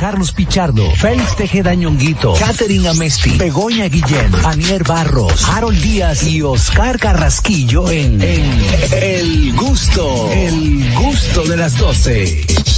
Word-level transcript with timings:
Carlos 0.00 0.32
Pichardo, 0.32 0.90
Félix 0.92 1.36
Tejeda 1.36 1.74
Ñonguito, 1.74 2.32
Catherine 2.32 2.88
Amesti, 2.88 3.36
Begoña 3.36 3.84
Guillén, 3.84 4.32
Anier 4.46 4.82
Barros, 4.82 5.46
Harold 5.46 5.78
Díaz 5.78 6.22
y 6.26 6.40
Oscar 6.40 6.98
Carrasquillo 6.98 7.90
en, 7.90 8.22
en 8.22 8.62
El 8.92 9.52
Gusto, 9.54 10.30
El 10.32 10.94
Gusto 10.94 11.44
de 11.44 11.56
las 11.58 11.76
12. 11.76 12.69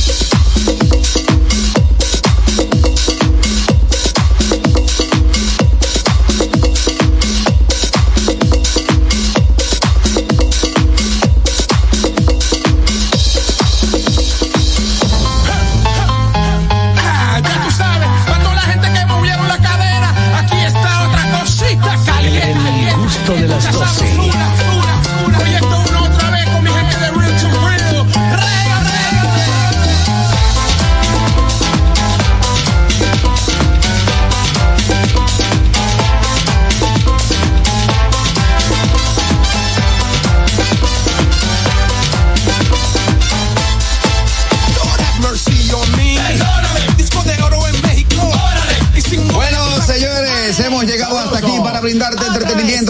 Yeah. 52.65 52.82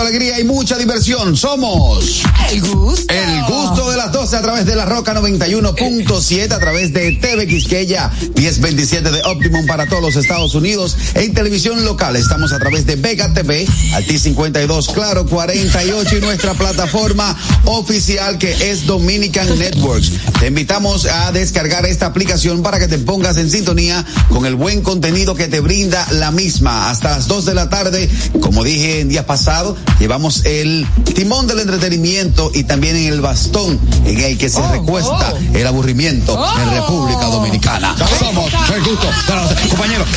Somos 1.36 2.22
El 2.50 2.60
Gusto. 2.60 3.12
El 3.12 3.42
Gusto 3.44 3.90
de 3.90 3.96
las 3.96 4.12
12 4.12 4.36
a 4.36 4.42
través 4.42 4.66
de 4.66 4.76
la 4.76 4.84
Roca 4.84 5.14
91.7, 5.14 6.52
a 6.52 6.58
través 6.58 6.92
de 6.92 7.12
TV 7.12 7.46
Quisqueya 7.46 8.10
1027 8.36 9.10
de 9.10 9.22
Optimum 9.24 9.66
para 9.66 9.86
todos 9.86 10.02
los 10.02 10.16
Estados 10.16 10.54
Unidos. 10.54 10.96
En 11.14 11.34
televisión 11.34 11.84
local 11.84 12.16
estamos 12.16 12.52
a 12.52 12.58
través 12.58 12.86
de 12.86 12.96
Vega 12.96 13.32
TV, 13.34 13.66
Alti 13.94 14.18
52, 14.18 14.88
Claro 14.88 15.26
48 15.26 16.16
y 16.16 16.20
nuestra 16.20 16.54
plataforma 16.54 17.36
oficial 17.64 18.38
que 18.38 18.70
es 18.70 18.86
Dominican 18.86 19.58
Networks. 19.58 20.12
Te 20.40 20.46
invitamos 20.48 21.06
a 21.06 21.32
descargar 21.32 21.86
esta 21.86 22.06
aplicación 22.06 22.62
para 22.62 22.78
que 22.78 22.88
te 22.88 22.98
pongas 22.98 23.36
en 23.36 23.50
sintonía 23.50 24.04
con 24.30 24.46
el 24.46 24.54
buen 24.54 24.82
contenido 24.82 25.34
que 25.34 25.48
te 25.48 25.60
brinda 25.60 26.06
la 26.12 26.30
misma. 26.30 26.90
Hasta 26.90 27.10
las 27.10 27.28
2 27.28 27.44
de 27.46 27.54
la 27.54 27.68
tarde, 27.68 28.08
como 28.40 28.64
dije 28.64 29.00
en 29.00 29.08
días 29.08 29.24
pasados, 29.24 29.76
llevamos 29.98 30.44
el 30.44 30.86
timón 31.14 31.46
del 31.46 31.60
entretenimiento 31.60 32.50
y 32.54 32.64
también 32.64 32.96
en 32.96 33.12
el 33.12 33.20
bastón 33.20 33.78
en 34.04 34.18
el 34.18 34.38
que 34.38 34.48
se 34.48 34.60
oh, 34.60 34.72
recuesta 34.72 35.34
oh. 35.34 35.56
el 35.56 35.66
aburrimiento 35.66 36.32
en 36.32 36.68
oh. 36.68 36.72
República 36.72 37.26
Dominicana. 37.26 37.96
Somos 38.18 38.50
el 38.74 38.82
gusto, 38.82 39.08
compañeros. 39.68 40.08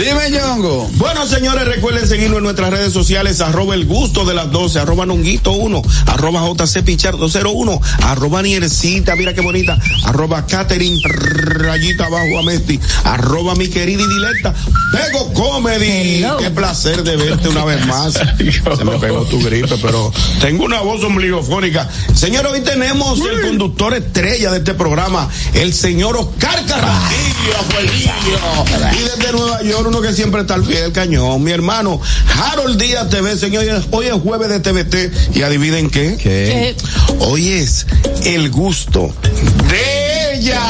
Dime, 0.00 0.30
Ñongo. 0.30 0.88
Bueno, 0.94 1.26
señores, 1.26 1.66
recuerden 1.66 2.08
seguirnos 2.08 2.38
en 2.38 2.44
nuestras 2.44 2.70
redes 2.70 2.90
sociales, 2.90 3.42
arroba 3.42 3.74
el 3.74 3.84
gusto 3.84 4.24
de 4.24 4.32
las 4.32 4.50
12, 4.50 4.78
arroba 4.78 5.04
nonguito 5.04 5.52
1, 5.52 5.82
arroba 6.06 6.40
JC 6.40 6.82
Pichar 6.82 7.18
201, 7.18 7.78
arroba 8.04 8.40
Niercita, 8.40 9.14
mira 9.14 9.34
qué 9.34 9.42
bonita, 9.42 9.78
arroba 10.06 10.46
Catherine 10.46 10.98
rayita 11.04 12.06
abajo 12.06 12.38
a 12.38 12.42
Mesti, 12.42 12.80
arroba 13.04 13.54
mi 13.56 13.68
querida 13.68 14.02
y 14.02 14.06
directa, 14.06 14.54
Pego 14.90 15.34
Comedy. 15.34 16.24
Qué 16.38 16.50
placer 16.50 17.02
de 17.02 17.16
verte 17.16 17.50
una 17.50 17.66
vez 17.66 17.86
más. 17.86 18.14
Se 18.78 18.84
me 18.84 18.98
pegó 18.98 19.24
tu 19.26 19.38
gripe, 19.42 19.76
pero 19.82 20.10
tengo 20.40 20.64
una 20.64 20.80
voz 20.80 21.04
ombligofónica. 21.04 21.86
Señor, 22.14 22.46
hoy 22.46 22.60
tenemos 22.60 23.20
el 23.20 23.42
conductor 23.42 23.92
estrella 23.92 24.50
de 24.50 24.58
este 24.58 24.72
programa, 24.72 25.28
el 25.52 25.74
señor 25.74 26.16
Oscar 26.16 26.64
Carrasquillo, 26.64 27.52
y 28.92 28.98
desde 28.98 29.32
Nueva 29.32 29.62
York 29.62 29.89
uno 29.90 30.00
que 30.00 30.12
siempre 30.12 30.42
está 30.42 30.54
al 30.54 30.62
pie 30.62 30.82
del 30.82 30.92
cañón. 30.92 31.42
Mi 31.42 31.50
hermano, 31.50 32.00
Harold 32.38 32.80
Díaz 32.80 33.08
TV, 33.10 33.36
señores, 33.36 33.84
hoy 33.90 34.06
es 34.06 34.12
jueves 34.14 34.48
de 34.48 34.60
TVT 34.60 35.36
y 35.36 35.42
adivinen 35.42 35.90
qué. 35.90 36.16
¿Qué? 36.16 36.76
Hoy 37.18 37.48
es 37.48 37.86
el 38.24 38.50
gusto 38.50 39.12
de 39.68 40.34
ella. 40.36 40.60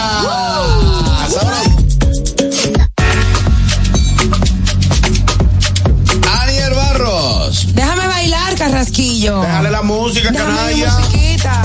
Aniel 6.42 6.74
Barros. 6.74 7.66
Déjame 7.74 8.06
bailar, 8.06 8.54
Carrasquillo. 8.56 9.40
Déjale 9.42 9.70
la 9.70 9.82
música, 9.82 10.30
Déjame 10.30 10.54
canalla. 10.54 10.98
musiquita. 10.98 11.62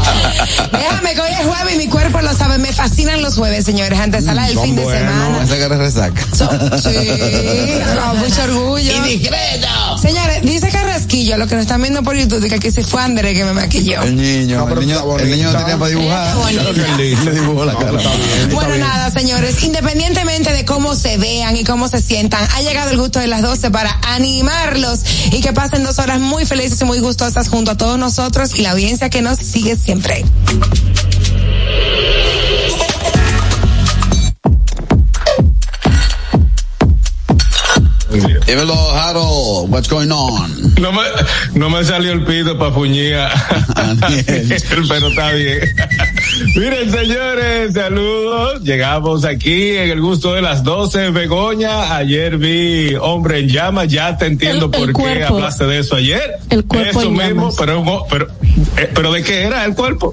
Déjame 0.72 1.14
lo 2.22 2.34
sabe. 2.34 2.58
Me 2.58 2.72
fascinan 2.72 3.22
los 3.22 3.36
jueves, 3.36 3.64
señores. 3.64 3.98
Antes 3.98 4.24
sala 4.24 4.46
del 4.46 4.58
fin 4.58 4.76
de 4.76 4.84
semana. 4.84 5.42
Esa 5.42 5.56
que 5.56 5.68
resaca. 5.68 6.22
sí, 6.32 6.88
con 8.00 8.18
mucho 8.18 8.42
orgullo. 8.44 9.06
Y 9.06 9.18
discreto. 9.18 9.98
Señores, 10.00 10.42
dice 10.42 10.68
Carrasquillo, 10.70 11.36
lo 11.36 11.46
que 11.46 11.54
nos 11.54 11.62
están 11.62 11.82
viendo 11.82 12.02
por 12.02 12.16
YouTube, 12.16 12.48
que 12.48 12.54
aquí 12.54 12.70
se 12.70 12.82
fue 12.82 13.02
André 13.02 13.34
que 13.34 13.44
me 13.44 13.52
maquilló. 13.52 14.02
El 14.02 14.16
niño, 14.16 14.68
el 14.68 14.80
niño, 14.80 15.18
el 15.18 15.30
niño 15.30 15.52
no 15.52 15.58
tenía 15.58 15.78
para 15.78 15.90
dibujar. 15.90 16.36
Le 16.96 17.32
dibujó 17.32 17.64
la 17.64 17.74
cara. 17.74 18.00
Bueno, 18.52 18.76
nada, 18.78 19.10
señores, 19.10 19.62
independientemente 19.62 20.52
de 20.52 20.64
cómo 20.64 20.94
se 20.94 21.18
vean 21.18 21.56
y 21.56 21.64
cómo 21.64 21.88
se 21.88 22.00
sientan, 22.00 22.46
ha 22.54 22.62
llegado 22.62 22.90
el 22.90 22.98
gusto 22.98 23.18
de 23.18 23.26
las 23.26 23.42
12 23.42 23.70
para 23.70 23.98
animarlos 24.02 25.00
y 25.32 25.40
que 25.40 25.52
pasen 25.52 25.84
dos 25.84 25.98
horas 25.98 26.20
muy 26.20 26.46
felices 26.46 26.80
y 26.80 26.84
muy 26.84 27.00
gustosas 27.00 27.48
junto 27.48 27.72
a 27.72 27.76
todos 27.76 27.98
nosotros 27.98 28.54
y 28.54 28.62
la 28.62 28.72
audiencia 28.72 29.10
que 29.10 29.22
nos 29.22 29.38
sigue 29.38 29.76
siempre. 29.76 30.24
Dímelo, 38.50 38.74
Harold, 38.74 39.70
what's 39.70 39.88
going 39.88 40.10
on? 40.10 40.50
No 40.80 40.90
me, 40.90 41.02
no 41.54 41.70
me 41.70 41.84
salió 41.84 42.10
el 42.10 42.24
pito 42.24 42.58
para 42.58 42.74
puñía. 42.74 43.30
Pero 44.68 45.08
está 45.08 45.32
bien. 45.32 45.60
Miren, 46.56 46.90
señores, 46.90 47.74
saludos. 47.74 48.60
Llegamos 48.62 49.24
aquí 49.24 49.76
en 49.76 49.90
el 49.90 50.00
gusto 50.00 50.34
de 50.34 50.42
las 50.42 50.64
12. 50.64 51.10
Begoña, 51.10 51.94
ayer 51.94 52.38
vi 52.38 52.96
Hombre 53.00 53.38
en 53.38 53.48
Llamas. 53.50 53.86
Ya 53.86 54.16
te 54.18 54.26
entiendo 54.26 54.68
por 54.68 54.92
qué 54.94 55.22
hablaste 55.22 55.66
de 55.66 55.78
eso 55.78 55.94
ayer. 55.94 56.38
El 56.48 56.64
cuerpo 56.64 57.02
Eso 57.02 57.10
mismo, 57.12 57.52
pero, 57.56 58.04
pero, 58.10 58.26
eh, 58.78 58.90
pero 58.92 59.12
¿de 59.12 59.22
qué 59.22 59.42
era 59.42 59.64
el 59.64 59.76
cuerpo? 59.76 60.12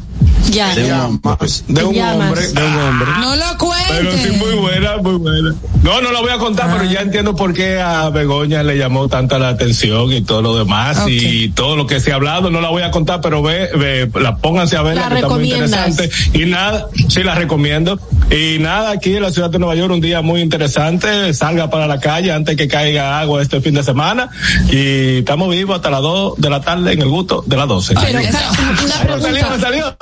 Ya. 0.51 0.73
De 0.75 0.83
un, 0.83 1.21
de 1.67 1.83
un 1.83 1.99
hombre, 1.99 2.47
de 2.47 2.63
un 2.63 2.75
hombre. 2.77 3.11
No 3.19 3.35
lo 3.35 3.57
cuentes. 3.57 3.87
Pero 3.89 4.11
sí, 4.13 4.31
muy 4.37 4.55
buena, 4.55 4.97
muy 4.97 5.15
buena. 5.15 5.55
No, 5.83 6.01
no 6.01 6.11
lo 6.11 6.21
voy 6.21 6.31
a 6.31 6.37
contar, 6.37 6.69
pero 6.71 6.89
ya 6.89 7.01
entiendo 7.01 7.35
por 7.35 7.53
qué 7.53 7.79
a 7.79 8.09
Begoña 8.09 8.63
le 8.63 8.77
llamó 8.77 9.07
tanta 9.07 9.39
la 9.39 9.49
atención 9.49 10.11
y 10.11 10.21
todo 10.21 10.41
lo 10.41 10.57
demás 10.57 11.03
y 11.07 11.49
todo 11.49 11.75
lo 11.75 11.87
que 11.87 11.99
se 11.99 12.11
ha 12.11 12.15
hablado. 12.15 12.49
No 12.49 12.61
la 12.61 12.69
voy 12.69 12.83
a 12.83 12.91
contar, 12.91 13.21
pero 13.21 13.41
ve, 13.41 13.69
ve 13.75 14.09
la 14.19 14.37
pónganse 14.37 14.77
a 14.77 14.81
ver, 14.81 14.95
La 14.95 15.09
que 15.09 15.15
está 15.15 15.29
muy 15.29 15.51
interesante. 15.51 16.09
Y 16.33 16.45
nada, 16.45 16.87
sí 17.09 17.23
la 17.23 17.35
recomiendo. 17.35 17.99
Y 18.29 18.59
nada, 18.59 18.91
aquí 18.91 19.15
en 19.15 19.21
la 19.23 19.31
ciudad 19.31 19.49
de 19.49 19.57
Nueva 19.57 19.75
York, 19.75 19.93
un 19.93 20.01
día 20.01 20.21
muy 20.21 20.41
interesante. 20.41 21.33
Salga 21.33 21.69
para 21.69 21.87
la 21.87 21.99
calle 21.99 22.33
antes 22.33 22.57
que 22.57 22.67
caiga 22.67 23.19
agua 23.21 23.41
este 23.41 23.61
fin 23.61 23.73
de 23.73 23.83
semana. 23.83 24.29
Y 24.69 25.19
estamos 25.19 25.49
vivos 25.49 25.77
hasta 25.77 25.89
las 25.89 26.01
2 26.01 26.33
de 26.37 26.49
la 26.49 26.59
tarde 26.59 26.91
en 26.91 27.01
el 27.01 27.07
gusto 27.07 27.41
de 27.47 27.55
las 27.55 27.67
12. 27.69 27.93
Pero, 27.95 28.19
una 28.19 29.15
Me 29.15 29.21
salió, 29.21 29.49
me 29.49 29.59
salió. 29.59 29.97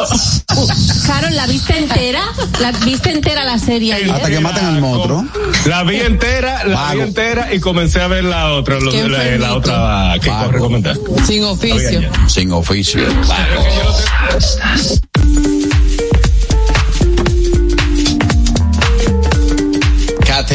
Carol, 1.06 1.36
¿la 1.36 1.46
viste 1.46 1.78
entera? 1.78 2.22
¿La 2.60 2.72
viste 2.72 3.12
entera 3.12 3.44
la 3.44 3.60
serie 3.60 3.94
ayer? 3.94 4.10
Hasta 4.10 4.30
que 4.30 4.40
maten 4.40 4.66
al 4.66 4.82
monstruo. 4.82 5.24
La 5.68 5.84
vi 5.84 5.98
entera, 5.98 6.64
la 6.66 6.76
Vago. 6.76 6.96
vi 6.96 7.02
entera 7.02 7.54
y 7.54 7.60
comencé 7.60 8.02
a 8.02 8.08
ver 8.08 8.24
la 8.24 8.54
otra, 8.54 8.80
lo- 8.80 8.90
Qué 8.92 9.08
la, 9.08 9.24
la 9.38 9.54
otra 9.56 10.16
que 10.20 10.30
Vago. 10.32 10.52
recomendaste. 10.52 11.04
Sin 11.28 11.44
oficio. 11.44 12.02
Sin 12.28 12.52
oficio. 12.52 13.02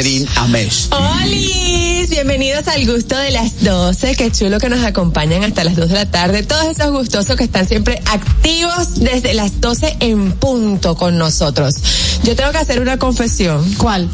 Catherine 0.00 0.26
Amest. 0.36 0.94
Olis, 0.94 2.08
bienvenidos 2.08 2.66
al 2.68 2.86
gusto 2.86 3.18
de 3.18 3.32
las 3.32 3.62
12. 3.62 4.16
Qué 4.16 4.32
chulo 4.32 4.58
que 4.58 4.70
nos 4.70 4.82
acompañan 4.82 5.44
hasta 5.44 5.62
las 5.62 5.76
2 5.76 5.90
de 5.90 5.94
la 5.94 6.10
tarde. 6.10 6.42
Todos 6.42 6.68
esos 6.68 6.90
gustosos 6.90 7.36
que 7.36 7.44
están 7.44 7.68
siempre 7.68 8.00
activos 8.06 8.94
desde 8.94 9.34
las 9.34 9.60
12 9.60 9.98
en 10.00 10.32
punto 10.32 10.96
con 10.96 11.18
nosotros. 11.18 11.74
Yo 12.22 12.34
tengo 12.34 12.50
que 12.50 12.56
hacer 12.56 12.80
una 12.80 12.96
confesión. 12.98 13.62
¿Cuál? 13.74 14.08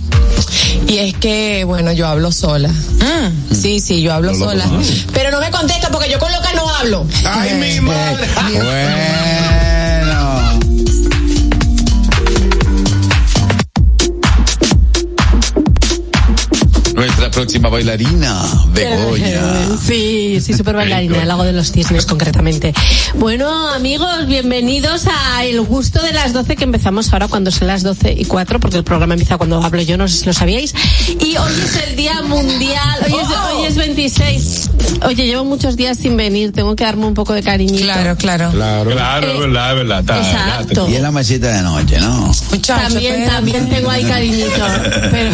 Y 0.89 0.97
es 0.97 1.15
que, 1.15 1.63
bueno, 1.63 1.93
yo 1.93 2.09
hablo 2.09 2.33
sola. 2.33 2.69
Mm. 2.69 3.55
Sí, 3.55 3.79
sí, 3.79 4.03
yo 4.03 4.13
hablo 4.13 4.35
sola. 4.35 4.69
Pero 5.13 5.31
no 5.31 5.39
me 5.39 5.53
contesta 5.53 5.89
porque 5.93 6.11
yo 6.11 6.19
con 6.19 6.33
loca 6.33 6.53
no 6.57 6.69
hablo. 6.69 7.07
Ay, 7.25 7.55
mi 7.55 7.81
madre. 7.81 8.27
Bueno. 8.53 9.56
Próxima 17.47 17.69
bailarina, 17.69 18.43
Begoña. 18.73 19.41
Sí, 19.87 20.41
sí, 20.41 20.53
súper 20.53 20.75
bailarina, 20.75 21.23
el 21.23 21.29
lago 21.29 21.45
de 21.45 21.53
los 21.53 21.71
cisnes 21.71 22.05
concretamente. 22.07 22.75
Bueno, 23.15 23.69
amigos, 23.69 24.27
bienvenidos 24.27 25.05
a 25.07 25.45
El 25.45 25.61
Gusto 25.61 26.03
de 26.03 26.13
las 26.13 26.33
12 26.33 26.57
que 26.57 26.65
empezamos 26.65 27.13
ahora 27.13 27.29
cuando 27.29 27.53
son 27.53 27.69
las 27.69 27.85
12 27.85 28.15
y 28.19 28.25
4, 28.25 28.59
porque 28.59 28.79
el 28.79 28.83
programa 28.85 29.15
empieza 29.15 29.37
cuando 29.39 29.63
hablo 29.63 29.81
yo, 29.83 29.97
no 29.97 30.09
sé 30.09 30.19
si 30.19 30.27
lo 30.27 30.33
sabíais. 30.33 30.75
Y 31.21 31.37
hoy 31.37 31.53
es 31.65 31.77
el 31.89 31.95
Día 31.95 32.21
Mundial, 32.23 32.99
hoy 33.05 33.13
es, 33.13 33.29
hoy 33.29 33.65
es 33.67 33.77
26. 33.77 34.71
Oye, 35.05 35.27
llevo 35.27 35.45
muchos 35.45 35.77
días 35.77 35.99
sin 35.99 36.17
venir, 36.17 36.51
tengo 36.53 36.75
que 36.75 36.83
darme 36.83 37.07
un 37.07 37.15
poco 37.15 37.33
de 37.33 37.45
cariñito. 37.45 37.85
Claro, 37.85 38.17
claro. 38.17 38.51
Claro, 38.51 38.91
claro, 38.91 39.31
es 39.33 39.39
verdad, 39.39 39.75
verdad. 39.77 40.01
está- 40.01 40.17
Exacto. 40.19 40.89
Y 40.91 40.97
en 40.97 41.03
la 41.03 41.13
mesita 41.13 41.53
de 41.55 41.63
noche, 41.63 42.01
¿no? 42.01 42.33
Muchacho, 42.51 42.83
También, 42.95 43.27
también 43.29 43.69
tengo 43.69 43.91
ahí 43.91 44.03
cariñito, 44.05 44.51
pero, 45.13 45.31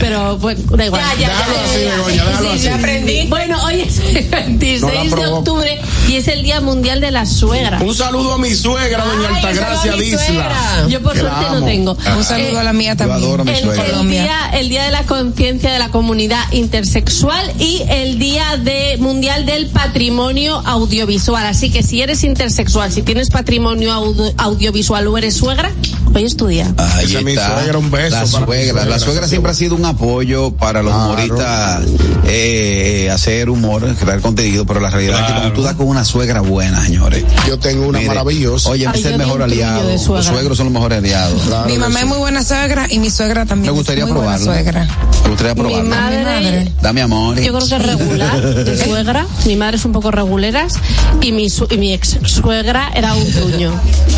pero 0.00 0.36
bueno, 0.38 0.60
da 0.76 0.84
igual. 0.86 0.97
Déjalo 1.18 1.58
así, 1.64 1.78
Begoña, 1.78 2.24
déjalo 2.24 2.50
así. 2.50 2.58
Ya 2.60 2.74
aprendí. 2.74 3.26
Bueno, 3.28 3.64
hoy 3.64 3.80
es 3.80 3.98
el 3.98 4.28
26 4.28 4.80
No 4.82 4.88
la 4.88 5.22
de 5.22 5.26
octubre 5.32 5.80
y 6.08 6.16
es 6.16 6.28
el 6.28 6.42
Día 6.42 6.60
Mundial 6.60 7.00
de 7.00 7.10
la 7.10 7.26
Suegra. 7.26 7.80
Un 7.80 7.94
saludo 7.94 8.34
a 8.34 8.38
mi 8.38 8.54
suegra, 8.54 9.04
doña 9.04 9.28
Altagracia 9.36 9.92
Disla. 9.92 10.18
suegra. 10.26 10.88
Yo 10.88 11.02
por 11.02 11.16
suerte 11.18 11.44
no 11.52 11.64
tengo. 11.64 11.96
Un 12.16 12.24
saludo 12.24 12.58
a 12.60 12.64
la 12.64 12.72
mía 12.72 12.92
Yo 12.92 12.96
también. 12.98 13.18
adoro 13.22 13.42
a 13.42 13.44
mi 13.44 13.52
El, 13.52 13.62
suegra. 13.62 13.84
el 13.84 13.90
Colombia. 13.90 14.22
día, 14.22 14.50
el 14.54 14.68
día 14.68 14.84
de 14.84 14.90
la 14.90 15.02
conciencia 15.04 15.72
de 15.72 15.78
la 15.78 15.90
comunidad 15.90 16.40
intersexual 16.52 17.52
y 17.58 17.82
el 17.88 18.18
día 18.18 18.56
de 18.56 18.96
mundial 18.98 19.44
del 19.46 19.66
patrimonio 19.68 20.62
audiovisual. 20.64 21.46
Así 21.46 21.70
que 21.70 21.82
si 21.82 22.00
eres 22.02 22.24
intersexual, 22.24 22.92
si 22.92 23.02
tienes 23.02 23.30
patrimonio 23.30 23.92
audio- 23.92 24.32
audiovisual 24.38 25.06
o 25.08 25.18
eres 25.18 25.34
suegra, 25.36 25.70
hoy 26.14 26.24
es 26.24 26.36
tu 26.36 26.46
día. 26.46 26.72
Ahí 26.78 27.06
Esa 27.06 27.18
es 27.18 27.24
mi 27.24 27.32
está. 27.32 27.54
suegra, 27.54 27.78
un 27.78 27.90
beso 27.90 28.16
La 28.16 28.26
suegra. 28.26 28.84
La 28.86 28.98
suegra 28.98 29.28
siempre 29.28 29.50
ha 29.50 29.54
sido 29.54 29.74
un 29.74 29.84
apoyo 29.84 30.52
para 30.52 30.82
los 30.82 30.87
Claro. 30.90 31.04
humoristas, 31.12 31.82
eh, 32.26 33.10
hacer 33.12 33.48
humor, 33.50 33.86
crear 33.98 34.20
contenido, 34.20 34.64
pero 34.66 34.80
la 34.80 34.90
realidad 34.90 35.20
es 35.20 35.26
que 35.26 35.32
cuando 35.32 35.52
tú 35.52 35.62
das 35.62 35.74
con 35.74 35.86
una 35.88 36.04
suegra 36.04 36.40
buena, 36.40 36.84
señores. 36.84 37.24
Yo 37.46 37.58
tengo 37.58 37.86
una 37.88 37.98
mire, 37.98 38.08
maravillosa. 38.08 38.70
Oye, 38.70 38.86
Ay, 38.86 39.00
es 39.00 39.06
el 39.06 39.18
mejor 39.18 39.42
aliado. 39.42 39.88
Los 39.90 40.02
suegros 40.26 40.56
son 40.56 40.66
los 40.66 40.72
mejores 40.72 40.98
aliados. 40.98 41.42
Claro 41.42 41.66
Mi 41.68 41.78
mamá 41.78 41.98
sí. 42.00 42.04
es 42.04 42.08
muy 42.08 42.18
buena 42.18 42.42
suegra 42.42 42.86
y 42.90 42.98
mi 42.98 43.10
suegra 43.10 43.46
también. 43.46 43.72
Me 43.72 43.78
gustaría 43.78 44.04
es 44.04 44.10
muy 44.10 44.18
buena 44.20 44.36
probarlo. 44.38 44.62
suegra. 44.62 44.88
Me 45.24 45.28
gustaría 45.30 45.54
probarlo. 45.54 45.82
Mi 45.82 45.88
madre, 45.88 46.24
madre. 46.24 46.72
Dame 46.82 47.02
amor. 47.02 47.40
yo 47.40 47.52
creo 47.54 47.68
que 47.68 47.74
es 47.76 47.82
regular 47.82 48.40
de 48.64 48.76
suegra. 48.84 49.26
Mi 49.46 49.56
madre 49.56 49.76
es 49.76 49.84
un 49.84 49.92
poco 49.92 50.10
reguleras 50.10 50.74
y 51.22 51.32
mi, 51.32 51.50
su- 51.50 51.66
y 51.70 51.76
mi 51.78 51.92
ex 51.92 52.18
suegra 52.24 52.90
era 52.94 53.14
un 53.14 53.30
truño. 53.32 53.72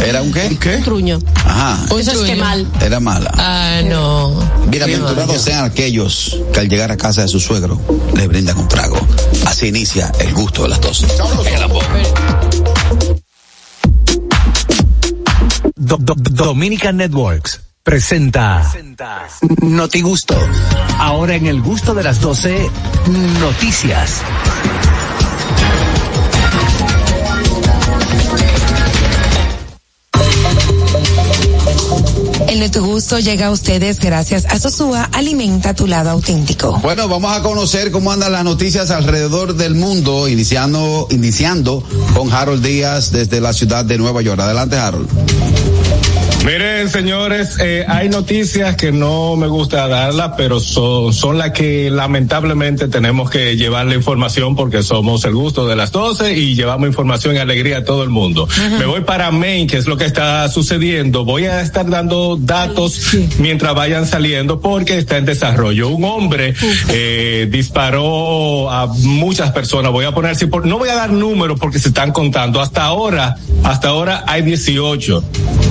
¿Era 0.07 0.23
un 0.23 0.33
qué? 0.33 0.47
Un 0.77 0.83
truño. 0.85 1.19
Ajá. 1.45 1.79
Un 1.91 2.01
Eso 2.01 2.13
es 2.13 2.19
que 2.19 2.25
truño. 2.27 2.45
mal. 2.45 2.67
Era 2.81 3.01
mala. 3.01 3.31
Ah, 3.37 3.81
no. 3.85 4.33
Bienaventurados 4.69 5.41
sean 5.43 5.65
aquellos 5.65 6.39
que 6.53 6.60
al 6.61 6.69
llegar 6.69 6.93
a 6.93 6.97
casa 6.97 7.23
de 7.23 7.29
su 7.29 7.41
suegro 7.41 7.81
le 8.15 8.27
brindan 8.29 8.59
un 8.59 8.69
trago. 8.69 8.97
Así 9.47 9.67
inicia 9.69 10.13
el 10.21 10.33
gusto 10.35 10.63
de 10.65 10.69
las 10.71 10.81
dos. 10.81 11.05
El 11.47 11.63
amor. 11.63 11.85
Do- 15.77 15.97
Do- 15.99 16.15
Dominican 16.17 16.97
Networks 16.99 17.61
presenta 17.83 18.71
Noti 19.63 20.01
Gusto. 20.03 20.37
Ahora 20.99 21.35
en 21.35 21.47
el 21.47 21.61
gusto 21.63 21.95
de 21.95 22.03
las 22.05 22.21
12, 22.21 22.71
noticias. 23.41 24.21
El 32.61 32.71
de 32.71 32.79
tu 32.79 32.85
gusto 32.85 33.19
llega 33.19 33.47
a 33.47 33.51
ustedes 33.53 33.99
gracias 34.01 34.45
a 34.45 34.59
Sosúa 34.59 35.09
Alimenta 35.13 35.73
tu 35.73 35.87
lado 35.87 36.11
auténtico. 36.11 36.79
Bueno, 36.83 37.09
vamos 37.09 37.35
a 37.35 37.43
conocer 37.43 37.91
cómo 37.91 38.13
andan 38.13 38.33
las 38.33 38.45
noticias 38.45 38.91
alrededor 38.91 39.55
del 39.55 39.75
mundo, 39.75 40.29
iniciando, 40.29 41.07
iniciando 41.09 41.83
con 42.15 42.31
Harold 42.31 42.63
Díaz 42.63 43.13
desde 43.13 43.41
la 43.41 43.55
ciudad 43.55 43.87
de 43.87 43.97
Nueva 43.97 44.21
York. 44.21 44.39
Adelante, 44.41 44.77
Harold. 44.77 45.09
Miren, 46.45 46.89
señores, 46.89 47.59
eh, 47.61 47.85
hay 47.87 48.09
noticias 48.09 48.75
que 48.75 48.93
no 48.93 49.37
me 49.37 49.47
gusta 49.47 49.87
darlas, 49.89 50.33
pero 50.39 50.59
son, 50.59 51.13
son 51.13 51.37
las 51.37 51.51
que 51.51 51.91
lamentablemente 51.91 52.89
tenemos 52.89 53.29
que 53.29 53.57
llevar 53.57 53.85
la 53.87 53.95
información 53.95 54.57
porque 54.57 54.83
somos 54.83 55.23
el 55.27 55.35
gusto 55.35 55.69
de 55.69 55.77
las 55.77 55.93
12 55.93 56.33
y 56.39 56.55
llevamos 56.55 56.89
información 56.89 57.37
y 57.37 57.39
alegría 57.39 57.79
a 57.79 57.85
todo 57.85 58.03
el 58.03 58.09
mundo. 58.09 58.49
Me 58.79 58.87
voy 58.87 59.03
para 59.03 59.31
Maine, 59.31 59.67
que 59.67 59.77
es 59.77 59.87
lo 59.87 59.99
que 59.99 60.07
está 60.07 60.49
sucediendo. 60.49 61.27
Voy 61.27 61.45
a 61.45 61.61
estar 61.61 61.89
dando 61.89 62.37
datos 62.41 62.99
mientras 63.39 63.75
vayan 63.75 64.07
saliendo 64.07 64.61
porque 64.61 64.97
está 64.97 65.19
en 65.19 65.27
desarrollo. 65.27 65.89
Un 65.91 66.05
hombre 66.05 66.55
eh, 66.89 67.49
disparó 67.51 68.71
a 68.71 68.87
muchas 68.87 69.53
personas. 69.53 69.93
Voy 69.93 70.07
a 70.07 70.13
poner, 70.15 70.35
si 70.37 70.47
por- 70.47 70.65
no 70.67 70.79
voy 70.79 70.89
a 70.89 70.95
dar 70.95 71.11
números 71.13 71.61
porque 71.61 71.79
se 71.79 71.89
están 71.89 72.13
contando. 72.13 72.63
Hasta 72.63 72.85
ahora, 72.85 73.37
hasta 73.63 73.89
ahora 73.89 74.25
hay 74.27 74.41
18 74.43 75.23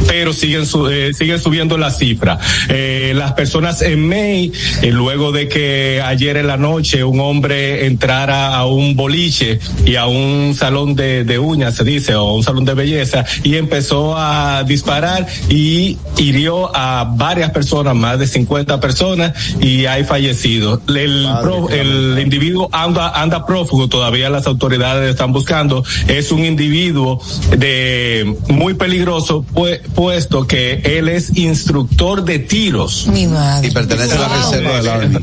pero 0.08 0.34
siguen 0.60 0.66
su- 0.66 0.88
eh, 0.90 1.14
siguen 1.14 1.40
subiendo 1.40 1.78
la 1.78 1.92
cifra. 1.92 2.38
Eh, 2.70 3.14
las 3.16 3.34
personas 3.34 3.82
en 3.82 4.08
May, 4.08 4.52
eh, 4.82 4.92
luego 4.92 5.32
de 5.32 5.48
que 5.48 6.02
ayer 6.04 6.38
en 6.38 6.48
la 6.48 6.58
noche 6.58 7.04
un 7.04 7.20
hombre 7.20 7.86
entrara 7.86 8.56
a 8.56 8.66
un 8.66 8.96
boliche 8.96 9.60
y 9.86 9.96
a 9.96 10.08
un 10.08 10.54
salón 10.56 10.96
de, 10.96 11.24
de 11.24 11.40
uñas, 11.40 11.76
se 11.76 11.84
dice, 11.84 12.16
o 12.16 12.34
un 12.34 12.44
salón 12.44 12.66
de 12.66 12.74
belleza, 12.74 13.26
y 13.44 13.56
empezó 13.56 14.16
a 14.18 14.64
disparar 14.64 15.26
y 15.50 15.98
hirió 16.18 16.76
a 16.76 17.06
varias 17.16 17.52
personas, 17.52 17.96
más 17.96 18.20
de 18.20 18.28
50 18.28 18.80
personas, 18.80 19.34
y 19.62 19.86
hay 19.86 20.04
fallecidos. 20.04 20.80
El, 20.88 21.28
pro- 21.42 21.70
el 21.70 22.20
individuo 22.22 22.70
anda, 22.72 23.10
anda 23.22 23.46
prófugo, 23.46 23.88
todavía 23.88 24.30
las 24.30 24.48
autoridades 24.48 25.10
están 25.10 25.32
buscando, 25.32 25.84
es 26.08 26.32
un 26.32 26.44
individuo 26.46 27.22
de 27.58 28.36
muy 28.50 28.74
peligroso, 28.74 29.46
pu- 29.54 29.80
puesto 29.96 30.46
que 30.50 30.82
él 30.84 31.08
es 31.08 31.38
instructor 31.38 32.26
de 32.26 32.40
tiros. 32.40 33.08
Mi 33.08 33.28
madre. 33.28 33.68
Y 33.68 33.72
pertenece 33.72 34.16
a 34.16 34.20
la 34.20 34.28
reserva 34.28 34.74
del 34.78 34.88
Army. 34.90 35.20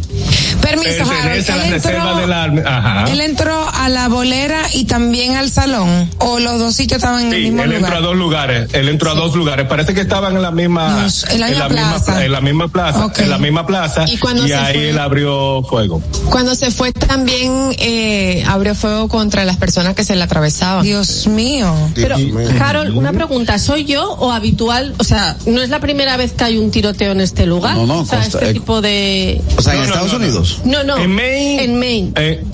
Permiso, 0.62 1.02
Harold. 1.02 1.50
A 1.50 1.56
la 1.56 1.67
Él 1.67 1.73
reserva 1.73 2.20
del 2.20 2.23
entró, 2.23 2.34
Army. 2.34 2.61
Ajá. 2.64 3.05
él 3.12 3.21
entró 3.21 3.68
a 3.75 3.88
la 3.88 4.09
bolera 4.09 4.62
y 4.73 4.85
también 4.85 5.37
al 5.37 5.50
salón. 5.50 6.09
O 6.18 6.38
los 6.38 6.59
dos 6.59 6.75
sitios 6.75 6.99
estaban 6.99 7.23
en 7.23 7.26
el 7.28 7.35
Sí, 7.35 7.42
mismo 7.50 7.62
él 7.64 7.73
entró 7.73 7.88
a 7.88 8.00
lugar. 8.00 8.02
dos 8.04 8.16
lugares, 8.16 8.68
él 8.73 8.88
entró 8.88 9.11
a 9.11 9.14
dos 9.14 9.35
lugares, 9.35 9.66
parece 9.66 9.95
que 9.95 10.00
estaban 10.00 10.37
en 10.37 10.42
la 10.42 10.50
misma, 10.52 11.00
Dios, 11.00 11.26
en 11.28 11.40
la 11.40 11.49
misma 11.49 11.68
misma, 11.68 11.90
plaza. 11.90 12.25
en 12.25 12.33
la 12.33 12.40
misma 12.40 12.68
plaza, 12.68 13.11
en 13.18 13.30
la 13.30 13.38
misma 13.38 13.66
plaza, 13.66 14.04
¿Y 14.09 14.16
cuando 14.18 14.47
se 14.47 14.54
ahí 14.54 14.75
fue? 14.76 14.90
él 14.90 14.99
abrió 14.99 15.62
fuego. 15.64 16.00
Cuando 16.30 16.54
se 16.54 16.71
fue 16.71 16.92
también 16.92 17.75
eh, 17.78 18.45
abrió 18.47 18.75
fuego 18.76 19.09
contra 19.09 19.45
las 19.45 19.56
personas 19.56 19.95
que 19.95 20.04
se 20.04 20.14
le 20.14 20.23
atravesaban. 20.23 20.85
Dios 20.85 21.26
mío. 21.26 21.75
Pero, 21.97 22.16
Carol, 22.59 22.92
una 22.97 23.12
pregunta, 23.12 23.59
¿soy 23.59 23.85
yo 23.85 24.12
o 24.12 24.30
habitual? 24.33 24.95
O 24.99 25.04
sea, 25.04 25.15
¿no 25.46 25.62
es 25.62 25.68
la 25.70 25.80
primera 25.80 26.16
vez 26.16 26.32
que 26.32 26.44
hay 26.44 26.58
un 26.58 26.70
tiroteo 26.70 27.12
en 27.12 27.20
este 27.20 27.46
lugar? 27.46 27.76
No, 27.76 27.87
no, 27.87 28.00
o 28.00 28.04
sea, 28.04 28.20
consta- 28.20 28.38
este 28.38 28.50
eh, 28.50 28.52
tipo 28.54 28.80
de... 28.80 29.40
O 29.56 29.62
sea, 29.62 29.73
en 29.75 29.78
No, 29.80 29.85
Estados 29.87 30.12
no, 30.12 30.18
no. 30.18 30.25
Unidos. 30.25 30.61
No, 30.64 30.85
no. 30.85 30.96
En 30.99 31.14
Maine. 31.14 31.64
En 31.64 31.78
Maine. 31.78 32.12
Eh, 32.16 32.44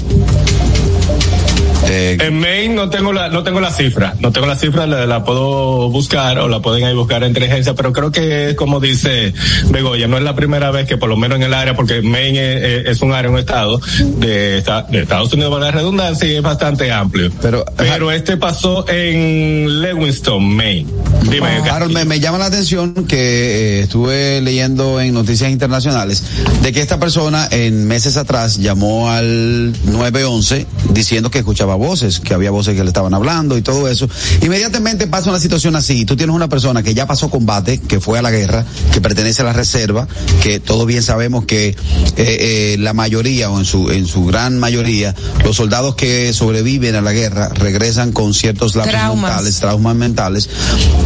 Eh, 1.88 2.16
En 2.20 2.38
Maine 2.38 2.74
no 2.74 2.88
tengo 2.90 3.12
la, 3.12 3.28
no 3.28 3.42
tengo 3.42 3.60
la 3.60 3.70
cifra, 3.72 4.14
no 4.20 4.30
tengo 4.32 4.46
la 4.46 4.56
cifra, 4.56 4.86
la, 4.86 5.06
la 5.06 5.24
puedo 5.24 5.90
buscar 5.90 6.38
o 6.38 6.48
la 6.48 6.60
pueden 6.60 6.84
ahí 6.84 6.94
buscar 6.94 7.22
en 7.22 7.30
inteligencia, 7.30 7.74
pero 7.74 7.92
creo 7.92 8.10
que 8.12 8.50
es 8.50 8.54
como 8.54 8.80
dice 8.80 9.32
Begoya, 9.70 10.06
no 10.06 10.16
es 10.16 10.22
la 10.22 10.34
primera 10.34 10.70
vez 10.70 10.86
que 10.86 10.96
por 10.96 11.08
lo 11.08 11.16
menos 11.16 11.36
en 11.36 11.42
el 11.44 11.54
área, 11.54 11.74
porque 11.74 12.00
Maine 12.02 12.56
es, 12.80 12.86
es 12.88 13.02
un 13.02 13.12
área, 13.12 13.30
un 13.30 13.38
estado 13.38 13.80
de, 14.18 14.62
de 14.90 15.00
Estados 15.02 15.32
Unidos, 15.32 15.52
para 15.52 15.66
la 15.66 15.70
redundancia, 15.72 16.28
y 16.28 16.36
es 16.36 16.42
bastante 16.42 16.90
amplio. 16.92 17.30
Pero- 17.40 17.64
pero 17.76 18.10
este 18.12 18.36
pasó 18.36 18.84
en 18.88 19.82
Lewiston, 19.82 20.42
Maine. 20.54 20.88
Dime, 21.30 21.48
Harold, 21.70 21.92
me, 21.92 22.04
me 22.04 22.20
llama 22.20 22.38
la 22.38 22.46
atención 22.46 22.94
que 23.06 23.16
eh, 23.18 23.80
estuve 23.80 24.40
leyendo 24.40 25.00
en 25.00 25.14
noticias 25.14 25.50
internacionales 25.50 26.22
de 26.62 26.72
que 26.72 26.80
esta 26.80 26.98
persona 26.98 27.48
en 27.50 27.86
meses 27.86 28.16
atrás 28.16 28.58
llamó 28.58 29.10
al 29.10 29.72
911 29.84 30.66
diciendo 30.90 31.30
que 31.30 31.38
escuchaba 31.38 31.71
escuchaba 31.72 31.76
voces, 31.76 32.20
que 32.20 32.34
había 32.34 32.50
voces 32.50 32.74
que 32.76 32.82
le 32.82 32.88
estaban 32.88 33.14
hablando 33.14 33.56
y 33.56 33.62
todo 33.62 33.88
eso. 33.88 34.08
Inmediatamente 34.42 35.06
pasa 35.06 35.30
una 35.30 35.40
situación 35.40 35.76
así, 35.76 36.04
tú 36.04 36.16
tienes 36.16 36.34
una 36.34 36.48
persona 36.48 36.82
que 36.82 36.94
ya 36.94 37.06
pasó 37.06 37.30
combate, 37.30 37.78
que 37.78 38.00
fue 38.00 38.18
a 38.18 38.22
la 38.22 38.30
guerra, 38.30 38.64
que 38.92 39.00
pertenece 39.00 39.42
a 39.42 39.44
la 39.44 39.52
reserva, 39.52 40.06
que 40.42 40.60
todos 40.60 40.86
bien 40.86 41.02
sabemos 41.02 41.44
que 41.46 41.68
eh, 41.68 41.76
eh, 42.16 42.76
la 42.78 42.92
mayoría 42.92 43.50
o 43.50 43.58
en 43.58 43.64
su 43.64 43.90
en 43.90 44.06
su 44.06 44.24
gran 44.26 44.58
mayoría 44.58 45.14
los 45.44 45.56
soldados 45.56 45.94
que 45.94 46.32
sobreviven 46.32 46.94
a 46.94 47.00
la 47.00 47.12
guerra 47.12 47.48
regresan 47.54 48.12
con 48.12 48.34
ciertos 48.34 48.74
lapsos 48.76 48.92
Traumas. 48.94 49.30
mentales, 49.30 49.56
traumas 49.60 49.96
mentales. 49.96 50.48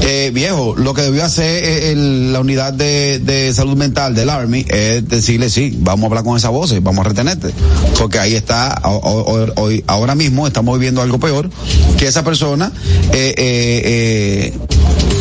Eh, 0.02 0.30
viejo, 0.34 0.74
lo 0.76 0.94
que 0.94 1.02
debió 1.02 1.24
hacer 1.24 1.64
eh, 1.64 1.92
el- 1.92 2.32
la 2.32 2.40
unidad 2.40 2.72
de, 2.72 3.18
de 3.20 3.52
salud 3.54 3.76
mental 3.76 4.14
del 4.14 4.30
Army 4.30 4.64
es 4.68 5.08
decirle, 5.08 5.48
sí, 5.50 5.76
vamos 5.80 6.04
a 6.04 6.06
hablar 6.08 6.24
con 6.24 6.36
esa 6.36 6.48
voz, 6.50 6.74
vamos 6.82 7.04
a 7.06 7.08
retenerte. 7.08 7.52
Porque 7.98 8.18
ahí 8.18 8.34
está, 8.34 8.80
hoy, 8.84 9.84
ahora 9.86 10.14
mismo 10.14 10.46
estamos 10.56 10.78
viviendo 10.78 11.02
algo 11.02 11.18
peor, 11.18 11.50
que 11.98 12.06
esa 12.06 12.24
persona 12.24 12.72
eh, 13.12 13.34
eh, 13.36 13.82
eh, 13.84 14.52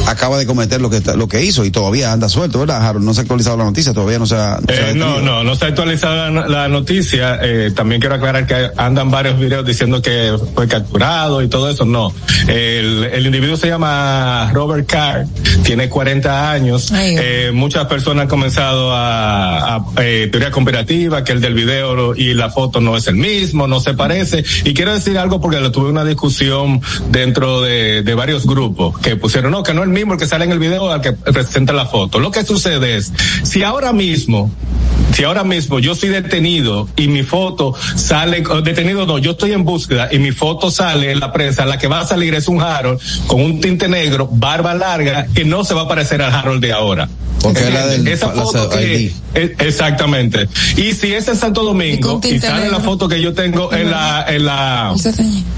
acaba 0.07 0.37
de 0.37 0.45
cometer 0.45 0.81
lo 0.81 0.89
que 0.89 0.97
está- 0.97 1.15
lo 1.15 1.27
que 1.27 1.43
hizo 1.43 1.65
y 1.65 1.71
todavía 1.71 2.11
anda 2.11 2.29
suelto, 2.29 2.59
¿verdad, 2.59 2.85
Harold? 2.85 3.05
No 3.05 3.13
se 3.13 3.21
ha 3.21 3.23
actualizado 3.23 3.57
la 3.57 3.63
noticia, 3.65 3.93
todavía 3.93 4.19
no 4.19 4.25
se 4.25 4.35
ha... 4.35 4.59
no 4.61 4.73
se 4.73 4.79
ha 4.81 4.89
Eh, 4.91 4.95
no, 4.95 5.21
no, 5.21 5.43
no 5.43 5.53
está 5.53 5.67
actualizada 5.67 6.29
la, 6.29 6.47
la 6.47 6.67
noticia. 6.67 7.39
Eh, 7.41 7.71
también 7.75 7.99
quiero 8.01 8.15
aclarar 8.15 8.45
que 8.45 8.69
andan 8.77 9.09
varios 9.11 9.39
videos 9.39 9.65
diciendo 9.65 10.01
que 10.01 10.35
fue 10.53 10.67
capturado 10.67 11.41
y 11.41 11.47
todo 11.47 11.69
eso. 11.69 11.85
No, 11.85 12.13
el, 12.47 13.03
el 13.11 13.25
individuo 13.25 13.57
se 13.57 13.67
llama 13.67 14.51
Robert 14.53 14.87
Carr, 14.89 15.25
tiene 15.63 15.89
40 15.89 16.51
años. 16.51 16.91
Ay. 16.91 17.15
Eh, 17.17 17.51
muchas 17.53 17.85
personas 17.85 18.23
han 18.23 18.27
comenzado 18.29 18.93
a, 18.93 19.75
a 19.75 19.85
eh, 19.97 20.27
teoría 20.31 20.51
comparativa, 20.51 21.23
que 21.23 21.31
el 21.31 21.41
del 21.41 21.53
video 21.53 22.15
y 22.15 22.33
la 22.33 22.49
foto 22.49 22.79
no 22.81 22.95
es 22.97 23.07
el 23.07 23.15
mismo, 23.15 23.67
no 23.67 23.79
se 23.79 23.93
parece. 23.93 24.43
Y 24.63 24.73
quiero 24.73 24.93
decir 24.93 25.17
algo 25.17 25.41
porque 25.41 25.59
lo 25.59 25.71
tuve 25.71 25.89
una 25.89 26.03
discusión 26.05 26.81
dentro 27.09 27.61
de, 27.61 28.03
de 28.03 28.15
varios 28.15 28.45
grupos 28.45 28.97
que 28.99 29.15
pusieron, 29.15 29.51
no, 29.51 29.63
que 29.63 29.73
no 29.73 29.81
es 29.81 29.87
el 29.87 29.93
mismo 29.95 30.13
el 30.13 30.19
que 30.19 30.27
sale 30.27 30.45
en 30.45 30.51
el 30.51 30.59
video 30.59 30.91
al 30.91 31.01
que 31.01 31.13
presenta 31.13 31.73
la 31.73 31.85
foto. 31.85 32.19
Lo 32.19 32.29
que 32.29 32.43
sucede 32.43 32.97
es, 32.97 33.11
si 33.43 33.63
ahora 33.63 33.93
mismo 33.93 34.51
si 35.13 35.23
ahora 35.23 35.45
mismo 35.45 35.79
yo 35.79 35.95
soy 35.95 36.09
detenido 36.09 36.89
y 36.97 37.07
mi 37.07 37.23
foto 37.23 37.73
sale, 37.95 38.43
detenido 38.63 39.05
no, 39.05 39.17
yo 39.17 39.31
estoy 39.31 39.53
en 39.53 39.63
búsqueda 39.63 40.09
y 40.11 40.19
mi 40.19 40.33
foto 40.33 40.69
sale 40.69 41.11
en 41.11 41.21
la 41.21 41.31
prensa, 41.31 41.65
la 41.65 41.77
que 41.77 41.87
va 41.87 42.01
a 42.01 42.07
salir 42.07 42.33
es 42.35 42.49
un 42.49 42.61
Harold 42.61 42.99
con 43.25 43.41
un 43.41 43.61
tinte 43.61 43.87
negro, 43.87 44.27
barba 44.29 44.73
larga, 44.73 45.27
que 45.33 45.45
no 45.45 45.63
se 45.63 45.73
va 45.73 45.83
a 45.83 45.87
parecer 45.87 46.21
al 46.21 46.33
Harold 46.33 46.61
de 46.61 46.73
ahora. 46.73 47.07
Porque 47.41 47.67
es 47.67 47.89
del- 47.89 48.07
Esa 48.07 48.33
la 48.33 48.41
foto 48.43 48.69
que, 48.69 48.99
ID. 49.01 49.11
exactamente. 49.59 50.47
Y 50.77 50.93
si 50.93 51.13
es 51.13 51.27
en 51.27 51.35
Santo 51.35 51.63
Domingo 51.63 52.19
y, 52.23 52.39
sale 52.39 52.69
la 52.71 52.79
foto 52.79 53.07
que 53.07 53.21
yo 53.21 53.33
tengo 53.33 53.71
en 53.73 53.91
la, 53.91 54.25
en 54.27 54.45
la, 54.45 54.93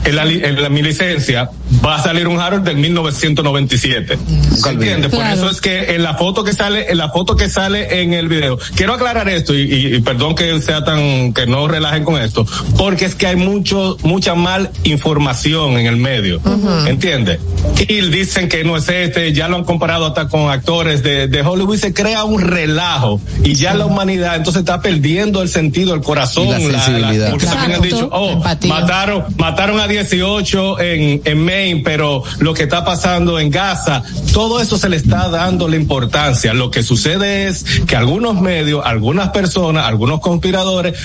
en 0.03 0.15
la, 0.15 0.23
en 0.23 0.61
la- 0.61 0.69
mi 0.69 0.81
licencia, 0.81 1.49
va 1.85 1.95
a 1.95 2.03
salir 2.03 2.27
un 2.27 2.39
Harold 2.39 2.63
del 2.65 2.77
1997. 2.77 4.17
¿Se 4.55 4.69
entiende? 4.69 5.09
Por 5.09 5.19
Claro. 5.19 5.35
eso 5.35 5.49
es 5.49 5.61
que 5.61 5.95
en 5.95 6.03
la 6.03 6.15
foto 6.15 6.43
que 6.43 6.53
sale, 6.53 6.91
en 6.91 6.97
la 6.97 7.09
foto 7.09 7.35
que 7.35 7.49
sale 7.49 8.01
en 8.01 8.13
el 8.13 8.27
video, 8.27 8.57
quiero 8.75 8.93
aclarar 8.93 9.29
esto 9.29 9.53
y, 9.55 9.61
y- 9.61 9.95
y 9.95 9.99
perdón 10.01 10.35
que 10.35 10.59
sea 10.61 10.83
tan, 10.83 11.33
que 11.33 11.45
no 11.47 11.67
relajen 11.67 12.03
con 12.03 12.21
esto, 12.21 12.45
porque 12.77 13.05
es 13.05 13.15
que 13.15 13.27
hay 13.27 13.35
mucho, 13.37 13.97
mucha 14.03 14.35
mal 14.35 14.71
información 14.83 15.77
en 15.77 15.85
el 15.87 15.95
medio. 15.97 16.41
¿Entiende? 16.87 17.39
Y 17.87 18.01
dicen 18.09 18.49
que 18.49 18.63
no 18.63 18.75
es 18.77 18.89
este, 18.89 19.31
ya 19.33 19.47
lo 19.47 19.55
han 19.57 19.63
comparado 19.63 20.05
hasta 20.07 20.27
con 20.27 20.49
actores 20.49 21.03
de, 21.03 21.27
de 21.27 21.41
Hollywood 21.41 21.66
y 21.73 21.77
se 21.77 21.93
crea 21.93 22.23
un 22.23 22.41
relajo 22.41 23.19
y 23.43 23.55
ya 23.55 23.73
la 23.73 23.85
humanidad 23.85 24.35
entonces 24.35 24.61
está 24.61 24.81
perdiendo 24.81 25.41
el 25.41 25.49
sentido, 25.49 25.93
el 25.93 26.01
corazón, 26.01 26.47
Y 26.47 26.51
la 26.51 26.79
sensibilidad. 26.79 27.29
porque 27.31 27.45
también 27.45 27.73
han 27.73 27.81
dicho, 27.81 28.09
oh, 28.11 28.31
Empatía. 28.31 28.73
mataron, 28.73 29.23
mataron 29.37 29.79
a 29.79 29.87
18 29.87 30.79
en, 30.79 31.21
en 31.25 31.45
Maine, 31.45 31.81
pero 31.83 32.23
lo 32.39 32.53
que 32.53 32.63
está 32.63 32.83
pasando 32.85 33.39
en 33.39 33.49
Gaza, 33.51 34.03
todo 34.33 34.61
eso 34.61 34.77
se 34.77 34.89
le 34.89 34.97
está 34.97 35.29
dando 35.29 35.67
la 35.67 35.75
importancia. 35.75 36.53
Lo 36.53 36.71
que 36.71 36.83
sucede 36.83 37.47
es 37.47 37.63
que 37.87 37.95
algunos 37.95 38.39
medios, 38.39 38.83
algunas 38.85 39.29
personas, 39.29 39.85
algunos 39.85 40.19
conspiradores, 40.19 40.97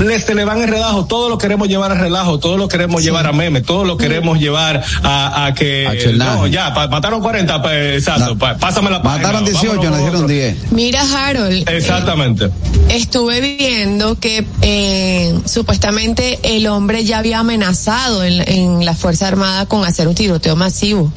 les 0.00 0.24
se 0.24 0.34
le 0.34 0.44
van 0.44 0.62
en 0.62 0.68
relajo, 0.68 1.06
todo 1.06 1.28
lo 1.28 1.38
queremos 1.38 1.68
llevar 1.68 1.92
a 1.92 1.94
relajo, 1.94 2.38
todo 2.38 2.56
lo 2.56 2.68
queremos 2.68 3.02
llevar 3.02 3.26
a 3.26 3.32
meme, 3.32 3.60
todo 3.62 3.84
lo 3.84 3.96
queremos 3.96 4.38
llevar 4.38 4.82
a, 5.02 5.46
a 5.46 5.54
que, 5.54 5.86
A 5.86 6.12
no, 6.16 6.46
ya, 6.46 6.72
pa- 6.74 6.88
mataron 6.88 7.20
40, 7.20 7.62
pa- 7.62 7.76
exacto, 7.76 8.36
pásame 8.36 8.90
la 8.90 9.02
página. 9.02 9.22
Mataron 9.26 9.44
18, 9.44 9.76
vámonos 9.82 10.09
nos 10.12 10.20
con 10.22 10.28
dijeron 10.28 10.52
otro. 10.54 10.68
10. 10.68 10.72
Mira, 10.72 11.02
Harold. 11.02 11.68
eh, 11.68 11.76
Exactamente. 11.76 12.50
estuve 12.88 13.40
viendo 13.40 14.18
que 14.18 14.44
eh, 14.62 15.34
supuestamente 15.46 16.38
el 16.42 16.66
hombre 16.66 17.04
ya 17.04 17.18
había 17.18 17.38
amenazado 17.40 18.24
en, 18.24 18.46
en 18.48 18.84
la 18.84 18.94
Fuerza 18.94 19.28
Armada 19.28 19.66
con 19.66 19.84
hacer 19.84 20.08
un 20.08 20.14
tiroteo 20.14 20.56
masivo 20.56 21.12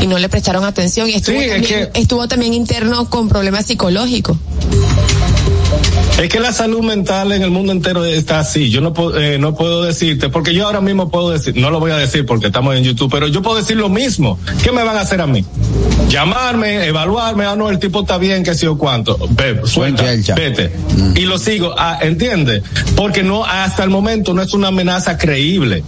y 0.00 0.06
no 0.06 0.18
le 0.18 0.28
prestaron 0.28 0.64
atención 0.64 1.08
y 1.08 1.14
estuvo, 1.14 1.38
Sí, 1.38 1.44
es 1.44 1.52
también, 1.52 1.90
que- 1.92 2.00
estuvo 2.00 2.28
también 2.28 2.54
interno 2.54 3.08
con 3.10 3.28
problemas 3.28 3.66
psicológicos. 3.66 4.36
Es 6.20 6.28
que 6.28 6.38
la 6.38 6.52
salud 6.52 6.82
mental 6.82 7.32
en 7.32 7.42
el 7.42 7.50
mundo 7.50 7.72
entero 7.72 8.04
está 8.04 8.38
así. 8.38 8.70
Yo 8.70 8.80
no 8.80 8.92
puedo, 8.92 9.18
eh, 9.18 9.38
no 9.38 9.54
puedo 9.56 9.82
decirte, 9.82 10.28
porque 10.28 10.54
yo 10.54 10.66
ahora 10.66 10.80
mismo 10.80 11.10
puedo 11.10 11.30
decir, 11.30 11.56
no 11.56 11.70
lo 11.70 11.80
voy 11.80 11.90
a 11.90 11.96
decir 11.96 12.24
porque 12.26 12.46
estamos 12.46 12.76
en 12.76 12.84
YouTube, 12.84 13.10
pero 13.10 13.26
yo 13.26 13.42
puedo 13.42 13.56
decir 13.56 13.76
lo 13.76 13.88
mismo. 13.88 14.38
¿Qué 14.62 14.70
me 14.70 14.84
van 14.84 14.96
a 14.96 15.00
hacer 15.00 15.20
a 15.20 15.26
mí? 15.26 15.44
Llamarme, 16.08 16.86
evaluarme, 16.86 17.44
ah, 17.44 17.56
no, 17.56 17.70
el 17.70 17.78
tipo 17.80 18.02
está 18.02 18.18
bien, 18.18 18.44
que 18.44 18.54
sí 18.54 18.66
o 18.66 18.78
cuánto. 18.78 19.18
Ve, 19.30 19.62
suelta, 19.64 20.04
vete. 20.36 20.72
Y 21.16 21.22
lo 21.22 21.38
sigo, 21.38 21.74
ah, 21.76 21.98
¿entiende? 22.02 22.62
Porque 22.94 23.22
no, 23.24 23.44
hasta 23.44 23.82
el 23.82 23.90
momento 23.90 24.32
no 24.32 24.42
es 24.42 24.54
una 24.54 24.68
amenaza 24.68 25.18
creíble. 25.18 25.82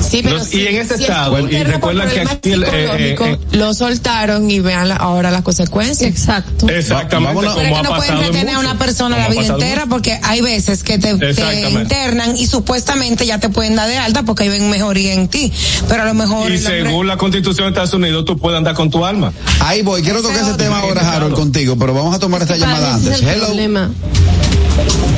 Sí, 0.00 0.20
pero 0.22 0.36
Los- 0.38 0.46
sí- 0.46 0.62
y 0.62 0.66
en 0.68 0.76
ese 0.76 0.94
estado, 0.94 1.38
y 1.50 1.62
recuerda 1.64 2.06
que 2.08 2.20
aquí 2.22 2.52
el, 2.52 2.62
eh, 2.64 2.66
eh, 2.72 3.08
psicológicos, 3.18 3.54
lo 3.54 3.74
soltaron 3.74 4.50
y 4.50 4.58
vean 4.60 4.88
la- 4.88 4.96
ahora 4.96 5.30
las 5.30 5.42
consecuencias. 5.42 6.10
Exacto. 6.10 6.66
Exactamente 6.66 7.26
Vámonos. 7.34 7.54
Pero 7.56 7.66
es 7.66 7.72
como 7.72 7.82
que 7.82 7.86
ha 7.86 7.90
no 7.90 7.96
pueden 7.96 8.14
pasado 8.14 8.22
en 8.22 8.32
retener 8.32 8.54
a 8.54 8.58
una 8.60 8.78
persona 8.78 9.17
la 9.18 9.28
vida 9.28 9.46
entera 9.46 9.86
porque 9.86 10.18
hay 10.22 10.40
veces 10.40 10.82
que 10.82 10.98
te, 10.98 11.14
te 11.16 11.70
internan 11.70 12.36
y 12.36 12.46
supuestamente 12.46 13.26
ya 13.26 13.38
te 13.38 13.48
pueden 13.48 13.76
dar 13.76 13.88
de 13.88 13.98
alta 13.98 14.22
porque 14.22 14.44
hay 14.44 14.48
ven 14.48 14.70
mejoría 14.70 15.12
en 15.14 15.28
ti. 15.28 15.52
Pero 15.88 16.02
a 16.02 16.06
lo 16.06 16.14
mejor. 16.14 16.50
Y 16.50 16.58
según 16.58 17.06
la 17.06 17.16
constitución 17.16 17.66
de 17.66 17.70
Estados 17.70 17.94
Unidos, 17.94 18.24
tú 18.24 18.38
puedes 18.38 18.56
andar 18.58 18.74
con 18.74 18.90
tu 18.90 19.04
alma. 19.04 19.32
Ahí 19.60 19.82
voy, 19.82 20.02
quiero 20.02 20.18
Ese 20.18 20.28
tocar 20.28 20.42
ese 20.42 20.52
otro. 20.52 20.64
tema 20.64 20.80
ahora, 20.80 21.12
Harold, 21.12 21.34
contigo, 21.34 21.76
pero 21.78 21.94
vamos 21.94 22.14
a 22.14 22.18
tomar 22.18 22.42
esta 22.42 22.56
llamada 22.56 22.96
ese 22.96 23.08
antes. 23.08 23.12
es 23.14 23.22
el 23.22 23.28
Hello. 23.28 23.46
problema. 23.46 23.90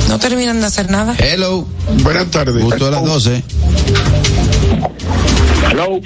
no 0.09 0.19
terminan 0.19 0.59
de 0.59 0.65
hacer 0.67 0.89
nada. 0.89 1.15
Hello. 1.17 1.67
Buenas 2.03 2.27
tardes. 2.31 2.61
Gusto 2.63 2.85
de 2.85 2.91
las 2.91 3.03
12. 3.03 3.43
Hello. 5.71 5.99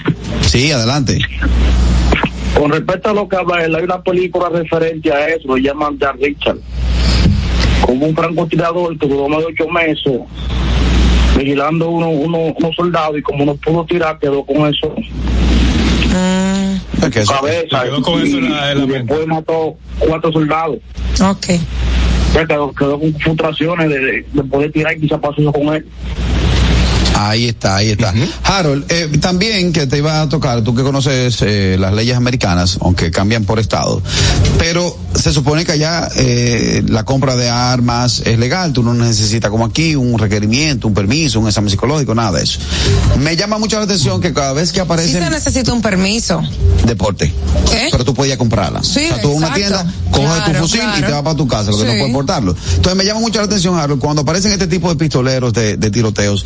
Sí, 0.46 0.72
adelante. 0.72 1.20
Con 2.58 2.72
respecto 2.72 3.10
a 3.10 3.14
lo 3.14 3.28
que 3.28 3.36
habla 3.36 3.64
él, 3.66 3.76
hay 3.76 3.84
una 3.84 4.02
película 4.02 4.48
referente 4.50 5.12
a 5.12 5.28
eso, 5.28 5.48
lo 5.50 5.58
llaman 5.58 5.98
Jack 6.00 6.16
Richard. 6.22 6.58
Como 7.86 8.06
un 8.08 8.16
francotirador 8.16 8.98
que 8.98 9.08
duró 9.08 9.28
más 9.30 9.40
de 9.40 9.46
ocho 9.46 9.68
meses 9.70 10.20
vigilando 11.38 11.90
uno, 11.90 12.10
uno, 12.10 12.38
unos 12.58 12.76
soldados 12.76 13.18
y 13.18 13.22
como 13.22 13.46
no 13.46 13.56
pudo 13.56 13.86
tirar, 13.86 14.18
quedó 14.20 14.44
con 14.46 14.58
eso 14.74 14.94
Mm, 16.08 16.78
su 17.02 17.20
eso- 17.20 17.34
cabeza. 17.34 17.84
quedó 17.84 18.02
con 18.02 18.26
y, 18.26 18.30
eso 18.30 18.40
la- 18.40 18.74
la 18.74 18.84
y 18.84 18.88
después 18.88 19.28
mató 19.28 19.76
cuatro 20.00 20.32
soldados. 20.32 20.78
ok. 21.22 21.46
Quedó, 22.48 22.72
quedó 22.74 23.00
con 23.00 23.14
frustraciones 23.16 23.90
de, 23.90 24.00
de, 24.00 24.26
de 24.34 24.44
poder 24.44 24.72
tirar 24.72 24.96
y 24.98 25.02
quizá 25.02 25.18
pasó 25.20 25.42
eso 25.42 25.52
con 25.54 25.74
él. 25.76 25.86
Ahí 27.18 27.46
está, 27.48 27.78
ahí 27.78 27.92
está. 27.92 28.14
Harold, 28.44 28.92
eh, 28.92 29.08
también 29.22 29.72
que 29.72 29.88
te 29.88 29.98
iba 30.00 30.22
a 30.22 30.28
tocar, 30.28 30.62
tú 30.64 30.76
que 30.76 30.84
conoces 30.84 31.42
eh, 31.44 31.78
las 31.80 31.94
leyes 31.94 32.18
americanas, 32.18 32.78
aunque 32.82 33.10
cambian 33.10 33.46
por 33.46 33.58
estado, 33.60 34.02
pero 34.60 34.98
se 35.16 35.32
supone 35.32 35.66
que 35.66 35.72
allá 35.74 36.10
eh, 36.16 36.84
la 36.88 37.04
compra 37.06 37.36
de 37.36 37.50
armas 37.50 38.22
es 38.26 38.38
legal, 38.38 38.74
tú 38.74 38.84
no 38.84 38.94
necesitas 38.94 39.50
como 39.50 39.66
aquí 39.66 39.96
un 39.96 40.18
requerimiento, 40.20 40.88
un 40.88 40.94
permiso, 40.94 41.40
un 41.40 41.48
examen 41.48 41.70
psicológico, 41.70 42.14
nada 42.14 42.38
de 42.38 42.44
eso. 42.44 42.60
Me 43.20 43.36
llama 43.36 43.58
mucho 43.58 43.78
la 43.78 43.84
atención 43.86 44.20
que 44.22 44.34
cada 44.34 44.54
vez 44.54 44.72
que 44.72 44.76
Sí 44.76 44.80
aparece 44.82 45.12
se 45.14 45.30
necesita 45.30 45.72
un 45.74 45.82
permiso. 45.82 46.42
deporte, 46.86 47.34
¿Qué? 47.72 47.88
pero 47.92 48.04
tú 48.06 48.14
podías 48.14 48.38
comprarla. 48.38 48.84
Sí, 48.84 49.06
o 49.06 49.08
sea, 49.08 49.22
tú 49.22 49.28
vas 49.30 49.36
a 49.36 49.38
una 49.38 49.48
exacto. 49.58 49.60
tienda, 49.92 49.94
coges 50.12 50.30
tu 50.44 50.44
Claro, 50.52 50.60
fusil 50.60 50.82
y 50.98 51.02
te 51.02 51.12
vas 51.12 51.22
para 51.24 51.36
tu 51.36 51.48
casa, 51.48 51.72
lo 51.72 51.78
que 51.78 51.84
no 51.86 51.92
Sí. 51.92 51.98
puedes 51.98 52.14
portarlo. 52.14 52.56
Entonces 52.76 52.96
me 52.98 53.06
llama 53.06 53.20
mucho 53.22 53.40
la 53.40 53.46
atención, 53.46 53.80
Harold, 53.80 54.02
cuando 54.02 54.22
aparecen 54.24 54.52
este 54.52 54.68
tipo 54.68 54.90
de 54.90 54.96
pistoleros, 54.96 55.54
de, 55.54 55.78
de 55.78 55.90
tiroteos, 55.92 56.46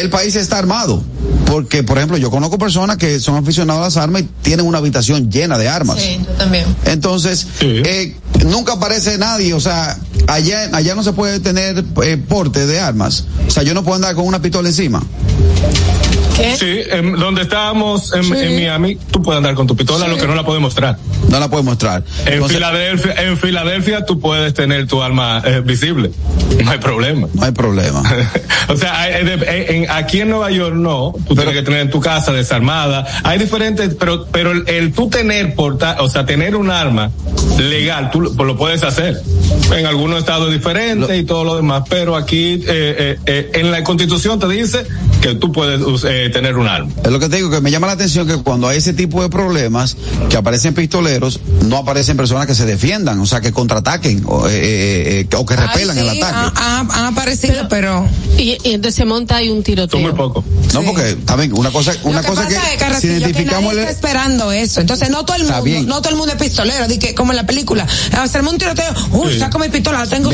el 0.00 0.08
país 0.10 0.36
está 0.36 0.58
armado. 0.58 1.02
Porque, 1.46 1.82
por 1.82 1.98
ejemplo, 1.98 2.16
yo 2.16 2.30
conozco 2.30 2.58
personas 2.58 2.96
que 2.96 3.18
son 3.18 3.34
aficionados 3.34 3.80
a 3.82 3.84
las 3.86 3.96
armas 3.96 4.22
y 4.22 4.28
tienen 4.42 4.66
una 4.66 4.78
habitación 4.78 5.30
llena 5.32 5.58
de 5.58 5.68
armas. 5.68 5.98
Sí, 6.00 6.20
yo 6.24 6.32
también. 6.34 6.64
Entonces, 6.84 7.39
Sí. 7.58 7.82
eh, 7.84 8.16
nunca 8.46 8.74
aparece 8.74 9.18
nadie, 9.18 9.52
o 9.54 9.60
sea, 9.60 9.96
allá, 10.26 10.68
allá 10.72 10.94
no 10.94 11.02
se 11.02 11.12
puede 11.12 11.40
tener 11.40 11.84
eh, 12.02 12.16
porte 12.16 12.66
de 12.66 12.80
armas. 12.80 13.24
O 13.46 13.50
sea, 13.50 13.62
yo 13.62 13.74
no 13.74 13.82
puedo 13.82 13.96
andar 13.96 14.14
con 14.14 14.26
una 14.26 14.40
pistola 14.42 14.68
encima. 14.68 15.02
¿Qué? 16.36 16.56
Sí, 16.56 16.80
en- 16.90 17.12
donde 17.16 17.42
estábamos 17.42 18.14
en, 18.14 18.24
Sí. 18.24 18.32
en 18.34 18.54
Miami, 18.56 18.96
tú 19.10 19.22
puedes 19.22 19.36
andar 19.38 19.54
con 19.54 19.66
tu 19.66 19.76
pistola, 19.76 20.08
lo 20.08 20.16
que 20.16 20.26
no 20.26 20.34
la 20.34 20.44
puedes 20.44 20.62
mostrar. 20.62 20.96
No 21.28 21.38
la 21.38 21.48
puedo 21.50 21.62
mostrar. 21.62 22.02
En 22.24 22.34
Entonces, 22.34 22.56
Filadelfia, 22.56 23.14
en 23.22 23.36
Filadelfia 23.36 24.06
tú 24.06 24.18
puedes 24.20 24.54
tener 24.54 24.86
tu 24.86 25.02
arma 25.02 25.42
eh, 25.44 25.60
visible. 25.62 26.10
No 26.64 26.70
hay 26.70 26.78
problema. 26.78 27.28
no 27.34 27.44
hay 27.44 27.52
problema. 27.52 28.02
o 28.68 28.76
sea, 28.76 29.00
hay- 29.02 29.12
hay 29.14 29.24
de- 29.24 29.66
en- 29.76 29.90
aquí 29.90 30.20
en 30.20 30.30
Nueva 30.30 30.50
York 30.50 30.74
no, 30.76 31.12
tú 31.28 31.34
tienes 31.34 31.52
que 31.54 31.62
tener 31.62 31.80
en 31.80 31.90
tu 31.90 32.00
casa 32.00 32.32
desarmada. 32.32 33.06
Hay 33.22 33.38
diferentes, 33.38 33.94
pero 33.98 34.26
pero 34.32 34.52
el, 34.52 34.64
el 34.66 34.92
tú 34.92 35.10
tener 35.10 35.54
porta, 35.54 35.96
o 36.00 36.08
sea, 36.08 36.24
tener 36.24 36.56
un 36.56 36.70
arma 36.70 37.10
legal, 37.58 38.10
tú 38.10 38.20
lo, 38.20 38.32
pues 38.34 38.46
lo 38.46 38.56
puedes 38.56 38.82
hacer. 38.82 39.20
En 39.76 39.86
algunos 39.86 40.20
estados 40.20 40.48
es 40.48 40.54
diferente 40.54 41.16
y 41.16 41.24
todo 41.24 41.44
lo 41.44 41.56
demás, 41.56 41.84
pero 41.88 42.16
aquí 42.16 42.54
eh, 42.54 42.64
eh, 42.66 43.18
eh, 43.26 43.50
en 43.54 43.70
la 43.70 43.84
Constitución 43.84 44.38
te 44.38 44.48
dice 44.48 44.86
que 45.20 45.34
tú 45.34 45.52
puedes 45.52 45.80
eh, 46.04 46.30
tener 46.32 46.56
un 46.56 46.66
arma. 46.66 46.90
Es 47.04 47.10
lo 47.10 47.18
que 47.18 47.28
te 47.28 47.36
digo, 47.36 47.50
que 47.50 47.60
me 47.60 47.70
llama 47.70 47.86
la 47.86 47.92
atención 47.94 48.26
que 48.26 48.36
cuando 48.38 48.68
hay 48.68 48.78
ese 48.78 48.92
tipo 48.92 49.22
de 49.22 49.28
problemas, 49.28 49.96
que 50.28 50.36
aparecen 50.36 50.74
pistoleros, 50.74 51.40
no 51.66 51.76
aparecen 51.76 52.16
personas 52.16 52.46
que 52.46 52.54
se 52.54 52.64
defiendan, 52.66 53.20
o 53.20 53.26
sea, 53.26 53.40
que 53.40 53.52
contraataquen 53.52 54.22
o, 54.26 54.48
eh, 54.48 54.52
eh, 54.54 55.26
eh, 55.30 55.36
o 55.36 55.44
que 55.46 55.56
repelan 55.56 55.96
Ay, 55.98 56.02
el 56.02 56.22
ataque. 56.22 56.52
ha- 56.56 56.78
ha- 56.78 56.80
Han 56.80 57.04
aparecido, 57.06 57.68
pero. 57.68 58.06
Y, 58.38 58.56
y 58.64 58.72
entonces 58.74 58.94
se 58.96 59.04
monta 59.04 59.36
ahí 59.36 59.48
un 59.50 59.56
Son 59.56 59.56
muy 59.56 59.62
tiroteo. 59.64 60.14
pocos. 60.16 60.44
No, 60.72 60.80
Sí. 60.80 60.86
porque 60.86 61.16
también 61.24 61.52
una 61.52 61.70
cosa, 61.70 61.92
una 62.04 62.16
lo 62.16 62.22
que 62.22 62.28
cosa 62.28 62.42
pasa 62.44 62.48
que, 62.78 62.84
es, 62.94 62.98
si 63.00 63.06
identificamos 63.08 63.70
que 63.72 63.76
nadie 63.76 63.82
el, 63.82 63.88
está 63.88 63.90
esperando 63.92 64.52
eso. 64.52 64.80
Entonces, 64.80 65.10
no 65.10 65.24
todo 65.24 65.36
el 65.36 65.42
Está 65.42 65.54
mundo, 65.56 65.64
bien. 65.64 65.86
no 65.86 66.00
todo 66.00 66.10
el 66.10 66.16
mundo 66.16 66.32
es 66.32 66.40
pistolero, 66.42 66.86
di 66.88 66.98
que, 66.98 67.14
como 67.14 67.32
en 67.32 67.36
la 67.36 67.46
película. 67.46 67.86
Hacerme 68.12 68.50
un 68.50 68.58
tiroteo, 68.58 68.92
uy, 69.12 69.32
Sí. 69.34 69.38
saco 69.40 69.58
mi 69.58 69.68
pistola, 69.68 69.98
la 70.00 70.06
tengo 70.06 70.30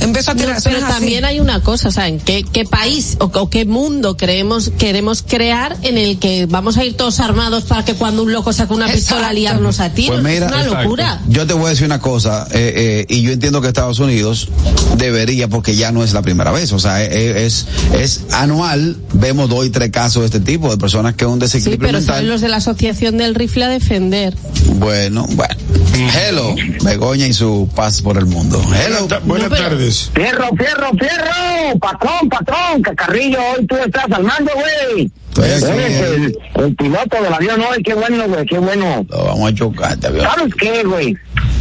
empiezo 0.00 0.30
a 0.30 0.34
tirar. 0.34 0.58
pero 0.62 0.78
así. 0.78 0.86
también 0.86 1.24
hay 1.24 1.40
una 1.40 1.60
cosa, 1.62 1.90
¿saben? 1.90 2.18
¿Qué, 2.20 2.44
qué 2.50 2.64
país 2.64 3.16
o, 3.18 3.24
o 3.26 3.50
qué 3.50 3.64
mundo 3.64 4.16
queremos, 4.26 4.70
queremos 4.78 5.24
crear 5.26 5.76
en 5.82 5.98
el 5.98 6.20
que 6.20 6.46
vamos 6.46 6.76
a 6.76 6.84
ir 6.84 6.96
todos 6.96 7.18
armados 7.18 7.64
para 7.64 7.84
que 7.84 7.94
cuando 7.94 8.22
un 8.22 8.30
loco 8.32 8.52
saque 8.52 8.72
una 8.72 8.86
pistola 8.86 9.32
liarnos 9.32 9.80
a 9.80 9.90
tiros? 9.92 10.20
Pues 10.20 10.22
mira, 10.32 10.46
es 10.46 10.52
una 10.52 10.62
Exacto. 10.62 10.82
locura. 10.84 11.20
Yo 11.26 11.44
te 11.44 11.54
voy 11.54 11.66
a 11.66 11.68
decir 11.70 11.86
una 11.86 11.98
cosa, 12.00 12.46
eh, 12.52 13.04
eh, 13.04 13.06
y 13.08 13.22
yo 13.22 13.32
entiendo 13.32 13.60
que 13.60 13.66
Estados 13.66 13.98
Unidos 13.98 14.48
debería, 14.96 15.48
porque 15.48 15.74
ya 15.74 15.90
no 15.90 16.04
es 16.04 16.12
la 16.12 16.22
primera 16.22 16.52
vez, 16.52 16.70
o 16.72 16.78
sea, 16.78 17.02
eh, 17.02 17.44
es, 17.46 17.66
es 17.98 18.20
anual, 18.30 18.96
vemos 19.12 19.48
dos 19.50 19.66
y 19.66 19.70
tres 19.70 19.90
casos 19.90 20.20
de 20.22 20.26
este 20.26 20.38
tipo, 20.38 20.70
de 20.70 20.78
personas 20.78 21.16
que 21.16 21.26
un 21.26 21.34
Sí, 21.34 21.40
desequilibrio 21.40 21.88
pero 21.88 21.98
mental. 21.98 22.14
saben 22.14 22.30
los 22.30 22.40
de 22.42 22.48
la 22.48 22.58
Asociación 22.58 23.18
del 23.18 23.34
Rifle 23.34 23.64
a 23.64 23.68
defender. 23.70 24.36
Bueno, 24.76 25.26
bueno. 25.30 25.56
Hello, 25.94 26.54
Begoña 26.84 27.26
y 27.26 27.32
su 27.32 27.68
paz 27.74 28.00
por 28.02 28.16
el 28.18 28.26
mundo. 28.26 28.58
Hello. 28.62 28.72
Buenas, 29.00 29.08
ta- 29.08 29.18
buenas 29.18 29.50
No, 29.50 29.56
pero- 29.56 29.68
tardes. 29.70 30.10
Fierro, 30.14 30.48
fierro, 30.56 30.90
fierro, 30.98 31.78
patrón, 31.80 32.28
patrón, 32.30 32.82
cacarrillo, 32.82 33.38
hoy 33.58 33.66
tú 33.66 33.76
estás 33.76 34.04
al 34.12 34.24
mando, 34.24 34.50
güey. 34.54 35.10
Aquí, 35.32 35.40
Eres 35.40 35.62
el, 36.00 36.38
el 36.56 36.76
piloto 36.76 37.22
del 37.22 37.32
avión 37.32 37.60
hoy, 37.62 37.82
qué 37.82 37.94
bueno, 37.94 38.28
güey, 38.28 38.44
qué 38.46 38.58
bueno. 38.58 39.06
Lo 39.08 39.24
vamos 39.24 39.50
a 39.50 39.54
chocar, 39.54 39.96
te 39.96 40.10
veo. 40.10 40.22
¿Sabes 40.22 40.54
qué, 40.54 40.82
güey? 40.84 41.16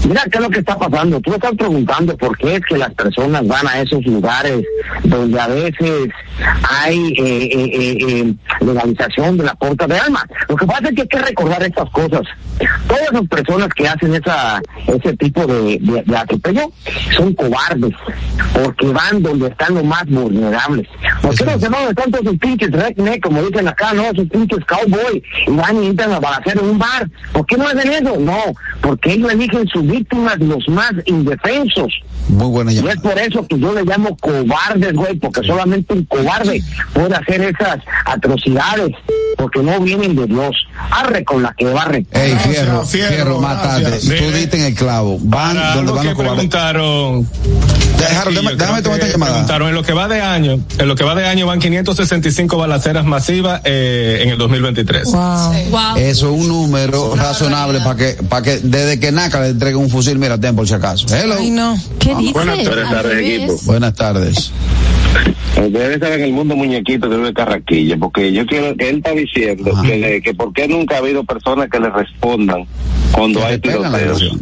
Mira 0.07 0.23
qué 0.23 0.37
es 0.37 0.41
lo 0.41 0.49
que 0.49 0.59
está 0.59 0.77
pasando. 0.77 1.21
Tú 1.21 1.33
estás 1.33 1.51
preguntando 1.55 2.17
por 2.17 2.37
qué 2.37 2.55
es 2.55 2.61
que 2.65 2.77
las 2.77 2.93
personas 2.93 3.45
van 3.47 3.67
a 3.67 3.81
esos 3.81 4.03
lugares 4.05 4.65
donde 5.03 5.39
a 5.39 5.47
veces 5.47 6.09
hay 6.63 7.13
eh, 7.17 7.49
eh, 7.53 7.97
eh, 8.01 8.33
legalización 8.61 9.37
de 9.37 9.43
la 9.45 9.55
porta 9.55 9.87
de 9.87 9.97
armas. 9.97 10.25
Lo 10.49 10.55
que 10.55 10.65
pasa 10.65 10.89
es 10.89 10.95
que 10.95 11.01
hay 11.01 11.07
que 11.07 11.19
recordar 11.19 11.63
estas 11.63 11.89
cosas. 11.91 12.21
Todas 12.87 13.11
las 13.11 13.27
personas 13.27 13.69
que 13.69 13.87
hacen 13.87 14.13
esa 14.15 14.61
ese 14.87 15.15
tipo 15.17 15.45
de, 15.47 15.77
de, 15.79 16.03
de 16.05 16.17
atropello 16.17 16.71
son 17.15 17.33
cobardes 17.33 17.93
porque 18.53 18.87
van 18.87 19.21
donde 19.21 19.47
están 19.47 19.75
los 19.75 19.83
más 19.83 20.05
vulnerables. 20.05 20.87
¿Por 21.21 21.35
qué 21.35 21.45
no 21.45 21.59
se 21.59 21.69
van 21.69 21.89
están 21.89 22.11
todos 22.11 22.25
esos 22.25 22.37
pinches 22.39 22.71
redneck, 22.71 23.23
como 23.23 23.41
dicen 23.43 23.67
acá, 23.67 23.93
no? 23.93 24.03
Esos 24.03 24.27
pinches 24.29 24.65
cowboy 24.65 25.23
y 25.47 25.51
van 25.51 25.83
y 25.83 25.87
entran 25.87 26.13
a 26.13 26.19
balacer 26.19 26.57
en 26.57 26.69
un 26.69 26.79
bar. 26.79 27.07
¿Por 27.31 27.45
qué 27.45 27.57
no 27.57 27.67
hacen 27.67 27.91
eso? 27.91 28.17
No, 28.19 28.39
porque 28.81 29.13
ellos 29.13 29.31
eligen 29.31 29.67
sus 29.67 29.83
víctimas 29.91 30.39
los 30.39 30.67
más 30.69 30.93
indefensos. 31.05 31.93
Muy 32.29 32.47
buena 32.47 32.71
Y 32.71 32.77
es 32.77 32.81
llamada. 32.83 33.01
por 33.01 33.19
eso 33.19 33.47
que 33.47 33.59
yo 33.59 33.73
le 33.73 33.83
llamo 33.83 34.15
cobardes, 34.17 34.93
güey, 34.93 35.15
porque 35.19 35.41
solamente 35.45 35.93
un 35.93 36.05
cobarde 36.05 36.61
puede 36.93 37.15
hacer 37.15 37.41
esas 37.41 37.77
atrocidades, 38.05 38.91
porque 39.37 39.61
no 39.61 39.79
vienen 39.79 40.15
de 40.15 40.25
Dios. 40.27 40.55
Arre 40.91 41.23
con 41.23 41.43
la 41.43 41.53
que 41.57 41.65
barre. 41.65 42.05
Ey, 42.11 42.35
fierro, 42.43 42.85
Fierro, 42.85 43.39
fierro. 43.41 43.91
Tú 43.99 44.31
diste 44.37 44.57
en 44.57 44.63
el 44.63 44.75
clavo. 44.75 45.17
Van 45.21 45.55
Para 45.55 45.75
donde 45.75 45.91
van 45.91 46.05
los 46.05 46.15
cobardes. 46.15 46.33
preguntaron. 46.35 47.27
Déjame, 47.97 48.31
déjame, 48.31 48.55
déjame 48.55 48.81
tomar 48.81 48.99
esta 48.99 49.11
llamada. 49.11 49.31
Preguntaron, 49.33 49.67
en 49.69 49.75
lo 49.75 49.83
que 49.83 49.93
va 49.93 50.07
de 50.07 50.21
año, 50.21 50.59
en 50.79 50.87
lo 50.87 50.95
que 50.95 51.03
va 51.03 51.13
de 51.13 51.25
año 51.27 51.45
van 51.45 51.59
565 51.59 52.57
balaceras 52.57 53.05
masivas 53.05 53.61
eh, 53.63 54.21
en 54.23 54.29
el 54.29 54.37
2023. 54.39 55.05
Wow. 55.11 55.53
Wow. 55.69 55.97
Eso 55.97 56.33
es 56.33 56.41
un 56.41 56.47
número 56.47 57.15
razonable 57.15 57.79
para 57.81 57.95
que, 57.95 58.13
para 58.27 58.41
que 58.41 58.57
desde 58.59 58.99
que 58.99 59.11
naca 59.11 59.39
le 59.41 59.49
entreguen 59.49 59.77
un 59.81 59.89
fusil, 59.89 60.17
mira, 60.17 60.37
ten 60.39 60.55
por 60.55 60.67
si 60.67 60.73
acaso. 60.73 61.05
Hello. 61.15 61.35
Ay, 61.37 61.51
no. 61.51 61.77
¿Qué 61.99 62.10
dices? 62.15 62.33
Buenas 62.33 62.63
tardes, 62.63 63.03
revés. 63.03 63.27
equipo. 63.27 63.53
Buenas 63.65 63.93
tardes. 63.95 64.53
Ustedes 65.57 65.99
saben 65.99 66.21
el 66.21 66.31
mundo 66.33 66.55
muñequito 66.55 67.09
de 67.09 67.17
Luis 67.17 67.33
Carraquilla, 67.33 67.97
porque 67.97 68.31
yo 68.31 68.45
quiero, 68.45 68.67
él 68.77 68.97
está 68.97 69.11
diciendo 69.11 69.71
Ajá. 69.73 69.81
que, 69.83 69.97
le- 69.97 70.21
que 70.21 70.33
por 70.33 70.53
qué 70.53 70.67
nunca 70.67 70.95
ha 70.95 70.97
habido 70.99 71.23
personas 71.23 71.69
que 71.69 71.79
le 71.79 71.89
respondan 71.89 72.65
cuando 73.11 73.41
Que 73.41 73.45
hay 73.45 73.59
tiroteos. 73.59 74.37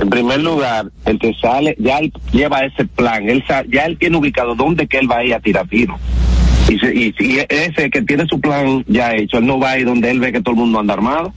En 0.00 0.10
primer 0.10 0.40
lugar, 0.40 0.90
el 1.06 1.18
que 1.18 1.34
sale, 1.40 1.74
ya 1.78 1.98
él 1.98 2.12
lleva 2.32 2.60
ese 2.60 2.84
plan, 2.84 3.28
él 3.28 3.42
sa- 3.48 3.64
ya 3.68 3.86
él 3.86 3.96
tiene 3.98 4.16
ubicado 4.18 4.54
dónde 4.54 4.86
que 4.86 4.98
él 4.98 5.10
va 5.10 5.18
a 5.18 5.24
ir 5.24 5.34
a 5.34 5.40
tirar 5.40 5.66
tiro. 5.66 5.98
Y, 6.68 6.78
se- 6.78 6.94
y, 6.94 7.14
y 7.18 7.38
ese 7.48 7.88
que 7.90 8.02
tiene 8.02 8.26
su 8.28 8.38
plan 8.40 8.84
ya 8.86 9.14
hecho, 9.16 9.38
él 9.38 9.46
no 9.46 9.58
va 9.58 9.70
a 9.72 9.78
ir 9.78 9.86
donde 9.86 10.10
él 10.10 10.20
ve 10.20 10.30
que 10.30 10.40
todo 10.42 10.52
el 10.54 10.60
mundo 10.60 10.78
anda 10.78 10.92
armado. 10.94 11.32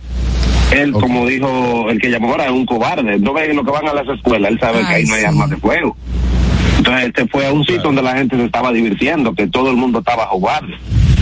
Él, 0.71 0.91
como 0.93 1.25
dijo 1.27 1.89
el 1.89 1.99
que 1.99 2.10
llamó 2.10 2.29
ahora, 2.31 2.45
es 2.45 2.51
un 2.51 2.65
cobarde. 2.65 3.19
No 3.19 3.34
ve 3.34 3.53
lo 3.53 3.63
que 3.63 3.71
van 3.71 3.88
a 3.88 3.93
las 3.93 4.07
escuelas, 4.07 4.51
él 4.51 4.60
sabe 4.60 4.79
que 4.79 4.86
ahí 4.93 5.03
no 5.05 5.15
hay 5.15 5.23
armas 5.25 5.49
de 5.49 5.57
fuego. 5.57 5.97
Entonces 6.77 7.05
él 7.05 7.13
se 7.15 7.27
fue 7.27 7.45
a 7.45 7.51
un 7.53 7.63
sitio 7.65 7.81
donde 7.84 8.01
la 8.01 8.15
gente 8.15 8.36
se 8.38 8.45
estaba 8.45 8.71
divirtiendo, 8.71 9.34
que 9.36 9.47
todo 9.47 9.69
el 9.69 9.75
mundo 9.77 9.99
estaba 9.99 10.23
bajo 10.23 10.38
guardia, 10.39 10.77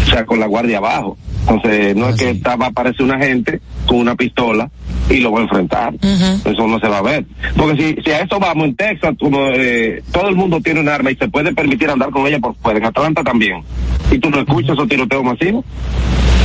o 0.05 0.09
sea, 0.09 0.25
con 0.25 0.39
la 0.39 0.45
guardia 0.45 0.77
abajo. 0.77 1.17
Entonces 1.47 1.95
no 1.95 2.05
Ah, 2.05 2.09
es 2.12 2.15
que 2.17 2.31
sí. 2.31 2.38
estaba 2.38 2.67
aparece 2.67 3.01
una 3.03 3.17
gente 3.17 3.59
con 3.88 3.97
una 3.97 4.15
pistola 4.15 4.69
y 5.09 5.17
lo 5.17 5.31
va 5.31 5.39
a 5.39 5.43
enfrentar. 5.43 5.93
Eso 6.01 6.67
no 6.67 6.79
se 6.79 6.88
va 6.88 6.99
a 6.99 7.01
ver. 7.01 7.25
Porque 7.57 7.95
si, 7.95 8.01
si 8.03 8.12
a 8.12 8.21
eso 8.21 8.39
vamos 8.39 8.67
en 8.67 8.75
Texas, 8.75 9.15
como 9.19 9.47
eh, 9.47 10.03
todo 10.12 10.29
el 10.29 10.35
mundo 10.35 10.62
tiene 10.62 10.79
un 10.81 10.88
arma 10.89 11.12
y 11.12 11.15
se 11.15 11.27
puede 11.27 11.51
permitir 11.53 11.89
andar 11.89 12.12
con 12.12 12.27
ella 12.27 12.39
por 12.39 12.55
fuera, 12.57 12.77
en 12.79 12.85
Atlanta 12.85 13.23
también. 13.23 13.63
Y 14.12 14.19
tú 14.19 14.29
no 14.29 14.39
escuchas 14.39 14.71
esos 14.73 14.88
tiroteos 14.88 15.23
masivos. 15.23 15.65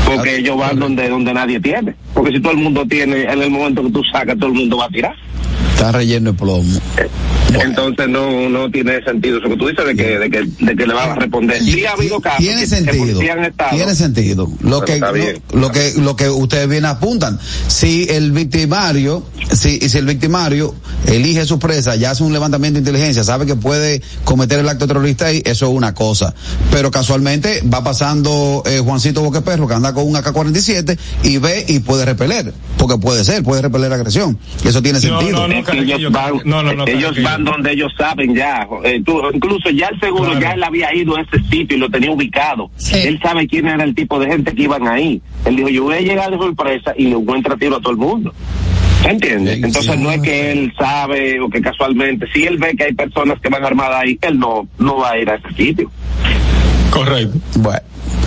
Porque 0.07 0.31
Ah, 0.31 0.37
ellos 0.37 0.57
van 0.57 0.79
donde 0.79 1.09
donde 1.09 1.33
nadie 1.33 1.61
tiene. 1.61 1.95
Porque 2.13 2.33
si 2.33 2.41
todo 2.41 2.53
el 2.53 2.59
mundo 2.59 2.87
tiene, 2.87 3.23
en 3.23 3.43
el 3.43 3.51
momento 3.51 3.83
que 3.83 3.91
tú 3.91 4.03
sacas, 4.13 4.37
todo 4.37 4.49
el 4.49 4.55
mundo 4.55 4.77
va 4.79 4.87
a 4.87 4.89
tirar. 4.89 5.15
Está 5.75 5.93
relleno 5.93 6.33
de 6.33 6.39
plomo. 6.39 6.81
Bueno. 6.95 7.65
Entonces 7.65 8.09
no 8.09 8.49
no 8.49 8.71
tiene 8.71 9.03
sentido 9.05 9.39
eso 9.39 9.49
que 9.49 9.57
tú 9.57 9.69
dices 9.69 9.87
de 9.87 9.95
que 9.95 10.19
de 10.19 10.31
que, 10.31 10.45
de 10.65 10.77
que 10.77 10.87
le 10.87 10.95
van 10.95 11.11
a 11.11 11.15
responder. 11.17 11.63
Sí 11.63 11.85
ha 11.85 11.93
habido 11.93 12.21
casos 12.21 12.39
tiene 12.39 12.61
que, 12.61 12.67
sentido 12.67 13.21
estado. 13.21 13.77
tiene 13.77 13.95
sentido 13.95 14.49
lo 14.61 14.81
que 14.85 15.01
bien. 15.13 15.43
lo, 15.53 15.61
lo 15.61 15.71
que 15.71 15.93
lo 15.99 16.17
que 16.17 16.29
ustedes 16.31 16.69
bien 16.69 16.85
apuntan 16.85 17.39
si 17.69 18.07
el 18.09 18.33
victimario 18.33 19.25
si, 19.53 19.79
si 19.89 19.99
el 19.99 20.07
victimario 20.07 20.75
elige 21.07 21.45
su 21.45 21.59
presa 21.59 21.97
ya 21.97 22.11
hace 22.13 22.25
un 22.25 22.33
levantamiento 22.33 22.77
de 22.77 22.81
inteligencia 22.81 23.23
sabe 23.25 23.47
que 23.47 23.55
puede 23.57 24.03
cometer 24.25 24.59
el 24.59 24.69
acto 24.69 24.87
terrorista 24.87 25.27
ahí 25.27 25.43
eso 25.45 25.67
es 25.67 25.73
una 25.73 25.95
cosa 25.95 26.35
pero 26.73 26.91
casualmente 26.91 27.63
va 27.73 27.85
pasando 27.85 28.63
eh, 28.67 28.81
Juancito 28.81 29.23
Boqueperro 29.23 29.69
que 29.69 29.75
anda 29.75 29.93
con 29.93 30.09
un 30.09 30.17
AK-47 30.17 30.99
y 31.25 31.39
ve 31.39 31.65
y 31.69 31.81
puede 31.81 32.05
repeler 32.05 32.53
porque 32.79 32.99
puede 32.99 33.25
ser 33.25 33.43
puede 33.43 33.63
repeler 33.63 33.93
agresión 33.93 34.39
y 34.65 34.69
eso 34.69 34.83
tiene 34.83 34.99
No, 35.01 35.21
sentido 35.21 35.47
no, 35.47 35.49
no, 35.49 35.64
ellos 35.73 36.13
van, 36.13 36.33
no, 36.45 36.63
no, 36.63 36.73
no, 36.75 36.87
ellos 36.87 37.03
Carraquillo. 37.13 37.25
van 37.25 37.45
donde 37.45 37.73
ellos 37.73 37.93
saben 37.97 38.35
ya. 38.35 38.67
Eh, 38.85 39.03
tú- 39.05 39.23
incluso 39.33 39.71
ya 39.71 39.89
el 39.89 40.01
seguro, 40.01 40.25
Claro. 40.31 40.41
ya 40.41 40.53
él 40.53 40.63
había 40.65 40.95
ido 40.95 41.17
a 41.17 41.21
ese 41.23 41.39
sitio 41.51 41.77
y 41.77 41.81
lo 41.81 41.89
tenía 41.91 42.11
ubicado. 42.11 42.71
Sí. 42.77 42.97
Él 43.05 43.19
sabe 43.23 43.47
quién 43.47 43.67
era 43.69 43.85
el 43.85 43.95
tipo 43.95 44.19
de 44.19 44.27
gente 44.27 44.55
que 44.55 44.63
iban 44.63 44.87
ahí. 44.89 45.21
Él 45.45 45.57
dijo, 45.57 45.69
yo 45.69 45.85
voy 45.85 45.95
a 45.97 46.01
llegar 46.01 46.31
de 46.31 46.37
sorpresa 46.39 46.93
y 46.97 47.05
le 47.07 47.17
encuentra 47.17 47.57
tiro 47.57 47.77
a 47.77 47.81
todo 47.81 47.93
el 47.93 47.99
mundo. 47.99 48.35
¿Entiendes? 49.09 49.57
Sí, 49.59 49.63
Entonces 49.65 49.95
sí. 49.97 50.01
no 50.03 50.11
es 50.13 50.23
que 50.23 50.53
él 50.53 50.73
sabe 50.79 51.39
o 51.41 51.51
que 51.51 51.61
casualmente, 51.61 52.27
si 52.33 52.45
él 52.47 52.57
ve 52.57 52.75
que 52.75 52.85
hay 52.85 52.95
personas 52.95 53.39
que 53.41 53.51
van 53.51 53.63
armadas 53.63 54.03
ahí, 54.03 54.19
él 54.23 54.39
no, 54.39 54.67
no 54.79 54.97
va 54.97 55.11
a 55.11 55.19
ir 55.19 55.29
a 55.29 55.35
ese 55.35 55.49
sitio. 55.55 55.91
Correcto. 56.95 57.39
bueno 57.57 57.81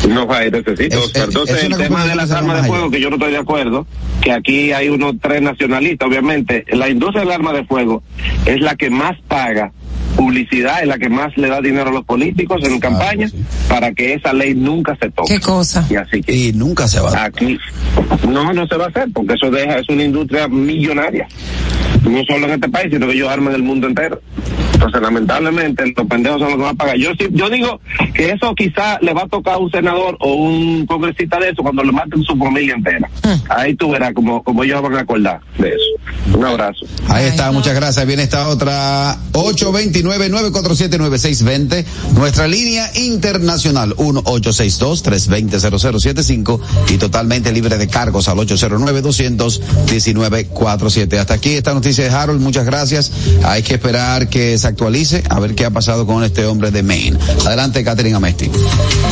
No. 0.07 0.27
Es- 0.33 1.15
Entonces, 1.15 1.57
es 1.57 1.65
una 1.65 1.75
el 1.75 1.81
tema 1.83 2.05
de 2.05 2.15
las 2.15 2.31
armas 2.31 2.61
de 2.61 2.67
fuego, 2.67 2.85
allá. 2.85 2.91
que 2.91 3.01
yo 3.01 3.09
no 3.09 3.15
estoy 3.15 3.31
de 3.31 3.37
acuerdo, 3.37 3.87
que 4.21 4.31
aquí 4.31 4.71
hay 4.71 4.89
unos 4.89 5.15
tres 5.21 5.41
nacionalistas, 5.41 6.07
obviamente. 6.07 6.65
La 6.71 6.89
industria 6.89 7.21
del 7.23 7.31
arma 7.31 7.53
de 7.53 7.65
fuego 7.65 8.03
es 8.45 8.61
la 8.61 8.75
que 8.75 8.89
más 8.89 9.17
paga 9.27 9.71
publicidad, 10.15 10.81
es 10.81 10.87
la 10.87 10.97
que 10.97 11.09
más 11.09 11.35
le 11.37 11.47
da 11.47 11.61
dinero 11.61 11.89
a 11.89 11.93
los 11.93 12.03
políticos 12.03 12.61
en 12.63 12.79
campaña 12.79 13.27
sí. 13.29 13.37
para 13.69 13.93
que 13.93 14.13
esa 14.15 14.33
ley 14.33 14.55
nunca 14.55 14.97
se 14.99 15.11
toque. 15.11 15.35
Qué 15.35 15.39
cosa. 15.39 15.85
Y 15.89 15.95
así 15.95 16.21
que 16.21 16.33
y 16.33 16.53
nunca 16.53 16.87
se 16.87 16.99
va 16.99 17.11
a 17.11 17.25
aquí 17.25 17.57
no, 18.27 18.51
no 18.53 18.67
se 18.67 18.75
va 18.75 18.85
a 18.85 18.87
hacer, 18.87 19.07
porque 19.13 19.35
eso 19.35 19.51
deja, 19.51 19.77
es 19.77 19.87
una 19.89 20.03
industria 20.03 20.47
millonaria. 20.47 21.27
no 22.03 22.23
solo 22.25 22.47
en 22.47 22.53
este 22.53 22.69
país, 22.69 22.87
sino 22.91 23.07
que 23.07 23.13
ellos 23.13 23.29
arman 23.29 23.53
el 23.53 23.63
mundo 23.63 23.87
entero. 23.87 24.19
Entonces, 24.77 25.01
lamentablemente, 25.01 25.91
los 25.97 26.05
pendejos 26.05 26.39
son 26.39 26.49
los 26.49 26.57
que 26.57 26.63
van 26.63 26.75
a 26.75 26.77
pagar. 26.77 26.97
Yo 26.97 27.09
sí, 27.17 27.25
yo 27.31 27.49
digo 27.49 27.81
que 28.13 28.31
eso 28.31 28.53
quizá 28.53 28.99
le 29.01 29.11
va 29.11 29.23
a 29.23 29.27
tocar 29.27 29.55
a 29.55 29.57
un 29.57 29.71
senador 29.71 30.15
o 30.19 30.35
un 30.35 30.85
congresista 30.85 31.39
de 31.39 31.49
eso 31.49 31.63
cuando 31.63 31.83
le 31.83 31.91
maten 31.91 32.21
su 32.21 32.37
familia 32.37 32.75
entera. 32.75 33.09
Ahí 33.49 33.73
tú 33.73 33.89
verás 33.89 34.13
como, 34.13 34.43
como 34.43 34.63
ellos 34.63 34.79
van 34.83 34.93
a 34.93 34.99
acordar 34.99 35.39
de 35.57 35.69
eso. 35.69 36.37
Un 36.37 36.45
abrazo. 36.45 36.85
Ahí 37.09 37.25
está, 37.25 37.51
muchas 37.51 37.73
gracias. 37.73 38.05
Viene 38.05 38.21
esta 38.21 38.47
otra 38.49 39.17
829-947-9620. 39.31 41.83
Nuestra 42.13 42.47
línea 42.47 42.91
internacional 42.97 43.95
1862-320-0075 43.95 46.59
y 46.89 46.97
totalmente 46.97 47.51
libre 47.51 47.79
de 47.79 47.87
cargos 47.87 48.29
al 48.29 48.37
809-219-47. 48.37 51.17
Hasta 51.17 51.33
aquí 51.33 51.55
esta 51.55 51.73
noticia 51.73 52.03
de 52.03 52.11
Harold. 52.11 52.41
Muchas 52.41 52.67
gracias. 52.67 53.11
Hay 53.43 53.63
que 53.63 53.73
esperar 53.73 54.29
que 54.29 54.59
se 54.67 54.71
actualice 54.71 55.23
a 55.29 55.39
ver 55.39 55.55
qué 55.55 55.63
ha 55.63 55.69
pasado 55.69 56.05
con 56.05 56.25
este 56.25 56.45
hombre 56.45 56.71
de 56.71 56.83
Maine. 56.83 57.17
Adelante, 57.45 57.85
Catherine 57.85 58.17
Amesti. 58.17 58.51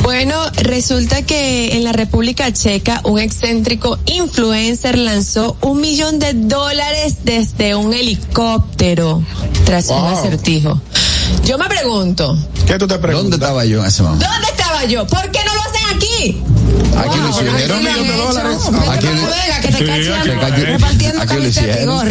Bueno, 0.04 0.36
resulta 0.58 1.22
que 1.22 1.78
en 1.78 1.86
la 1.86 1.94
República 1.94 2.52
Checa 2.52 3.00
un 3.06 3.20
excéntrico 3.20 3.98
influencer 4.06 4.98
lanzó 4.98 5.56
un 5.62 5.80
millón 5.80 6.20
de 6.20 6.34
dólares 6.34 7.20
desde 7.24 7.74
un 7.74 7.94
helicóptero 7.94 9.24
tras 9.66 9.88
un 9.88 10.06
acertijo. 10.06 10.82
Yo 11.46 11.58
me 11.58 11.70
pregunto, 11.70 12.38
¿Qué 12.68 12.78
tú 12.78 12.86
te 12.88 12.98
preguntas? 12.98 13.32
¿Dónde 13.32 13.36
estaba 13.38 13.66
yo 13.66 13.80
en 13.80 13.86
ese 13.86 14.04
momento? 14.04 14.26
¿dónde 14.28 14.48
estaba 14.50 14.84
yo? 14.86 15.08
¿Por 15.08 15.32
qué 15.32 15.40
no 15.46 15.56
lo 15.56 15.62
hacen 15.62 15.96
aquí? 15.96 16.44
Aquí 16.98 17.18
lo 17.20 17.30
hicieron. 17.30 17.60
Era 17.60 17.78
de 17.80 18.18
dólares. 18.18 18.58
Aquí 21.20 21.36
lo 21.36 21.48
hicieron. 21.48 22.06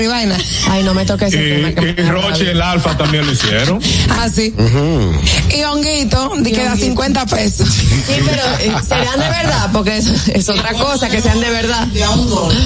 Ay, 0.70 0.83
no 0.83 0.94
me 0.94 1.05
toques 1.05 1.33
Y 1.35 2.03
Roche, 2.09 2.50
el 2.50 2.62
Alfa 2.62 2.96
también 2.96 3.27
lo 3.27 3.33
hicieron. 3.33 3.81
Así. 4.20 4.55
Y 5.55 5.62
Honguito, 5.64 6.33
que 6.42 6.64
da 6.64 6.77
50 6.77 7.27
pesos. 7.27 7.68
Sí, 7.68 8.20
pero 8.24 8.42
eh, 8.61 8.83
serán 8.87 9.20
de 9.20 9.29
verdad, 9.29 9.70
porque 9.72 9.96
es 9.98 10.48
otra 10.48 10.72
cosa, 10.72 11.09
que 11.09 11.20
sean 11.20 11.40
de 11.40 11.50
verdad. 11.50 11.87
De 11.88 12.03
a 12.03 12.11
un 12.11 12.29
dólar. 12.29 12.57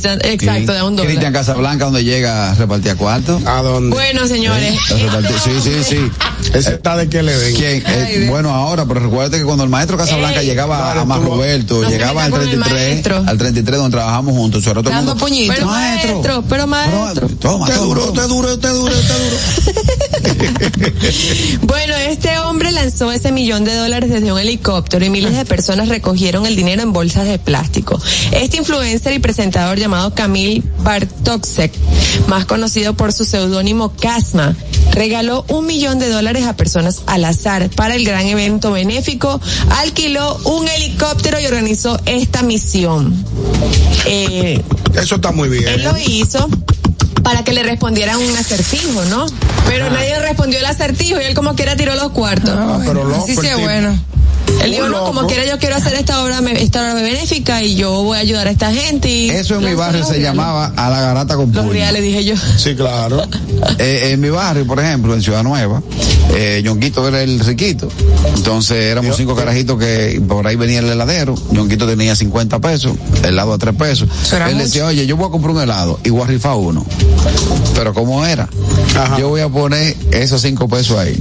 Sean, 0.00 0.18
exacto, 0.24 0.72
de 0.72 0.82
un 0.82 0.96
dólar. 0.96 1.10
Cristian 1.10 1.32
Casablanca, 1.32 1.84
donde 1.86 2.04
llega, 2.04 2.54
repartía 2.54 2.94
cuarto. 2.96 3.40
¿A 3.46 3.62
dónde? 3.62 3.94
Bueno, 3.94 4.26
señores. 4.26 4.74
¿Eh? 4.90 5.08
Sí, 5.42 5.50
sí, 5.62 5.84
sí. 5.84 6.10
Ese 6.54 6.74
está 6.74 6.96
de 6.96 7.08
que 7.08 7.22
le 7.22 7.36
den. 7.36 7.54
¿Quién? 7.54 7.82
Eh, 7.86 8.26
bueno, 8.28 8.50
ahora, 8.54 8.84
pero 8.86 9.00
recuérdate 9.00 9.38
que 9.38 9.44
cuando 9.44 9.64
el 9.64 9.70
maestro 9.70 9.96
Casablanca 9.96 10.40
Ey, 10.40 10.46
llegaba 10.46 10.78
vale, 10.80 11.00
a 11.00 11.04
más 11.04 11.20
Roberto, 11.22 11.82
llegaba 11.88 12.24
al 12.24 12.30
meta 12.30 12.42
con 12.44 12.48
el 12.52 12.60
33, 12.60 12.90
maestro. 12.90 13.24
al 13.26 13.38
33 13.38 13.78
donde 13.78 13.96
trabajamos 13.96 14.34
juntos, 14.36 14.62
eso 14.62 14.70
era 14.70 14.82
todo 14.82 14.92
Dando 14.92 15.16
puñito. 15.16 15.52
Pero 15.54 15.66
maestro, 15.66 16.44
pero 16.48 16.66
maestro. 16.66 17.28
Toma, 17.28 17.66
Te 17.66 17.72
toma, 17.74 17.84
duro, 17.84 18.00
toma. 18.06 18.22
te 18.22 18.28
duro, 18.28 18.58
te 18.58 18.68
duro, 18.68 18.98
te 19.02 19.12
duro. 19.12 19.36
Bueno, 21.62 21.94
este 21.96 22.38
hombre 22.40 22.70
lanzó 22.72 23.12
ese 23.12 23.32
millón 23.32 23.64
de 23.64 23.74
dólares 23.74 24.10
desde 24.10 24.32
un 24.32 24.38
helicóptero 24.38 25.04
y 25.04 25.10
miles 25.10 25.36
de 25.36 25.44
personas 25.44 25.88
recogieron 25.88 26.46
el 26.46 26.56
dinero 26.56 26.82
en 26.82 26.92
bolsas 26.92 27.26
de 27.26 27.38
plástico. 27.38 28.00
Este 28.32 28.56
influencer 28.56 29.12
y 29.12 29.18
presentador 29.18 29.78
llamado 29.78 30.14
Kamil 30.14 30.64
Bartoksek, 30.82 31.72
más 32.28 32.44
conocido 32.46 32.94
por 32.94 33.12
su 33.12 33.24
seudónimo 33.24 33.92
Casma, 34.00 34.54
regaló 34.92 35.44
un 35.48 35.66
millón 35.66 35.98
de 35.98 36.08
dólares 36.08 36.35
a 36.44 36.54
personas 36.56 37.02
al 37.06 37.24
azar 37.24 37.68
para 37.70 37.94
el 37.94 38.04
gran 38.04 38.26
evento 38.26 38.72
benéfico, 38.72 39.40
alquiló 39.70 40.36
un 40.44 40.68
helicóptero 40.68 41.40
y 41.40 41.46
organizó 41.46 41.98
esta 42.06 42.42
misión. 42.42 43.14
Eh, 44.06 44.62
Eso 44.94 45.16
está 45.16 45.32
muy 45.32 45.48
bien. 45.48 45.66
él 45.68 45.84
lo 45.84 45.96
hizo 45.98 46.48
para 47.22 47.42
que 47.42 47.52
le 47.52 47.62
respondieran 47.62 48.18
un 48.18 48.36
acertijo, 48.36 49.04
¿no? 49.06 49.26
Pero 49.66 49.90
nadie 49.90 50.18
respondió 50.20 50.58
el 50.60 50.66
acertijo 50.66 51.20
y 51.20 51.24
él 51.24 51.34
como 51.34 51.54
quiera 51.56 51.74
tiró 51.76 51.94
los 51.96 52.10
cuartos. 52.10 52.54
Ah, 52.56 52.78
pero 52.86 53.04
loco 53.04 53.24
sí 53.26 53.32
es 53.32 53.40
tipo. 53.40 53.58
bueno. 53.60 53.98
Él 54.62 54.70
dijo, 54.72 54.88
no, 54.88 55.04
como 55.04 55.26
quiera 55.26 55.44
yo 55.46 55.58
quiero 55.58 55.76
hacer 55.76 55.94
esta 55.94 56.22
obra, 56.24 56.40
me- 56.40 56.60
esta 56.62 56.80
obra 56.82 56.94
benéfica 56.94 57.62
y 57.62 57.76
yo 57.76 58.02
voy 58.02 58.16
a 58.18 58.20
ayudar 58.20 58.48
a 58.48 58.50
esta 58.50 58.72
gente. 58.72 59.08
Y 59.08 59.30
Eso 59.30 59.56
en 59.56 59.64
mi 59.64 59.74
barrio 59.74 60.02
se 60.04 60.12
reales. 60.12 60.28
llamaba 60.28 60.72
a 60.76 60.90
la 60.90 61.00
garata 61.00 61.36
con 61.36 61.52
Los 61.52 61.62
puño. 61.64 61.72
reales, 61.74 62.02
dije 62.02 62.24
yo. 62.24 62.34
Sí, 62.56 62.74
claro. 62.74 63.22
Eh, 63.78 64.10
en 64.12 64.20
mi 64.20 64.28
barrio, 64.28 64.66
por 64.66 64.78
ejemplo, 64.80 65.14
en 65.14 65.22
Ciudad 65.22 65.42
Nueva, 65.42 65.82
eh, 66.34 66.60
Yonquito 66.64 67.06
era 67.08 67.22
el 67.22 67.40
riquito. 67.40 67.88
Entonces 68.34 68.76
éramos 68.84 69.16
cinco 69.16 69.34
carajitos 69.34 69.78
que 69.78 70.20
por 70.26 70.46
ahí 70.46 70.56
venía 70.56 70.80
el 70.80 70.88
heladero. 70.90 71.34
Yonquito 71.52 71.86
tenía 71.86 72.14
50 72.14 72.58
pesos, 72.60 72.92
helado 73.22 73.52
a 73.54 73.58
3 73.58 73.74
pesos. 73.74 74.08
Él 74.32 74.42
mucho. 74.54 74.56
decía, 74.64 74.86
oye, 74.86 75.06
yo 75.06 75.16
voy 75.16 75.28
a 75.28 75.30
comprar 75.30 75.54
un 75.54 75.62
helado 75.62 75.98
y 76.04 76.10
voy 76.10 76.22
a 76.22 76.26
rifar 76.26 76.54
uno. 76.56 76.84
Pero 77.74 77.92
¿cómo 77.94 78.24
era? 78.24 78.48
Ajá. 78.96 79.18
Yo 79.18 79.28
voy 79.28 79.40
a 79.40 79.48
poner 79.48 79.96
esos 80.10 80.40
5 80.42 80.68
pesos 80.68 80.98
ahí. 80.98 81.18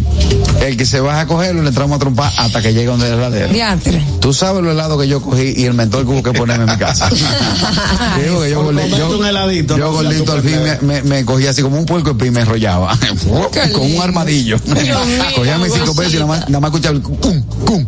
El 0.61 0.77
que 0.77 0.85
se 0.85 0.99
baja 0.99 1.21
a 1.21 1.27
cogerlo, 1.27 1.61
le 1.61 1.69
entramos 1.69 1.95
a 1.95 1.99
trompar 1.99 2.31
hasta 2.37 2.61
que 2.61 2.73
llegue 2.73 2.85
donde 2.87 3.14
el 3.15 3.21
heladero. 3.21 3.53
Diantre. 3.53 4.03
Tú 4.19 4.33
sabes 4.33 4.63
los 4.63 4.71
helados 4.73 5.01
que 5.01 5.07
yo 5.07 5.21
cogí 5.21 5.53
y 5.57 5.65
el 5.65 5.73
mentor 5.73 6.05
que 6.05 6.11
hubo 6.11 6.23
que 6.23 6.33
ponerme 6.33 6.65
en 6.65 6.71
mi 6.71 6.77
casa. 6.77 7.09
Digo 8.23 8.41
que 8.41 8.49
yo, 8.51 8.63
comerte 8.63 8.97
yo- 8.97 9.17
un 9.17 9.25
heladito, 9.25 9.77
yo 9.77 9.85
no 9.85 9.91
gordito 9.93 10.33
al 10.33 10.41
fin 10.41 10.59
me, 10.63 10.79
me, 10.81 11.03
me 11.03 11.25
cogía 11.25 11.49
así 11.51 11.61
como 11.61 11.77
un 11.77 11.85
puerco 11.85 12.15
y 12.25 12.31
me 12.31 12.41
enrollaba. 12.41 12.97
con 13.73 13.81
un 13.91 14.01
armadillo. 14.01 14.57
Cogía 15.35 15.57
mis 15.57 15.73
cinco 15.73 15.95
pesos 15.95 16.13
y 16.13 16.17
nada 16.17 16.27
más, 16.27 16.49
nada 16.49 16.59
más 16.59 16.69
escuchaba 16.71 16.95
el 16.95 17.01
cum, 17.01 17.15
cum, 17.17 17.41
cum, 17.65 17.85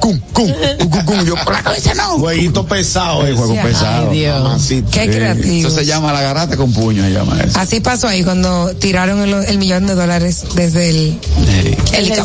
cum, 0.00 0.18
cum, 0.32 0.50
cum, 0.90 1.04
cum. 1.04 1.24
Yo, 1.24 1.34
por 1.44 1.52
la 1.52 1.62
cabeza 1.62 1.94
no. 1.94 2.18
Jueguito 2.18 2.66
pesado. 2.66 3.22
El 3.22 3.28
ese. 3.34 3.36
juego 3.36 3.62
pesado. 3.62 4.10
Dios. 4.10 4.42
Mamacita. 4.42 4.90
Qué 4.90 5.04
Sí. 5.04 5.08
creativo. 5.10 5.68
Eso 5.68 5.70
se 5.70 5.84
llama 5.86 6.12
la 6.12 6.22
garata 6.22 6.56
con 6.56 6.72
puño, 6.72 7.02
se 7.04 7.10
llama 7.12 7.38
eso. 7.40 7.58
Así 7.58 7.80
pasó 7.80 8.08
ahí 8.08 8.24
cuando 8.24 8.74
tiraron 8.76 9.20
el, 9.20 9.32
el 9.44 9.58
millón 9.58 9.86
de 9.86 9.94
dólares 9.94 10.44
desde 10.54 10.90
el 10.90 11.18
Sí. 11.46 11.76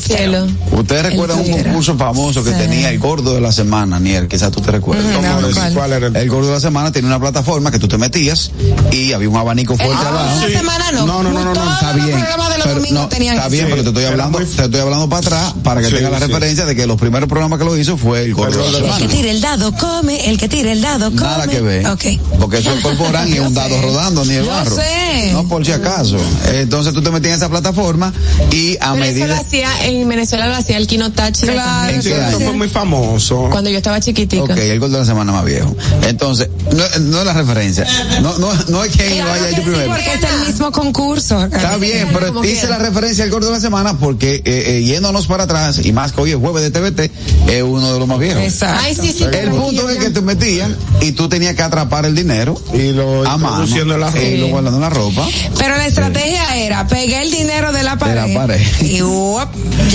Cielo. 0.01 0.47
Ustedes 0.71 1.03
recuerdan 1.07 1.39
un 1.39 1.51
concurso 1.51 1.97
famoso 1.97 2.43
que 2.43 2.51
Sí. 2.51 2.57
tenía 2.57 2.89
el 2.89 2.99
gordo 2.99 3.33
de 3.33 3.41
la 3.41 3.51
semana, 3.51 3.99
Niel, 3.99 4.27
quizás 4.27 4.51
tú 4.51 4.61
te 4.61 4.71
recuerdas. 4.71 5.05
Ujú, 5.05 5.15
¿Cómo 5.15 5.41
no, 5.41 5.47
es? 5.49 5.55
¿cuál? 5.55 5.73
¿Cuál 5.73 5.93
era 5.93 6.07
el? 6.07 6.15
El 6.15 6.29
gordo 6.29 6.47
de 6.47 6.53
la 6.53 6.59
semana 6.59 6.91
tenía 6.91 7.07
una 7.07 7.19
plataforma 7.19 7.71
que 7.71 7.79
tú 7.79 7.87
te 7.87 7.97
metías 7.97 8.51
y 8.91 9.13
había 9.13 9.29
un 9.29 9.35
abanico 9.37 9.75
fuerte 9.75 9.95
Ah, 9.97 10.07
abajo. 10.09 10.37
una 10.37 10.47
semana 10.47 10.91
no. 10.91 11.05
No, 11.05 11.23
no, 11.23 11.31
no, 11.31 11.43
no, 11.43 11.53
no, 11.53 11.73
Está 11.73 11.93
los 11.93 12.05
bien, 12.05 12.19
programas 12.19 12.49
de 12.49 12.55
los 12.57 12.63
pero, 12.67 12.75
domingos 12.75 12.93
no, 12.99 13.03
está 13.03 13.47
bien, 13.49 13.65
Sí, 13.65 13.69
pero 13.71 13.83
te 13.83 13.89
estoy 13.89 14.05
hablando, 14.05 14.39
muy- 14.39 14.47
te 14.47 14.63
estoy 14.63 14.79
hablando 14.81 15.09
para 15.09 15.19
atrás 15.27 15.53
para 15.63 15.81
que 15.81 15.87
Sí, 15.87 15.95
tengas 15.95 16.11
la 16.11 16.19
sí. 16.19 16.25
referencia 16.27 16.65
de 16.65 16.75
que 16.75 16.87
los 16.87 16.97
primeros 16.99 17.27
programas 17.29 17.59
que 17.59 17.64
lo 17.65 17.77
hizo 17.77 17.97
fue 17.97 18.23
el 18.23 18.33
gordo 18.33 18.63
de 18.65 18.71
la 18.71 18.77
El 18.77 18.83
gordo 18.85 18.97
que 18.97 19.07
tire 19.07 19.31
el 19.31 19.41
dado 19.41 19.71
come, 19.75 20.29
el 20.29 20.37
que 20.37 20.47
tire 20.47 20.71
el 20.71 20.81
dado 20.81 21.09
come. 21.11 21.21
Nada 21.21 21.47
que 21.47 21.61
ver. 21.61 21.87
Ok. 21.87 22.05
Porque 22.39 22.57
eso 22.59 22.73
incorporan 22.75 23.27
y 23.29 23.33
es 23.33 23.39
un 23.39 23.53
dado 23.55 23.81
rodando 23.81 24.23
ni 24.25 24.35
el 24.35 24.45
Yo 24.45 24.51
barro. 24.51 24.75
sé. 24.75 25.31
No 25.33 25.47
por 25.47 25.65
si 25.65 25.71
acaso. 25.71 26.17
Entonces 26.53 26.93
tú 26.93 27.01
te 27.01 27.11
metías 27.11 27.33
en 27.33 27.37
esa 27.37 27.49
plataforma 27.49 28.13
y 28.51 28.75
a 28.79 28.93
Pero 28.93 29.05
eso 29.05 29.17
lo 29.19 29.25
medida 29.25 29.37
hacía, 29.39 29.85
en 29.85 30.07
Venezuela 30.07 30.47
lo 30.47 30.55
hacía 30.55 30.77
el 30.77 30.87
Kino 30.87 31.11
Táchira 31.11 31.53
Claro. 31.53 32.01
Sí, 32.01 32.11
eso 32.11 32.39
fue 32.39 32.53
muy 32.53 32.69
famoso. 32.69 33.47
Cuando 33.51 33.69
yo 33.69 33.77
estaba 33.77 33.99
chiquitica. 33.99 34.43
Ok, 34.43 34.57
el 34.57 34.79
gol 34.79 34.91
de 34.91 34.99
la 34.99 35.05
semana 35.05 35.31
más 35.31 35.45
viejo. 35.45 35.75
Entonces, 36.07 36.49
no, 36.71 36.83
no 37.01 37.19
es 37.19 37.25
la 37.25 37.33
referencia. 37.33 37.85
No, 38.21 38.37
no, 38.37 38.53
no 38.69 38.83
es 38.83 38.95
quien 38.95 39.09
lo 39.19 39.25
Claro 39.25 39.33
haya 39.33 39.43
que 39.45 39.49
hecho 39.51 39.61
sí, 39.63 39.69
primero. 39.69 39.91
porque 39.91 40.13
es 40.13 40.23
el 40.23 40.47
mismo 40.47 40.71
concurso. 40.71 41.43
Está 41.45 41.77
bien, 41.77 42.09
pero 42.13 42.43
hice 42.43 42.61
quiera. 42.61 42.77
la 42.77 42.85
referencia 42.85 43.23
al 43.23 43.31
gordo 43.31 43.47
de 43.47 43.53
la 43.53 43.59
semana 43.59 43.97
porque 43.97 44.35
eh, 44.35 44.41
eh, 44.77 44.83
yéndonos 44.83 45.27
para 45.27 45.43
atrás, 45.43 45.81
y 45.83 45.91
más 45.91 46.11
que 46.11 46.21
hoy 46.21 46.31
es 46.31 46.37
jueves 46.37 46.61
de 46.63 46.71
TVT, 46.71 47.11
es 47.57 47.63
uno 47.63 47.93
de 47.93 47.99
los 47.99 48.07
más 48.07 48.19
viejos. 48.19 48.41
Exacto. 48.43 48.81
Ay, 48.83 48.95
sí, 48.95 49.13
sí. 49.17 49.23
El 49.23 49.49
punto 49.51 49.89
es 49.89 49.97
que 49.97 50.09
te 50.09 50.21
metían 50.21 50.75
y 51.01 51.11
tú 51.13 51.27
tenías 51.29 51.55
que 51.55 51.61
atrapar 51.63 52.05
el 52.05 52.15
dinero 52.15 52.59
Y 52.73 52.91
lo 52.91 53.25
a 53.27 53.37
mano 53.37 53.65
la 53.97 54.21
y 54.21 54.37
lo 54.37 54.47
guardando 54.47 54.77
en 54.77 54.81
la 54.81 54.89
ropa. 54.89 55.27
Pero 55.57 55.75
la 55.77 55.87
estrategia 55.87 56.55
era 56.57 56.87
pegué 56.87 57.21
el 57.21 57.31
dinero 57.31 57.71
de 57.71 57.83
la 57.83 57.97
pared. 57.97 58.33
la 58.33 58.39
pared. 58.41 58.61
Y 58.81 59.01
uop, 59.01 59.47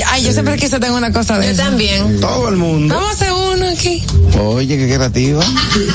ay, 0.06 0.22
yo 0.24 0.32
siempre 0.32 0.56
quise 0.56 0.78
tener 0.78 0.92
una 0.92 1.12
cosa 1.12 1.38
de 1.38 1.46
Yo 1.46 1.52
eso. 1.52 1.62
también. 1.62 2.20
Todo 2.20 2.48
el 2.48 2.56
mundo. 2.56 2.94
Vamos 2.94 3.10
a 3.10 3.14
hacer 3.14 3.32
uno 3.32 3.68
aquí. 3.68 4.02
Oye, 4.42 4.76
qué 4.76 4.94
creativa. 4.94 5.44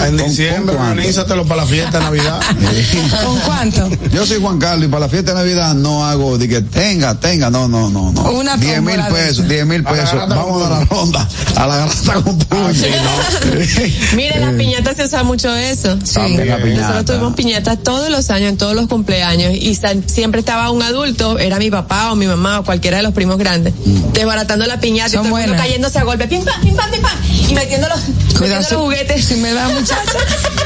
En 0.06 0.18
¿Con- 0.18 0.28
diciembre, 0.28 0.76
organízatelo 0.76 1.46
para 1.46 1.62
la 1.64 1.68
fiesta 1.68 2.00
de 2.00 2.04
Navidad. 2.06 2.40
¿Con 3.26 3.40
cuánto? 3.40 3.90
Yo 4.14 4.26
soy 4.26 4.40
Juan 4.42 4.60
Carlos 4.60 4.86
y 4.88 4.92
para 4.92 5.02
la 5.02 5.10
fiesta 5.10 5.32
de 5.34 5.38
Navidad 5.40 5.74
no 5.74 6.06
hago 6.06 6.38
de 6.38 6.48
que 6.48 6.62
tenga, 6.62 7.20
tenga, 7.20 7.50
no, 7.50 7.68
no, 7.68 7.90
no, 7.90 8.12
no. 8.12 8.22
Una 8.32 8.58
10 8.58 8.82
mil 8.82 8.98
de 8.98 9.04
pesos, 9.04 9.30
esas. 9.30 9.50
10 9.50 9.66
mil 9.66 9.84
pesos. 9.84 10.16
Vamos 10.30 10.66
a 10.66 10.70
la 10.70 10.86
ronda, 10.86 11.28
a 11.56 11.68
la 11.68 11.78
garata 11.78 12.14
con 12.24 12.38
puño. 12.40 12.74
Mira, 14.16 14.36
en 14.36 14.42
las 14.42 14.54
piñatas 14.54 14.98
se 14.98 15.06
usa 15.06 15.24
mucho 15.24 15.54
eso. 15.56 15.98
También 16.14 16.48
la 16.50 16.58
piñata. 16.58 16.82
Nosotros 16.82 17.06
tuvimos 17.06 17.34
piñatas 17.36 17.78
todos 17.84 18.10
los 18.10 18.30
años, 18.30 18.50
en 18.50 18.58
todos 18.58 18.76
los 18.76 18.88
cumpleaños, 18.88 19.54
y 19.54 19.76
siempre 20.08 20.40
estaba 20.40 20.70
un 20.72 20.82
adulto, 20.84 21.40
era 21.40 21.58
mi 21.60 21.70
papá 21.72 22.12
o 22.12 22.16
mi 22.16 22.26
mamá 22.28 22.60
o 22.60 22.64
cualquiera 22.66 22.98
de 22.98 23.04
los 23.04 23.14
primos 23.14 23.38
grandes, 23.38 23.74
desbaratando 24.14 24.66
la 24.66 24.80
piñata 24.80 25.10
Son 25.12 25.26
y 25.26 25.30
todo 25.30 25.38
el 25.40 25.48
mundo 25.48 25.62
cayéndose 25.62 26.00
a 26.00 26.04
golpe, 26.04 26.28
pim 26.28 26.44
pam, 26.44 26.62
pim 26.62 26.76
pam, 26.76 26.92
pim 26.92 27.02
pam, 27.02 27.18
y 27.50 27.54
metiendo 27.54 27.88
los, 27.88 28.00
metiendo 28.00 28.40
Cuidado, 28.40 28.60
los 28.62 28.68
si- 28.70 28.76
juguetes. 28.76 29.26
Si 29.26 29.36
me 29.36 29.54
da 29.54 29.70
muchacha. 29.70 30.02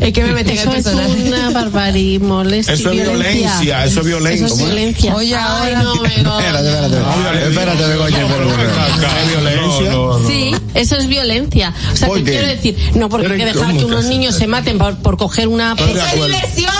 es 0.00 0.12
que 0.12 0.22
me 0.24 0.32
metí 0.32 0.50
en 0.52 0.58
el 0.58 0.62
Eso 0.68 0.72
es 0.72 0.84
personaje. 0.84 1.22
una 1.28 1.50
barbarismo. 1.50 2.42
Eso 2.42 2.72
es 2.72 2.90
violencia, 2.90 3.84
eso 3.84 4.00
es 4.00 4.06
violencia. 4.06 4.46
Eso 4.46 4.54
es 4.54 4.60
¿Cómo 4.60 4.66
es? 4.66 4.74
violencia. 4.74 5.14
Oye, 5.14 5.36
ahora. 5.36 5.82
no. 5.82 5.94
Espérate, 6.04 6.68
espérate. 6.68 7.48
Espérate, 7.48 7.84
Begoña, 7.86 8.18
hay 8.18 9.28
violencia. 9.28 9.92
Sí, 10.26 10.54
Eso 10.74 10.96
es 10.96 11.06
violencia. 11.06 11.72
O 11.92 11.96
sea, 11.96 12.08
¿Por 12.08 12.18
te 12.18 12.24
qué? 12.24 12.30
quiero 12.32 12.46
decir, 12.48 12.76
no 12.94 13.08
porque 13.08 13.26
hay 13.28 13.38
que 13.38 13.44
dejar 13.44 13.66
¿cómo 13.66 13.78
que 13.78 13.84
unos 13.84 14.04
niños 14.06 14.34
se 14.34 14.46
maten 14.46 14.78
por, 14.78 15.16
coger 15.16 15.48
una... 15.48 15.72
Acuerdo. 15.72 15.92
diversión. 16.26 16.72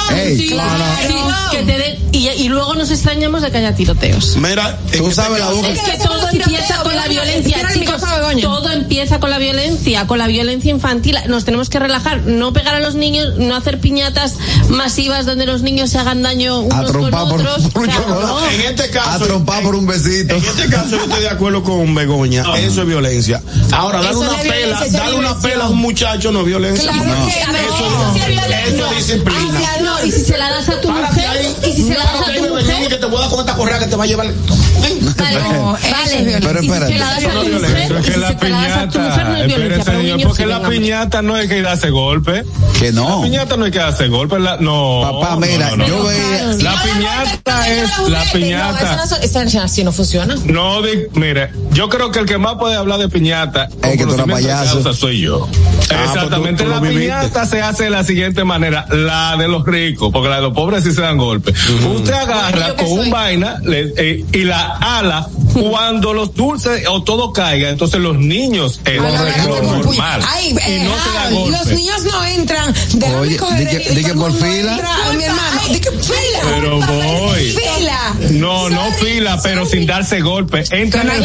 Que 1.51 1.63
te 1.63 1.79
den- 1.79 1.99
y, 2.13 2.29
y 2.29 2.49
luego 2.49 2.75
nos 2.75 2.91
extrañamos 2.91 3.43
de 3.43 3.51
que 3.51 3.59
haya 3.59 3.75
tiroteos. 3.75 4.37
Mira, 4.37 4.79
Tú 4.97 5.05
este 5.09 5.15
sabes 5.15 5.41
la 5.41 5.51
boca. 5.51 5.69
Es 5.69 5.81
que 5.81 5.99
todo 5.99 6.29
empieza 6.31 6.83
con 6.83 6.95
la 6.97 7.07
violencia, 7.09 7.69
chicos. 7.73 8.03
Todo 8.41 8.71
empieza 8.73 9.21
con 9.21 9.31
la 9.31 9.39
violencia, 9.39 10.07
con 10.07 10.19
la 10.19 10.27
violencia 10.27 10.71
infantil. 10.71 11.17
Nos 11.29 11.45
tenemos 11.45 11.69
que 11.71 11.79
relajar, 11.79 12.23
no 12.23 12.53
pegar 12.53 12.75
a 12.75 12.81
los 12.85 12.95
niños, 12.95 13.35
no 13.39 13.57
hacer 13.57 13.81
piñatas 13.81 14.35
masivas 14.69 15.27
donde 15.27 15.47
los 15.47 15.63
niños 15.63 15.91
se 15.91 15.99
hagan 15.99 16.23
daño 16.23 16.61
unos 16.61 16.93
con 16.93 17.11
por, 17.11 17.15
otros. 17.41 17.63
por 17.73 17.83
un 17.83 17.89
O 17.89 17.93
sea, 17.93 18.01
chocolate. 18.03 18.27
no. 18.27 18.51
En 18.51 18.61
este 18.61 18.91
caso. 18.91 19.11
A 19.11 19.19
trompar 19.19 19.63
por 19.63 19.75
un 19.75 19.87
besito. 19.87 20.35
En 20.37 20.45
este 20.45 20.69
caso 20.69 20.91
yo 20.91 21.05
estoy 21.05 21.21
de 21.23 21.29
acuerdo 21.31 21.63
con 21.63 21.95
Begoña, 21.95 22.45
eso 22.59 22.83
es 22.83 22.87
violencia. 22.87 23.43
Ahora, 23.73 23.99
darle 24.03 24.11
Eso 24.13 24.21
una 24.21 24.31
no 24.31 24.37
es 24.37 24.43
pela, 24.53 24.85
es 24.85 24.93
darle 24.93 25.17
una 25.17 25.39
pela 25.41 25.65
a 25.65 25.69
un 25.71 25.79
muchacho 25.79 26.31
no 26.33 26.41
es 26.41 26.47
violencia. 26.47 26.91
Claro 26.93 27.05
No. 27.05 27.27
que 27.27 27.47
no. 27.47 27.59
Eso 27.59 28.75
Eso 28.75 28.87
es 28.87 28.99
es 28.99 29.07
disciplina. 29.07 29.61
Ah, 29.65 29.81
no, 29.83 30.05
y 30.07 30.11
si 30.13 30.21
se 30.25 30.39
la 30.39 30.51
das 30.51 30.69
a 30.69 30.81
tu 30.81 30.89
Párate 30.89 31.15
mujer, 31.15 31.29
ahí. 31.31 31.57
y 31.67 31.73
si 31.73 31.83
se 31.89 31.95
la 31.95 32.05
das 32.05 32.29
a 32.29 32.33
tu 32.35 32.49
mujer, 32.55 32.89
que 32.89 32.97
te 32.97 33.07
voy 33.07 33.17
a 33.17 33.21
dar 33.23 33.31
con 33.31 33.41
esta 33.41 33.55
correa 33.57 33.79
que 33.79 33.87
te 33.87 33.97
va 33.97 34.05
a 34.05 34.07
llevar. 34.07 34.27
vale, 34.27 35.39
No, 35.43 35.73
vale. 35.73 36.37
es. 36.37 36.45
Pero 36.45 36.61
espérate. 36.61 36.99
no 36.99 37.43
es 37.43 38.07
Es 38.07 38.13
que 38.13 38.17
la 38.19 38.29
se 38.29 38.35
te 38.35 38.49
la 38.51 38.61
das 38.61 38.77
a 38.79 38.89
tu 38.89 38.99
mujer 38.99 39.27
no 39.27 39.35
piñata, 39.35 39.75
es 39.75 39.79
un 39.79 39.85
señor, 39.85 40.23
porque 40.23 40.47
la 40.47 40.69
piñata 40.69 41.23
no 41.23 41.35
hay 41.35 41.49
que 41.49 41.63
darse 41.63 41.91
golpe. 41.91 42.45
Que 42.79 42.93
no. 42.93 43.19
La 43.21 43.23
piñata 43.25 43.57
no 43.57 43.65
hay 43.65 43.71
que 43.71 43.79
darse 43.79 44.09
golpe. 44.09 44.39
La, 44.39 44.57
no. 44.59 45.01
Papá, 45.03 45.37
mira, 45.37 45.71
no, 45.71 45.77
no. 45.79 45.87
yo 45.87 46.05
veía. 46.05 46.45
La 46.61 46.83
piñata 46.83 47.69
es 47.69 47.99
la 48.09 48.23
piñata. 48.33 48.97
No, 48.97 49.17
eso 49.17 49.61
así 49.63 49.85
no 49.85 49.93
funciona. 49.93 50.35
No, 50.45 50.83
di- 50.83 51.05
mire, 51.15 51.51
yo 51.73 51.89
creo 51.89 52.11
que 52.11 52.19
el 52.21 52.27
que 52.27 52.37
más 52.39 52.55
puede 52.57 52.75
hablar 52.77 52.99
de 52.99 53.09
piñata 53.09 53.69
Es 53.83 53.97
que 53.97 54.05
tú 54.05 54.15
eres 54.15 54.27
de 54.27 54.33
payaso. 54.33 54.75
causa 54.83 54.93
soy 54.93 55.21
yo. 55.21 55.47
pues 55.49 55.91
Exactamente, 55.91 56.65
tú- 56.65 56.71
tú 56.71 56.75
lo 56.77 56.81
la 56.83 56.89
piñata 56.89 57.47
se 57.47 57.63
hace 57.63 57.85
de 57.85 57.91
la 57.91 58.05
siguiente 58.05 58.45
manera, 58.45 58.87
la 58.91 59.37
de 59.37 59.49
los 59.49 59.65
ricos, 59.65 60.11
porque 60.13 60.29
la 60.29 60.37
de 60.37 60.43
los 60.43 60.53
pobres 60.53 60.83
sí 60.85 60.93
se 60.93 61.01
dan 61.01 61.17
golpes. 61.17 61.55
Usted 61.97 62.13
agarra 62.13 62.75
con 62.75 62.91
un 62.91 63.11
vaina 63.11 63.59
le- 63.63 63.93
eh, 63.97 64.25
y 64.33 64.45
la 64.45 64.77
ala 64.81 65.29
cuando 65.55 66.13
los 66.13 66.35
dulces 66.35 66.87
o 66.89 67.03
todo 67.03 67.33
caiga, 67.33 67.71
entonces 67.71 68.01
los 68.01 68.17
niños 68.17 68.81
es 68.85 68.97
lo, 69.01 69.63
normal. 69.63 70.21
Ay, 70.29 70.55
y 70.55 70.71
eh, 70.73 70.85
no 70.85 70.93
se 71.03 71.11
da 71.13 71.23
Harold, 71.23 71.37
golpe. 71.39 71.59
los 71.59 71.67
niños 71.69 72.03
no 72.05 72.25
entran. 72.25 72.75
Déjame 72.95 73.19
Oye, 73.21 73.37
coger 73.37 73.59
di 73.59 73.67
que- 73.79 73.95
di 73.95 74.03
por 74.13 74.33
fila. 74.33 74.79
mi 75.17 75.25
hermano, 75.25 75.61
di 75.71 75.81
que 75.81 75.91
fila. 75.91 76.41
Pero 76.43 76.81
voy. 76.81 77.53
Fila. 77.53 78.15
No, 78.33 78.69
no 78.71 78.85
Sorry, 78.91 79.05
fila, 79.05 79.41
pero 79.43 79.67
sin 79.67 79.87
darse 79.87 80.21
golpe. 80.21 80.65
Entran 80.71 81.09
al 81.09 81.25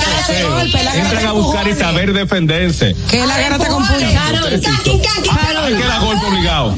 entran 0.95 1.25
a 1.25 1.31
buscar 1.31 1.67
y 1.67 1.73
saber 1.73 2.13
defenderse. 2.13 2.95
Que 3.09 3.25
la 3.25 3.37
garata 3.37 3.67
con 3.67 3.85
puño. 3.87 4.07
Carol, 4.13 4.59
que 5.77 5.83
dar 5.83 6.01
golpe 6.01 6.25
obligado. 6.27 6.75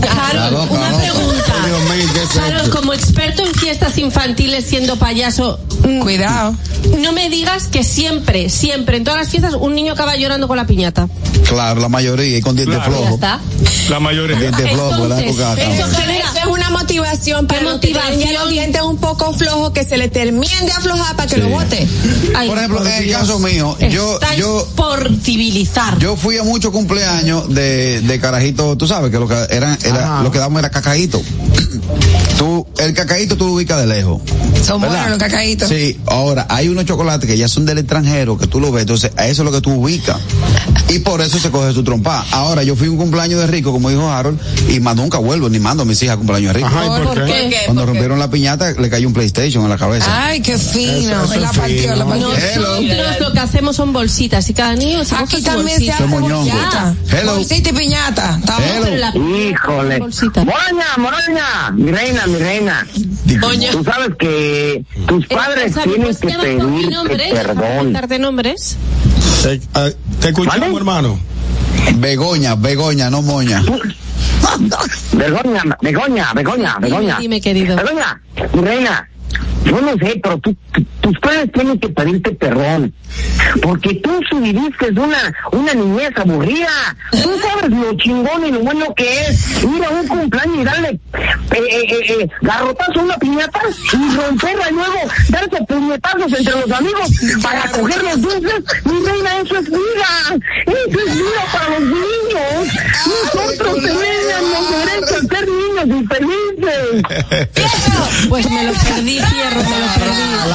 Carol, 0.00 0.68
una 0.70 0.98
pregunta. 0.98 1.23
Como 2.84 2.92
experto 2.92 3.42
en 3.46 3.54
fiestas 3.54 3.96
infantiles 3.96 4.66
siendo 4.66 4.96
payaso, 4.96 5.58
mm, 5.88 6.00
Cuidado. 6.00 6.54
no 6.98 7.12
me 7.12 7.30
digas 7.30 7.66
que 7.68 7.82
siempre, 7.82 8.50
siempre, 8.50 8.98
en 8.98 9.04
todas 9.04 9.20
las 9.20 9.30
fiestas, 9.30 9.54
un 9.58 9.74
niño 9.74 9.94
acaba 9.94 10.16
llorando 10.16 10.48
con 10.48 10.58
la 10.58 10.66
piñata. 10.66 11.08
Claro, 11.48 11.80
la 11.80 11.88
mayoría, 11.88 12.36
y 12.36 12.42
con 12.42 12.54
dientes 12.56 12.76
Claro. 12.76 12.92
Flojos. 12.92 13.14
está. 13.14 13.40
La 13.88 14.00
mayoría. 14.00 14.36
Dientes 14.36 14.70
flojos, 14.70 14.98
Porque 14.98 15.28
eso 15.28 15.86
genera- 15.96 16.30
una 16.54 16.70
motivación 16.70 17.46
para 17.46 17.60
¿Qué 17.60 17.64
los 17.64 17.80
que 17.80 18.32
los 18.32 18.48
dientes 18.48 18.82
un 18.82 18.98
poco 18.98 19.32
flojos 19.32 19.72
que 19.72 19.84
se 19.84 19.96
le 19.96 20.08
terminen 20.08 20.66
de 20.66 20.72
aflojar 20.72 21.16
para 21.16 21.28
que 21.28 21.38
lo 21.38 21.48
bote. 21.48 21.86
Ay, 22.34 22.48
Por 22.48 22.58
ejemplo, 22.58 22.86
en 22.86 23.04
el 23.04 23.10
caso 23.10 23.38
mío, 23.38 23.76
yo, 23.90 24.18
yo, 24.38 24.66
por 24.76 25.10
civilizar. 25.22 25.98
yo 25.98 26.16
fui 26.16 26.38
a 26.38 26.42
muchos 26.44 26.72
cumpleaños 26.72 27.52
de, 27.52 28.00
de 28.00 28.20
carajito, 28.20 28.76
tú 28.76 28.86
sabes 28.86 29.10
que 29.10 29.18
lo 29.18 29.28
que 29.28 29.34
eran, 29.50 29.78
era, 29.84 30.22
lo 30.22 30.30
que 30.30 30.38
daban 30.38 30.58
era 30.58 30.70
cacaíto. 30.70 31.20
Tú, 32.38 32.66
el 32.78 32.94
cacaíto 32.94 33.36
tú 33.36 33.46
lo 33.46 33.52
ubicas 33.54 33.80
de 33.80 33.86
lejos. 33.86 34.20
Son 34.62 34.80
¿verdad? 34.80 34.96
buenos 34.96 35.10
los 35.10 35.18
cacaitos. 35.18 35.68
Sí, 35.68 35.98
ahora 36.06 36.46
hay 36.48 36.68
unos 36.68 36.84
chocolates 36.84 37.28
que 37.28 37.36
ya 37.36 37.48
son 37.48 37.64
del 37.66 37.78
extranjero 37.78 38.38
que 38.38 38.46
tú 38.46 38.60
lo 38.60 38.72
ves, 38.72 38.82
entonces 38.82 39.12
a 39.16 39.26
eso 39.26 39.42
es 39.42 39.46
lo 39.46 39.52
que 39.52 39.60
tú 39.60 39.72
ubicas. 39.72 40.18
Y 40.88 41.00
por 41.00 41.20
eso 41.20 41.38
se 41.38 41.50
coge 41.50 41.72
su 41.72 41.82
trompa. 41.82 42.24
Ahora 42.30 42.62
yo 42.62 42.76
fui 42.76 42.88
a 42.88 42.90
un 42.90 42.96
cumpleaños 42.96 43.40
de 43.40 43.46
rico, 43.46 43.72
como 43.72 43.90
dijo 43.90 44.10
Harold, 44.10 44.38
y 44.68 44.80
más 44.80 44.96
nunca 44.96 45.18
vuelvo, 45.18 45.48
ni 45.48 45.58
mando 45.58 45.82
a 45.82 45.86
mis 45.86 46.02
hijas 46.02 46.14
a 46.14 46.16
cumpleaños 46.16 46.43
de 46.48 46.52
rico. 46.54 46.66
Ajá, 46.66 46.84
¿y 46.84 46.88
por 46.88 47.04
¿Por 47.04 47.24
qué? 47.26 47.48
qué? 47.50 47.56
Cuando 47.66 47.86
rompieron 47.86 48.18
la 48.18 48.30
piñata, 48.30 48.72
le 48.72 48.90
cayó 48.90 49.06
un 49.08 49.14
PlayStation 49.14 49.64
en 49.64 49.70
la 49.70 49.76
cabeza. 49.78 50.26
Ay, 50.26 50.40
qué 50.40 50.56
fino. 50.58 51.24
Eso- 51.24 51.32
eso 51.32 51.40
la 51.40 51.50
es 51.50 51.56
partió, 51.58 51.82
fino. 51.82 51.96
la 51.96 52.04
partió. 52.06 52.28
Nosotros 52.28 53.20
lo 53.20 53.32
que 53.32 53.38
hacemos 53.40 53.76
son 53.76 53.92
bolsitas 53.92 54.48
y 54.50 54.54
cada 54.54 54.74
niño 54.76 55.04
se 55.04 55.14
Aquí 55.16 55.42
también 55.42 55.78
se 55.80 55.92
hace 55.92 56.04
bolsita. 56.04 56.94
Hello. 57.10 57.34
Bolsita 57.36 57.70
y 57.70 57.72
piñata. 57.72 58.40
Híjole. 59.14 59.98
Moña, 60.00 60.86
Moña, 60.98 61.70
mi 61.74 61.90
reina, 61.90 62.26
mi 62.26 62.36
reina. 62.36 62.86
Tú 63.72 63.84
sabes 63.84 64.10
que 64.18 64.84
tus 65.06 65.26
padres 65.26 65.72
Esa, 65.72 65.82
tienen 65.82 66.02
¿puedes 66.02 66.18
que 66.18 66.26
pedirte 66.28 67.34
perdón. 67.34 67.92
darte 67.92 68.18
nombres. 68.18 68.76
Te, 69.42 69.54
eh, 69.54 69.96
te 70.20 70.28
escuchamos, 70.28 70.60
¿Vale? 70.60 70.76
hermano. 70.76 71.18
Begoña, 71.96 72.54
Begoña, 72.54 73.10
no 73.10 73.22
moña. 73.22 73.62
Begoña, 75.12 75.62
Begoña, 75.80 76.32
Begoña, 76.34 76.78
Begoña. 76.78 77.18
dime, 77.18 77.40
querido. 77.40 77.76
Begoña, 77.76 78.20
mi 78.52 78.60
reina. 78.62 79.08
Yo 79.64 79.80
no 79.80 79.92
sé, 79.94 80.20
pero 80.22 80.38
tú, 80.38 80.56
tus 81.00 81.18
padres 81.18 81.50
tienen 81.52 81.78
que 81.78 81.88
pedirte 81.88 82.32
perdón. 82.32 82.92
Porque 83.62 83.94
tú 83.94 84.14
viviste 84.40 84.90
una, 84.90 85.32
una 85.52 85.74
niñez 85.74 86.10
aburrida. 86.16 86.96
Tú 87.10 87.30
sabes 87.40 87.70
lo 87.70 87.94
chingón 87.96 88.46
y 88.46 88.50
lo 88.50 88.60
bueno 88.60 88.94
que 88.94 89.20
es 89.20 89.62
ir 89.62 89.84
a 89.84 89.90
un 89.90 90.06
cumpleaños 90.06 90.58
y 90.58 90.64
darle 90.64 90.88
eh, 90.88 91.00
eh, 91.52 91.84
eh, 91.88 92.16
eh, 92.20 92.28
garrotazo 92.42 93.00
a 93.00 93.02
una 93.02 93.16
piñata 93.18 93.60
y 93.92 94.16
romperla 94.16 94.70
luego 94.70 94.98
darse 95.28 95.64
puñetazos 95.66 96.32
entre 96.32 96.60
los 96.60 96.70
amigos 96.70 97.10
para 97.42 97.70
coger 97.70 98.02
los 98.02 98.22
dulces. 98.22 98.64
Mi 98.84 99.06
reina, 99.06 99.40
eso 99.40 99.58
es 99.58 99.70
vida. 99.70 100.44
Eso 100.66 100.98
es 101.06 101.14
vida 101.14 101.44
para 101.52 101.68
los 101.70 101.80
niños. 101.80 102.74
Nosotros 103.34 103.74
teníamos 103.74 104.70
derecho 104.84 105.14
a 105.14 105.36
ser 105.36 105.48
niños 105.48 105.86
y 105.86 106.06
felices. 106.06 107.02
Pues 108.28 108.50
me 108.50 108.64
lo 108.64 108.72
perdí, 108.72 109.20
perdí. 109.20 109.53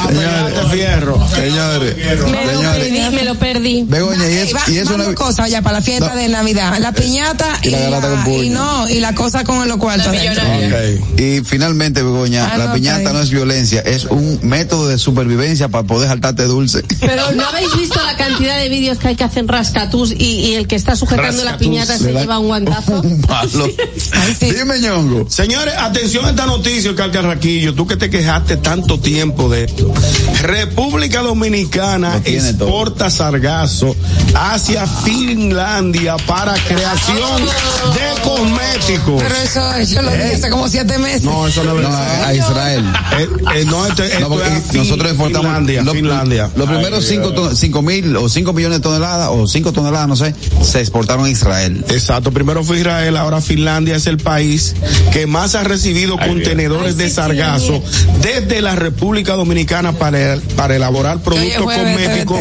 Señores, 0.07 0.71
fierro. 0.71 1.27
Señores, 1.27 1.95
Me 1.97 2.15
lo 2.15 2.27
señores. 2.27 2.83
perdí, 2.83 3.15
me 3.15 3.23
lo 3.23 3.35
perdí. 3.35 3.83
Begoña, 3.87 4.29
y, 4.29 4.33
es, 4.37 4.51
y 4.67 4.75
no 4.89 4.97
dos 5.03 5.13
cosas 5.15 5.49
ya 5.49 5.61
para 5.61 5.77
la 5.77 5.81
fiesta 5.81 6.09
No. 6.09 6.15
de 6.15 6.27
Navidad. 6.29 6.77
La 6.79 6.91
piñata 6.91 7.47
Y 7.61 7.69
y, 7.69 7.71
la 7.71 8.25
y 8.43 8.49
no, 8.49 8.89
y 8.89 8.99
la 8.99 9.13
cosa 9.15 9.43
con 9.43 9.67
los 9.67 9.77
cuartos. 9.77 10.13
Y 11.17 11.41
finalmente, 11.43 12.01
Begoña, 12.03 12.49
Ah, 12.51 12.57
la 12.57 12.73
piñata 12.73 13.13
no 13.13 13.21
es 13.21 13.29
violencia, 13.29 13.81
es 13.81 14.05
un 14.05 14.39
método 14.43 14.87
de 14.87 14.97
supervivencia 14.97 15.67
para 15.69 15.83
poder 15.85 16.09
saltarte 16.09 16.43
dulce. 16.45 16.83
Pero 16.99 17.31
¿no 17.33 17.43
habéis 17.45 17.75
visto 17.77 17.99
la 18.03 18.15
cantidad 18.15 18.57
de 18.57 18.69
vídeos 18.69 18.97
que 18.97 19.09
hay 19.09 19.15
que 19.15 19.23
hacen 19.23 19.47
rascatús 19.47 20.11
y, 20.11 20.23
y 20.23 20.55
el 20.55 20.67
que 20.67 20.75
está 20.75 20.95
sujetando 20.95 21.43
la 21.43 21.57
piñata 21.57 21.97
se 21.97 22.11
lleva 22.13 22.39
un 22.39 22.47
guantazo? 22.47 23.01
Un 23.01 23.21
palo. 23.21 23.67
sí. 24.39 24.51
Dime, 24.51 24.79
ñongo. 24.79 25.29
Señores, 25.29 25.73
atención 25.77 26.25
a 26.25 26.29
esta 26.31 26.45
noticia, 26.45 26.95
Calcarraquillo. 26.95 27.73
Tú 27.75 27.85
que 27.85 27.97
te 27.97 28.09
quejaste 28.09 28.57
tanto 28.57 28.88
tiempo 28.97 29.49
de 29.49 29.65
esto. 29.65 29.93
República 30.41 31.21
Dominicana 31.21 32.19
tiene 32.23 32.53
todo. 32.53 32.67
exporta 32.69 33.09
sargazo 33.09 33.95
hacia 34.33 34.87
Finlandia 34.87 36.15
para 36.25 36.53
creación 36.55 37.45
de 37.93 38.21
cosméticos. 38.23 39.21
Pero 39.21 39.35
eso, 39.35 39.73
eso 39.75 40.01
lo 40.01 40.11
dije 40.11 40.35
hace 40.35 40.49
como 40.49 40.67
siete 40.67 40.97
meses. 40.97 41.23
No, 41.23 41.47
eso 41.47 41.63
no 41.63 41.75
es 41.75 41.83
No, 41.83 41.89
verdad. 41.89 42.23
a, 42.23 42.27
a 42.29 42.33
Israel. 42.33 42.85
Eh, 43.19 43.27
eh, 43.55 43.65
no, 43.65 43.85
esto, 43.85 44.03
esto 44.03 44.29
No, 44.29 44.41
es 44.41 44.73
nosotros 44.73 45.09
exportamos 45.09 45.45
Finlandia, 45.47 45.81
lo- 45.83 45.93
Finlandia. 45.93 46.49
Los 46.55 46.67
primeros 46.69 47.03
Ay, 47.05 47.09
cinco, 47.15 47.31
Dios. 47.31 47.41
ton- 47.49 47.55
cinco 47.55 47.81
mil 47.81 48.15
o 48.17 48.29
cinco 48.29 48.53
millones 48.53 48.79
de 48.79 48.83
toneladas 48.83 49.29
o 49.31 49.47
cinco 49.47 49.71
toneladas, 49.73 50.07
no 50.07 50.15
sé, 50.15 50.33
se 50.63 50.79
exportaron 50.79 51.25
a 51.25 51.29
Israel. 51.29 51.83
Exacto, 51.89 52.31
primero 52.31 52.63
fue 52.63 52.79
Israel, 52.79 53.17
ahora 53.17 53.41
Finlandia 53.41 53.95
es 53.95 54.07
el 54.07 54.17
país 54.17 54.75
que 55.11 55.27
más 55.27 55.55
ha 55.55 55.63
recibido 55.63 56.17
contenedores 56.17 56.97
de 56.97 57.09
sargazo 57.09 57.81
desde 58.21 58.61
la 58.61 58.75
República 58.79 59.33
Dominicana 59.35 59.93
para, 59.93 60.37
para 60.55 60.75
elaborar 60.75 61.19
productos 61.19 61.63
cosméticos 61.63 62.39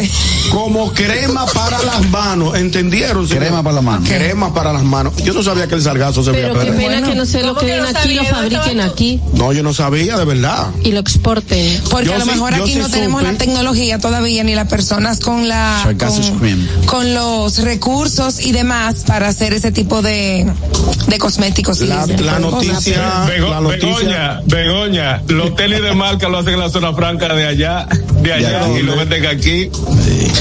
como 0.51 0.91
crema 0.93 1.45
para 1.45 1.81
las 1.83 2.07
manos, 2.09 2.57
¿entendieron? 2.57 3.27
señor? 3.27 3.43
Crema 3.43 3.61
para 3.63 3.75
las 3.75 3.83
manos. 3.83 4.09
Crema 4.09 4.53
para 4.53 4.73
las 4.73 4.83
manos. 4.83 5.15
Yo 5.17 5.33
no 5.33 5.43
sabía 5.43 5.67
que 5.67 5.75
el 5.75 5.81
sargazo 5.81 6.23
se 6.23 6.31
Pero 6.31 6.53
veía 6.55 6.71
qué 6.71 6.77
pena 6.77 7.07
que 7.07 7.15
no 7.15 7.25
se 7.25 7.41
lo 7.43 7.49
¿Cómo 7.49 7.59
que 7.59 7.65
creen 7.67 7.83
no 7.83 7.89
aquí, 7.99 8.13
lo 8.15 8.23
fabriquen 8.25 8.77
¿Dónde 8.77 8.83
aquí 8.83 9.21
No, 9.33 9.53
yo 9.53 9.61
no 9.63 9.73
sabía, 9.73 10.17
de 10.17 10.25
verdad. 10.25 10.67
y 10.83 10.91
lo 10.91 10.99
exporten. 10.99 11.81
Porque 11.89 12.07
Yo 12.07 12.15
a 12.15 12.17
lo 12.19 12.25
sí- 12.25 12.31
mejor 12.31 12.53
aquí 12.55 12.73
sí 12.73 12.79
no 12.79 12.89
tenemos 12.89 13.21
supe. 13.21 13.31
la 13.33 13.37
tecnología 13.37 13.99
todavía 13.99 14.43
ni 14.43 14.55
las 14.55 14.67
personas 14.67 15.19
con 15.19 15.47
la 15.47 15.83
con, 15.99 16.39
cream. 16.39 16.67
con 16.85 17.13
los 17.13 17.59
recursos 17.59 18.39
y 18.39 18.51
demás 18.51 19.03
para 19.05 19.27
hacer 19.27 19.53
ese 19.53 19.71
tipo 19.71 20.01
de, 20.01 20.51
de 21.07 21.17
cosméticos. 21.19 21.79
La, 21.81 22.05
la 22.07 22.39
noticia, 22.39 23.25
Bego- 23.27 23.49
la 23.49 23.59
Begoña, 23.59 23.61
noticia. 23.61 24.41
Begoña, 24.45 25.19
Begoña, 25.19 25.21
los 25.27 25.55
tenis 25.55 25.81
de 25.81 25.93
lo 26.27 26.39
hacen 26.39 26.53
en 26.55 26.59
la 26.59 26.69
zona 26.69 26.93
franca 26.93 27.33
de 27.33 27.45
allá, 27.45 27.87
de 28.21 28.33
allá, 28.33 28.67
y 28.77 28.83
lo 28.83 28.95
venden 28.97 29.25
aquí. 29.27 29.69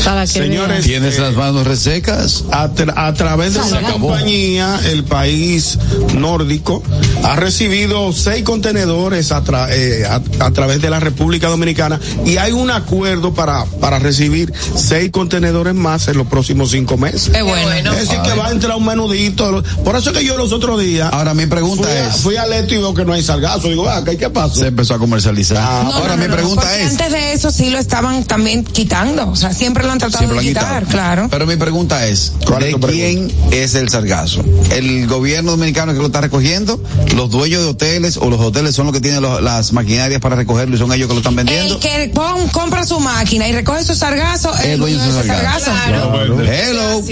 Para 0.05 0.23
que 0.23 0.27
Señores, 0.29 0.85
¿Tienes 0.85 1.19
eh, 1.19 1.21
las 1.21 1.35
manos 1.35 1.67
resecas? 1.67 2.45
a, 2.51 2.69
tra- 2.71 2.95
a 2.97 3.13
través 3.15 3.55
de 3.55 3.61
esa 3.61 3.81
compañía, 3.83 4.81
el 4.91 5.05
país 5.05 5.79
nórdico 6.15 6.83
ha 7.25 7.37
recibido 7.37 8.13
seis 8.13 8.43
contenedores 8.43 9.33
a, 9.33 9.43
tra- 9.45 9.69
eh, 9.71 10.05
a- 10.07 10.21
a 10.45 10.51
través 10.53 10.81
de 10.81 10.89
la 10.91 11.01
República 11.01 11.49
Dominicana 11.49 12.01
y 12.25 12.37
hay 12.39 12.53
un 12.53 12.71
acuerdo 12.71 13.35
para, 13.35 13.65
para 13.81 13.99
recibir 13.99 14.53
seis 14.77 15.11
contenedores 15.11 15.75
más 15.75 16.09
en 16.09 16.17
los 16.17 16.27
próximos 16.27 16.71
cinco 16.71 16.97
meses. 16.97 17.31
Qué 17.33 17.43
bueno. 17.43 17.93
Es 17.93 18.09
decir, 18.09 18.19
que 18.23 18.33
va 18.35 18.47
a 18.47 18.51
entrar 18.51 18.77
un 18.77 18.87
menudito. 18.87 19.63
Por 19.85 19.97
eso 19.97 20.13
que 20.13 20.25
yo 20.25 20.37
los 20.37 20.53
otros 20.53 20.81
días 20.81 21.11
Ahora 21.13 21.35
mi 21.35 21.47
pregunta 21.47 21.85
fui, 21.85 21.93
a, 21.97 22.09
es, 22.09 22.17
fui 22.17 22.37
a 22.37 22.47
Leto 22.47 22.75
y 22.75 22.79
veo 22.79 22.95
que 22.95 23.05
no 23.05 23.13
hay 23.13 23.23
salgazo. 23.23 23.69
Digo, 23.69 23.89
ah, 23.89 24.03
¿qué, 24.05 24.17
qué 24.17 24.31
pasó? 24.31 24.55
se 24.57 24.69
empezó 24.69 24.95
a 24.95 24.99
comercializar. 24.99 25.59
Ah, 25.71 25.83
No, 25.85 25.93
Ahora 25.97 26.17
no, 26.17 26.23
mi 26.23 26.29
no, 26.29 26.35
pregunta 26.35 26.79
es, 26.79 26.91
Antes 26.93 27.13
de 27.13 27.33
eso 27.35 27.51
sí 27.51 27.69
lo 27.71 27.79
estaban 27.79 28.25
también 28.25 28.65
quitando. 28.65 29.29
O 29.29 29.37
sea, 29.37 29.53
siempre 29.53 29.85
lo 29.85 29.93
han 29.93 29.99
tratado 29.99 30.19
siempre 30.19 30.41
de 30.41 30.49
han 30.49 30.55
quitar, 30.55 30.65
quitado. 30.85 30.91
claro. 30.91 31.29
Pero 31.31 31.47
mi 31.47 31.57
pregunta 31.57 32.07
es, 32.07 32.33
¿Cuál 32.47 32.63
es 32.65 32.81
¿de 32.81 32.87
quién 32.89 33.33
es 33.53 33.75
el 33.75 33.89
sargazo? 33.91 34.43
¿El 34.75 35.07
gobierno 35.07 35.51
dominicano 35.53 35.93
que 35.93 35.99
lo 35.99 36.07
está 36.07 36.21
recogiendo? 36.23 36.83
¿Los 37.15 37.31
dueños 37.31 37.61
de 37.63 37.69
hoteles 37.69 38.17
o 38.17 38.31
los 38.31 38.41
hoteles 38.41 38.75
son 38.75 38.87
los 38.87 38.95
que 38.95 39.01
tienen 39.01 39.21
los- 39.21 39.43
las 39.43 39.73
maquinarias 39.75 40.21
para 40.21 40.37
recogerlo 40.37 40.75
y 40.77 40.79
son 40.79 40.91
ellos 40.93 41.07
que 41.09 41.15
lo 41.15 41.21
están 41.21 41.37
vendiendo? 41.37 41.75
El 41.75 41.81
que 41.81 42.11
pon- 42.15 42.49
compra 42.49 42.87
su 42.87 42.99
máquina 43.01 43.47
y 43.47 43.53
recoge 43.53 43.85
su 43.85 43.95
sargazo, 43.95 44.51
el 44.65 44.79
dueño 44.79 44.99
de 45.03 45.09
ese 45.11 45.23
sargazo. 45.25 45.71
Claro. 45.87 46.41
Hello. 46.43 47.03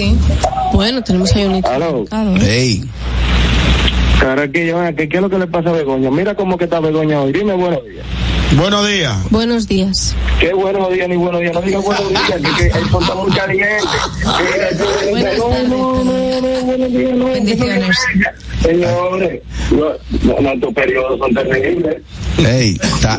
Bueno, 0.72 1.02
tenemos 1.02 1.30
ahí 1.34 1.44
un. 1.44 1.62
Hey, 2.40 2.84
Caraquillo, 4.20 4.78
ven 4.78 4.86
aquí, 4.86 5.08
¿qué 5.08 5.16
es 5.16 5.22
lo 5.22 5.28
que 5.30 5.38
le 5.38 5.46
pasa 5.46 5.68
a 5.68 5.72
Begoña? 5.72 6.10
Mira 6.10 6.34
cómo 6.34 6.56
que 6.56 6.64
está 6.64 6.80
Begoña 6.80 7.20
hoy. 7.20 7.32
Dime 7.32 7.52
buenos 7.54 7.80
días. 7.84 8.04
Buenos 8.54 8.86
días. 8.88 9.30
Buenos 9.30 9.66
días. 9.68 10.14
Qué 10.40 10.52
buenos 10.54 10.90
días 10.92 11.08
ni 11.08 11.16
buenos 11.16 11.40
días. 11.40 11.52
No 11.52 11.60
diga 11.62 11.78
buenos 11.80 12.08
días, 12.08 12.22
que, 12.58 12.68
que 12.70 12.80
falta 12.86 13.14
mucha 13.14 13.42
gente. 13.48 13.66
Mira, 14.44 14.70
yo- 14.78 15.10
Buenas 15.10 15.38
no, 15.38 15.48
tardes. 15.48 15.68
no, 15.68 16.04
no, 16.04 16.40
no, 16.40 16.60
buenos 16.64 16.92
días, 16.92 17.12
no. 17.16 17.24
Bendiciones. 17.26 17.96
Señores, 18.62 19.42
no, 19.72 19.86
no, 20.34 20.40
no, 20.40 20.50
estos 20.52 20.74
periodos 20.74 21.18
son 21.18 21.34
terribles. 21.34 21.96
hey, 22.38 22.78
está- 22.82 23.18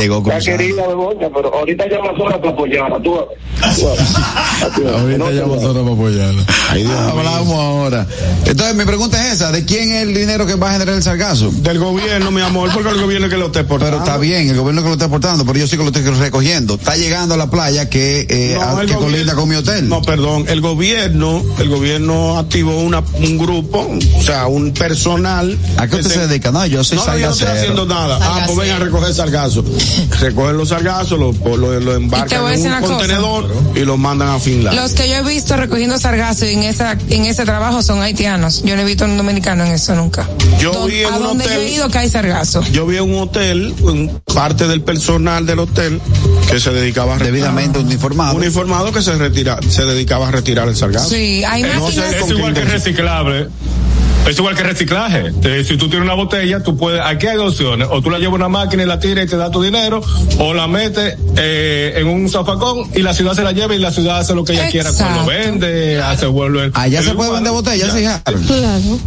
Está- 0.00 0.02
llegó 0.02 0.18
Está 0.18 0.30
cruzado. 0.34 0.56
querida 0.58 0.86
Begoña, 0.88 1.28
pero 1.34 1.54
ahorita 1.54 1.84
llama 1.88 2.10
sola 2.16 2.38
para 2.40 2.50
apoyarla. 2.50 2.96
Tú, 3.02 3.14
tú, 3.14 4.80
tú, 4.82 4.88
Ahorita 4.88 5.18
no. 5.46 5.60
solo 5.60 5.82
para 5.82 5.94
apoyarla. 5.94 6.42
Ay, 6.70 6.82
Dios 6.82 6.92
mío. 6.94 7.08
Hablamos 7.10 7.54
ahora. 7.54 8.06
Entonces, 8.46 8.74
mi 8.76 8.84
pregunta 8.84 9.26
es 9.26 9.34
esa: 9.34 9.52
¿de 9.52 9.64
quién 9.64 9.92
es 9.92 10.02
el 10.02 10.14
dinero 10.14 10.46
que 10.46 10.54
va 10.54 10.70
a 10.70 10.72
generar 10.74 10.94
el 10.94 11.02
sargazo? 11.02 11.50
Del 11.52 11.78
gobierno, 11.78 12.30
mi 12.30 12.40
amor, 12.40 12.70
porque 12.72 12.90
el 12.90 13.00
gobierno 13.00 13.26
es 13.26 13.32
que 13.32 13.38
lo 13.38 13.46
está 13.46 13.60
exportando. 13.60 13.96
Pero 13.98 14.04
está 14.04 14.18
bien, 14.18 14.48
el 14.48 14.56
gobierno 14.56 14.82
que 14.82 14.88
lo 14.88 14.94
está 14.94 15.06
aportando, 15.06 15.44
pero 15.44 15.58
yo 15.58 15.66
sí 15.66 15.76
que 15.76 15.82
lo 15.82 15.88
estoy 15.90 16.02
recogiendo. 16.02 16.74
Está 16.74 16.96
llegando 16.96 17.34
a 17.34 17.38
la 17.38 17.50
playa 17.50 17.88
que, 17.88 18.26
eh, 18.28 18.54
No, 18.54 18.62
a- 18.62 18.82
el 18.82 18.88
que 18.88 18.94
gobierno- 18.94 19.00
colinda 19.00 19.34
con 19.34 19.48
mi 19.48 19.54
hotel. 19.56 19.88
No, 19.88 20.02
perdón, 20.02 20.44
el 20.48 20.60
gobierno, 20.60 21.42
el 21.58 21.68
gobierno 21.68 22.38
activó 22.38 22.78
una, 22.80 23.02
un 23.14 23.38
grupo, 23.38 23.88
o 24.16 24.22
sea, 24.22 24.46
un 24.46 24.72
personal. 24.72 25.58
¿A 25.76 25.86
qué 25.86 25.96
usted 25.96 26.10
se 26.10 26.26
dedica? 26.26 26.50
No, 26.50 26.64
yo 26.66 26.82
soy 26.84 26.98
No, 26.98 27.06
no, 27.06 27.18
yo 27.18 27.26
no 27.26 27.32
estoy 27.32 27.46
sargacero. 27.46 27.72
haciendo 27.72 27.86
nada. 27.94 28.18
Ah, 28.20 28.42
pues 28.46 28.58
ven 28.58 28.70
a 28.70 28.78
recoger 28.78 29.12
sargazo. 29.14 29.64
Recogen 30.20 30.56
los 30.56 30.68
sargazos, 30.70 31.18
lo, 31.18 31.32
lo, 31.56 31.94
embarcan 31.94 32.52
en 32.52 32.66
un 32.72 32.80
cosa. 32.80 32.86
contenedor 32.86 33.50
y 33.74 33.80
lo 33.80 33.96
mandan 33.96 34.28
a 34.28 34.38
Finlandia. 34.38 34.80
Los 34.82 34.92
que 34.92 35.08
yo 35.08 35.16
he 35.16 35.22
visto 35.22 35.56
recogiendo 35.56 35.98
sargazo 35.98 36.44
en 36.44 36.62
esa 36.62 36.96
en 37.08 37.24
ese 37.24 37.44
trabajo 37.44 37.82
son 37.82 38.02
haitianos. 38.02 38.62
Yo 38.64 38.76
no 38.76 38.82
he 38.82 38.84
visto 38.84 39.04
un 39.04 39.16
dominicano 39.16 39.64
en 39.64 39.72
eso 39.72 39.94
nunca. 39.94 40.28
Yo 40.58 40.72
Don- 40.72 40.88
vi 40.88 41.00
en 41.00 41.12
a 41.12 41.16
un 41.16 41.22
donde 41.22 41.44
yo 41.44 41.50
hotel- 41.50 41.62
he 41.66 41.72
ido 41.72 41.88
que 41.88 41.98
hay 41.98 42.08
sargazo. 42.08 42.62
Yo 42.72 42.86
vi 42.86 42.96
en 42.98 43.04
un 43.04 43.18
hotel, 43.20 43.74
parte 44.34 44.66
del 44.68 44.82
personal 44.82 45.46
del 45.46 45.58
hotel 45.60 46.00
que 46.50 46.60
se 46.60 46.70
dedicaba 46.70 47.14
a 47.14 47.18
retirar- 47.18 47.32
Debidamente 47.32 47.78
uniformado. 47.78 48.36
uniformado 48.36 48.92
que 48.92 49.02
se 49.02 49.14
retira, 49.16 49.58
se 49.68 49.84
dedicaba 49.84 50.28
a 50.28 50.30
retirar 50.30 50.68
el 50.68 50.76
sargazo. 50.76 51.08
Sí, 51.10 51.42
hay 51.44 51.62
No 51.62 51.80
máquinas. 51.80 52.10
sé 52.10 52.18
Es 52.18 52.30
igual 52.30 52.54
que 52.54 52.64
reciclable. 52.64 53.48
Es 54.28 54.38
igual 54.38 54.54
que 54.54 54.62
reciclaje. 54.62 55.32
Eh, 55.42 55.64
si 55.66 55.76
tú 55.76 55.88
tienes 55.88 56.04
una 56.06 56.14
botella, 56.14 56.62
tú 56.62 56.76
puedes, 56.76 57.00
aquí 57.04 57.26
hay 57.26 57.36
dos 57.36 57.52
opciones. 57.54 57.88
O 57.90 58.00
tú 58.00 58.10
la 58.10 58.18
llevas 58.18 58.34
a 58.34 58.36
una 58.36 58.48
máquina 58.48 58.82
y 58.84 58.86
la 58.86 59.00
tiras 59.00 59.24
y 59.24 59.28
te 59.28 59.36
da 59.36 59.50
tu 59.50 59.60
dinero, 59.62 60.00
o 60.38 60.54
la 60.54 60.68
metes 60.68 61.16
eh, 61.36 61.94
en 61.96 62.06
un 62.06 62.28
zafacón 62.28 62.88
y 62.94 63.02
la 63.02 63.12
ciudad 63.12 63.34
se 63.34 63.42
la 63.42 63.50
lleva 63.52 63.74
y 63.74 63.78
la 63.78 63.90
ciudad 63.90 64.18
hace 64.20 64.34
lo 64.34 64.44
que 64.44 64.52
ella 64.52 64.68
quiera. 64.70 64.92
Cuando 64.92 65.26
vende, 65.26 66.00
hace 66.00 66.26
vuelve. 66.26 66.70
Allá 66.74 67.00
el 67.00 67.04
se 67.04 67.14
puede 67.14 67.32
vender 67.32 67.52
botellas, 67.52 67.92
¿sí, 67.92 68.04
Harold? 68.04 68.46
Claro. 68.46 68.98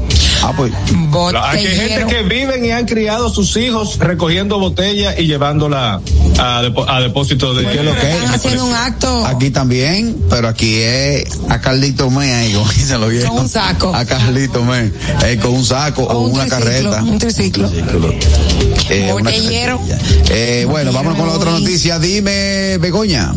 Ah, 0.46 0.52
pues. 0.58 0.74
Aquí 0.74 1.68
hay 1.68 1.76
gente 1.90 2.06
que 2.14 2.24
viven 2.24 2.66
y 2.66 2.72
han 2.72 2.86
criado 2.86 3.30
sus 3.30 3.56
hijos 3.56 4.00
recogiendo 4.00 4.60
botellas 4.60 5.18
y 5.18 5.26
llevándola 5.26 6.02
a, 6.38 6.62
depo- 6.62 6.86
a 6.90 7.00
depósito 7.00 7.54
de. 7.54 7.66
¿Qué 7.66 7.80
es 7.80 7.86
lo 7.86 7.96
que 7.96 8.12
Están 8.12 8.24
es? 8.26 8.30
haciendo 8.32 8.66
un 8.66 8.76
acto. 8.76 9.26
Aquí 9.26 9.52
también, 9.52 10.18
pero 10.30 10.50
aquí 10.50 10.82
es 10.82 11.24
a 11.48 11.62
Carlito 11.62 12.10
Me, 12.10 12.34
ahí, 12.34 12.52
como 12.54 12.70
dicen 12.74 13.00
los 13.00 13.10
viejos. 13.10 13.30
Con 13.30 13.40
un 13.44 13.48
saco. 13.50 13.96
A 13.96 14.04
Carlito 14.04 14.64
Me, 14.66 14.92
eh, 15.26 15.38
con 15.42 15.54
un 15.54 15.64
saco 15.66 16.04
o, 16.04 16.14
O 16.14 16.20
un 16.28 16.32
una 16.32 16.46
triciclo, 16.46 16.92
carreta. 16.92 17.04
un 17.04 17.20
triciclo. 17.20 17.72
Eh, 18.90 19.12
Botellero. 19.12 19.80
Eh, 20.30 20.66
bueno, 20.70 20.92
vámonos 20.92 21.18
con 21.18 21.28
la 21.28 21.34
otra 21.34 21.52
noticia. 21.52 22.00
Dime, 22.00 22.78
Begoña. 22.80 23.34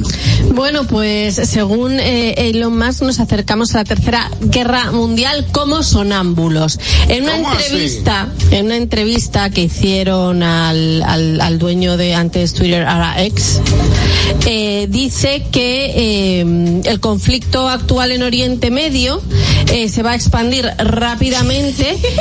Bueno, 0.55 0.85
pues 0.87 1.35
según 1.35 1.98
eh, 2.00 2.35
Elon 2.37 2.76
Musk 2.76 3.02
nos 3.02 3.20
acercamos 3.20 3.74
a 3.74 3.79
la 3.79 3.85
tercera 3.85 4.31
guerra 4.40 4.90
mundial 4.92 5.46
como 5.52 5.83
sonámbulos. 5.83 6.79
En 7.09 7.24
una 7.24 7.37
entrevista, 7.37 8.29
en 8.50 8.66
una 8.66 8.76
entrevista 8.76 9.50
que 9.50 9.62
hicieron 9.62 10.42
al, 10.42 11.02
al, 11.02 11.40
al 11.40 11.59
dueño 11.59 11.96
de 11.96 12.14
antes 12.14 12.55
Twitter, 12.55 12.85
ahora 12.87 13.22
X, 13.24 13.61
eh, 14.46 14.87
dice 14.90 15.44
que 15.50 15.92
eh, 16.40 16.81
el 16.85 17.00
conflicto 17.00 17.68
actual 17.68 18.12
en 18.12 18.22
Oriente 18.22 18.70
Medio 18.70 19.20
eh, 19.72 19.88
se 19.88 20.02
va 20.02 20.12
a 20.12 20.14
expandir 20.14 20.66
rápidamente 20.79 21.56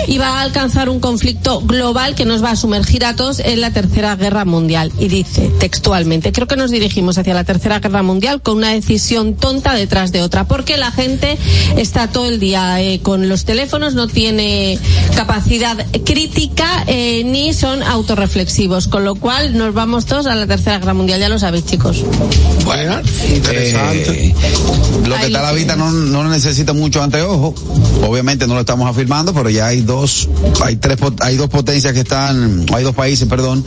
y 0.07 0.17
va 0.17 0.39
a 0.39 0.41
alcanzar 0.41 0.89
un 0.89 0.99
conflicto 0.99 1.59
global 1.61 2.15
que 2.15 2.25
nos 2.25 2.43
va 2.43 2.51
a 2.51 2.55
sumergir 2.55 3.03
a 3.03 3.15
todos 3.15 3.39
en 3.39 3.59
la 3.59 3.71
tercera 3.71 4.15
guerra 4.15 4.45
mundial. 4.45 4.91
Y 4.97 5.09
dice 5.09 5.51
textualmente, 5.59 6.31
creo 6.31 6.47
que 6.47 6.55
nos 6.55 6.71
dirigimos 6.71 7.17
hacia 7.17 7.33
la 7.33 7.43
tercera 7.43 7.79
guerra 7.79 8.01
mundial 8.01 8.41
con 8.41 8.57
una 8.57 8.71
decisión 8.71 9.35
tonta 9.35 9.73
detrás 9.73 10.11
de 10.11 10.21
otra, 10.21 10.45
porque 10.45 10.77
la 10.77 10.91
gente 10.91 11.37
está 11.75 12.07
todo 12.07 12.27
el 12.27 12.39
día 12.39 12.81
eh, 12.81 13.01
con 13.01 13.27
los 13.27 13.43
teléfonos, 13.43 13.93
no 13.93 14.07
tiene 14.07 14.79
capacidad 15.15 15.85
crítica 16.05 16.83
eh, 16.87 17.23
ni 17.25 17.53
son 17.53 17.83
autorreflexivos, 17.83 18.87
con 18.87 19.03
lo 19.03 19.15
cual 19.15 19.57
nos 19.57 19.73
vamos 19.73 20.05
todos 20.05 20.27
a 20.27 20.35
la 20.35 20.47
tercera 20.47 20.79
guerra 20.79 20.93
mundial, 20.93 21.19
ya 21.19 21.29
lo 21.29 21.39
sabéis 21.39 21.65
chicos. 21.65 22.03
Bueno, 22.63 23.01
interesante. 23.33 24.27
Eh, 24.27 24.35
lo 25.05 25.15
que 25.15 25.21
Ahí 25.21 25.27
está 25.27 25.39
a 25.39 25.43
la 25.43 25.51
vista 25.51 25.75
no, 25.75 25.91
no 25.91 26.23
necesita 26.29 26.73
mucho 26.73 27.01
anteojo. 27.01 27.53
Obviamente 28.07 28.47
no 28.47 28.53
lo 28.53 28.61
estamos 28.61 28.89
afirmando, 28.89 29.24
pero 29.33 29.49
ya 29.49 29.67
hay 29.67 29.81
dos, 29.81 30.27
hay 30.63 30.75
tres, 30.77 30.97
hay 31.21 31.37
dos 31.37 31.49
potencias 31.49 31.93
que 31.93 31.99
están, 32.01 32.65
hay 32.73 32.83
dos 32.83 32.95
países, 32.95 33.27
perdón, 33.27 33.63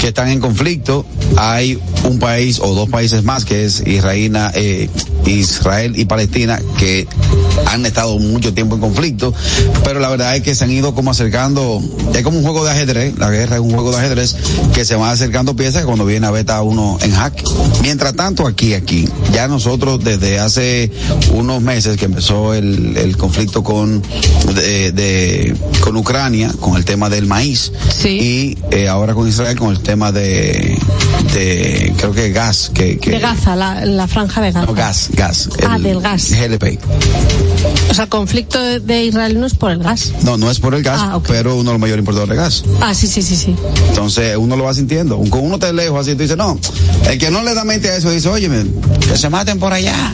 que 0.00 0.08
están 0.08 0.28
en 0.28 0.40
conflicto. 0.40 1.04
Hay 1.36 1.78
un 2.04 2.18
país 2.18 2.58
o 2.60 2.74
dos 2.74 2.88
países 2.88 3.22
más 3.24 3.44
que 3.44 3.64
es 3.64 3.86
Israel, 3.86 4.36
eh, 4.54 4.88
Israel 5.26 5.94
y 5.96 6.04
Palestina 6.06 6.60
que 6.78 7.06
han 7.66 7.86
estado 7.86 8.18
mucho 8.18 8.52
tiempo 8.52 8.74
en 8.74 8.80
conflicto, 8.80 9.32
pero 9.84 10.00
la 10.00 10.08
verdad 10.08 10.34
es 10.34 10.42
que 10.42 10.54
se 10.54 10.64
han 10.64 10.72
ido 10.72 10.94
como 10.94 11.10
acercando, 11.12 11.80
es 12.14 12.22
como 12.22 12.38
un 12.38 12.42
juego 12.44 12.64
de 12.64 12.72
ajedrez, 12.72 13.16
la 13.18 13.30
guerra 13.30 13.56
es 13.56 13.60
un 13.62 13.70
juego 13.70 13.92
de 13.92 13.98
ajedrez 13.98 14.34
que 14.74 14.84
se 14.84 14.96
van 14.96 15.10
acercando 15.10 15.54
piezas 15.54 15.84
cuando 15.84 16.04
viene 16.04 16.26
a 16.26 16.40
está 16.40 16.62
uno 16.62 16.98
en 17.02 17.12
jaque. 17.12 17.44
Mientras 17.82 18.14
tanto 18.14 18.46
aquí, 18.46 18.74
aquí, 18.74 19.08
ya 19.32 19.46
nosotros 19.46 20.02
desde 20.02 20.38
hace 20.40 20.90
unos 21.34 21.60
meses 21.60 21.96
que 21.96 22.06
empezó 22.06 22.54
el, 22.54 22.96
el 22.96 23.16
conflicto 23.16 23.62
con, 23.62 24.02
de- 24.54 24.92
con 25.80 25.96
Ucrania, 25.96 26.52
con 26.60 26.76
el 26.76 26.84
tema 26.84 27.08
del 27.08 27.26
maíz, 27.26 27.72
Sí. 27.96 28.08
y 28.08 28.58
eh, 28.74 28.88
ahora 28.88 29.14
con 29.14 29.28
Israel 29.28 29.56
con 29.58 29.70
el 29.70 29.80
tema 29.80 30.10
de, 30.12 30.78
de 31.34 31.92
creo 31.96 32.12
que 32.12 32.30
gas, 32.32 32.70
que, 32.74 32.98
que 32.98 33.10
De 33.12 33.18
Gaza, 33.20 33.54
la, 33.56 33.84
la 33.84 34.06
franja 34.08 34.40
de 34.40 34.52
Gaza. 34.52 34.66
no, 34.66 34.74
gas, 34.74 35.08
gas. 35.12 35.48
Ah, 35.66 35.76
el 35.76 35.82
del 35.82 36.00
gas. 36.00 36.30
GLP. 36.30 36.78
O 37.90 37.94
sea, 37.94 38.04
el 38.04 38.10
conflicto 38.10 38.58
de- 38.60 38.80
de 38.80 39.04
Israel 39.04 39.38
no 39.40 39.46
es 39.46 39.54
por 39.54 39.70
el 39.70 39.78
gas. 39.82 40.12
No, 40.22 40.36
no 40.36 40.50
es 40.50 40.58
por 40.60 40.74
el 40.74 40.82
gas, 40.82 41.00
Ah, 41.02 41.20
pero 41.26 41.54
uno 41.56 41.70
de 41.70 41.74
los 41.74 41.80
mayores 41.80 42.00
importadores 42.00 42.36
de 42.36 42.42
gas. 42.42 42.64
Ah, 42.80 42.94
sí, 42.94 43.06
sí, 43.06 43.22
sí, 43.22 43.36
sí. 43.36 43.54
Entonces 43.88 44.36
uno 44.36 44.56
lo 44.56 44.64
va 44.64 44.74
sintiendo. 44.74 45.18
Con 45.30 45.40
uno 45.44 45.58
te 45.58 45.72
lejos 45.72 46.00
así, 46.00 46.14
tú 46.14 46.22
dices, 46.22 46.36
no, 46.36 46.58
el 47.08 47.18
que 47.18 47.30
no 47.30 47.42
le 47.42 47.54
da 47.54 47.60
paralelamente 47.60 47.90
a 47.90 47.96
eso 47.96 48.10
dice, 48.10 48.28
oye, 48.30 48.48
que 49.00 49.16
se 49.18 49.28
maten 49.28 49.58
por 49.58 49.72
allá. 49.72 50.12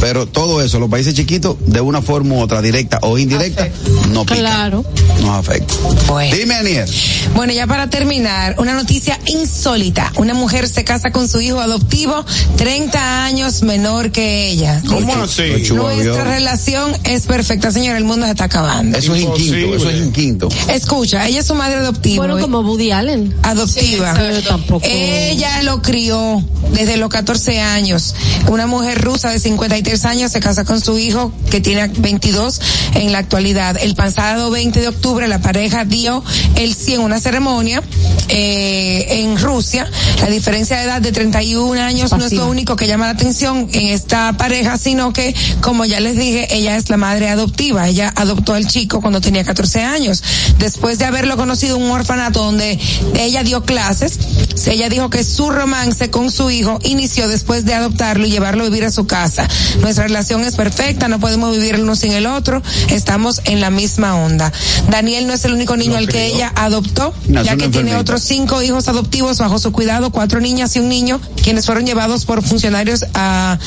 Pero 0.00 0.26
todo 0.26 0.62
eso, 0.62 0.78
los 0.78 0.88
países 0.88 1.12
chiquitos, 1.14 1.56
de 1.66 1.80
una 1.80 2.00
forma 2.00 2.36
u 2.36 2.40
otra, 2.40 2.62
directa 2.62 3.00
o 3.02 3.18
indirecta, 3.18 3.68
no 4.08 4.22
pica. 4.24 4.36
Claro. 4.40 4.84
Nos 5.20 5.30
afecta. 5.38 5.74
Bueno. 6.06 6.36
Dime, 6.36 6.54
Aniel. 6.54 6.88
Bueno, 7.34 7.52
ya 7.52 7.66
para 7.66 7.90
terminar, 7.90 8.54
una 8.58 8.74
noticia 8.74 9.18
insólita. 9.26 10.12
Una 10.16 10.34
mujer 10.34 10.68
se 10.68 10.84
casa 10.84 11.10
con 11.10 11.28
su 11.28 11.40
hijo 11.40 11.60
adoptivo, 11.60 12.24
30 12.56 13.24
años 13.24 13.62
menor 13.62 14.10
que 14.12 14.48
ella. 14.48 14.80
¿Cómo 14.86 15.22
así? 15.22 15.72
Nuestra 15.72 16.24
relación 16.24 16.96
es 17.04 17.26
perfecta, 17.26 17.70
señora. 17.70 17.98
El 17.98 18.04
mundo 18.04 18.26
se 18.26 18.32
está 18.32 18.44
acabando. 18.44 18.96
Eso 18.98 19.14
es 19.14 19.22
inquinto, 19.22 19.74
eso 19.76 19.90
es 19.90 19.96
inquinto. 19.98 20.48
Escucha, 20.72 21.26
ella 21.26 21.40
es 21.40 21.46
su 21.46 21.54
madre 21.54 21.76
adoptiva. 21.76 22.24
Bueno, 22.26 22.38
¿eh? 22.38 22.40
como 22.42 22.60
Woody 22.60 22.90
Allen. 22.92 23.34
adoptiva. 23.42 24.14
Sí, 24.14 24.20
pero 24.20 24.42
tampoco- 24.42 24.86
Ella 24.86 25.62
lo 25.62 25.82
crió 25.82 26.42
desde 26.72 26.96
los 26.96 27.08
14 27.08 27.60
años. 27.60 28.14
Una 28.48 28.66
mujer 28.66 29.00
rusa 29.00 29.30
de 29.30 29.38
53 29.38 30.04
años 30.04 30.32
se 30.32 30.40
casa 30.40 30.64
con 30.64 30.80
su 30.80 30.98
hijo 30.98 31.32
que 31.50 31.60
tiene 31.60 31.88
22 31.98 32.60
en 32.94 33.12
la 33.12 33.18
actualidad. 33.18 33.76
El 33.80 33.94
pasado 33.98 34.48
20 34.52 34.80
de 34.80 34.86
octubre 34.86 35.26
la 35.26 35.40
pareja 35.40 35.84
dio 35.84 36.22
el 36.54 36.72
sí 36.72 36.94
en 36.94 37.00
una 37.00 37.18
ceremonia 37.18 37.82
eh, 38.28 39.22
en 39.22 39.36
Rusia. 39.36 39.90
La 40.20 40.28
diferencia 40.28 40.76
de 40.76 40.84
edad 40.84 41.02
de 41.02 41.10
31 41.10 41.80
años 41.82 42.12
no 42.12 42.24
es 42.24 42.32
lo 42.32 42.46
único 42.46 42.76
que 42.76 42.86
llama 42.86 43.06
la 43.06 43.12
atención 43.12 43.68
en 43.72 43.88
esta 43.88 44.34
pareja, 44.34 44.78
sino 44.78 45.12
que, 45.12 45.34
como 45.60 45.84
ya 45.84 45.98
les 45.98 46.16
dije, 46.16 46.46
ella 46.54 46.76
es 46.76 46.90
la 46.90 46.96
madre 46.96 47.28
adoptiva. 47.28 47.88
Ella 47.88 48.12
adoptó 48.14 48.54
al 48.54 48.68
chico 48.68 49.00
cuando 49.00 49.20
tenía 49.20 49.42
14 49.42 49.82
años. 49.82 50.22
Después 50.58 51.00
de 51.00 51.04
haberlo 51.04 51.36
conocido 51.36 51.76
en 51.76 51.82
un 51.82 51.90
orfanato 51.90 52.44
donde 52.44 52.78
ella 53.14 53.42
dio 53.42 53.64
clases, 53.64 54.18
ella 54.66 54.88
dijo 54.88 55.10
que 55.10 55.24
su 55.24 55.50
romance 55.50 56.08
con 56.10 56.30
su 56.30 56.50
hijo 56.50 56.78
inició 56.84 57.26
después 57.26 57.64
de 57.64 57.74
adoptarlo 57.74 58.26
y 58.26 58.30
llevarlo 58.30 58.62
a 58.62 58.68
vivir 58.68 58.84
a 58.84 58.92
su 58.92 59.08
casa. 59.08 59.48
Nuestra 59.80 60.04
relación 60.04 60.44
es 60.44 60.54
perfecta, 60.54 61.08
no 61.08 61.18
podemos 61.18 61.50
vivir 61.56 61.74
el 61.74 61.82
uno 61.82 61.96
sin 61.96 62.12
el 62.12 62.26
otro, 62.26 62.62
estamos 62.90 63.40
en 63.44 63.60
la 63.60 63.70
misma 63.70 63.87
onda. 63.96 64.52
Daniel 64.90 65.26
no 65.26 65.32
es 65.32 65.44
el 65.44 65.52
único 65.52 65.76
niño 65.76 65.96
al 65.96 66.08
que 66.08 66.26
ella 66.26 66.52
adoptó, 66.54 67.14
No, 67.28 67.42
ya 67.42 67.56
que 67.56 67.68
tiene 67.68 67.96
otros 67.96 68.22
cinco 68.22 68.62
hijos 68.62 68.88
adoptivos 68.88 69.38
bajo 69.38 69.58
su 69.58 69.72
cuidado, 69.72 70.10
cuatro 70.10 70.40
niñas 70.40 70.76
y 70.76 70.80
un 70.80 70.88
niño, 70.88 71.20
quienes 71.42 71.66
fueron 71.66 71.86
llevados 71.86 72.24
por 72.24 72.42
funcionarios 72.42 73.06
a 73.14 73.58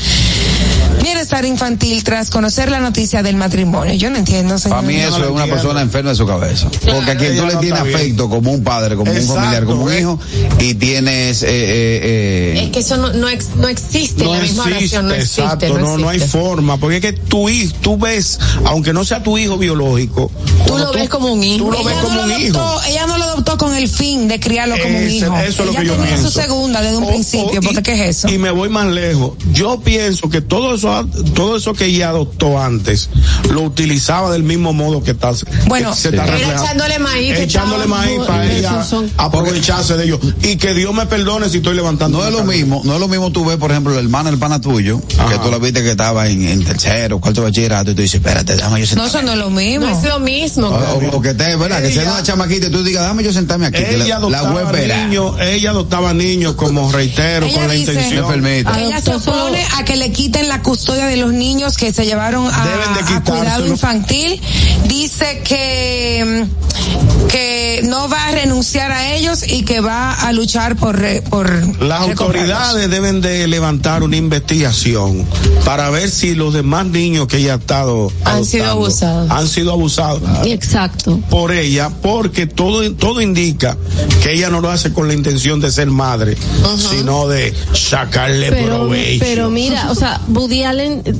bienestar 1.02 1.46
infantil 1.46 2.04
tras 2.04 2.30
conocer 2.30 2.70
la 2.70 2.80
noticia 2.80 3.24
del 3.24 3.36
matrimonio. 3.36 3.94
Yo 3.94 4.10
no 4.10 4.18
entiendo, 4.18 4.58
señor. 4.58 4.78
Para 4.78 4.88
mí 4.88 4.96
eso 4.96 5.24
es 5.24 5.30
una 5.30 5.46
persona 5.46 5.82
enferma 5.82 6.12
de 6.12 6.16
su 6.16 6.26
cabeza. 6.26 6.70
Porque 6.70 7.12
a 7.12 7.18
quien 7.18 7.38
tú 7.38 7.46
le 7.46 7.54
no 7.56 7.60
tienes 7.60 7.80
afecto 7.82 8.30
como 8.30 8.52
un 8.52 8.64
padre, 8.64 8.96
como 8.96 9.12
Exacto, 9.12 9.34
un 9.34 9.40
familiar, 9.40 9.66
como 9.66 9.84
un 9.86 9.92
¿eh? 9.92 10.00
hijo, 10.00 10.20
y 10.60 10.74
tienes... 10.76 11.44
Eh, 11.44 11.48
eh, 11.50 12.00
eh, 12.04 12.64
Es 12.66 12.70
que 12.72 12.80
eso 12.80 12.98
no, 12.98 13.12
no, 13.14 13.28
ex- 13.30 13.56
no 13.56 13.68
existe 13.68 14.24
en 14.24 14.32
la 14.32 14.40
misma 14.40 14.66
oración, 14.66 15.08
no 15.08 15.14
existe. 15.14 15.42
exacto, 15.42 15.80
no, 15.80 15.98
no 15.98 16.10
hay 16.10 16.18
existe. 16.18 16.38
forma, 16.40 16.78
porque 16.78 16.98
es 16.98 17.02
que 17.02 17.14
tu 17.14 17.50
hijo, 17.50 17.74
tú 17.82 17.98
ves, 17.98 18.40
aunque 18.66 18.94
no 18.94 19.04
sea 19.06 19.24
tu 19.24 19.38
hijo 19.38 19.58
biológico, 19.58 20.32
Tú 20.68 20.78
lo 20.78 20.92
ves 20.94 21.10
como 21.10 21.34
un 21.34 21.44
hijo. 21.44 21.66
Tú 21.66 21.72
lo 21.72 21.84
ves 21.84 21.94
Ella 21.94 22.02
como 22.02 22.16
no 22.16 22.24
un 22.24 22.30
lo 22.30 22.40
hijo. 22.40 22.60
adoptó, 22.60 22.88
ella 22.90 23.08
no 23.08 23.18
lo 23.18 23.24
adoptó 23.26 23.58
con 23.58 23.76
el 23.76 23.90
fin 23.90 24.28
de 24.28 24.40
criarlo 24.40 24.76
como 24.82 24.98
un 24.98 25.10
hijo. 25.10 25.38
Eso 25.38 25.48
es 25.50 25.58
lo 25.66 25.72
ella 25.72 25.80
que 25.82 25.86
yo 25.88 25.94
tenía 25.96 26.08
pienso. 26.16 26.30
su 26.32 26.40
segunda 26.40 26.82
desde 26.82 26.98
un 26.98 27.04
O- 27.04 27.08
principio, 27.08 27.60
o- 27.60 27.64
porque 27.64 27.80
y- 27.80 27.84
¿qué 27.84 27.94
es 28.10 28.18
eso? 28.18 28.30
Y 28.30 28.38
me 28.38 28.52
voy 28.52 28.70
más 28.70 28.88
lejos. 28.88 29.32
Yo 29.52 29.82
pienso 29.82 30.30
que 30.30 30.40
todo 30.42 30.71
eso, 30.76 31.08
todo 31.36 31.58
eso 31.58 31.74
que 31.74 31.86
ella 31.86 32.10
adoptó 32.10 32.60
antes, 32.62 33.10
lo 33.52 33.62
utilizaba 33.62 34.32
del 34.32 34.44
mismo 34.44 34.74
modo 34.74 35.04
que 35.04 35.12
está, 35.12 35.32
Bueno, 35.68 35.92
que 35.92 35.98
se 35.98 36.10
está 36.10 36.24
Era 36.24 36.32
reflejando. 36.34 36.64
echándole 36.64 37.00
maíz. 37.00 37.38
Echándole 37.40 37.84
estaba- 37.86 38.02
maíz 38.06 38.20
para 38.28 38.52
ella 38.52 38.84
son- 38.84 39.10
aprovecharse 39.18 39.98
de 39.98 40.06
ellos. 40.06 40.20
Y 40.44 40.58
que 40.58 40.74
Dios 40.74 40.94
me 40.94 41.06
perdone 41.06 41.50
si 41.50 41.58
estoy 41.58 41.76
levantando. 41.76 42.20
no 42.20 42.28
es 42.28 42.34
lo 42.34 42.44
mismo, 42.44 42.82
no 42.84 42.94
es 42.96 43.00
lo 43.00 43.08
mismo 43.08 43.32
tú 43.32 43.46
ves, 43.46 43.58
por 43.58 43.72
ejemplo, 43.72 43.94
el 43.98 44.06
hermano 44.06 44.30
del 44.30 44.40
pana 44.40 44.60
tuyo, 44.62 45.00
que 45.08 45.38
tú 45.40 45.50
lo 45.52 45.60
viste 45.60 45.82
que 45.84 45.92
estaba 45.92 46.28
en, 46.28 46.44
en 46.48 46.64
tercero, 46.64 47.20
cuarto 47.20 47.44
bachillerato, 47.44 47.92
y 47.92 47.96
tú 47.96 48.02
dices, 48.02 48.16
espérate, 48.16 48.56
déjame 48.56 48.80
yo 48.80 48.96
No, 48.96 49.08
sentarme. 49.08 49.10
eso 49.10 49.22
no 49.24 49.32
es 49.34 49.38
lo 49.38 49.50
mismo. 49.50 49.86
No 49.88 49.98
es 49.98 50.04
lo 50.04 50.20
mismo. 50.20 50.68
O, 50.68 51.18
o 51.18 51.22
que 51.22 51.34
te, 51.34 51.56
¿verdad? 51.56 51.82
Que 51.82 51.92
sea 51.94 52.04
una 52.12 52.24
chamaquita 52.24 52.68
y 52.68 52.70
tú 52.72 52.84
digas, 52.84 53.04
déjame 53.04 53.24
yo 53.24 53.34
sentarme 53.34 53.68
aquí. 53.68 53.78
Ella 53.82 53.98
la, 53.98 54.06
la 54.08 54.16
adoptaba 54.18 54.52
voy 54.52 54.62
a 54.62 54.66
esperar. 54.66 55.08
niños, 55.08 55.36
ella 55.42 55.70
adoptaba 55.72 56.14
niños 56.14 56.56
como 56.56 56.92
reitero, 56.92 57.46
Ella 57.46 57.56
con 57.58 57.68
la 57.68 57.76
intención. 57.76 58.44
Ella 58.44 59.02
se 59.02 59.14
opone 59.16 59.66
a 59.78 59.86
que 59.86 59.96
le 59.96 60.12
quiten 60.12 60.48
la 60.48 60.61
custodia 60.62 61.08
de 61.08 61.18
los 61.18 61.34
niños 61.34 61.78
que 61.78 61.92
se 61.94 62.06
llevaron 62.06 62.48
a, 62.48 62.64
a 62.64 63.24
cuidado 63.24 63.66
infantil. 63.68 64.42
Dice 64.88 65.42
que 65.44 66.46
mm, 66.48 67.28
que 67.28 67.82
no 67.86 68.10
va 68.10 68.28
a 68.28 68.32
renunciar 68.32 68.92
a 68.92 69.14
ellos 69.14 69.44
y 69.48 69.64
que 69.64 69.80
va 69.80 70.14
a 70.14 70.32
luchar 70.34 70.76
por 70.76 71.00
re- 71.00 71.22
por 71.22 71.50
Las 71.82 72.02
autoridades 72.02 72.90
deben 72.90 73.22
de 73.22 73.48
levantar 73.48 74.04
una 74.04 74.18
investigación 74.18 75.26
para 75.64 75.90
ver 75.90 76.10
si 76.10 76.36
los 76.36 76.54
demás 76.54 76.86
niños 76.88 77.28
que 77.28 77.38
ella 77.38 77.54
ha 77.54 77.58
estado 77.58 78.12
Han 78.26 78.44
sido 78.46 78.70
abusados. 78.70 79.32
han 79.32 79.48
sido 79.48 79.72
abusados 79.72 80.22
Exacto. 80.46 81.20
por 81.30 81.52
ella, 81.54 81.90
porque 82.02 82.48
todo 82.48 82.92
todo 82.96 83.22
indica 83.22 83.78
que 84.24 84.34
ella 84.34 84.50
no 84.50 84.60
lo 84.62 84.70
hace 84.70 84.92
con 84.94 85.08
la 85.08 85.14
intención 85.14 85.60
de 85.62 85.72
ser 85.72 85.88
madre, 85.90 86.36
sino 86.78 87.28
de 87.28 87.54
sacarle 87.74 88.50
Pero, 88.52 88.78
provecho. 88.80 89.24
pero 89.26 89.50
mira, 89.50 89.90
o 89.92 89.96
sea, 89.96 90.20
Woody 90.52 90.66
Allen, 90.66 91.02
eh, 91.06 91.14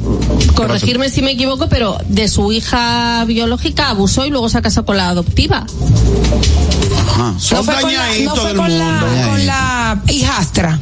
corregirme 0.56 1.10
si 1.10 1.22
me 1.22 1.32
equivoco, 1.32 1.70
pero 1.70 1.98
de 2.10 2.28
su 2.28 2.52
hija 2.52 3.24
biológica 3.24 3.88
abusó 3.88 4.26
y 4.26 4.30
luego 4.30 4.50
se 4.50 4.58
ha 4.58 4.62
casado 4.62 4.86
con 4.86 4.98
la 4.98 5.08
adoptiva. 5.08 5.66
Ajá. 7.12 7.34
Son 7.38 7.58
no 7.60 7.64
fue 7.72 7.82
con 7.82 7.94
la, 7.94 8.00
dañaditos 8.00 8.36
no 8.36 8.42
fue 8.42 8.48
del 8.50 8.58
con 8.58 8.70
mundo. 8.70 8.86
la, 8.86 9.26
con 9.30 9.46
la 9.46 10.02
hijastra. 10.14 10.80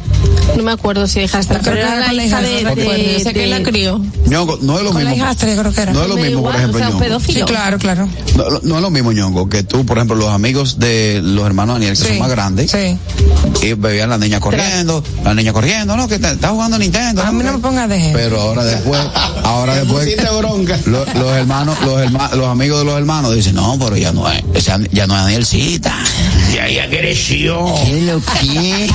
No 0.58 0.64
me 0.64 0.72
acuerdo 0.72 1.08
si 1.08 1.20
hijastra, 1.22 1.60
Creo 1.60 1.74
pero 1.76 1.88
que 1.88 1.92
era 1.92 2.00
la 2.02 2.06
con 2.08 2.18
la 2.18 2.26
hija 2.26 2.42
de, 2.42 2.62
hijastra, 2.62 3.24
sé 3.24 3.34
que 3.34 3.48
la 3.48 3.62
crió. 3.64 4.02
No 4.28 4.42
es 4.78 4.84
lo 4.84 4.92
Con 4.92 5.04
la 5.04 5.12
mismo. 5.12 5.16
hijastra, 5.16 5.54
yo 5.54 5.60
creo 5.62 5.72
que 5.74 5.82
era. 5.82 5.94
No 5.94 6.04
es 6.04 6.10
lo 6.10 6.18
mismo, 6.18 6.42
por 6.44 6.56
ejemplo, 6.56 6.76
o 6.78 6.80
sea, 6.80 6.88
un 6.88 6.94
Ñongo. 6.94 7.06
pedófilo. 7.06 7.40
Sí, 7.48 7.54
claro, 7.54 7.78
claro. 7.78 8.10
No, 8.36 8.46
no 8.64 8.76
es 8.78 8.82
lo 8.82 8.90
mismo, 8.90 9.12
Ñongo, 9.12 9.48
que 9.48 9.64
tú, 9.64 9.86
por 9.86 9.98
ejemplo, 9.98 10.16
los 10.16 10.30
amigos 10.30 10.80
de 10.80 11.22
los 11.24 11.46
hermanos 11.46 11.76
Daniel, 11.76 11.92
que 11.92 12.04
Sí, 12.04 12.08
son 12.10 12.20
más 12.20 12.30
grandes, 12.30 12.72
Sí. 12.72 12.98
y 13.66 13.74
veían 13.74 14.10
la 14.10 14.18
niña 14.18 14.40
corriendo, 14.40 15.04
la 15.24 15.34
niña 15.34 15.54
corriendo, 15.54 15.96
no, 15.96 16.08
que 16.08 16.16
está, 16.16 16.32
está 16.32 16.50
jugando 16.50 16.78
Nintendo. 16.80 17.22
A 17.24 17.32
mí 17.32 17.44
no 17.44 17.54
me 17.54 17.60
pongas 17.60 17.88
de. 17.88 18.10
Pero 18.14 18.42
ahora 18.42 18.64
después, 18.66 19.00
ahora 19.44 19.76
después, 19.82 20.06
pusiste 20.06 20.28
bronca. 20.38 20.78
lo- 20.86 21.06
los 21.06 21.32
hermanos, 21.38 21.78
los 21.86 22.02
hermanos, 22.02 22.36
los 22.38 22.48
amigos 22.48 22.80
de 22.80 22.86
los 22.86 22.98
hermanos 22.98 23.36
dicen, 23.36 23.56
no, 23.56 23.78
pero 23.80 23.96
ya 23.98 24.12
no 24.12 24.30
es, 24.30 24.44
ya 24.92 25.08
no 25.08 25.16
es 25.16 25.22
Danielcita. 25.24 25.94
Ya 26.54 26.68
ella 26.68 26.90
creció. 26.90 27.66
¿Qué 27.86 28.02
lo 28.02 28.20
que? 28.42 28.90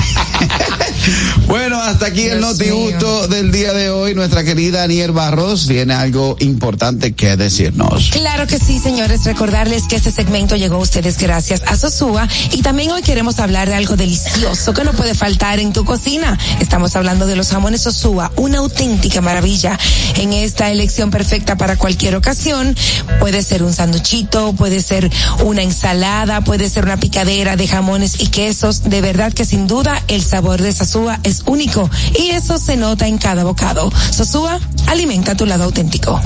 bueno, 1.47 1.81
hasta 1.81 2.07
aquí 2.07 2.23
el 2.23 2.39
Dios 2.39 2.57
noti 2.57 2.69
gusto 2.69 3.27
del 3.27 3.51
día 3.51 3.73
de 3.73 3.89
hoy. 3.89 4.13
Nuestra 4.13 4.43
querida 4.43 4.83
Aniel 4.83 5.11
Barros 5.11 5.67
tiene 5.67 5.93
algo 5.93 6.35
importante 6.39 7.13
que 7.13 7.37
decirnos. 7.37 8.09
Claro 8.11 8.47
que 8.47 8.59
sí, 8.59 8.79
señores. 8.79 9.23
Recordarles 9.23 9.83
que 9.83 9.95
este 9.95 10.11
segmento 10.11 10.55
llegó 10.55 10.75
a 10.75 10.79
ustedes 10.79 11.17
gracias 11.17 11.63
a 11.67 11.77
Sosúa 11.77 12.27
y 12.51 12.61
también 12.61 12.91
hoy 12.91 13.01
queremos 13.01 13.39
hablar 13.39 13.69
de 13.69 13.75
algo 13.75 13.95
delicioso 13.95 14.73
que 14.73 14.83
no 14.83 14.91
puede 14.93 15.13
faltar 15.13 15.59
en 15.59 15.71
tu 15.71 15.85
cocina. 15.85 16.37
Estamos 16.59 16.95
hablando 16.95 17.25
de 17.25 17.35
los 17.35 17.49
jamones 17.49 17.81
Sosúa, 17.81 18.31
una 18.35 18.57
auténtica 18.59 19.21
maravilla 19.21 19.79
en 20.15 20.33
esta 20.33 20.71
elección 20.71 21.09
perfecta 21.09 21.55
para 21.55 21.77
cualquier 21.77 22.15
ocasión. 22.15 22.75
Puede 23.19 23.43
ser 23.43 23.63
un 23.63 23.73
sanduchito, 23.73 24.53
puede 24.53 24.81
ser 24.81 25.09
una 25.43 25.61
ensalada, 25.61 26.41
puede 26.41 26.69
ser 26.69 26.85
una 26.85 26.97
picadera 26.97 27.44
de 27.53 27.67
jamones 27.67 28.19
y 28.19 28.27
quesos. 28.27 28.83
De 28.83 29.01
verdad 29.01 29.31
que 29.31 29.45
sin 29.45 29.67
duda 29.67 30.01
el 30.07 30.23
sabor 30.23 30.59
de 30.59 30.73
Sosúa 30.73 31.19
es 31.21 31.43
único 31.45 31.89
y 32.17 32.31
eso 32.31 32.57
se 32.57 32.75
nota 32.75 33.07
en 33.07 33.19
cada 33.19 33.43
bocado. 33.43 33.91
Sosúa, 34.11 34.59
alimenta 34.87 35.35
tu 35.35 35.45
lado 35.45 35.65
auténtico. 35.65 36.19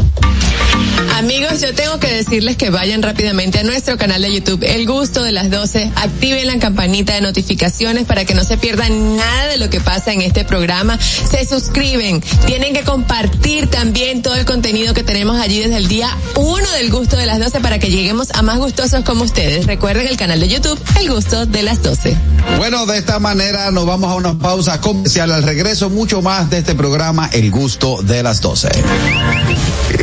Amigos, 1.16 1.60
yo 1.60 1.74
tengo 1.74 2.00
que 2.00 2.14
decirles 2.14 2.56
que 2.56 2.70
vayan 2.70 3.02
rápidamente 3.02 3.60
a 3.60 3.64
nuestro 3.64 3.98
canal 3.98 4.22
de 4.22 4.34
YouTube, 4.34 4.64
El 4.64 4.86
Gusto 4.86 5.22
de 5.24 5.34
las 5.34 5.50
12, 5.50 5.92
activen 5.96 6.48
la 6.48 6.58
campanita 6.60 7.14
de 7.14 7.20
notificaciones 7.22 8.06
para 8.06 8.24
que 8.24 8.34
no 8.34 8.46
se 8.46 8.58
pierdan 8.58 9.18
nada 9.18 9.48
de 9.48 9.58
lo 9.58 9.70
que 9.70 9.82
pasa 9.82 10.14
en 10.14 10.22
este 10.22 10.46
programa. 10.46 10.98
Se 11.00 11.46
suscriben, 11.46 12.22
tienen 12.46 12.74
que 12.74 12.84
compartir 12.84 13.68
también 13.68 14.22
todo 14.22 14.36
el 14.36 14.46
contenido 14.46 14.94
que 14.94 15.04
tenemos 15.04 15.42
allí 15.42 15.60
desde 15.60 15.76
el 15.76 15.90
día 15.90 16.16
1 16.36 16.72
del 16.72 16.90
Gusto 16.90 17.18
de 17.18 17.26
las 17.26 17.40
12 17.40 17.60
para 17.60 17.80
que 17.80 17.90
lleguemos 17.90 18.30
a 18.34 18.42
más 18.42 18.58
gustosos 18.60 19.04
como 19.04 19.26
ustedes. 19.26 19.66
Recuerden 19.66 20.08
el 20.08 20.16
canal 20.16 20.40
de 20.40 20.48
YouTube, 20.48 20.80
El 21.02 21.09
Gusto 21.10 21.48
de 21.48 21.64
las 21.64 21.82
12. 21.82 22.16
Bueno, 22.58 22.86
de 22.86 23.00
esta 23.00 23.18
manera 23.18 23.72
nos 23.72 23.88
vamos 23.88 24.12
a 24.12 24.16
una 24.16 24.38
pausa 24.38 24.80
comercial. 24.80 25.32
Al 25.32 25.42
regreso, 25.42 25.90
mucho 25.90 26.22
más 26.22 26.52
de 26.52 26.60
este 26.60 26.76
programa, 26.76 27.28
El 27.34 27.50
Gusto 27.50 27.98
de 28.04 28.22
las 28.22 28.42
12. 28.42 28.70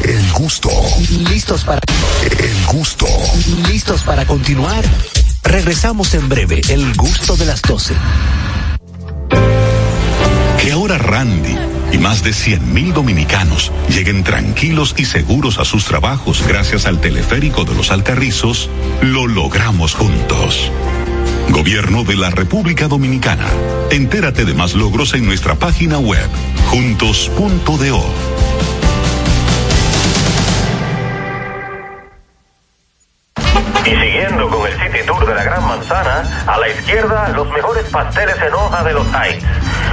El 0.04 0.32
gusto. 0.32 0.68
¿Listos 1.30 1.62
para 1.62 1.80
El 2.40 2.66
gusto? 2.66 3.06
¿Listos 3.68 4.02
para 4.02 4.26
continuar? 4.26 4.84
Regresamos 5.44 6.12
en 6.14 6.28
breve, 6.28 6.60
El 6.68 6.92
gusto 6.96 7.36
de 7.36 7.46
las 7.46 7.62
12. 7.62 7.94
Que 10.60 10.72
ahora 10.72 10.98
Randy 10.98 11.56
y 11.92 11.98
más 11.98 12.24
de 12.24 12.30
100.000 12.30 12.92
dominicanos 12.92 13.70
lleguen 13.88 14.24
tranquilos 14.24 14.94
y 14.98 15.04
seguros 15.04 15.58
a 15.58 15.64
sus 15.64 15.84
trabajos 15.84 16.42
gracias 16.46 16.86
al 16.86 17.00
teleférico 17.00 17.64
de 17.64 17.76
los 17.76 17.92
Alcarrizos, 17.92 18.68
lo 19.02 19.28
logramos 19.28 19.94
juntos. 19.94 20.72
Gobierno 21.50 22.04
de 22.04 22.16
la 22.16 22.30
República 22.30 22.88
Dominicana. 22.88 23.46
Entérate 23.90 24.44
de 24.44 24.54
más 24.54 24.74
logros 24.74 25.14
en 25.14 25.26
nuestra 25.26 25.54
página 25.54 25.98
web, 25.98 26.28
juntos.do. 26.66 28.04
Y 33.84 33.90
siguiendo 33.90 34.48
con 34.48 34.66
el 34.66 34.72
City 34.72 35.06
Tour 35.06 35.26
de 35.26 35.34
la 35.34 35.44
Gran 35.44 35.66
Manzana, 35.66 36.44
a 36.46 36.58
la 36.58 36.68
izquierda 36.68 37.28
los 37.30 37.48
mejores 37.50 37.84
pasteles 37.84 38.36
en 38.46 38.52
hoja 38.52 38.84
de 38.84 38.92
los 38.92 39.06
Heights. 39.14 39.44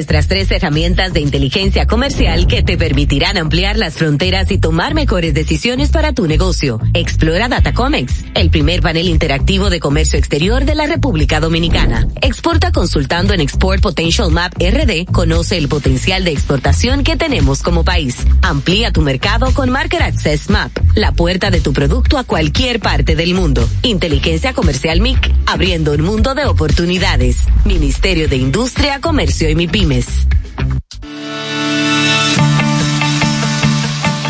Nuestras 0.00 0.28
tres 0.28 0.50
herramientas 0.50 1.12
de 1.12 1.20
inteligencia 1.20 1.86
comercial 1.86 2.46
que 2.46 2.62
te 2.62 2.78
permitirán 2.78 3.36
ampliar 3.36 3.76
las 3.76 3.96
fronteras 3.96 4.50
y 4.50 4.56
tomar 4.56 4.94
mejores 4.94 5.34
decisiones 5.34 5.90
para 5.90 6.14
tu 6.14 6.26
negocio. 6.26 6.80
Explora 6.94 7.48
Datacomex, 7.48 8.24
el 8.32 8.48
primer 8.48 8.80
panel 8.80 9.08
interactivo 9.08 9.68
de 9.68 9.78
comercio 9.78 10.18
exterior 10.18 10.64
de 10.64 10.74
la 10.74 10.86
República 10.86 11.38
Dominicana. 11.38 12.08
Exporta 12.40 12.72
consultando 12.72 13.34
en 13.34 13.42
Export 13.42 13.82
Potential 13.82 14.30
Map 14.30 14.54
RD. 14.54 15.12
Conoce 15.12 15.58
el 15.58 15.68
potencial 15.68 16.24
de 16.24 16.30
exportación 16.32 17.04
que 17.04 17.14
tenemos 17.14 17.62
como 17.62 17.84
país. 17.84 18.16
Amplía 18.40 18.90
tu 18.90 19.02
mercado 19.02 19.52
con 19.52 19.68
Market 19.68 20.00
Access 20.00 20.48
Map, 20.48 20.72
la 20.94 21.12
puerta 21.12 21.50
de 21.50 21.60
tu 21.60 21.74
producto 21.74 22.16
a 22.16 22.24
cualquier 22.24 22.80
parte 22.80 23.14
del 23.14 23.34
mundo. 23.34 23.68
Inteligencia 23.82 24.54
Comercial 24.54 25.02
MIC, 25.02 25.30
abriendo 25.44 25.92
un 25.92 26.00
mundo 26.00 26.34
de 26.34 26.46
oportunidades. 26.46 27.36
Ministerio 27.66 28.26
de 28.26 28.36
Industria, 28.36 29.02
Comercio 29.02 29.50
y 29.50 29.54
MIPIMES. 29.54 30.06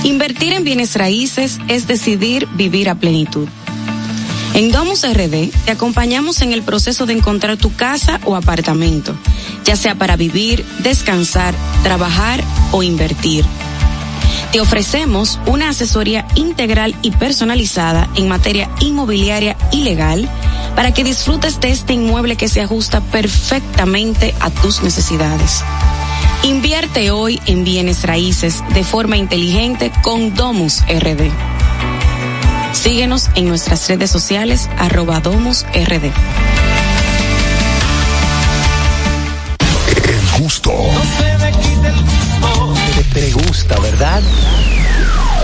Invertir 0.02 0.54
en 0.54 0.64
bienes 0.64 0.96
raíces 0.96 1.60
es 1.68 1.86
decidir 1.86 2.48
vivir 2.56 2.90
a 2.90 2.96
plenitud. 2.96 3.46
En 4.60 4.70
Domus 4.70 5.06
RD 5.10 5.50
te 5.64 5.72
acompañamos 5.72 6.42
en 6.42 6.52
el 6.52 6.62
proceso 6.62 7.06
de 7.06 7.14
encontrar 7.14 7.56
tu 7.56 7.74
casa 7.74 8.20
o 8.26 8.36
apartamento, 8.36 9.16
ya 9.64 9.74
sea 9.74 9.94
para 9.94 10.16
vivir, 10.16 10.66
descansar, 10.80 11.54
trabajar 11.82 12.44
o 12.70 12.82
invertir. 12.82 13.46
Te 14.52 14.60
ofrecemos 14.60 15.40
una 15.46 15.70
asesoría 15.70 16.26
integral 16.34 16.94
y 17.00 17.10
personalizada 17.12 18.10
en 18.16 18.28
materia 18.28 18.68
inmobiliaria 18.80 19.56
y 19.72 19.82
legal 19.82 20.28
para 20.76 20.92
que 20.92 21.04
disfrutes 21.04 21.58
de 21.60 21.70
este 21.70 21.94
inmueble 21.94 22.36
que 22.36 22.48
se 22.48 22.60
ajusta 22.60 23.00
perfectamente 23.00 24.34
a 24.40 24.50
tus 24.50 24.82
necesidades. 24.82 25.64
Invierte 26.42 27.10
hoy 27.10 27.40
en 27.46 27.64
bienes 27.64 28.02
raíces 28.02 28.62
de 28.74 28.84
forma 28.84 29.16
inteligente 29.16 29.90
con 30.02 30.34
Domus 30.34 30.82
RD. 30.82 31.59
Síguenos 32.72 33.28
en 33.34 33.48
nuestras 33.48 33.88
redes 33.88 34.10
sociales 34.10 34.68
arroba 34.78 35.20
Domus 35.20 35.64
RD. 35.74 36.10
El 40.08 40.42
gusto. 40.42 40.72
Te, 42.96 43.20
te 43.20 43.30
gusta, 43.32 43.78
¿verdad? 43.80 44.22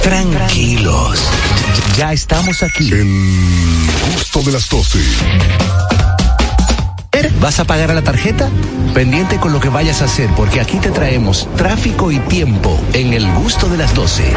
Tranquilos. 0.03 1.19
Ya 1.97 2.13
estamos 2.13 2.63
aquí. 2.63 2.93
El 2.93 3.91
gusto 4.13 4.43
de 4.43 4.53
las 4.53 4.69
12. 4.69 4.99
¿Vas 7.41 7.61
a 7.61 7.65
pagar 7.65 7.91
a 7.91 7.95
la 7.95 8.03
tarjeta? 8.03 8.49
Pendiente 8.95 9.39
con 9.39 9.53
lo 9.53 9.61
que 9.61 9.69
vayas 9.69 10.03
a 10.03 10.07
hacer, 10.07 10.29
porque 10.37 10.61
aquí 10.61 10.79
te 10.79 10.91
traemos 10.91 11.49
tráfico 11.57 12.11
y 12.11 12.19
tiempo 12.21 12.79
en 12.93 13.13
el 13.13 13.31
gusto 13.35 13.69
de 13.69 13.79
las 13.79 13.95
12. 13.95 14.33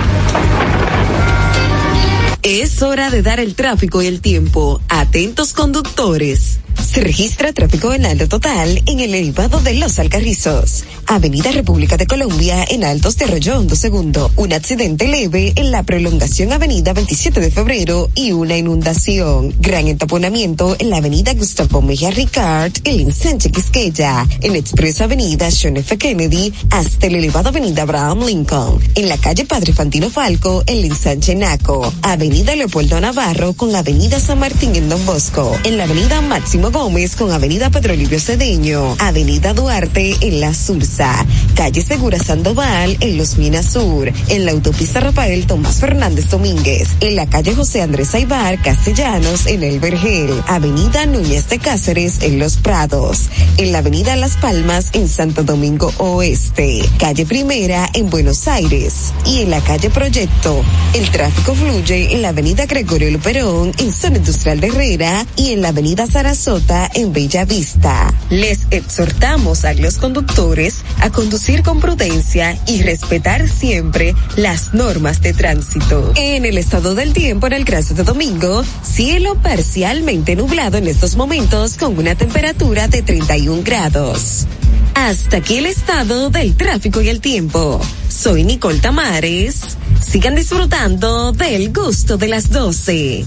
Es 2.42 2.82
hora 2.84 3.10
de 3.10 3.22
dar 3.22 3.42
el 3.42 3.54
tráfico 3.54 4.02
y 4.02 4.08
el 4.08 4.22
tiempo. 4.22 4.82
Atentos 4.88 5.52
conductores. 5.52 6.62
Se 6.86 7.02
registra 7.02 7.54
tráfico 7.54 7.94
en 7.94 8.06
alto 8.06 8.28
total 8.28 8.82
en 8.86 9.00
el 9.00 9.14
elevado 9.14 9.60
de 9.60 9.74
Los 9.76 10.00
Alcarrizos. 10.00 10.86
Avenida 11.06 11.52
República 11.52 11.98
de 11.98 12.08
Colombia 12.08 12.66
en 12.68 12.84
Altos 12.84 13.18
de 13.18 13.52
Hondo 13.52 13.76
Segundo. 13.76 14.32
Un 14.36 14.54
accidente 14.54 15.08
leve 15.08 15.54
en 15.56 15.72
la 15.72 15.84
prolongación 15.84 16.52
Avenida 16.52 16.94
27 16.94 17.40
de 17.40 17.52
Febrero 17.52 18.10
y 18.16 18.32
una 18.32 18.58
inundación. 18.58 19.54
Gran 19.60 19.88
entaponamiento 19.88 20.76
en 20.80 20.90
la 20.90 20.98
Avenida 20.98 21.34
Gustavo 21.34 21.82
Mejía 21.82 22.12
Ricard, 22.12 22.74
el 22.84 23.02
ensanche 23.02 23.52
Quisqueya. 23.52 24.28
En 24.42 24.56
Expreso 24.56 25.04
Avenida 25.04 25.50
John 25.52 25.78
F. 25.78 25.98
Kennedy 25.98 26.54
hasta 26.70 27.08
el 27.08 27.16
elevado 27.16 27.50
Avenida 27.50 27.84
Abraham 27.84 28.26
Lincoln. 28.26 28.80
En 28.96 29.10
la 29.10 29.18
calle 29.18 29.46
Padre 29.46 29.74
Fantino 29.74 30.10
Falco, 30.10 30.64
el 30.66 30.86
ensanche 30.86 31.36
Naco. 31.36 31.92
Avenida 32.02 32.56
Leopoldo 32.56 33.00
Navarro 33.00 33.54
con 33.54 33.76
Avenida 33.76 34.20
San 34.20 34.40
Martín 34.40 34.76
en 34.76 34.90
Don 34.90 35.06
Bosco. 35.06 35.58
En 35.64 35.78
la 35.78 35.84
Avenida 35.84 36.22
Máximo 36.22 36.69
Gómez 36.72 37.16
con 37.16 37.32
Avenida 37.32 37.70
Pedro 37.70 37.96
Livio 37.96 38.20
Cedeño, 38.20 38.96
Avenida 39.00 39.54
Duarte 39.54 40.16
en 40.20 40.42
La 40.42 40.54
Sursa, 40.54 41.26
Calle 41.56 41.82
Segura 41.82 42.20
Sandoval 42.20 42.98
en 43.00 43.18
Los 43.18 43.38
Minas 43.38 43.72
Sur, 43.72 44.12
en 44.28 44.46
la 44.46 44.52
autopista 44.52 45.00
Rafael 45.00 45.48
Tomás 45.48 45.78
Fernández 45.80 46.30
Domínguez, 46.30 46.90
en 47.00 47.16
la 47.16 47.28
calle 47.28 47.56
José 47.56 47.82
Andrés 47.82 48.14
Aibar 48.14 48.62
Castellanos 48.62 49.48
en 49.48 49.64
El 49.64 49.80
Vergel, 49.80 50.30
Avenida 50.48 51.06
Núñez 51.06 51.48
de 51.50 51.60
Cáceres 51.60 52.22
en 52.22 52.40
Los 52.40 52.58
Prados, 52.58 53.30
en 53.58 53.72
la 53.72 53.78
Avenida 53.78 54.16
Las 54.16 54.36
Palmas 54.38 54.90
en 54.94 55.08
Santo 55.08 55.44
Domingo 55.44 55.94
Oeste, 55.98 56.84
calle 56.98 57.26
Primera 57.26 57.90
en 57.94 58.10
Buenos 58.10 58.48
Aires 58.48 59.14
y 59.26 59.42
en 59.42 59.50
la 59.50 59.62
calle 59.62 59.90
Proyecto. 59.90 60.62
El 60.94 61.10
tráfico 61.10 61.56
fluye 61.56 62.14
en 62.14 62.22
la 62.22 62.30
Avenida 62.30 62.66
Gregorio 62.66 63.10
Luperón 63.12 63.72
en 63.78 63.94
Zona 63.94 64.18
Industrial 64.18 64.60
de 64.60 64.68
Herrera 64.68 65.26
y 65.38 65.54
en 65.54 65.62
la 65.62 65.70
Avenida 65.70 66.06
Sarasota 66.06 66.49
en 66.96 67.14
Bella 67.14 67.46
Vista. 67.46 68.12
Les 68.32 68.66
exhortamos 68.72 69.66
a 69.66 69.74
los 69.76 69.98
conductores 70.00 70.78
a 71.00 71.12
conducir 71.12 71.62
con 71.62 71.80
prudencia 71.80 72.58
y 72.66 72.82
respetar 72.82 73.48
siempre 73.48 74.16
las 74.36 74.74
normas 74.74 75.22
de 75.22 75.34
tránsito. 75.34 76.12
En 76.16 76.46
el 76.46 76.58
estado 76.58 76.96
del 76.96 77.14
tiempo 77.14 77.46
en 77.46 77.54
el 77.54 77.66
Graso 77.66 77.94
de 77.94 78.04
Domingo, 78.04 78.64
cielo 78.82 79.36
parcialmente 79.36 80.36
nublado 80.36 80.80
en 80.80 80.88
estos 80.88 81.16
momentos 81.16 81.78
con 81.78 81.96
una 81.96 82.16
temperatura 82.16 82.88
de 82.88 83.04
31 83.04 83.62
grados. 83.64 84.48
Hasta 84.96 85.38
aquí 85.38 85.58
el 85.58 85.68
estado 85.68 86.32
del 86.32 86.56
tráfico 86.56 87.00
y 87.04 87.10
el 87.10 87.22
tiempo. 87.22 87.80
Soy 88.10 88.44
Nicole 88.44 88.80
Tamares. 88.80 89.78
Sigan 90.02 90.34
disfrutando 90.34 91.32
del 91.32 91.72
gusto 91.72 92.18
de 92.18 92.28
las 92.28 92.50
12. 92.50 93.26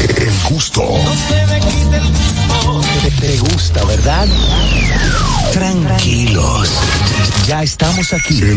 El 0.00 0.32
gusto. 0.50 0.82
Te, 3.02 3.10
te 3.10 3.38
gusta, 3.38 3.84
¿verdad? 3.84 4.26
Tranquilos. 5.52 6.70
Ya 7.46 7.62
estamos 7.62 8.12
aquí. 8.12 8.40
El 8.40 8.56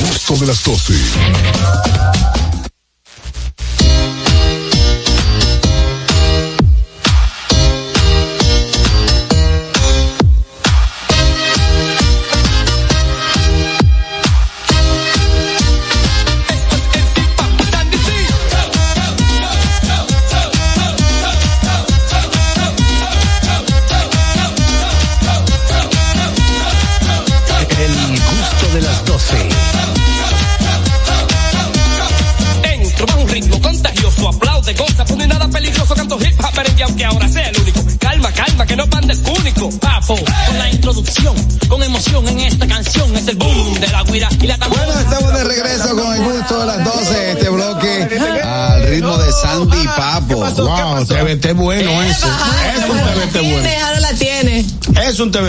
gusto 0.00 0.36
de 0.36 0.46
las 0.46 0.62
12. 0.64 0.94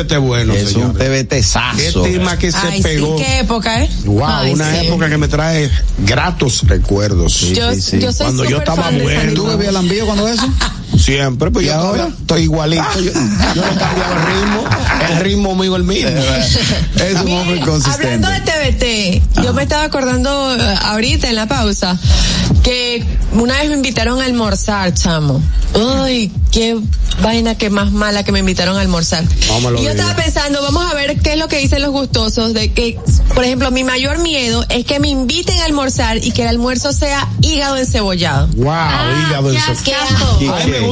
TBT 0.07 0.17
bueno, 0.19 0.53
Es 0.53 0.73
un 0.75 0.93
TBT 0.93 1.29
Qué 1.29 1.43
sazo. 1.43 2.01
tema 2.03 2.37
que 2.37 2.51
se 2.51 2.57
Ay, 2.57 2.81
pegó. 2.81 3.17
sí, 3.17 3.23
qué 3.23 3.39
época, 3.39 3.83
¿eh? 3.83 3.89
Wow, 4.05 4.25
Ay, 4.25 4.53
una 4.53 4.71
sí. 4.79 4.87
época 4.87 5.09
que 5.09 5.17
me 5.17 5.27
trae 5.27 5.69
gratos 5.99 6.63
recuerdos. 6.67 7.41
Yo- 7.41 7.73
yo 7.99 8.11
soy 8.11 8.25
Cuando 8.25 8.45
yo 8.45 8.57
estaba 8.57 8.89
bueno. 8.91 9.33
¿Tú 9.33 9.45
bebías 9.45 9.73
lambío 9.73 10.05
cuando 10.05 10.27
eso? 10.27 10.47
Siempre, 11.07 11.49
pues 11.51 11.63
¿Y 11.65 11.69
yo 11.69 11.75
ahora? 11.75 12.09
estoy 12.09 12.41
igualito. 12.41 12.83
Yo, 12.99 13.13
yo 13.13 13.61
no 13.61 13.79
cambiaba 13.79 14.13
el 14.13 14.25
ritmo. 14.27 14.63
El 15.09 15.19
ritmo 15.21 15.55
mío 15.55 15.77
el 15.77 15.85
mismo. 15.85 16.09
Es 16.09 17.21
un 17.23 17.31
hombre 17.31 17.61
consistente. 17.61 18.25
Hablando 18.25 18.29
de 18.29 19.21
TBT, 19.21 19.41
yo 19.41 19.53
me 19.53 19.63
estaba 19.63 19.83
acordando 19.83 20.53
eh, 20.53 20.75
ahorita 20.83 21.29
en 21.29 21.35
la 21.37 21.47
pausa 21.47 21.97
que 22.61 23.05
una 23.31 23.53
vez 23.59 23.69
me 23.69 23.75
invitaron 23.75 24.19
a 24.21 24.25
almorzar, 24.25 24.93
chamo. 24.93 25.41
Uy, 25.73 26.29
qué 26.51 26.77
vaina 27.21 27.55
que 27.55 27.69
más 27.69 27.91
mala 27.91 28.23
que 28.23 28.33
me 28.33 28.39
invitaron 28.39 28.77
a 28.77 28.81
almorzar. 28.81 29.23
Lo 29.61 29.79
y 29.79 29.83
yo 29.83 29.91
estaba 29.91 30.15
pensando, 30.15 30.61
vamos 30.61 30.91
a 30.91 30.93
ver 30.93 31.17
qué 31.19 31.33
es 31.33 31.39
lo 31.39 31.47
que 31.47 31.59
dicen 31.59 31.81
los 31.81 31.91
gustosos 31.91 32.53
de 32.53 32.73
que, 32.73 32.99
por 33.33 33.43
ejemplo, 33.45 33.71
mi 33.71 33.83
mayor 33.83 34.19
miedo 34.19 34.65
es 34.69 34.85
que 34.85 34.99
me 34.99 35.07
inviten 35.07 35.59
a 35.61 35.65
almorzar 35.65 36.17
y 36.17 36.31
que 36.31 36.41
el 36.41 36.49
almuerzo 36.49 36.91
sea 36.91 37.27
hígado 37.41 37.77
encebollado. 37.77 38.47
Wow, 38.55 38.65
hígado 38.65 39.51
qué 39.85 39.95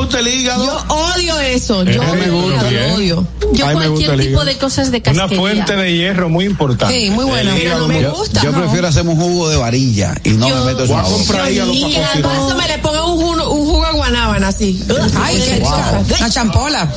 eso. 0.06 0.18
me 0.18 0.18
gusta 0.18 0.20
el 0.20 0.28
hígado. 0.28 0.66
Yo 0.66 0.96
odio 0.96 1.40
eso, 1.40 1.84
yo 1.84 2.02
me 2.04 2.10
odio, 2.32 2.42
gusta. 2.42 2.72
lo 2.72 2.94
odio. 2.96 3.28
Yo 3.54 3.68
Ay, 3.68 3.76
me 3.76 3.88
gusta 3.88 4.06
cualquier 4.08 4.30
tipo 4.30 4.46
de 4.46 4.58
cosas 4.58 4.92
de 4.92 4.98
Una 4.98 5.04
castería. 5.14 5.38
fuente 5.40 5.76
de 5.76 5.94
hierro 5.98 6.30
muy 6.30 6.46
importante. 6.46 6.94
Sí, 6.96 7.10
muy 7.12 7.26
Pero 7.30 7.52
no 7.52 7.58
hígado 7.58 7.88
me 7.88 8.08
gusta. 8.10 8.42
Yo 8.42 8.52
no. 8.52 8.62
prefiero 8.62 8.88
hacerme 8.88 9.12
un 9.12 9.18
jugo 9.22 9.50
de 9.50 9.58
varilla 9.58 10.16
y 10.24 10.30
no 10.32 10.50
Yo- 10.50 10.56
me 10.58 10.66
meto 10.74 10.84
eso 10.84 10.94
Voy 10.94 11.04
a 11.04 11.08
en 11.08 11.14
comprar 11.14 11.52
hígado 11.52 11.72
para 11.72 11.80
Y 11.80 11.96
al 11.96 12.04
cocinar. 12.04 12.22
paso 12.32 12.56
me 12.58 12.68
le 12.68 12.78
pongo 12.80 13.14
un 13.14 13.22
guanábana 14.26 14.48
así. 14.48 14.84
Ay, 15.22 15.42
qué 15.46 15.56
rica. 15.56 16.02
Una 16.20 16.30
champola. 16.30 16.90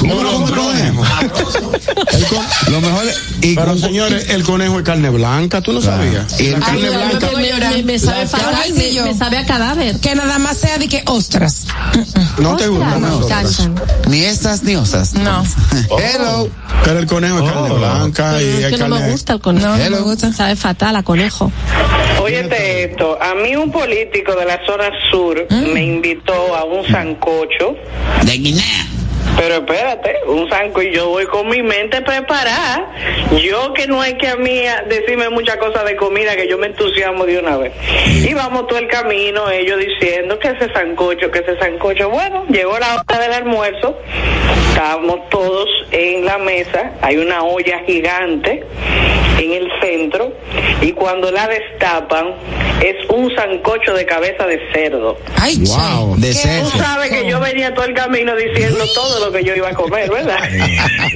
¿Cómo 0.00 0.22
no 0.22 0.32
come 0.32 0.50
conejo? 0.52 1.04
Con- 2.30 2.44
Lo 2.72 2.80
mejor 2.80 3.04
es- 3.06 3.16
y 3.42 3.54
Pero 3.54 3.66
con- 3.68 3.78
señores, 3.80 4.26
el 4.30 4.42
conejo 4.42 4.78
es 4.78 4.84
carne 4.84 5.10
blanca, 5.10 5.60
¿tú 5.60 5.72
no 5.72 5.80
sabías? 5.80 6.40
Y 6.40 6.46
el 6.46 6.52
La 6.54 6.60
carne 6.60 6.88
Ay, 6.88 6.94
blanca. 6.94 7.30
me, 7.36 7.52
me- 7.76 7.82
me- 7.84 7.98
sabe 7.98 8.26
fatal, 8.26 8.54
Ay, 8.62 8.72
me, 8.72 9.02
me 9.02 9.14
sabe 9.16 9.38
a 9.38 9.46
cadáver. 9.46 9.98
Que 10.00 10.14
nada 10.14 10.38
más 10.38 10.56
sea 10.58 10.78
de 10.78 10.88
que 10.88 11.02
ostras. 11.06 11.66
No 12.38 12.56
te 12.56 12.66
gusta 12.68 12.86
Ostras, 12.96 13.00
me 13.00 13.08
nosotros. 13.08 13.60
encantan. 13.60 14.10
ni 14.10 14.20
estas 14.24 14.62
ni 14.62 14.76
osas. 14.76 15.14
No. 15.14 15.44
Hello. 15.98 16.48
Pero 16.84 16.98
el 16.98 17.06
conejo 17.06 17.38
es 17.38 17.50
carne 17.52 17.70
Oh. 17.70 17.78
blanca 17.78 18.42
y 18.42 18.44
es 18.64 18.70
que 18.72 18.78
no 18.78 18.88
me 18.88 18.96
carne. 18.96 19.12
gusta 19.12 19.32
el 19.34 19.40
conejo. 19.40 19.66
No, 19.68 19.76
no 19.76 19.90
me 19.90 20.00
gusta. 20.00 20.32
Sabe 20.32 20.56
fatal 20.56 20.96
a 20.96 21.02
conejo. 21.02 21.50
Óyete 22.20 22.84
esto, 22.84 23.18
a 23.20 23.34
mí 23.34 23.54
un 23.56 23.70
político 23.70 24.34
de 24.34 24.44
la 24.46 24.58
zona 24.66 24.88
sur 25.10 25.46
me 25.50 25.84
invitó 25.84 26.32
a 26.56 26.64
un 26.64 26.86
sancocho, 26.90 27.74
De 28.24 28.32
Guinea. 28.38 28.86
Pero 29.36 29.56
espérate, 29.56 30.16
un 30.26 30.48
sancocho 30.48 30.82
y 30.82 30.94
yo 30.94 31.08
voy 31.08 31.26
con 31.26 31.48
mi 31.48 31.62
mente 31.62 32.00
preparada. 32.02 32.90
Yo 33.42 33.72
que 33.72 33.86
no 33.86 34.00
hay 34.00 34.14
que 34.14 34.28
a 34.28 34.36
mí 34.36 34.62
decirme 34.88 35.28
muchas 35.28 35.56
cosas 35.56 35.84
de 35.84 35.96
comida 35.96 36.36
que 36.36 36.48
yo 36.48 36.58
me 36.58 36.68
entusiasmo 36.68 37.24
de 37.26 37.38
una 37.38 37.56
vez. 37.56 37.72
Y 38.06 38.32
vamos 38.34 38.66
todo 38.66 38.78
el 38.78 38.88
camino, 38.88 39.50
ellos 39.50 39.78
diciendo 39.78 40.38
que 40.38 40.48
ese 40.48 40.72
sancocho, 40.72 41.30
que 41.30 41.40
ese 41.40 41.58
sancocho. 41.58 42.10
Bueno, 42.10 42.44
llegó 42.48 42.78
la 42.78 42.94
hora 43.08 43.18
del 43.18 43.32
almuerzo, 43.32 43.98
estábamos 44.70 45.28
todos 45.30 45.68
en 45.90 46.24
la 46.24 46.38
mesa, 46.38 46.92
hay 47.02 47.16
una 47.16 47.42
olla 47.42 47.80
gigante 47.86 48.64
en 49.38 49.52
el 49.52 49.68
centro 49.80 50.32
y 50.80 50.92
cuando 50.92 51.30
la 51.30 51.48
destapan 51.48 52.34
es 52.82 52.96
un 53.08 53.34
sancocho 53.34 53.94
de 53.94 54.04
cabeza 54.06 54.46
de 54.46 54.60
cerdo. 54.72 55.16
Ay, 55.40 55.56
Wow. 55.64 56.16
De 56.16 56.32
cerdo. 56.32 56.70
Tú 56.70 56.78
sabes 56.78 57.10
que 57.10 57.28
yo 57.28 57.40
venía 57.40 57.74
todo 57.74 57.84
el 57.86 57.94
camino 57.94 58.34
diciendo 58.36 58.84
todo 58.94 59.23
lo 59.26 59.32
que 59.32 59.44
yo 59.44 59.54
iba 59.54 59.68
a 59.70 59.74
comer, 59.74 60.10
¿verdad? 60.10 60.38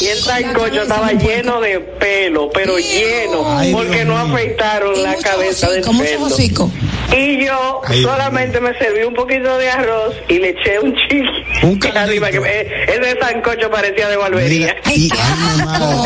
y 0.00 0.06
el 0.06 0.18
sancocho 0.18 0.82
estaba 0.82 1.12
lleno 1.12 1.60
de 1.60 1.78
pelo, 1.80 2.50
pero 2.52 2.78
lleno, 2.78 3.58
Ay, 3.58 3.72
porque 3.72 4.04
Dios 4.04 4.06
no 4.06 4.24
mío. 4.26 4.34
afeitaron 4.36 5.02
la 5.02 5.16
cabeza 5.16 5.70
del 5.70 5.80
hocico, 5.82 6.04
cerdo. 6.04 6.26
hocico. 6.26 6.70
Y 7.16 7.44
yo 7.44 7.80
Ay, 7.86 7.98
Dios 8.00 8.10
solamente 8.12 8.60
me 8.60 8.72
serví 8.78 9.02
un 9.02 9.14
poquito 9.14 9.56
de 9.58 9.68
arroz 9.68 10.14
y 10.28 10.38
le 10.38 10.50
eché 10.50 10.78
un 10.78 10.94
chiqui 10.94 11.66
Un 11.66 11.80
arriba, 11.96 12.30
que 12.30 12.40
me- 12.40 12.60
ese 12.60 13.18
sancocho 13.20 13.68
parecía 13.70 14.08
de 14.08 14.16
barbería. 14.16 14.76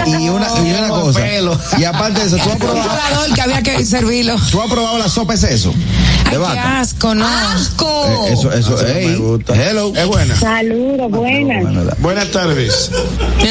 Y, 0.07 0.29
una, 0.29 0.47
y 0.65 0.73
una 0.73 0.89
cosa. 0.89 1.21
Y 1.79 1.85
aparte 1.85 2.21
de 2.21 2.27
eso, 2.27 2.37
¿tú 2.39 2.51
has 2.51 2.57
probado, 2.59 3.35
que 3.35 3.41
había 3.41 3.63
que 3.63 3.85
servirlo. 3.85 4.37
tú 4.51 4.61
has 4.63 4.71
probado 4.71 4.99
la 4.99 5.09
sopa 5.09 5.33
de 5.35 5.39
seso? 5.39 5.75
Qué 6.31 6.37
asco, 6.37 7.15
no. 7.15 7.27
¡Asco! 7.27 8.27
Eh, 8.27 8.33
eso, 8.33 8.53
eso, 8.53 8.77
me 8.83 9.17
gusta. 9.17 9.55
Hello. 9.55 9.93
Es 9.95 10.07
buena. 10.07 10.37
Saludos, 10.37 11.11
buenas. 11.11 11.63
Bueno, 11.63 11.91
Buenas 11.99 12.31
tardes. 12.31 12.91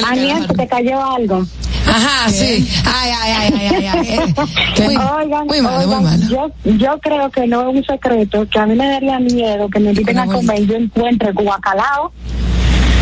Aniel, 0.05 0.45
¿se 0.47 0.53
te 0.53 0.67
cayó 0.67 1.03
algo? 1.15 1.45
Ajá, 1.85 2.29
sí. 2.29 2.67
Ay, 2.85 3.11
ay, 3.21 3.31
ay, 3.31 3.53
ay, 3.53 3.85
ay. 3.85 4.07
ay. 4.17 4.35
Muy, 4.83 4.95
oigan, 4.95 5.47
muy 5.47 5.61
malo, 5.61 5.77
muy 5.77 5.85
oigan, 5.85 6.03
malo. 6.03 6.25
Yo, 6.29 6.71
yo 6.77 6.99
creo 6.99 7.29
que 7.29 7.47
no 7.47 7.69
es 7.69 7.75
un 7.75 7.83
secreto, 7.83 8.47
que 8.49 8.59
a 8.59 8.65
mí 8.65 8.75
me 8.75 8.87
daría 8.87 9.19
miedo 9.19 9.69
que 9.69 9.79
me 9.79 9.89
inviten 9.89 10.19
a 10.19 10.25
comer 10.25 10.61
y 10.61 10.67
yo 10.67 10.75
encuentre 10.75 11.31
guacalao, 11.31 12.11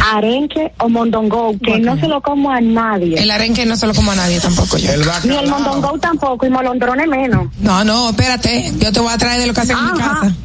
arenque 0.02 0.74
o 0.80 0.90
mondongo, 0.90 1.56
que 1.64 1.80
no 1.80 1.98
se 2.00 2.08
lo 2.08 2.22
como 2.22 2.50
a 2.50 2.60
nadie. 2.60 3.22
El 3.22 3.32
arenque 3.32 3.66
no 3.66 3.78
se 3.78 3.88
lo 3.88 3.94
como 3.94 4.12
a 4.12 4.16
nadie 4.16 4.40
tampoco 4.40 4.78
yo. 4.78 4.92
El 4.92 5.02
Ni 5.26 5.38
el 5.38 5.50
mondongo 5.50 5.98
tampoco, 6.00 6.46
y 6.46 6.50
molondrones 6.50 7.08
menos. 7.08 7.48
No, 7.60 7.84
no, 7.84 8.10
espérate. 8.10 8.72
Yo 8.78 8.92
te 8.92 9.00
voy 9.00 9.14
a 9.14 9.18
traer 9.18 9.42
de 9.42 9.48
lo 9.48 9.54
que 9.54 9.62
hacen 9.62 9.78
en 9.78 9.86
mi 9.86 10.00
casa. 10.00 10.36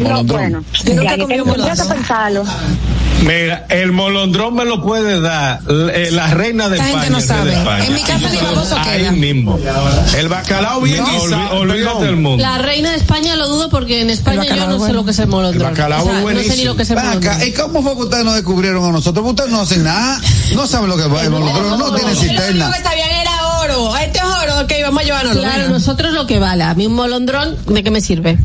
No, 0.00 0.24
bueno. 0.24 0.64
Yo 0.84 1.26
que 1.26 1.42
molondrón. 1.44 1.88
pensarlo. 1.88 2.44
Mira, 3.20 3.66
el 3.68 3.90
molondrón 3.92 4.54
me 4.54 4.64
lo 4.64 4.80
puede 4.82 5.20
dar 5.20 5.60
eh, 5.68 6.08
la 6.12 6.28
reina 6.28 6.68
de 6.68 6.76
Esta 6.76 6.88
gente 6.88 7.06
España. 7.06 7.10
no 7.10 7.18
rey 7.18 7.26
de 7.26 7.34
sabe. 7.34 7.52
España. 7.52 7.84
En 7.86 7.94
mi 7.94 8.02
casa 8.02 8.30
ni 8.30 8.36
baboso 8.38 8.76
Ahí 8.78 8.98
queda. 9.00 9.12
mismo. 9.12 9.58
El 10.16 10.28
bacalao 10.28 10.80
bien 10.80 10.98
No, 10.98 11.06
guisado. 11.24 11.58
olvídate 11.60 12.04
del 12.04 12.16
mundo. 12.16 12.42
La 12.42 12.58
reina 12.58 12.90
de 12.90 12.96
España 12.96 13.34
lo 13.36 13.48
dudo 13.48 13.68
porque 13.70 14.00
en 14.02 14.10
España 14.10 14.44
yo 14.44 14.66
no 14.66 14.76
es 14.76 14.82
sé 14.84 14.92
lo 14.92 15.04
que 15.04 15.10
es 15.10 15.18
el 15.18 15.26
molondrón. 15.26 15.62
El 15.66 15.70
bacalao 15.72 16.02
O 16.02 16.04
sea, 16.04 16.18
es 16.18 16.20
no 16.22 16.28
sé 16.28 16.34
ni 16.34 16.42
buenísimo. 16.42 16.64
lo 16.70 16.76
que 16.76 16.82
es 16.84 16.90
el 16.90 16.96
Ven 16.96 17.06
acá, 17.06 17.14
molondrón. 17.18 17.48
¿y 17.48 17.52
cómo 17.52 17.82
fue 17.82 17.94
que 17.96 18.02
ustedes 18.02 18.24
nos 18.24 18.34
descubrieron 18.34 18.84
a 18.84 18.92
nosotros? 18.92 19.26
Ustedes 19.26 19.50
no 19.50 19.60
hacen 19.62 19.84
nada, 19.84 20.20
no 20.54 20.66
saben 20.66 20.88
lo 20.88 20.96
que 20.96 21.06
va 21.06 21.22
el 21.24 21.30
molondrón, 21.30 21.78
no 21.78 21.92
tienen 21.94 22.14
Lo 22.14 22.20
único 22.20 22.34
cisterna. 22.40 22.72
que 22.72 22.82
sabían 22.82 23.10
era 23.10 23.37
oro. 23.78 23.96
Este 23.96 24.18
es 24.18 24.24
oro, 24.24 24.60
ok, 24.62 24.72
vamos 24.82 25.02
a 25.02 25.04
llevarnos. 25.06 25.36
Claro, 25.38 25.68
nosotros 25.68 26.12
lo 26.12 26.26
que 26.26 26.38
vale. 26.38 26.64
A 26.64 26.74
mí 26.74 26.86
un 26.86 26.94
molondrón, 26.94 27.56
¿de 27.66 27.82
qué 27.82 27.90
me 27.90 28.00
sirve? 28.00 28.38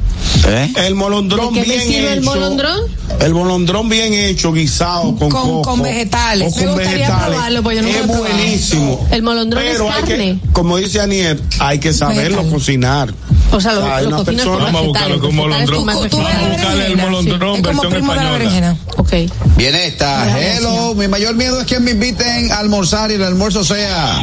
¿Eh? 0.47 0.73
El 0.77 0.95
molondrón 0.95 1.53
¿De 1.53 1.61
qué 1.61 1.67
me 1.67 1.73
bien 1.75 1.88
sirve 1.88 2.13
el 2.13 2.19
hecho. 2.19 2.29
molondrón? 2.31 2.79
El 3.19 3.34
molondrón 3.34 3.88
bien 3.89 4.13
hecho, 4.13 4.51
guisado 4.51 5.15
con, 5.15 5.29
Con- 5.29 5.31
coco. 5.31 5.61
con 5.61 5.81
vegetales. 5.81 6.53
O 6.53 6.57
Me 6.57 6.65
con 6.65 6.73
gustaría 6.75 7.07
vegetales. 7.07 7.27
probarlo, 7.29 7.63
porque 7.63 7.75
yo 7.77 7.81
nunca 7.84 7.99
es 7.99 8.05
lo 8.07 8.13
he 8.13 8.15
probado. 8.17 8.36
buenísimo. 8.38 9.07
El 9.11 9.23
molondrón 9.23 9.63
Pero 9.63 9.88
es 9.88 9.95
hay 9.95 10.01
carne. 10.01 10.39
que, 10.43 10.51
como 10.51 10.77
dice 10.77 10.99
Aniel, 11.01 11.41
hay 11.59 11.79
que 11.79 11.93
saberlo 11.93 12.38
Vegetal. 12.38 12.51
cocinar. 12.51 13.13
O 13.51 13.61
sea, 13.61 13.73
lo, 13.73 13.86
Hay 13.93 14.03
lo 14.05 14.09
una 14.15 14.23
persona- 14.23 14.63
Vamos 14.65 14.81
a 14.81 14.86
buscarlo 14.86 15.19
con 15.19 15.36
molondrón. 15.36 15.86
Vamos 15.86 16.05
a 16.05 16.07
buscarle 16.07 16.86
el 16.88 16.97
molondrón 16.97 17.61
versión 17.61 17.93
española. 17.95 18.75
Ok. 18.97 19.13
Viene 19.55 19.88
esta. 19.88 20.39
Hello, 20.39 20.95
mi 20.95 21.07
mayor 21.07 21.36
miedo 21.36 21.61
es 21.61 21.67
que 21.67 21.79
me 21.79 21.91
inviten 21.91 22.51
a 22.51 22.57
almorzar 22.59 23.11
y 23.11 23.15
el 23.15 23.23
almuerzo 23.23 23.63
sea. 23.63 24.19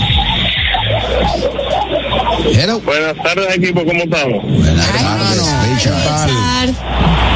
Hello. 2.55 2.81
Buenas 2.81 3.17
tardes, 3.23 3.57
equipo, 3.57 3.85
¿cómo 3.85 4.03
estamos? 4.03 4.43
Buenas 4.43 4.93
tardes, 4.93 5.43
Richard 5.71 7.30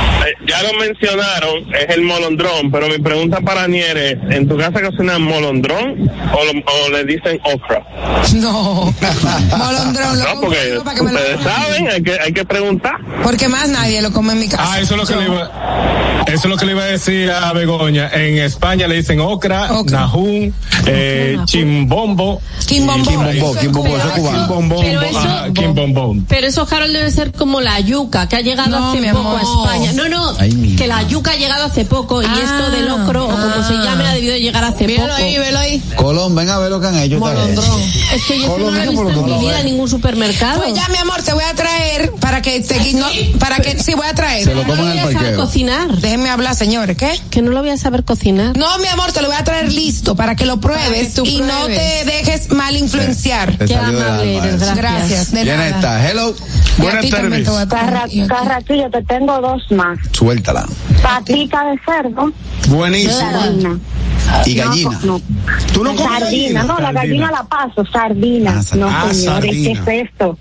ya 0.47 0.63
lo 0.63 0.79
mencionaron, 0.79 1.65
es 1.75 1.95
el 1.95 2.03
molondrón, 2.03 2.71
pero 2.71 2.89
mi 2.89 2.99
pregunta 2.99 3.41
para 3.41 3.67
Nier 3.69 3.97
es, 3.97 4.17
¿en 4.31 4.49
tu 4.49 4.57
casa 4.57 4.81
cocinan 4.83 5.23
molondrón 5.23 6.11
o, 6.33 6.45
lo- 6.45 6.61
o 6.87 6.91
le 6.91 7.05
dicen 7.05 7.39
okra? 7.45 7.83
No. 8.35 8.93
Molondrón, 9.57 10.19
lo 10.19 10.35
No, 10.35 10.41
porque 10.41 10.81
para 10.85 10.97
que 10.97 11.03
me 11.03 11.13
lo 11.13 11.19
ustedes 11.19 11.41
saben, 11.43 11.89
hay 11.89 12.03
que, 12.03 12.19
hay 12.21 12.33
que 12.33 12.45
preguntar. 12.45 12.95
Porque 13.23 13.49
más 13.49 13.69
nadie 13.69 14.01
lo 14.03 14.13
come 14.13 14.33
en 14.33 14.41
mi 14.41 14.49
casa. 14.49 14.63
Ah, 14.67 14.81
eso 14.81 14.95
es 14.95 15.01
lo 15.01 15.07
que 15.07 15.17
le 15.17 15.27
iba, 15.31 16.23
eso 16.27 16.35
es 16.35 16.45
lo 16.47 16.57
que 16.57 16.67
le 16.67 16.73
iba 16.73 16.83
a 16.83 16.87
decir 16.87 17.31
a 17.31 17.53
Begoña. 17.53 18.11
En 18.13 18.39
España 18.39 18.87
le 18.89 18.97
dicen 18.97 19.21
ocra, 19.21 19.69
najún, 19.91 20.55
eh, 20.87 21.39
chimbombo. 21.45 22.41
Quimbombo. 22.67 23.11
Quimbombo, 23.11 23.57
quimbombo, 23.61 23.97
eso 23.97 24.07
es 24.09 24.13
cubano. 24.15 24.39
Quimbombo, 24.47 24.81
Pero 24.81 25.03
eso- 25.03 25.19
ajá, 25.19 25.47
quimbombo. 25.53 26.17
Pero 26.29 26.47
eso, 26.47 26.67
Harold, 26.71 26.93
debe 26.95 27.11
ser 27.11 27.33
como 27.33 27.61
la 27.61 27.79
yuca, 27.81 28.29
que 28.29 28.37
ha 28.37 28.41
llegado 28.41 28.71
No, 28.81 28.91
hace 28.91 29.01
mi 29.01 29.09
poco 29.09 29.37
a. 29.37 29.43
España. 29.43 29.93
No, 29.93 30.09
no, 30.09 30.34
Ay, 30.39 30.75
que 30.77 30.87
la 30.87 31.03
yuca 31.03 31.33
ha 31.33 31.37
llegado 31.37 31.65
hace 31.65 31.85
poco 31.85 32.23
y 32.23 32.27
Ah, 32.27 32.39
esto 32.43 32.71
del 32.71 32.91
ocro, 32.91 33.25
o 33.27 33.29
como 33.29 33.67
se 33.67 33.75
llame, 33.75 34.07
ha 34.07 34.15
debido 34.15 34.37
llegar 34.37 34.65
hace 34.65 34.87
Míralo 34.87 35.09
poco. 35.13 35.23
ahí, 35.25 35.39
velo 35.39 35.59
ahí. 35.59 35.83
Colón, 35.97 36.35
ven 36.35 36.49
a 36.51 36.59
ver 36.59 36.71
lo 36.71 36.81
que 36.81 36.87
han 36.87 36.99
hecho. 36.99 37.19
Molondrón. 37.19 37.81
Es 38.15 38.23
que 38.25 38.39
yo 38.39 38.45
eso 38.47 38.59
no 38.59 38.65
Colón, 38.65 38.75
lo 38.75 38.83
he 38.83 38.89
visto 38.89 39.09
en 39.11 39.25
mi 39.25 39.39
vida 39.47 39.61
en 39.61 39.67
ningún 39.67 39.89
supermercado. 39.89 40.63
Pues 40.63 40.75
ya, 40.75 40.89
mi 40.89 40.97
amor, 40.99 41.23
te 41.23 41.33
voy 41.33 41.45
a 41.45 41.55
traer 41.55 42.11
para 42.21 42.43
que 42.43 42.61
te 42.61 42.93
no, 42.95 43.07
para 43.39 43.57
que 43.59 43.83
sí 43.83 43.95
voy 43.95 44.07
a 44.07 44.15
traer. 44.15 44.45
Se 44.45 44.55
lo 44.55 44.63
no 44.63 44.69
comen 44.69 44.85
lo 44.87 44.93
en 44.93 45.03
voy 45.05 45.11
el 45.13 45.17
a 45.17 45.21
saber 45.21 45.37
cocinar. 45.37 45.89
Déjenme 45.99 46.31
hablar, 46.31 46.55
señores, 46.55 46.97
¿qué? 46.97 47.19
Que 47.31 47.43
no 47.43 47.51
lo 47.51 47.61
voy 47.61 47.71
a 47.71 47.77
saber 47.77 48.05
cocinar. 48.05 48.57
No, 48.57 48.79
mi 48.79 48.89
amor, 48.89 49.13
te 49.13 49.23
lo 49.23 49.29
voy 49.29 49.37
a 49.37 49.45
traer 49.45 49.73
listo 49.73 50.15
para 50.17 50.37
que 50.37 50.47
lo 50.47 50.61
pruebes 50.61 51.15
tú 51.15 51.25
y 51.25 51.39
no 51.41 51.47
pruebes. 51.65 52.05
te 52.05 52.05
dejes 52.11 52.51
mal 52.53 52.77
influenciar. 52.77 53.57
Qué 53.59 53.75
amable 53.75 54.37
eres, 54.37 54.57
gracias. 54.61 54.77
Gracias, 54.77 55.33
de 55.33 55.43
¿Quién 55.43 55.57
nada. 55.57 55.69
está? 55.69 56.09
Hello. 56.11 56.35
Y 56.77 56.83
Buenas. 56.83 57.05
Carra- 57.69 58.07
Carraquillo, 58.29 58.91
te 58.91 59.03
tengo 59.05 59.41
dos 59.41 59.63
más. 59.71 59.99
Suéltala. 60.25 60.65
Patita 61.03 61.65
de 61.67 61.79
cerdo. 61.85 62.33
Buenísimo. 62.69 63.13
Sardina. 63.13 63.79
Y 64.47 64.55
gallina. 64.55 64.99
No, 65.05 65.21
¿Tú 65.75 65.85
no 65.85 65.91
comes 65.95 66.03
Sardina, 66.19 66.25
gallina? 66.25 66.63
no, 66.63 66.69
la 66.79 66.85
Sardina. 66.87 67.01
gallina 67.03 67.31
la 67.31 67.45
paso, 67.45 67.85
sardina. 67.93 68.55
Ah, 68.59 68.77
no, 68.77 68.89
ah, 68.89 69.09
señores, 69.13 69.51
¿qué 69.53 69.75
sardina. 69.77 69.93
es 69.93 70.05
esto? 70.11 70.39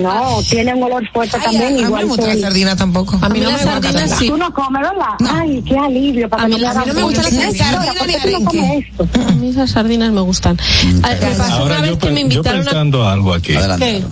No, 0.00 0.42
tiene 0.48 0.74
un 0.74 0.82
olor 0.84 1.08
fuerte 1.12 1.36
Ay, 1.36 1.42
también, 1.42 1.62
a, 1.64 1.66
a 1.66 1.70
mí 1.70 1.80
no 1.80 1.86
igual 1.88 2.02
me 2.04 2.08
gusta 2.10 2.26
que 2.26 2.34
la 2.36 2.40
sardina 2.42 2.76
tampoco. 2.76 3.18
A 3.20 3.28
mí 3.28 3.40
no 3.40 3.46
me 3.46 3.52
las 3.56 3.64
gusta 3.64 3.66
la 3.66 3.82
sardinas 3.82 4.10
sardina. 4.10 4.16
sí. 4.18 4.28
Tú 4.28 4.36
no 4.36 4.54
comes, 4.54 4.82
¿verdad? 4.82 5.06
No. 5.18 5.30
Ay, 5.34 5.62
qué 5.66 5.78
alivio. 5.78 6.28
Para 6.28 6.42
A 6.44 6.46
que 6.46 6.54
mí 6.54 6.60
no 6.60 6.66
me 6.68 6.80
a 6.80 6.84
mí 6.84 6.92
no 6.94 7.08
me 7.08 7.14
Señora, 7.16 7.52
sardinas 7.56 7.96
¿por 7.96 8.06
ni 8.06 8.14
qué 8.14 8.30
no 8.30 8.44
comes 8.44 8.84
esto? 8.86 9.08
A 9.28 9.32
mí 9.32 9.48
esas 9.48 9.70
sardinas 9.70 10.12
me 10.12 10.20
gustan. 10.20 10.56
Me 11.02 11.02
pasó 11.36 11.52
Ahora 11.54 11.64
una 11.74 11.80
vez 11.80 11.90
yo, 11.90 11.98
que 11.98 12.10
me 12.10 12.14
yo 12.20 12.20
invitaron 12.20 12.60
a... 12.60 12.64
pensando 12.64 13.08
algo 13.08 13.34
aquí. 13.34 13.54
Adelante. 13.56 14.04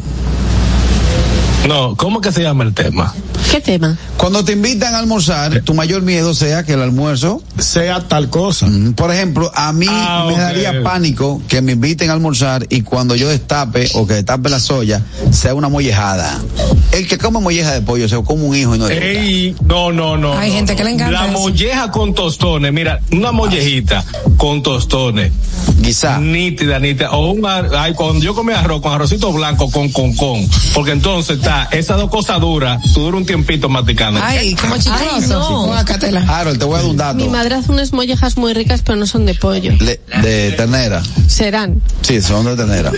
No, 1.69 1.97
¿cómo 1.97 2.21
que 2.21 2.31
se 2.31 2.43
llama 2.43 2.65
el 2.65 2.75
tema? 2.75 3.15
¿Qué 3.51 3.61
tema? 3.61 3.97
Cuando 4.19 4.45
te 4.45 4.53
invitan 4.53 4.95
a 4.95 4.99
almorzar, 4.99 5.63
tu 5.63 5.73
mayor 5.75 6.03
miedo 6.03 6.35
sea 6.35 6.63
que 6.65 6.73
el 6.75 6.83
almuerzo, 6.83 7.43
Sea 7.59 8.01
tal 8.07 8.29
cosa. 8.29 8.67
mm, 8.67 8.93
por 8.95 9.13
ejemplo, 9.13 9.51
a 9.55 9.73
mí 9.73 9.87
Ah, 9.89 10.27
me 10.29 10.37
daría 10.37 10.83
pánico 10.83 11.41
que 11.49 11.63
me 11.63 11.73
inviten 11.73 12.11
a 12.11 12.13
almorzar 12.15 12.67
y 12.69 12.83
cuando 12.83 13.15
yo 13.17 13.29
destape 13.29 13.89
o 13.95 14.07
que 14.07 14.15
destape 14.15 14.51
la 14.51 14.61
soya, 14.61 15.03
sea 15.31 15.55
una 15.55 15.69
mollejada. 15.69 16.39
El 16.93 17.07
que 17.09 17.17
come 17.19 17.41
molleja 17.41 17.73
de 17.73 17.81
pollo, 17.81 18.09
se 18.09 18.17
come 18.23 18.43
un 18.45 18.55
hijo 18.57 18.75
y 18.75 18.79
no. 18.79 18.89
Ey, 18.89 19.57
no, 19.65 19.91
no, 19.93 20.17
no. 20.17 20.37
Hay 20.37 20.51
no, 20.51 20.57
gente 20.57 20.73
no. 20.73 20.79
que 20.79 20.85
le 20.85 20.91
encanta 20.93 21.13
La 21.23 21.29
eso. 21.31 21.39
molleja 21.41 21.91
con 21.91 22.15
tostones, 22.15 22.73
mira, 22.73 23.01
una 23.13 23.33
mollejita 23.33 24.05
con 24.37 24.63
tostones. 24.63 25.33
Quizá. 25.83 26.19
Nítida, 26.19 26.79
nítida. 26.79 27.11
O 27.13 27.31
un 27.33 27.45
ar- 27.47 27.71
ay, 27.77 27.95
cuando 27.95 28.23
yo 28.25 28.35
comí 28.35 28.53
arroz 28.53 28.81
con 28.81 28.93
arrocito 28.93 29.33
blanco 29.33 29.71
con 29.71 29.91
con 29.91 30.15
con. 30.15 30.47
Porque 30.75 30.93
entonces 30.93 31.39
está, 31.39 31.54
esas 31.73 31.97
dos 31.97 32.11
cosas 32.11 32.41
duras, 32.41 32.81
tú 32.93 33.01
duras 33.01 33.21
un 33.21 33.27
tiempito 33.27 33.69
masticando. 33.69 34.21
Ay, 34.23 34.55
como 34.55 34.75
no. 35.29 35.67
Guácatela. 35.67 36.21
Harold, 36.29 36.59
te 36.59 36.65
voy 36.65 36.75
a 36.75 36.79
dar 36.83 36.91
un 36.91 36.97
dato. 36.97 37.15
Mi 37.17 37.29
madre 37.29 37.55
hace 37.57 37.71
unas 37.73 37.93
mollejas 37.93 38.37
muy 38.37 38.53
ricas, 38.55 38.83
pero 38.85 38.97
no 38.97 39.07
son 39.07 39.27
de 39.27 39.35
pollo. 39.35 39.73
Le- 39.81 40.01
de 40.23 40.53
ternera. 40.53 41.03
Serán. 41.27 41.81
Sí, 42.03 42.21
son 42.21 42.45
de 42.47 42.57
ternera. 42.57 42.93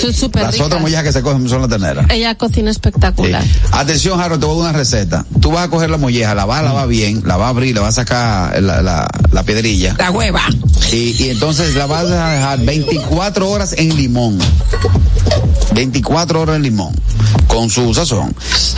Son 0.00 0.12
súper 0.12 0.42
Las 0.42 0.52
ricas. 0.52 0.66
otras 0.66 0.80
mollejas 0.80 1.04
que 1.04 1.12
se 1.12 1.22
cogen 1.22 1.48
son 1.48 1.62
de 1.62 1.68
ternera. 1.68 2.06
Ella 2.10 2.34
cocina 2.34 2.70
espectacular. 2.70 3.42
Sí. 3.42 3.50
Atención, 3.72 4.20
Harold, 4.20 4.40
te 4.40 4.46
voy 4.46 4.56
a 4.60 4.62
dar 4.62 4.70
una 4.70 4.78
receta. 4.78 5.24
Tú 5.40 5.50
vas 5.52 5.66
a 5.66 5.70
coger 5.70 5.90
la 5.90 5.96
molleja, 5.98 6.34
la 6.34 6.44
vas 6.44 6.60
a 6.60 6.62
lavar 6.62 6.88
bien, 6.88 7.22
la 7.26 7.36
vas 7.36 7.46
a 7.46 7.48
abrir, 7.50 7.74
la 7.74 7.80
vas 7.82 7.98
a 7.98 8.02
sacar 8.02 8.62
la, 8.62 8.82
la, 8.82 9.08
la 9.30 9.42
piedrilla. 9.42 9.94
La 9.98 10.10
hueva. 10.10 10.42
Y, 10.92 11.22
y 11.24 11.30
entonces 11.30 11.74
la 11.74 11.86
vas 11.86 12.04
a 12.04 12.30
dejar 12.32 12.58
24 12.60 13.48
horas 13.50 13.74
en 13.76 13.96
limón. 13.96 14.38
24 15.74 16.40
horas 16.40 16.56
en 16.56 16.62
limón. 16.62 16.94
Con 17.46 17.70
su 17.70 17.92
sazón. 17.94 18.34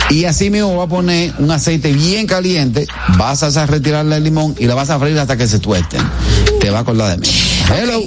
Y 0.09 0.25
así 0.25 0.49
mismo 0.49 0.75
va 0.75 0.83
a 0.83 0.87
poner 0.87 1.33
un 1.39 1.51
aceite 1.51 1.93
bien 1.93 2.27
caliente. 2.27 2.87
Vas 3.17 3.43
a 3.43 3.65
retirarle 3.65 4.17
el 4.17 4.23
limón 4.23 4.55
y 4.59 4.65
la 4.65 4.75
vas 4.75 4.89
a 4.89 4.99
freír 4.99 5.17
hasta 5.19 5.37
que 5.37 5.47
se 5.47 5.59
tuesten. 5.59 6.01
Te 6.59 6.69
va 6.69 6.79
a 6.79 6.81
acordar 6.81 7.11
de 7.11 7.17
mí. 7.17 7.27
Hello. 7.69 8.01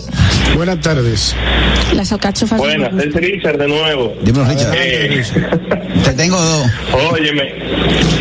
Buenas 0.56 0.80
tardes. 0.80 1.34
Las 1.94 2.12
alcachofas. 2.12 2.58
Buenas, 2.58 2.92
es 3.02 3.14
Richard 3.14 3.58
de 3.58 3.66
nuevo. 3.68 4.14
Dímelo, 4.22 4.44
Richard. 4.44 4.74
Eh, 4.76 5.22
Te 6.04 6.12
tengo 6.12 6.40
dos. 6.40 6.66
Óyeme, 7.12 7.42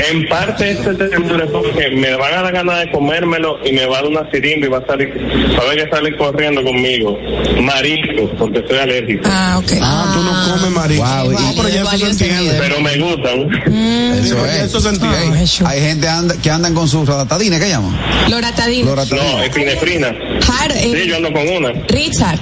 en 0.10 0.28
parte 0.30 0.72
este 0.72 0.94
tema 0.96 1.38
es 1.44 1.52
porque 1.52 1.90
me 1.96 2.16
van 2.16 2.34
a 2.34 2.42
dar 2.44 2.54
ganas 2.54 2.80
de 2.80 2.92
comérmelo 2.92 3.60
y 3.66 3.74
me 3.74 3.86
va 3.86 4.00
a 4.00 4.02
dar 4.02 4.10
una 4.12 4.32
sirimba 4.32 4.68
y 4.68 4.70
va 4.70 4.78
a 4.80 4.86
salir, 4.86 5.10
va 5.58 5.64
a 5.64 5.66
haber 5.68 5.84
que 5.84 5.96
salir 5.96 6.18
corriendo 6.18 6.64
conmigo. 6.64 7.18
Marisco, 7.62 8.30
porque 8.38 8.64
soy 8.68 8.78
alérgico. 8.80 9.24
Ah, 9.30 9.58
ok. 9.60 9.72
Ah, 9.82 10.12
tú 10.16 10.24
no 10.24 10.58
comes 10.62 10.72
marisco. 10.78 11.04
Wow, 11.06 11.32
no, 11.32 11.40
y- 11.52 11.56
pero 11.58 11.70
ya 11.70 11.82
eso 11.82 11.98
se 11.98 12.06
entiende. 12.10 12.56
Pero 12.60 12.82
me 12.82 12.98
gustan. 12.98 14.18
Eso 14.24 14.36
porque 14.38 14.52
es. 14.56 14.64
eso 14.64 14.80
se 14.82 14.90
entiende. 14.90 15.46
Hay 15.66 15.82
gente 15.82 16.08
anda- 16.08 16.36
que 16.42 16.50
andan 16.50 16.74
con 16.74 16.88
sus 16.88 17.08
radatadines, 17.08 17.60
¿qué 17.60 17.70
llaman? 17.70 17.96
Loratadina. 18.30 18.92
No, 18.96 19.44
epinefrina. 19.44 20.16
Har- 20.48 20.72
eh, 20.72 20.92
Sí, 20.94 21.08
yo 21.08 21.16
ando 21.18 21.32
con 21.34 21.48
una. 21.48 21.72
Richard, 21.88 22.40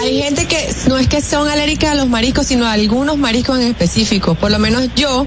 hay 0.00 0.22
gente 0.22 0.46
que 0.46 0.63
no 0.88 0.98
es 0.98 1.08
que 1.08 1.20
son 1.22 1.48
alérgicas 1.48 1.92
a 1.92 1.94
los 1.94 2.08
mariscos, 2.08 2.46
sino 2.46 2.66
a 2.66 2.72
algunos 2.72 3.16
mariscos 3.16 3.58
en 3.58 3.68
específico. 3.68 4.34
Por 4.34 4.50
lo 4.50 4.58
menos 4.58 4.88
yo 4.96 5.26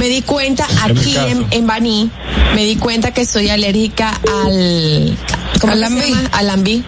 me 0.00 0.08
di 0.08 0.22
cuenta 0.22 0.66
aquí 0.82 1.16
en, 1.16 1.46
en 1.50 1.66
Baní, 1.66 2.10
me 2.54 2.64
di 2.64 2.76
cuenta 2.76 3.12
que 3.12 3.24
soy 3.26 3.48
alérgica 3.48 4.10
al... 4.44 5.16
¿Cómo 5.60 5.72
¿Al 5.72 5.80
lambí? 5.80 6.14
Al 6.32 6.46
lambí. 6.46 6.84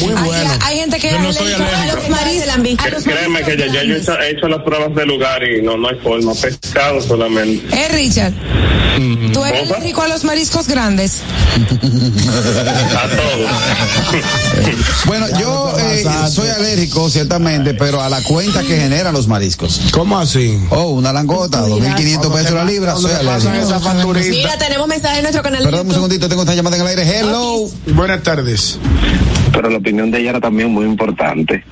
Muy 0.00 0.12
Hay, 0.16 0.24
bueno. 0.24 0.50
hay 0.64 0.78
gente 0.78 0.98
que 0.98 1.10
Yo 1.12 1.18
no 1.20 1.28
es 1.28 1.36
soy 1.36 1.52
alérgica 1.52 1.78
a 1.78 1.82
alérgico. 1.82 2.08
los 2.08 2.18
mariscos. 2.18 3.04
Créeme 3.04 3.42
que 3.42 3.56
ya, 3.56 3.66
ya 3.66 3.84
yo 3.84 3.94
he 3.94 3.98
hecho, 3.98 4.18
he 4.18 4.30
hecho 4.30 4.48
las 4.48 4.62
pruebas 4.62 4.92
de 4.94 5.06
lugar 5.06 5.40
y 5.44 5.62
no, 5.62 5.76
no 5.76 5.88
hay 5.88 5.96
forma. 6.02 6.32
Pescado 6.34 7.00
solamente. 7.00 7.64
Eh, 7.76 7.88
Richard, 7.90 8.32
¿tú 9.32 9.44
eres 9.44 9.60
¿Cómo? 9.62 9.74
alérgico 9.74 10.02
a 10.02 10.08
los 10.08 10.24
mariscos 10.24 10.66
grandes? 10.66 11.18
A 11.58 13.08
todos. 13.08 13.50
Bueno, 15.06 15.26
yo 15.40 15.74
eh, 15.78 16.04
soy 16.30 16.48
alérgico, 16.48 17.08
ciertamente, 17.08 17.47
pero 17.78 18.02
a 18.02 18.08
la 18.08 18.22
cuenta 18.22 18.62
que 18.62 18.76
generan 18.76 19.12
los 19.12 19.28
mariscos. 19.28 19.80
¿Cómo 19.92 20.18
así? 20.18 20.58
Oh, 20.70 20.90
una 20.90 21.12
langota, 21.12 21.66
2.500 21.66 22.32
pesos 22.32 22.52
la 22.52 22.64
libra, 22.64 22.96
soy. 22.96 23.12
Mira, 24.30 24.58
tenemos 24.58 24.88
mensaje 24.88 25.16
en 25.18 25.22
nuestro 25.22 25.42
canal 25.42 25.62
Perdón 25.62 25.88
un 25.88 25.94
segundito, 25.94 26.28
tengo 26.28 26.42
esta 26.42 26.54
llamada 26.54 26.76
en 26.76 26.82
el 26.82 26.88
aire. 26.88 27.18
Hello. 27.18 27.68
Buenas 27.86 28.22
tardes. 28.22 28.78
Pero 29.52 29.70
la 29.70 29.78
opinión 29.78 30.10
de 30.10 30.20
ella 30.20 30.30
era 30.30 30.40
también 30.40 30.70
muy 30.70 30.84
importante. 30.84 31.64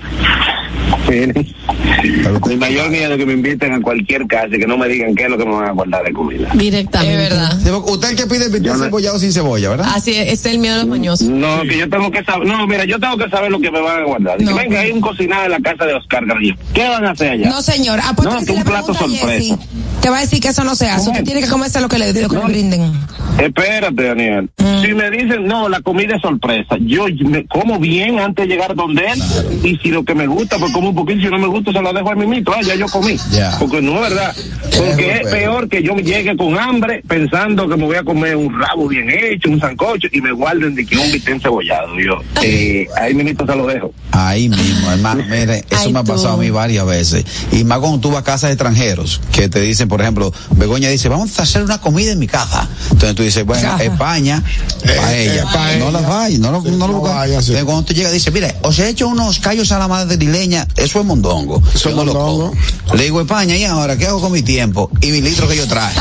Mi 2.49 2.57
mayor 2.57 2.91
miedo 2.91 3.12
es 3.12 3.18
que 3.18 3.26
me 3.26 3.32
inviten 3.32 3.72
a 3.72 3.80
cualquier 3.80 4.26
casa 4.26 4.49
y 4.55 4.59
que 4.59 4.66
no 4.66 4.76
me 4.76 4.89
digan 4.89 5.14
qué 5.14 5.24
es 5.24 5.30
lo 5.30 5.39
que 5.39 5.45
me 5.45 5.53
van 5.53 5.68
a 5.68 5.72
guardar 5.72 6.05
de 6.05 6.12
comida. 6.12 6.49
Directamente. 6.55 7.24
Es 7.24 7.30
verdad. 7.30 7.59
Porque 7.72 7.93
Usted 7.93 8.16
que 8.16 8.26
pide 8.26 8.61
no- 8.61 8.76
cebollado 8.78 9.18
sin 9.18 9.32
cebolla, 9.32 9.70
¿verdad? 9.70 9.87
Así 9.95 10.12
es, 10.12 10.32
ese 10.32 10.49
es 10.49 10.55
el 10.55 10.59
miedo 10.59 10.74
de 10.76 10.80
los 10.82 10.89
mañosos. 10.91 11.28
No, 11.28 11.62
que 11.62 11.78
yo 11.78 11.89
tengo 11.89 12.11
que 12.11 12.24
saber, 12.24 12.47
no, 12.47 12.66
mira, 12.66 12.84
yo 12.84 12.99
tengo 12.99 13.16
que 13.16 13.28
saber 13.30 13.51
lo 13.51 13.61
que 13.61 13.70
me 13.70 13.80
van 13.80 14.03
a 14.03 14.05
guardar. 14.05 14.41
No. 14.41 14.55
venga, 14.55 14.80
hay 14.80 14.91
un 14.91 15.01
cocinado 15.01 15.45
en 15.45 15.51
la 15.53 15.61
casa 15.61 15.84
de 15.87 15.95
Oscar 15.95 16.26
García. 16.26 16.57
¿Qué 16.74 16.89
van 16.89 17.05
a 17.05 17.11
hacer 17.12 17.32
allá? 17.32 17.49
No, 17.49 17.62
señor. 17.62 18.01
Apuesto 18.01 18.34
No, 18.34 18.41
que 18.41 18.47
que 18.47 18.53
si 18.53 18.53
un 18.53 18.59
le 18.59 18.64
plato 18.64 18.95
sorpresa. 18.95 19.26
Jessy, 19.28 19.55
te 20.01 20.11
va 20.11 20.18
a 20.18 20.20
decir 20.20 20.41
que 20.41 20.49
eso 20.49 20.64
no 20.64 20.74
se 20.74 20.89
hace. 20.89 21.11
Usted 21.11 21.24
tiene 21.24 21.41
que 21.41 21.49
comerse 21.49 21.80
lo 21.80 21.89
que 21.89 21.99
le, 21.99 22.12
lo 22.12 22.28
que 22.28 22.37
le 22.37 22.43
brinden. 22.45 22.93
Espérate, 23.39 24.03
Daniel. 24.03 24.51
Mm. 24.59 24.82
Si 24.82 24.95
me 24.95 25.11
dicen, 25.11 25.47
no, 25.47 25.68
la 25.68 25.80
comida 25.80 26.16
es 26.16 26.22
sorpresa, 26.22 26.76
yo 26.80 27.07
me 27.24 27.47
como 27.47 27.78
bien 27.78 28.18
antes 28.18 28.47
de 28.49 28.55
llegar 28.55 28.74
donde 28.74 29.03
él. 29.07 29.22
Y 29.62 29.76
si 29.78 29.91
lo 29.91 30.05
que 30.05 30.14
me 30.14 30.26
gusta, 30.26 30.59
pues 30.59 30.72
como 30.77 30.91
un 30.91 30.95
poquito. 30.95 31.20
Si 31.22 31.27
no 31.29 31.39
me 31.39 31.47
gusta, 31.47 31.72
se 31.72 31.81
lo 31.81 31.93
dejo 31.93 32.11
a 32.11 32.14
mi 32.14 32.27
mito. 32.27 32.53
Ah, 32.55 32.61
ya 32.62 32.74
yo 32.74 32.87
comí. 32.87 33.16
Ya. 33.31 33.57
Porque 33.59 33.81
no 33.81 33.95
es 33.97 34.11
verdad. 34.11 34.37
Porque 34.77 35.07
Eh, 35.07 35.14
es 35.14 35.20
pues. 35.22 35.35
peor 35.35 35.68
que 35.68 35.83
yo 35.83 35.95
llegue 35.97 36.37
con 36.37 36.59
hambre 36.59 37.03
pensando 37.09 37.68
que 37.68 37.77
me 37.77 37.85
voy 37.85 37.97
a 37.97 38.03
comer 38.05 38.37
un 38.37 38.59
rabo 38.61 38.89
bien 38.89 39.09
hecho, 39.11 39.49
un 39.51 39.59
sancocho, 39.61 40.09
y 40.12 40.20
me 40.20 40.33
guarden 40.33 40.74
de 40.74 40.85
que 40.85 40.97
un 40.99 41.11
bistec 41.11 41.35
encebollado. 41.37 41.89
Yo, 41.99 42.18
eh, 42.43 42.87
ahí 43.01 43.14
mismo 43.14 43.47
se 43.47 43.57
lo 43.57 43.66
dejo. 43.66 43.93
Ahí 44.12 44.49
mismo, 44.49 44.91
hermano, 44.93 45.24
mire, 45.31 45.64
eso 45.70 45.87
Ay, 45.87 45.93
me 45.93 46.01
ha 46.01 46.05
tú. 46.05 46.12
pasado 46.12 46.35
a 46.35 46.37
mí 46.37 46.51
varias 46.51 46.85
veces. 46.87 47.24
Y 47.53 47.64
más 47.64 47.79
cuando 47.79 47.99
tú 48.01 48.11
vas 48.11 48.20
a 48.20 48.24
casas 48.24 48.49
de 48.51 48.55
extranjeros, 48.55 49.20
que 49.33 49.49
te 49.49 49.61
dicen, 49.61 49.89
por 49.89 50.01
ejemplo, 50.01 50.33
Begoña 50.53 50.89
dice, 50.91 51.09
vamos 51.09 51.39
a 51.39 51.43
hacer 51.43 51.62
una 51.62 51.81
comida 51.81 52.12
en 52.12 52.18
mi 52.18 52.27
casa. 52.27 52.68
Entonces 52.91 53.14
tú 53.14 53.22
dices, 53.22 53.45
bueno, 53.47 53.68
Ajá. 53.68 53.83
España, 53.83 54.43
para 54.85 55.14
Eh, 55.16 55.24
ella. 55.33 55.43
eh, 55.43 55.45
pa' 55.53 55.64
no 55.79 55.89
ella. 55.89 55.91
las 55.93 56.07
vayas, 56.09 56.39
no 56.41 56.51
lo, 56.53 56.61
no 56.62 56.87
lo 56.89 56.95
buscas. 57.01 57.27
Entonces, 57.29 57.64
cuando 57.64 57.85
tú 57.85 57.95
llegas, 57.95 58.12
dice, 58.12 58.31
mire, 58.31 58.55
os 58.62 58.79
he 58.79 58.89
hecho 58.89 59.09
unos 59.09 59.39
callos 59.39 59.70
a 59.72 59.79
la 59.79 59.89
madrileña, 59.89 60.65
eso 60.76 61.00
es 61.00 61.04
mondongo. 61.06 61.62
Eso 61.74 61.88
es 61.90 61.94
mondongo. 61.94 62.52
Le 62.94 63.04
digo, 63.04 63.20
España, 63.20 63.56
¿y 63.56 63.64
ahora 63.64 63.96
qué 63.96 64.06
hago 64.06 64.20
con 64.20 64.32
mi 64.32 64.42
tiempo? 64.42 64.90
Y 65.00 65.10
mi 65.10 65.20
litro 65.20 65.48
que 65.48 65.56
yo 65.56 65.66
traje. 65.66 65.98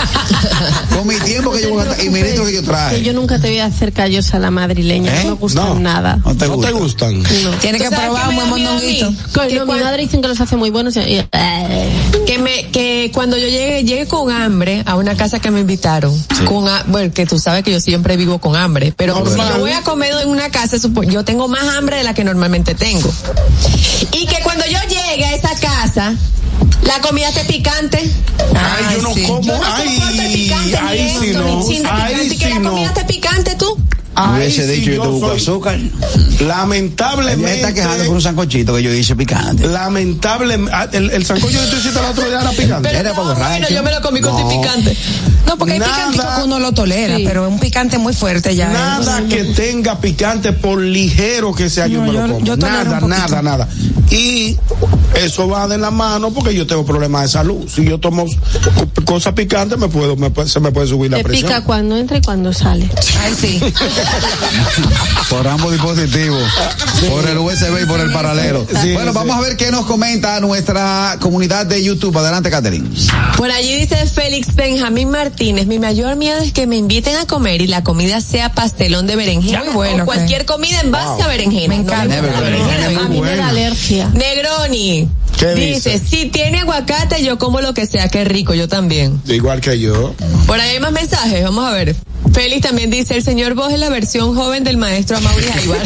con 0.96 1.08
mi 1.08 1.16
tiempo 1.16 1.52
que 1.52 1.62
yo 1.64 1.70
voy 1.70 1.82
a 1.82 1.86
gastar 1.86 2.06
y 2.06 2.10
mi 2.10 2.22
litro 2.22 2.46
que 2.46 2.54
yo 2.54 2.62
Que 2.62 2.66
traje. 2.68 3.02
yo 3.04 3.14
nunca 3.14 3.40
te 3.40 3.48
voy 3.50 3.60
a 3.60 3.66
hacer 3.66 3.94
callos 3.94 4.34
a 4.34 4.40
la 4.40 4.52
madrileña, 4.52 5.14
¿Eh? 5.14 5.24
no 5.24 5.30
me 5.32 5.36
gustan 5.38 5.66
No. 5.66 5.80
nada. 5.80 6.18
¿No 6.24 6.36
te, 6.36 6.48
gusta? 6.48 6.72
gustan? 6.72 7.22
No. 7.24 7.52
Tiene 7.62 7.78
que 7.80 7.86
¿Tú 7.86 7.92
sabes 7.92 8.06
probar 8.10 8.24
qué 8.24 8.30
un 8.30 8.36
buen 8.36 8.50
mondonguito. 8.50 9.10
Que 9.34 9.48
Que 9.48 9.56
no, 9.56 9.66
mi 9.66 9.80
madre 9.80 10.04
dicen 10.04 10.22
que 10.22 10.28
los 10.28 10.40
hace 10.42 10.56
muy 10.56 10.70
buenos. 10.70 10.96
y- 10.98 11.00
eh. 11.00 11.90
que 12.26 12.38
me 12.40 12.68
que 12.72 13.12
cuando 13.14 13.38
yo 13.38 13.48
llegue 13.48 13.84
llegue 13.84 14.08
con 14.08 14.32
hambre 14.32 14.84
a 14.86 14.96
una 14.96 15.16
casa 15.16 15.40
que 15.40 15.52
me 15.52 15.62
invitaron 15.62 16.12
con 16.48 16.66
bueno 16.88 17.14
que 17.14 17.26
tú 17.26 17.38
sabes 17.40 17.64
que 17.64 17.72
yo 17.72 17.80
siempre 17.80 18.18
vivo 18.18 18.40
con 18.40 18.56
hambre 18.56 18.94
pero 18.96 19.16
si 19.30 19.38
yo 19.38 19.60
voy 19.60 19.72
a 19.72 19.82
comer 19.82 20.12
en 20.24 20.30
una 20.30 20.50
casa 20.50 20.78
yo 21.10 21.24
tengo 21.24 21.48
más 21.48 21.64
hambre 21.78 21.98
de 21.98 22.04
la 22.04 22.14
que 22.14 22.24
normalmente 22.24 22.74
tengo 22.76 23.12
y 24.12 24.26
que 24.26 24.38
cuando 24.44 24.55
yo 24.64 24.80
llegue 24.90 25.26
a 25.26 25.36
esa 25.36 25.50
casa 25.60 26.14
la 26.84 27.00
comida 27.02 27.30
esté 27.30 27.44
picante 27.46 28.00
Ay, 28.56 28.96
yo 28.96 29.02
no 29.02 29.10
como. 29.10 29.42
yo 29.42 29.58
no 29.58 29.64
soporto 29.64 30.22
el 30.22 30.32
picante 30.34 30.78
Ay, 30.78 31.00
ni 31.02 31.08
esto, 31.10 31.22
sí 31.22 31.28
ni 31.28 31.34
no. 31.34 31.44
de 31.44 31.90
Ahí 31.90 32.14
picante, 32.16 32.26
y 32.26 32.38
que 32.38 32.46
sí 32.46 32.54
la 32.54 32.60
no. 32.60 32.70
comida 32.72 32.88
esté 32.88 33.06
picante 33.06 33.56
tú 33.56 33.76
Me 33.78 33.84
Ahí 34.16 34.38
hubiese 34.38 34.66
sí 34.66 34.72
dicho 34.80 34.92
yo 34.92 35.02
te 35.02 35.08
busco 35.10 35.28
soy- 35.30 35.38
azúcar. 35.38 35.80
Lamentablemente. 36.40 37.52
Ella 37.52 37.56
está 37.56 37.74
quejando 37.74 38.06
por 38.06 38.16
un 38.16 38.22
sancochito 38.22 38.76
que 38.76 38.84
yo 38.84 38.94
hice 38.94 39.16
picante. 39.16 39.68
Lamentable. 39.68 40.58
ah, 40.72 40.88
El, 40.92 41.12
el 41.12 41.26
sancocho 41.26 41.60
que 41.60 41.66
tú 41.68 41.76
hiciste 41.78 42.00
el 42.00 42.06
otro 42.06 42.28
día 42.30 42.40
era 42.42 42.52
picante. 42.52 42.90
Era 42.96 43.12
para 43.14 43.24
borracho. 43.28 43.50
bueno 43.50 43.68
yo 43.70 43.84
me 43.84 43.92
lo 43.92 44.02
comí 44.02 44.22
con 44.22 44.32
No. 44.34 44.48
picante 44.50 44.96
No, 45.46 45.58
porque 45.58 45.74
hay 45.74 45.80
picantico 45.80 46.24
que 46.38 46.44
uno 46.44 46.60
lo 46.60 46.72
tolera, 46.72 47.18
pero 47.24 47.48
un 47.48 47.60
picante 47.60 47.98
muy 47.98 48.14
fuerte 48.14 48.56
ya. 48.56 48.70
Nada 48.70 49.20
es- 49.20 49.26
que 49.34 49.44
tenga 49.54 50.00
picante 50.00 50.54
por 50.54 50.80
ligero 50.82 51.54
que 51.54 51.70
sea 51.70 51.88
yo 51.88 52.02
me 52.02 52.12
lo 52.12 52.22
como. 52.22 52.40
yo 52.42 52.58
nada, 52.58 53.00
nada, 53.02 53.42
nada. 53.42 53.68
Y 54.10 54.58
eso 55.16 55.48
va 55.48 55.68
de 55.68 55.78
la 55.78 55.92
mano 55.92 56.32
porque 56.32 56.54
yo 56.54 56.66
tengo 56.68 56.86
problemas 56.86 57.24
de 57.24 57.28
salud. 57.30 57.68
Si 57.68 57.84
yo 57.86 58.00
tomo 58.00 58.26
co- 58.26 59.04
cosas 59.06 59.34
picantes 59.34 59.78
me 59.78 59.88
puedo, 59.88 60.16
me 60.16 60.30
puede- 60.30 60.50
se 60.50 60.60
me 60.60 60.72
puede 60.72 60.88
subir 60.88 61.12
la 61.12 61.18
Te 61.18 61.24
presión. 61.24 61.50
pica 61.50 61.64
cuando 61.64 61.98
entra 61.98 62.18
y 62.18 62.22
cuando 62.22 62.52
sale. 62.54 62.90
Ay, 63.24 63.34
sí. 63.40 63.60
Por 65.30 65.48
ambos 65.48 65.72
dispositivos. 65.72 66.42
Por 67.10 67.28
el 67.28 67.38
USB 67.38 67.84
y 67.84 67.86
por 67.86 68.00
el 68.00 68.12
paralelo. 68.12 68.66
Sí, 68.82 68.94
bueno, 68.94 69.12
sí. 69.12 69.18
vamos 69.18 69.38
a 69.38 69.42
ver 69.42 69.58
qué 69.58 69.72
nos 69.72 69.86
comenta 69.86 70.40
nuestra 70.40 71.18
comunidad 71.20 71.66
de 71.66 71.84
YouTube. 71.84 72.18
Adelante, 72.18 72.50
Catherine. 72.50 72.88
Por 73.38 73.52
allí 73.52 73.76
dice 73.80 74.06
Félix 74.08 74.54
Benjamín 74.56 75.10
Martínez, 75.10 75.35
mi 75.40 75.80
mayor 75.80 76.16
miedo 76.16 76.40
es 76.40 76.54
que 76.54 76.68
me 76.68 76.78
inviten 76.78 77.16
a 77.18 77.26
comer 77.28 77.62
y 77.62 77.68
la 77.68 77.84
comida 77.84 78.22
sea 78.22 78.54
pastelón 78.54 79.08
de 79.08 79.16
berenjena 79.16 79.64
Muy 79.64 79.74
bueno, 79.74 80.04
o 80.04 80.06
cualquier 80.06 80.46
comida 80.46 80.80
en 80.82 80.92
base 80.92 81.24
a 81.24 81.28
berenjena. 81.28 81.76
Me 81.76 81.82
encanta. 81.82 82.16
No 82.16 82.22
me 82.22 82.42
berenjena, 82.42 82.86
A 83.00 83.10
mí 83.10 83.22
me 83.22 83.36
da 83.36 83.48
alergia. 83.50 84.10
Negroni. 84.14 85.10
¿Qué 85.38 85.54
dice, 85.54 85.92
dice? 85.92 86.06
si 86.08 86.26
tiene 86.30 86.60
aguacate, 86.60 87.24
yo 87.24 87.38
como 87.38 87.60
lo 87.60 87.74
que 87.74 87.86
sea, 87.86 88.08
qué 88.08 88.24
rico, 88.24 88.54
yo 88.54 88.70
también. 88.70 89.22
Igual 89.28 89.60
que 89.60 89.80
yo. 89.80 90.16
Por 90.48 90.60
ahí 90.60 90.72
hay 90.72 90.80
más 90.80 90.94
mensajes, 90.94 91.44
vamos 91.44 91.66
a 91.66 91.72
ver. 91.74 91.96
Félix 92.34 92.62
también 92.62 92.90
dice, 92.90 93.16
el 93.16 93.24
señor 93.24 93.54
Vos 93.54 93.72
es 93.72 93.80
la 93.80 93.90
versión 93.90 94.36
joven 94.36 94.64
del 94.64 94.78
maestro 94.78 95.18
Amaury 95.18 95.46
Jaibar. 95.46 95.82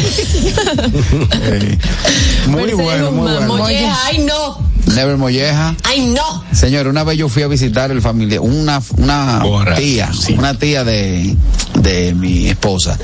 Muy 2.46 2.62
Mercedes 2.62 2.84
bueno, 2.84 3.10
muy 3.12 3.20
Guzmán, 3.20 3.48
bueno. 3.48 3.62
Molleja, 3.62 3.98
ay 4.06 4.18
no, 4.20 4.69
Never 4.94 5.16
Molleja. 5.16 5.74
ay 5.84 6.06
no. 6.06 6.44
Señor, 6.52 6.86
una 6.86 7.04
vez 7.04 7.18
yo 7.18 7.28
fui 7.28 7.42
a 7.42 7.48
visitar 7.48 7.90
el 7.90 8.02
familia, 8.02 8.40
una, 8.40 8.82
una 8.96 9.40
Borra, 9.42 9.76
tía, 9.76 10.10
una 10.36 10.54
tía 10.58 10.84
de, 10.84 11.36
de 11.82 12.14
mi 12.14 12.48
esposa, 12.48 12.98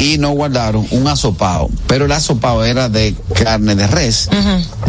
y 0.00 0.18
nos 0.18 0.32
guardaron 0.32 0.86
un 0.90 1.06
asopao, 1.08 1.70
pero 1.86 2.04
el 2.06 2.12
asopao 2.12 2.64
era 2.64 2.88
de 2.88 3.14
carne 3.34 3.74
de 3.74 3.86
res, 3.86 4.28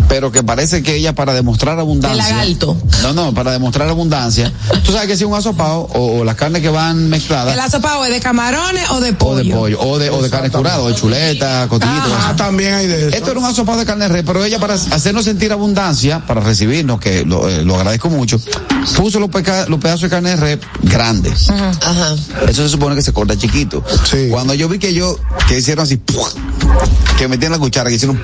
pero 0.07 0.32
que 0.32 0.43
parece 0.43 0.82
que 0.84 0.95
ella 0.95 1.13
para 1.13 1.34
demostrar 1.34 1.80
abundancia. 1.80 2.23
De 2.25 2.32
lagarto. 2.32 2.77
No, 3.03 3.13
no, 3.13 3.34
para 3.34 3.51
demostrar 3.51 3.88
abundancia. 3.89 4.51
Tú 4.84 4.91
sabes 4.91 5.07
que 5.07 5.17
si 5.17 5.23
un 5.23 5.34
asopao 5.36 5.89
o, 5.93 6.19
o 6.19 6.23
las 6.23 6.36
carnes 6.36 6.61
que 6.61 6.69
van 6.69 7.09
mezcladas. 7.09 7.53
¿El 7.53 7.59
asopao 7.59 8.05
es 8.05 8.11
de 8.11 8.19
camarones 8.19 8.89
o 8.89 8.99
de 8.99 9.09
o 9.09 9.11
de 9.11 9.13
pollo? 9.13 9.55
pollo, 9.55 9.80
o 9.82 9.99
de, 9.99 10.09
o 10.09 10.21
de 10.21 10.30
carne 10.30 10.49
curada, 10.49 10.80
o 10.82 10.89
de 10.89 10.95
chuleta, 10.95 11.67
cotillito. 11.69 12.09
Ah, 12.19 12.34
también 12.36 12.73
hay 12.73 12.88
de 12.88 13.07
eso. 13.07 13.17
Esto 13.17 13.32
era 13.32 13.39
un 13.39 13.45
asopado 13.45 13.80
de 13.80 13.86
carne 13.86 14.05
de 14.05 14.09
res, 14.15 14.23
pero 14.25 14.43
ella 14.43 14.59
para 14.59 14.73
hacernos 14.75 15.25
sentir 15.25 15.51
abundancia, 15.51 16.25
para 16.25 16.41
recibirnos, 16.41 16.99
que 16.99 17.25
lo, 17.25 17.47
eh, 17.49 17.63
lo 17.63 17.75
agradezco 17.75 18.09
mucho, 18.09 18.39
puso 18.95 19.19
los, 19.19 19.30
peca- 19.30 19.67
los 19.67 19.80
pedazos 19.80 20.01
de 20.01 20.09
carne 20.09 20.30
de 20.32 20.36
res 20.36 20.59
grandes. 20.82 21.49
Ajá. 21.49 22.15
Eso 22.47 22.63
se 22.63 22.69
supone 22.69 22.95
que 22.95 23.01
se 23.03 23.13
corta 23.20 23.38
chiquito. 23.38 23.84
Sí. 24.09 24.30
Cuando 24.30 24.53
yo 24.53 24.70
vi 24.70 24.80
que 24.80 24.93
yo, 24.93 25.20
que 25.47 25.57
hicieron 25.57 25.84
así, 25.84 25.99
que 27.17 27.28
metían 27.28 27.51
la 27.51 27.59
cuchara, 27.59 27.89
que 27.89 27.97
hicieron. 27.97 28.24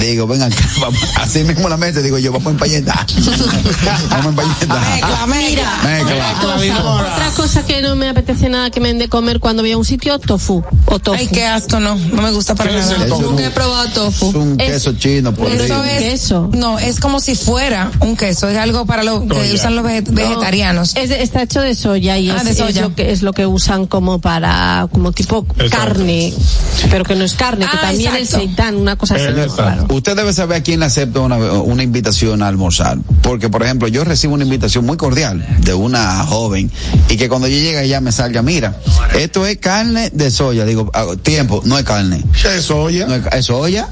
Digo, 0.00 0.26
venga, 0.26 0.48
vamos, 0.80 1.00
así 1.16 1.44
mismo 1.44 1.68
la 1.68 1.76
mente, 1.76 2.02
digo 2.02 2.18
yo, 2.18 2.32
vamos 2.32 2.48
a 2.48 2.50
empalletar. 2.50 3.06
vamos 4.10 4.34
a 4.38 5.26
mezcla. 5.26 5.80
Mezcla. 5.84 6.34
Cosa- 6.40 6.84
otra 6.84 7.30
cosa 7.36 7.66
que 7.66 7.82
no 7.82 7.96
me 7.96 8.08
apetece 8.08 8.48
nada 8.48 8.70
que 8.70 8.80
me 8.80 8.88
den 8.88 8.98
de 8.98 9.08
comer 9.08 9.40
cuando 9.40 9.62
voy 9.62 9.72
a 9.72 9.76
un 9.78 9.84
sitio, 9.84 10.18
tofu 10.18 10.62
o 10.86 10.98
tofu. 10.98 11.18
Ay, 11.18 11.28
qué 11.28 11.46
asco, 11.46 11.80
no. 11.80 11.96
No 11.96 12.22
me 12.22 12.30
gusta 12.32 12.54
para 12.54 12.70
¿Qué 12.70 12.78
es 12.78 12.86
nada. 12.86 13.06
tofu? 13.06 13.22
Nunca 13.22 13.46
he 13.46 13.50
probado 13.50 13.88
tofu. 13.90 14.28
Es 14.30 14.34
un 14.34 14.60
Es- 14.60 14.70
queso 14.72 14.92
chino 14.94 15.34
por 15.34 15.50
Eso 15.50 15.84
es 15.84 15.98
queso. 16.02 16.50
No, 16.52 16.78
es 16.78 17.00
como 17.00 17.20
si 17.20 17.34
fuera 17.34 17.90
un 18.00 18.16
queso. 18.16 18.48
Es 18.48 18.56
algo 18.58 18.86
para 18.86 19.02
lo 19.02 19.26
que 19.26 19.34
Soya. 19.34 19.54
usan 19.54 19.76
los 19.76 19.84
veget- 19.84 20.10
vegetarianos. 20.10 20.94
Es 20.96 21.08
de- 21.08 21.22
está 21.22 21.42
hecho 21.42 21.60
de 21.60 21.74
soya 21.74 22.18
y 22.18 22.30
Ah, 22.30 22.36
es, 22.36 22.44
de 22.44 22.50
es 22.68 22.76
lo 22.80 22.94
que 22.94 23.12
es 23.12 23.22
lo 23.22 23.32
que 23.32 23.46
usan 23.46 23.86
como 23.86 24.20
para 24.20 24.88
como 24.92 25.12
tipo 25.12 25.46
Exacto. 25.58 25.76
carne, 25.76 26.32
pero 26.90 27.04
que 27.04 27.14
no 27.16 27.24
es 27.24 27.34
carne, 27.34 27.66
que 27.66 27.76
Ah, 27.76 27.80
también 27.82 28.14
exacto. 28.16 28.36
el 28.36 28.46
seitán, 28.48 28.76
una 28.76 28.96
cosa 28.96 29.14
así. 29.16 29.24
Claro. 29.74 29.94
Usted 29.94 30.16
debe 30.16 30.32
saber 30.32 30.58
a 30.58 30.62
quién 30.62 30.80
le 30.80 30.86
acepta 30.86 31.20
una, 31.20 31.36
una 31.36 31.82
invitación 31.82 32.42
a 32.42 32.48
almorzar. 32.48 32.98
Porque, 33.22 33.48
por 33.48 33.62
ejemplo, 33.62 33.88
yo 33.88 34.04
recibo 34.04 34.34
una 34.34 34.44
invitación 34.44 34.84
muy 34.86 34.96
cordial 34.96 35.46
de 35.60 35.74
una 35.74 36.24
joven 36.24 36.70
y 37.08 37.16
que 37.16 37.28
cuando 37.28 37.48
yo 37.48 37.56
llegue 37.56 37.82
ella 37.82 38.00
me 38.00 38.12
salga, 38.12 38.42
mira, 38.42 38.76
esto 39.18 39.46
es 39.46 39.58
carne 39.58 40.10
de 40.12 40.30
soya. 40.30 40.64
Digo, 40.64 40.90
ah, 40.94 41.06
tiempo, 41.22 41.62
no 41.64 41.78
es 41.78 41.84
carne. 41.84 42.22
Es 42.56 42.64
soya. 42.64 43.06
No 43.06 43.14
es, 43.14 43.22
es 43.32 43.44
soya. 43.46 43.88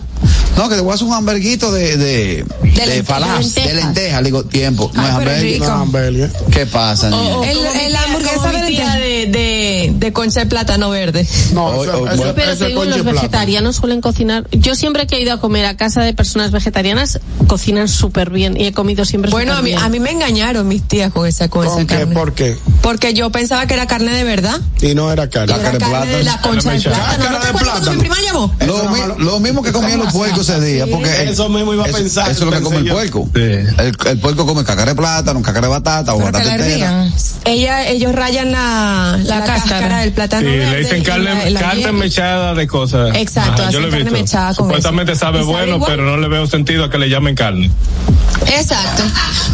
No, 0.56 0.68
que 0.68 0.74
te 0.76 0.82
voy 0.82 0.92
a 0.92 0.94
hacer 0.94 1.06
un 1.06 1.14
hamburguito 1.14 1.72
de, 1.72 1.96
de, 1.96 2.44
de, 2.62 3.02
falaz, 3.02 3.54
de 3.54 3.74
lenteja. 3.74 4.20
Le 4.20 4.26
digo, 4.26 4.44
tiempo, 4.44 4.90
no 4.94 5.02
Ay, 5.02 5.54
es. 5.54 5.60
No, 5.60 5.66
Ambelia. 5.72 6.30
¿Qué 6.50 6.66
pasa, 6.66 7.08
niña? 7.10 7.36
O 7.36 7.42
El- 7.42 7.58
el 7.86 7.96
hamburguesa 7.96 8.52
de, 8.52 9.26
de, 9.72 9.92
de 9.94 10.12
concha 10.12 10.40
de 10.40 10.46
plátano 10.46 10.90
verde. 10.90 11.26
No, 11.52 11.66
Oh, 11.66 11.84
eso- 11.84 11.92
oh, 12.02 12.06
eso- 12.08 12.16
bueno. 12.16 12.32
Pero 12.34 12.52
eso 12.52 12.66
es 12.66 12.74
concha 12.74 12.90
los 12.90 12.96
plátano. 13.02 13.14
vegetarianos 13.20 13.76
suelen 13.76 14.00
cocinar. 14.00 14.46
Yo 14.52 14.74
siempre 14.74 15.06
que 15.06 15.16
he 15.16 15.22
ido 15.22 15.32
a 15.32 15.40
comer 15.40 15.64
a 15.66 15.76
casa 15.76 16.02
de 16.02 16.12
personas 16.14 16.50
vegetarianas, 16.50 17.20
cocinan 17.46 17.88
súper 17.88 18.30
bien 18.30 18.56
y 18.60 18.66
he 18.66 18.72
comido 18.72 19.04
siempre 19.04 19.30
Bueno, 19.30 19.54
a 19.54 19.62
mí, 19.62 19.72
a 19.74 19.88
mí 19.88 20.00
me 20.00 20.10
engañaron 20.10 20.66
mis 20.68 20.82
tías 20.82 21.12
con 21.12 21.26
esa, 21.26 21.48
con 21.48 21.66
¿Con 21.66 21.78
esa 21.78 21.86
qué? 21.86 21.98
carne. 22.00 22.14
¿Por 22.14 22.34
qué? 22.34 22.56
Porque 22.82 23.14
yo 23.14 23.30
pensaba 23.30 23.66
que 23.66 23.74
era 23.74 23.86
carne 23.86 24.12
de 24.12 24.24
verdad. 24.24 24.60
Y 24.80 24.94
no 24.94 25.10
era 25.12 25.28
carne. 25.28 25.54
era 25.54 25.70
de 25.72 25.78
carne 25.78 26.06
de 26.06 26.22
la 26.24 26.32
plátano. 26.40 26.54
concha 26.54 26.70
de 26.72 26.82
Cáscara 26.82 27.04
plátano. 27.16 27.30
¿No 27.32 27.38
te 27.40 27.46
acuerdas 27.48 27.52
cuando 27.52 27.90
plátano. 27.90 27.92
mi 27.92 27.98
prima 28.00 28.16
llamó? 28.24 28.54
Lo, 28.66 28.90
mi- 29.18 29.24
lo 29.24 29.40
mismo 29.40 29.62
que 29.62 29.72
comían 29.72 29.98
los 29.98 30.12
puercos 30.12 30.48
ese 30.48 30.60
día, 30.60 30.86
porque 30.86 31.24
Eso 31.30 31.48
mismo 31.48 31.72
iba 31.74 31.84
a 31.84 31.88
pensar, 31.88 32.30
Eso 32.30 32.44
es 32.44 32.50
lo 32.50 32.56
que 32.56 32.62
come 32.62 32.76
el 32.78 32.88
puerco. 32.88 33.28
El, 33.34 34.18
puerco 34.20 34.46
come 34.46 34.64
cacara 34.64 34.90
de 34.92 34.96
plátano, 34.96 35.40
cacara 35.42 35.66
de 35.66 35.72
batata 35.72 36.14
o 36.14 36.18
batata 36.18 36.54
entera. 36.54 37.08
Ella, 37.44 37.88
ellos 37.88 38.12
rayan 38.14 38.52
la, 38.52 39.18
la, 39.24 39.38
La 39.40 39.44
cáscara. 39.44 39.61
Cáscara. 39.68 39.98
del 39.98 40.12
plátano. 40.12 40.48
Sí, 40.48 40.56
le 40.56 40.78
dicen 40.78 41.02
carne, 41.04 41.50
la- 41.50 41.60
carne 41.60 41.92
mechada 41.92 42.54
de 42.54 42.66
cosas. 42.66 43.14
Exacto, 43.16 43.70
yo 43.70 43.80
lo 43.80 43.88
he 43.88 43.90
carne 43.90 44.04
visto. 44.04 44.18
mechada 44.20 44.46
con 44.54 44.66
Supuestamente 44.66 45.12
eso. 45.12 45.20
sabe 45.20 45.38
¿Y 45.38 45.42
sabe 45.42 45.52
bueno, 45.52 45.84
pero 45.86 46.04
no 46.04 46.16
le 46.16 46.28
veo 46.28 46.46
sentido 46.46 46.84
a 46.84 46.90
que 46.90 46.98
le 46.98 47.08
llamen 47.08 47.34
carne. 47.34 47.70
Exacto. 48.46 49.02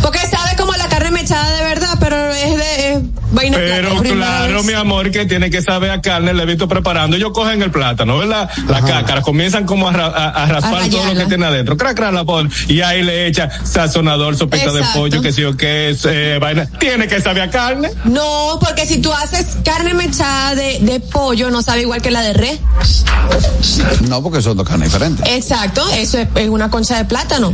Porque 0.03 0.19
sabe 0.21 0.57
como 0.57 0.73
la 0.75 0.89
carne 0.89 1.11
mechada 1.11 1.57
de 1.57 1.65
verdad, 1.65 1.97
pero 2.01 2.28
vaina 3.33 3.57
Pero 3.57 3.97
claro, 4.03 4.55
vez. 4.57 4.65
mi 4.65 4.73
amor, 4.73 5.11
que 5.11 5.27
tiene 5.27 5.51
que 5.51 5.63
saber 5.63 5.91
a 5.91 6.01
carne, 6.01 6.33
le 6.35 6.43
he 6.43 6.47
visto 6.47 6.69
preparando. 6.69 7.17
Ellos 7.17 7.31
cogen 7.33 7.63
el 7.63 7.71
plátano, 7.71 8.19
¿verdad? 8.19 8.49
La 8.69 8.81
cácara, 8.83 9.23
comienzan 9.23 9.65
como 9.67 9.89
a, 9.89 9.93
ra- 9.93 10.07
a- 10.07 10.45
a 10.45 10.47
raspar 10.47 10.83
A 10.83 10.89
todo 10.91 11.05
lo 11.13 11.15
que 11.21 11.27
tiene 11.27 11.47
adentro. 11.47 11.77
Crac, 11.77 11.97
crac, 11.97 12.13
la 12.13 12.25
ponen. 12.25 12.51
Y 12.69 12.81
ahí 12.81 13.03
le 13.03 13.27
echa 13.27 13.49
sazonador, 13.65 14.37
sopita 14.37 14.73
de 14.73 14.83
pollo, 14.95 15.21
que 15.23 15.33
sí 15.33 15.45
o 15.45 15.57
qué 15.57 15.91
es, 15.91 16.05
eh, 16.05 16.39
vaina. 16.41 16.67
Tiene 16.79 17.07
que 17.09 17.21
saber 17.21 17.43
a 17.43 17.51
carne. 17.51 17.91
No, 18.05 18.59
porque 18.61 18.87
si 18.87 18.99
tú 19.01 19.13
haces 19.13 19.59
carne 19.65 19.95
mechada 19.95 20.55
de, 20.55 20.79
de 20.81 21.01
pollo, 21.01 21.51
no 21.51 21.63
sabe 21.63 21.83
igual 21.83 22.01
que 22.03 22.11
la 22.11 22.23
de 22.23 22.33
res. 22.33 22.59
No, 24.09 24.23
porque 24.23 24.41
son 24.43 24.57
dos 24.57 24.67
carnes 24.67 24.91
diferentes. 24.93 25.27
Exacto, 25.29 25.87
eso 25.95 26.19
es, 26.19 26.29
es 26.35 26.49
una 26.49 26.71
concha 26.71 26.97
de 26.99 27.05
plátano. 27.05 27.53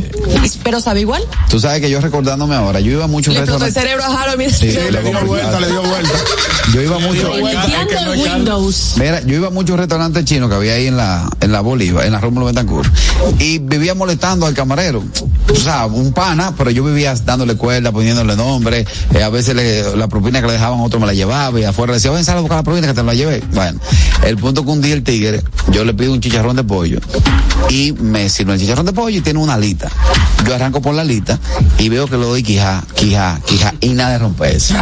Pero 0.63 0.79
sabe 0.79 1.01
igual. 1.01 1.21
Tú 1.49 1.59
sabes 1.59 1.81
que 1.81 1.89
yo 1.89 1.99
recordándome 2.01 2.55
ahora, 2.55 2.79
yo 2.79 2.91
iba 2.91 3.07
Le 3.07 3.17
explotó 3.17 3.65
el 3.65 3.73
cerebro 3.73 4.03
a 4.05 4.09
Jaro, 4.17 4.37
mira. 4.37 4.51
Sí, 4.51 4.71
Sí, 4.71 4.77
le 4.91 5.01
dio 5.01 5.19
vuelta, 5.25 5.59
le 5.67 5.73
le 5.75 5.81
dio 5.81 5.89
vuelta. 5.89 6.13
Yo 6.73 6.81
iba 6.81 6.99
mucho. 6.99 7.37
Iniciando 7.39 8.13
el 8.13 8.19
Windows. 8.19 8.93
Mira, 8.97 9.21
yo 9.21 9.35
iba 9.35 9.47
a 9.47 9.51
muchos 9.51 9.77
restaurantes 9.77 10.25
chinos 10.25 10.49
que 10.49 10.55
había 10.55 10.73
ahí 10.73 10.87
en 10.87 10.97
la, 10.97 11.29
en 11.41 11.51
la 11.51 11.61
Bolívar, 11.61 12.05
en 12.05 12.11
la 12.11 12.19
Rómulo 12.19 12.47
Betancourt, 12.47 12.91
y 13.39 13.59
vivía 13.59 13.93
molestando 13.95 14.45
al 14.45 14.53
camarero. 14.53 15.03
O 15.51 15.55
sea, 15.55 15.85
un 15.85 16.11
pana, 16.11 16.53
pero 16.57 16.71
yo 16.71 16.83
vivía 16.83 17.13
dándole 17.23 17.55
cuerda, 17.55 17.91
poniéndole 17.91 18.35
nombre, 18.35 18.85
eh, 19.13 19.23
a 19.23 19.29
veces 19.29 19.55
le- 19.55 19.95
la 19.95 20.07
propina 20.07 20.41
que 20.41 20.47
le 20.47 20.53
dejaban 20.53 20.79
otro 20.79 20.99
me 20.99 21.05
la 21.05 21.13
llevaba, 21.13 21.59
y 21.59 21.63
afuera 21.63 21.91
le 21.91 21.97
decía, 21.97 22.11
ven, 22.11 22.25
sal 22.25 22.37
a 22.37 22.41
buscar 22.41 22.57
la 22.57 22.63
propina 22.63 22.87
que 22.87 22.93
te 22.93 23.03
la 23.03 23.13
llevé. 23.13 23.43
Bueno, 23.53 23.79
el 24.23 24.37
punto 24.37 24.63
que 24.65 24.71
un 24.71 24.81
día 24.81 24.93
el 24.95 25.03
tigre, 25.03 25.43
yo 25.71 25.85
le 25.85 25.93
pido 25.93 26.13
un 26.13 26.19
chicharrón 26.21 26.55
de 26.55 26.63
pollo, 26.63 26.99
y 27.69 27.93
me 27.93 28.27
sirve 28.29 28.53
el 28.53 28.59
chicharrón 28.59 28.85
de 28.85 28.93
pollo 28.93 29.17
y 29.17 29.21
tiene 29.21 29.39
una 29.39 29.53
alita. 29.53 29.89
Yo 30.47 30.53
arranco 30.55 30.81
por 30.81 30.93
la 30.95 31.03
alita, 31.03 31.39
y 31.77 31.89
veo 31.89 32.07
que 32.07 32.17
lo 32.17 32.27
doy 32.27 32.43
quijá, 32.43 32.83
quijá, 32.95 33.39
quijá, 33.45 33.73
y 33.81 33.89
nada 33.89 34.11
de 34.11 34.17
romperse. 34.19 34.73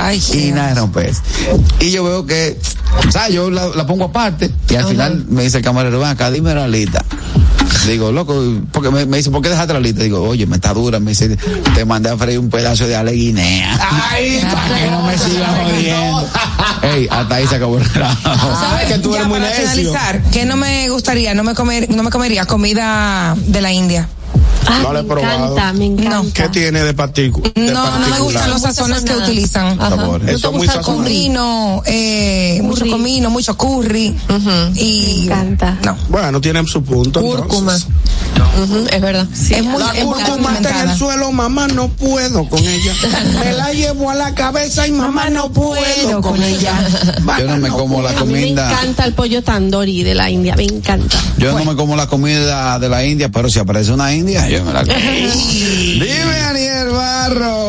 y 0.47 0.51
nada 0.51 0.69
de 0.69 0.72
romperse. 0.73 1.21
Y 1.79 1.91
yo 1.91 2.03
veo 2.03 2.25
que, 2.25 2.59
o 3.07 3.11
sea, 3.11 3.29
yo 3.29 3.49
la, 3.49 3.67
la 3.67 3.85
pongo 3.87 4.05
aparte, 4.05 4.51
y 4.69 4.75
al 4.75 4.85
final 4.85 5.25
me 5.29 5.43
dice 5.43 5.57
el 5.57 5.63
camarero, 5.63 5.99
ven 5.99 6.09
acá, 6.09 6.31
dime 6.31 6.53
la 6.53 6.65
alita. 6.65 7.03
Digo, 7.87 8.13
loco, 8.13 8.41
porque 8.71 8.89
me, 8.91 9.05
me 9.05 9.17
dice, 9.17 9.29
¿por 9.29 9.41
qué 9.41 9.49
dejaste 9.49 9.73
la 9.73 9.79
alita? 9.79 10.03
Digo, 10.03 10.21
oye, 10.21 10.45
me 10.45 10.55
está 10.55 10.73
dura. 10.73 10.99
Me 11.01 11.11
dice, 11.11 11.35
te 11.75 11.83
mandé 11.83 12.09
a 12.09 12.17
freír 12.17 12.39
un 12.39 12.49
pedazo 12.49 12.87
de 12.87 12.95
aleguinea. 12.95 13.77
Ay, 14.09 14.39
para 14.53 14.79
que 14.79 14.89
no 14.91 15.01
me 15.05 15.17
sigan 15.17 15.55
jodiendo. 15.65 16.29
Ey, 16.81 17.07
hasta 17.11 17.35
ahí 17.35 17.47
se 17.47 17.55
acabó 17.55 17.77
el 17.77 17.83
relajo. 17.85 18.55
¿Sabes 18.59 18.85
que 18.87 18.99
tú 18.99 19.11
Ya, 19.11 19.17
eres 19.17 19.27
muy 19.27 19.39
para 19.39 19.51
necio. 19.51 19.91
que 20.31 20.45
no 20.45 20.55
me 20.55 20.87
gustaría, 20.89 21.33
no 21.33 21.43
me 21.43 21.55
comer, 21.55 21.89
no 21.89 22.03
me 22.03 22.09
comería 22.09 22.45
comida 22.45 23.35
de 23.37 23.59
la 23.61 23.73
India. 23.73 24.07
Ah, 24.67 24.79
No 24.83 24.93
lo 24.93 24.99
he 24.99 25.03
me 25.03 25.09
probado. 25.09 25.43
encanta, 25.53 25.73
me 25.73 25.85
encanta. 25.85 26.43
¿Qué 26.43 26.49
tiene 26.49 26.83
de 26.83 26.93
particular? 26.93 27.51
No, 27.55 27.99
no 27.99 28.07
me 28.07 28.19
gustan 28.19 28.49
los 28.49 28.61
sazones 28.61 29.03
que 29.03 29.15
utilizan. 29.15 29.77
Eso 30.27 30.49
es 30.49 30.55
muy 30.55 30.67
comino, 30.83 31.81
eh, 31.85 32.59
mucho 32.63 32.85
comino, 32.87 33.29
mucho 33.29 33.57
curry. 33.57 34.15
Y 34.75 35.15
Me 35.17 35.23
encanta. 35.25 35.77
no. 35.83 35.97
Bueno, 36.09 36.39
tienen 36.41 36.65
su 36.67 36.83
punto. 36.83 37.21
Cúrcuma. 37.21 37.73
entonces. 37.75 37.87
Es 38.91 39.01
verdad. 39.01 39.27
es 39.31 39.63
muy, 39.63 39.79
La 39.81 39.91
es 39.91 40.05
muy 40.05 40.13
cúrcuma 40.23 40.53
está 40.55 40.83
en 40.83 40.89
el 40.89 40.97
suelo, 40.97 41.31
mamá, 41.31 41.67
no 41.67 41.87
puedo 41.89 42.47
con 42.47 42.59
ella. 42.59 42.93
Me 43.43 43.53
la 43.53 43.71
llevo 43.73 44.09
a 44.11 44.15
la 44.15 44.33
cabeza 44.35 44.87
y 44.87 44.91
mamá, 44.91 45.29
no 45.29 45.51
puedo 45.51 46.21
con 46.21 46.41
ella. 46.41 46.73
Yo 47.39 47.47
no 47.47 47.57
me 47.57 47.69
como 47.69 48.01
la 48.01 48.09
A 48.11 48.13
mí 48.25 48.33
me 48.33 48.39
comida. 48.41 48.71
encanta 48.71 49.05
el 49.05 49.13
pollo 49.13 49.41
tandoori 49.43 50.03
de 50.03 50.15
la 50.15 50.29
India, 50.29 50.55
me 50.55 50.63
encanta. 50.63 51.17
Yo 51.37 51.57
no 51.57 51.65
me 51.65 51.75
como 51.75 51.95
la 51.95 52.07
comida 52.07 52.77
de 52.79 52.89
la 52.89 53.03
India, 53.05 53.29
pero 53.29 53.49
si 53.49 53.59
aparece 53.59 53.91
una 53.91 54.13
India, 54.13 54.47
yo 54.49 54.63
me 54.63 54.73
la 54.73 54.81
como. 54.85 54.97
Dime, 54.99 56.41
Aniel 56.47 56.89
Barro. 56.89 57.62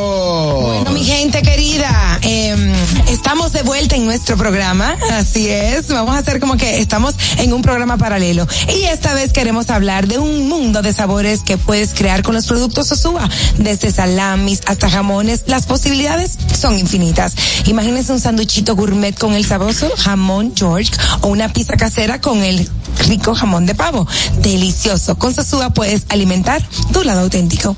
Estamos 3.34 3.52
de 3.52 3.62
vuelta 3.62 3.96
en 3.96 4.04
nuestro 4.04 4.36
programa, 4.36 4.96
así 5.10 5.48
es, 5.48 5.88
vamos 5.88 6.14
a 6.14 6.18
hacer 6.18 6.38
como 6.38 6.56
que 6.56 6.78
estamos 6.78 7.16
en 7.38 7.52
un 7.52 7.62
programa 7.62 7.96
paralelo. 7.96 8.46
Y 8.68 8.84
esta 8.84 9.12
vez 9.12 9.32
queremos 9.32 9.70
hablar 9.70 10.06
de 10.06 10.18
un 10.18 10.48
mundo 10.48 10.82
de 10.82 10.92
sabores 10.92 11.40
que 11.40 11.58
puedes 11.58 11.94
crear 11.94 12.22
con 12.22 12.36
los 12.36 12.46
productos 12.46 12.86
Sosúa, 12.86 13.28
desde 13.58 13.90
salamis 13.90 14.60
hasta 14.66 14.88
jamones, 14.88 15.42
las 15.48 15.66
posibilidades 15.66 16.38
son 16.56 16.78
infinitas. 16.78 17.34
Imagínense 17.66 18.12
un 18.12 18.20
sanduchito 18.20 18.76
gourmet 18.76 19.18
con 19.18 19.34
el 19.34 19.44
sabroso 19.44 19.90
jamón 19.96 20.52
George 20.54 20.92
o 21.22 21.26
una 21.26 21.52
pizza 21.52 21.76
casera 21.76 22.20
con 22.20 22.40
el 22.40 22.70
rico 23.06 23.34
jamón 23.34 23.66
de 23.66 23.74
pavo. 23.74 24.06
Delicioso. 24.38 25.16
Con 25.16 25.34
Sosúa 25.34 25.70
puedes 25.70 26.06
alimentar 26.08 26.62
tu 26.92 27.02
lado 27.02 27.20
auténtico. 27.20 27.76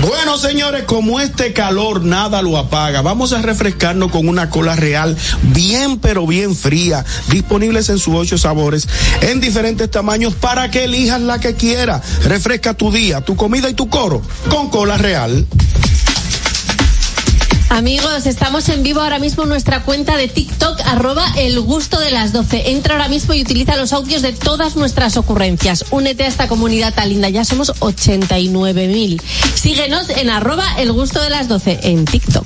Bueno, 0.00 0.38
señores, 0.38 0.84
como 0.84 1.20
este 1.20 1.52
calor 1.52 2.02
nada 2.02 2.40
lo 2.40 2.56
apaga, 2.56 3.02
vamos 3.02 3.34
a 3.34 3.42
refrescarnos 3.42 4.10
con 4.10 4.28
una 4.28 4.48
cola 4.48 4.74
real 4.74 5.16
bien 5.42 5.98
pero 5.98 6.26
bien 6.26 6.56
fría, 6.56 7.04
disponibles 7.28 7.90
en 7.90 7.98
sus 7.98 8.14
ocho 8.14 8.38
sabores, 8.38 8.88
en 9.20 9.40
diferentes 9.40 9.90
tamaños 9.90 10.34
para 10.34 10.70
que 10.70 10.84
elijas 10.84 11.20
la 11.20 11.38
que 11.38 11.54
quiera. 11.54 12.00
Refresca 12.24 12.72
tu 12.72 12.90
día, 12.90 13.20
tu 13.20 13.36
comida 13.36 13.68
y 13.68 13.74
tu 13.74 13.90
coro 13.90 14.22
con 14.48 14.70
cola 14.70 14.96
real. 14.96 15.46
Amigos, 17.70 18.26
estamos 18.26 18.68
en 18.68 18.82
vivo 18.82 19.00
ahora 19.00 19.20
mismo 19.20 19.44
en 19.44 19.48
nuestra 19.48 19.84
cuenta 19.84 20.16
de 20.16 20.26
TikTok, 20.26 20.80
arroba 20.86 21.24
el 21.36 21.60
gusto 21.60 22.00
de 22.00 22.10
las 22.10 22.32
12. 22.32 22.72
Entra 22.72 22.94
ahora 22.96 23.08
mismo 23.08 23.32
y 23.32 23.42
utiliza 23.42 23.76
los 23.76 23.92
audios 23.92 24.22
de 24.22 24.32
todas 24.32 24.74
nuestras 24.74 25.16
ocurrencias. 25.16 25.84
Únete 25.92 26.24
a 26.24 26.26
esta 26.26 26.48
comunidad 26.48 26.92
tan 26.92 27.08
linda, 27.08 27.28
ya 27.28 27.44
somos 27.44 27.72
89.000. 27.80 29.22
Síguenos 29.54 30.10
en 30.10 30.30
arroba 30.30 30.66
el 30.78 30.90
gusto 30.92 31.22
de 31.22 31.30
las 31.30 31.46
12 31.46 31.78
en 31.84 32.04
TikTok. 32.06 32.44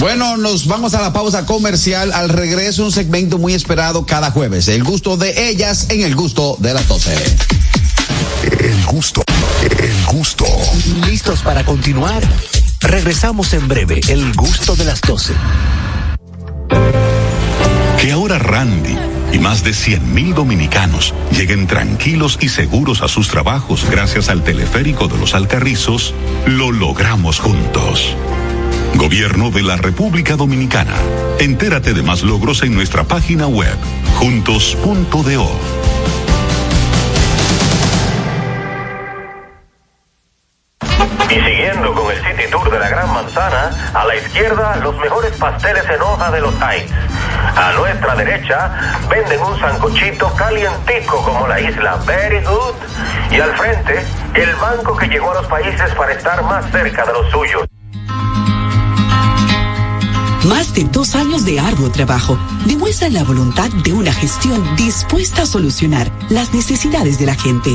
Bueno, 0.00 0.38
nos 0.38 0.66
vamos 0.66 0.94
a 0.94 1.02
la 1.02 1.12
pausa 1.12 1.44
comercial. 1.44 2.10
Al 2.12 2.30
regreso, 2.30 2.84
un 2.84 2.92
segmento 2.92 3.36
muy 3.36 3.52
esperado 3.52 4.06
cada 4.06 4.30
jueves. 4.30 4.68
El 4.68 4.82
gusto 4.82 5.18
de 5.18 5.50
ellas 5.50 5.86
en 5.90 6.00
el 6.00 6.16
gusto 6.16 6.56
de 6.58 6.72
las 6.72 6.88
12. 6.88 7.14
El 8.60 8.86
gusto, 8.86 9.22
el 9.78 10.16
gusto. 10.16 10.46
¿Listos 11.06 11.42
para 11.42 11.64
continuar? 11.66 12.22
Regresamos 12.84 13.52
en 13.54 13.66
breve. 13.66 14.00
El 14.08 14.32
gusto 14.34 14.76
de 14.76 14.84
las 14.84 15.00
12. 15.00 15.32
Que 18.00 18.12
ahora 18.12 18.38
Randy 18.38 18.96
y 19.32 19.38
más 19.38 19.64
de 19.64 19.72
100.000 19.72 20.34
dominicanos 20.34 21.14
lleguen 21.32 21.66
tranquilos 21.66 22.38
y 22.40 22.48
seguros 22.48 23.02
a 23.02 23.08
sus 23.08 23.28
trabajos 23.28 23.88
gracias 23.90 24.28
al 24.28 24.44
teleférico 24.44 25.08
de 25.08 25.18
los 25.18 25.34
Alcarrizos, 25.34 26.14
lo 26.46 26.70
logramos 26.70 27.40
juntos. 27.40 28.14
Gobierno 28.94 29.50
de 29.50 29.62
la 29.62 29.76
República 29.76 30.36
Dominicana. 30.36 30.94
Entérate 31.40 31.94
de 31.94 32.02
más 32.02 32.22
logros 32.22 32.62
en 32.62 32.74
nuestra 32.74 33.04
página 33.04 33.46
web, 33.46 33.76
juntos.do. 34.18 35.93
Y 41.30 41.34
siguiendo 41.34 41.92
con 41.94 42.10
el 42.12 42.18
City 42.18 42.50
Tour 42.50 42.70
de 42.70 42.78
la 42.78 42.88
Gran 42.88 43.12
Manzana, 43.12 43.70
a 43.94 44.04
la 44.04 44.16
izquierda 44.16 44.76
los 44.76 44.96
mejores 44.98 45.32
pasteles 45.36 45.84
en 45.88 46.00
hoja 46.02 46.30
de 46.30 46.40
los 46.40 46.54
Heights. 46.60 46.92
A 47.56 47.72
nuestra 47.72 48.14
derecha 48.14 49.00
venden 49.08 49.40
un 49.40 49.58
sancochito 49.58 50.32
calientico 50.34 51.22
como 51.22 51.46
la 51.46 51.60
isla 51.60 51.96
Very 52.06 52.44
Good. 52.44 52.74
Y 53.30 53.40
al 53.40 53.56
frente, 53.56 54.04
el 54.34 54.54
banco 54.56 54.96
que 54.96 55.08
llegó 55.08 55.30
a 55.30 55.34
los 55.34 55.46
países 55.46 55.94
para 55.94 56.12
estar 56.12 56.42
más 56.44 56.70
cerca 56.70 57.04
de 57.04 57.12
los 57.12 57.30
suyos. 57.30 57.64
Más 60.44 60.74
de 60.74 60.84
dos 60.84 61.14
años 61.14 61.46
de 61.46 61.58
arduo 61.58 61.90
trabajo 61.90 62.38
demuestran 62.66 63.14
la 63.14 63.24
voluntad 63.24 63.70
de 63.82 63.94
una 63.94 64.12
gestión 64.12 64.76
dispuesta 64.76 65.42
a 65.42 65.46
solucionar 65.46 66.12
las 66.28 66.52
necesidades 66.52 67.18
de 67.18 67.26
la 67.26 67.34
gente. 67.34 67.74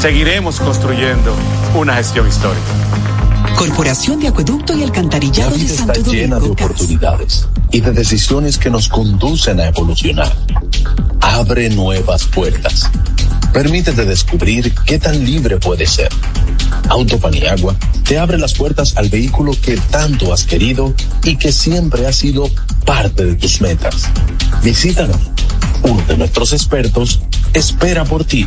Seguiremos 0.00 0.60
construyendo 0.60 1.34
una 1.74 1.94
gestión 1.94 2.26
histórica. 2.28 2.66
Corporación 3.56 4.20
de 4.20 4.28
Acueducto 4.28 4.76
y 4.76 4.82
Alcantarillado 4.82 5.50
La 5.50 5.56
de 5.56 5.62
vida 5.62 5.74
está 5.74 5.94
Santo 5.94 6.12
llena 6.12 6.40
de 6.40 6.48
oportunidades 6.48 7.46
y 7.70 7.80
de 7.80 7.92
decisiones 7.92 8.58
que 8.58 8.70
nos 8.70 8.88
conducen 8.88 9.60
a 9.60 9.66
evolucionar. 9.66 10.34
Abre 11.20 11.68
nuevas 11.70 12.24
puertas. 12.24 12.90
Permítete 13.52 14.04
descubrir 14.04 14.74
qué 14.86 14.98
tan 14.98 15.24
libre 15.24 15.58
puedes 15.58 15.90
ser. 15.90 16.08
Autopaniagua 16.88 17.76
te 18.04 18.18
abre 18.18 18.38
las 18.38 18.54
puertas 18.54 18.96
al 18.96 19.08
vehículo 19.08 19.52
que 19.60 19.76
tanto 19.76 20.32
has 20.32 20.44
querido 20.44 20.94
y 21.24 21.36
que 21.36 21.52
siempre 21.52 22.06
ha 22.06 22.12
sido 22.12 22.48
parte 22.84 23.24
de 23.24 23.34
tus 23.34 23.60
metas. 23.60 24.08
Visítanos. 24.62 25.18
Uno 25.82 26.02
de 26.08 26.16
nuestros 26.16 26.52
expertos 26.52 27.20
espera 27.54 28.04
por 28.04 28.24
ti. 28.24 28.46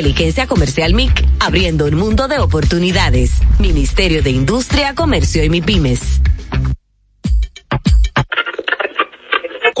Inteligencia 0.00 0.46
Comercial 0.46 0.94
MIC, 0.94 1.26
abriendo 1.40 1.84
un 1.84 1.94
mundo 1.94 2.26
de 2.26 2.38
oportunidades. 2.38 3.32
Ministerio 3.58 4.22
de 4.22 4.30
Industria, 4.30 4.94
Comercio 4.94 5.44
y 5.44 5.50
MIPIMES. 5.50 6.22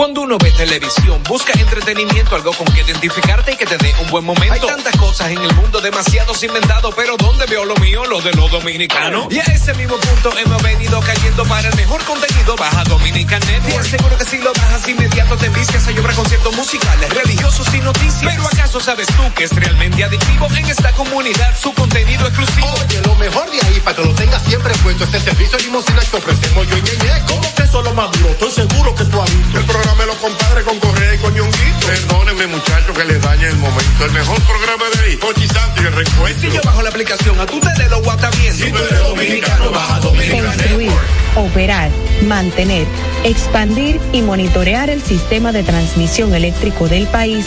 Cuando 0.00 0.22
uno 0.22 0.38
ve 0.38 0.50
televisión, 0.52 1.22
busca 1.28 1.52
entretenimiento, 1.60 2.34
algo 2.34 2.54
con 2.54 2.66
que 2.72 2.80
identificarte 2.80 3.52
y 3.52 3.56
que 3.56 3.66
te 3.66 3.76
dé 3.76 3.94
un 4.00 4.08
buen 4.08 4.24
momento. 4.24 4.54
Hay 4.54 4.60
tantas 4.60 4.96
cosas 4.96 5.30
en 5.30 5.36
el 5.36 5.54
mundo, 5.54 5.78
demasiados 5.82 6.42
inventados, 6.42 6.94
pero 6.96 7.18
¿dónde 7.18 7.44
veo 7.44 7.66
lo 7.66 7.76
mío? 7.76 8.06
Lo 8.06 8.18
de 8.22 8.32
los 8.32 8.50
dominicanos. 8.50 9.26
Y 9.30 9.40
a 9.40 9.42
ese 9.42 9.74
mismo 9.74 9.98
punto 9.98 10.32
hemos 10.38 10.62
venido 10.62 10.98
cayendo 11.00 11.44
para 11.44 11.68
el 11.68 11.76
mejor 11.76 12.02
contenido. 12.04 12.56
Baja 12.56 12.82
Dominican 12.84 13.40
Network. 13.40 13.84
Seguro 13.84 14.16
que 14.16 14.24
si 14.24 14.38
lo 14.38 14.54
bajas 14.54 14.88
inmediato 14.88 15.36
te 15.36 15.50
viscas 15.50 15.86
a 15.86 15.90
llorar 15.90 16.14
conciertos 16.14 16.56
musicales, 16.56 17.12
religiosos 17.12 17.66
y 17.74 17.80
noticias. 17.80 18.22
Pero 18.24 18.46
¿acaso 18.46 18.80
sabes 18.80 19.06
tú 19.08 19.22
que 19.36 19.44
es 19.44 19.54
realmente 19.54 20.02
adictivo 20.02 20.48
en 20.56 20.64
esta 20.64 20.92
comunidad 20.92 21.54
su 21.60 21.74
contenido 21.74 22.26
exclusivo? 22.26 22.72
Oye, 22.86 23.02
lo 23.04 23.16
mejor 23.16 23.50
de 23.50 23.60
ahí, 23.66 23.78
para 23.84 23.96
que 23.96 24.04
lo 24.06 24.14
tengas 24.14 24.42
siempre 24.44 24.72
puesto, 24.82 25.04
este 25.04 25.20
servicio 25.20 25.58
limosina 25.58 26.00
que 26.00 26.16
ofrecemos 26.16 26.66
yo 26.68 26.78
y 26.78 26.80
Ñeñe. 26.80 27.22
¿Cómo 27.28 27.54
que 27.54 27.64
eso 27.64 27.80
es 27.80 27.84
lo 27.84 27.92
más 27.92 28.10
duro? 28.12 28.30
Estoy 28.30 28.50
seguro 28.50 28.94
que 28.94 29.04
tú 29.04 29.20
has 29.20 29.36
visto. 29.36 29.58
El 29.58 29.66
programa 29.66 29.89
de 29.98 30.06
los 30.06 30.16
compadres 30.16 30.64
con 30.64 30.78
Correa 30.78 31.14
y 31.14 31.18
con 31.18 31.34
Ñonguito. 31.34 31.86
Perdónenme, 31.86 32.46
muchachos, 32.46 32.96
que 32.96 33.04
les 33.04 33.20
dañe 33.20 33.48
el 33.48 33.56
momento. 33.56 34.04
El 34.04 34.12
mejor 34.12 34.40
programa 34.42 34.84
de 34.94 35.04
ahí, 35.04 35.16
Pochi 35.16 35.46
Santo 35.48 35.82
y 35.82 35.86
el 35.86 35.92
recuento. 35.92 36.40
Si 36.40 36.50
yo 36.50 36.60
bajo 36.64 36.82
la 36.82 36.90
aplicación, 36.90 37.40
a 37.40 37.46
tú 37.46 37.60
te 37.60 37.88
lo 37.88 37.98
WhatsApp 37.98 38.34
viendo. 38.36 38.64
Si 38.64 38.70
tú 38.70 38.78
eres 38.78 38.98
dominicano, 39.00 39.70
baja 39.70 40.00
Dominicana 40.00 40.54
Construir, 40.54 40.92
operar, 41.36 41.90
mantener, 42.26 42.86
expandir 43.24 44.00
y 44.12 44.22
monitorear 44.22 44.90
el 44.90 45.02
sistema 45.02 45.52
de 45.52 45.62
transmisión 45.62 46.34
eléctrico 46.34 46.88
del 46.88 47.06
país 47.08 47.46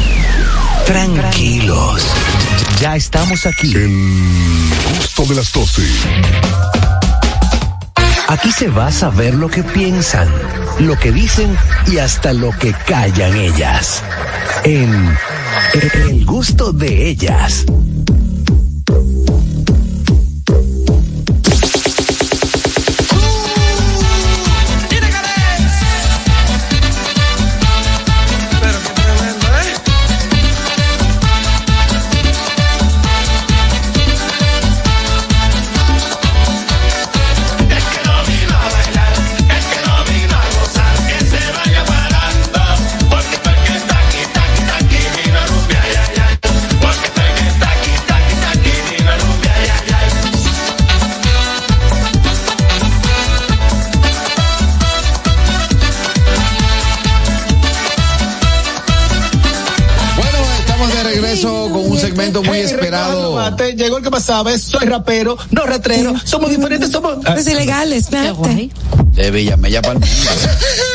Tranquilos. 0.91 2.05
Ya 2.81 2.97
estamos 2.97 3.45
aquí. 3.45 3.73
El 3.73 4.69
gusto 4.97 5.25
de 5.25 5.35
las 5.35 5.53
12. 5.53 5.83
Aquí 8.27 8.51
se 8.51 8.67
va 8.67 8.87
a 8.87 8.91
saber 8.91 9.33
lo 9.33 9.47
que 9.47 9.63
piensan, 9.63 10.27
lo 10.79 10.99
que 10.99 11.13
dicen 11.13 11.57
y 11.87 11.99
hasta 11.99 12.33
lo 12.33 12.51
que 12.51 12.73
callan 12.73 13.37
ellas. 13.37 14.03
En 14.65 15.17
El 16.09 16.25
gusto 16.25 16.73
de 16.73 17.07
ellas. 17.07 17.65
Esperado. 62.91 63.35
Mate, 63.35 63.75
Llegó 63.75 63.97
el 63.97 64.03
que 64.03 64.11
pasaba, 64.11 64.51
es, 64.53 64.61
soy 64.61 64.85
rapero, 64.85 65.37
no 65.51 65.65
ratrero, 65.65 66.13
somos 66.23 66.49
diferentes, 66.49 66.91
somos... 66.91 67.17
Es 67.37 67.47
ilegal, 67.47 67.93
espérate. 67.93 68.69
De 69.13 69.31
Villamella 69.31 69.81
para 69.81 69.93
el 69.93 69.99
mundo. 69.99 70.11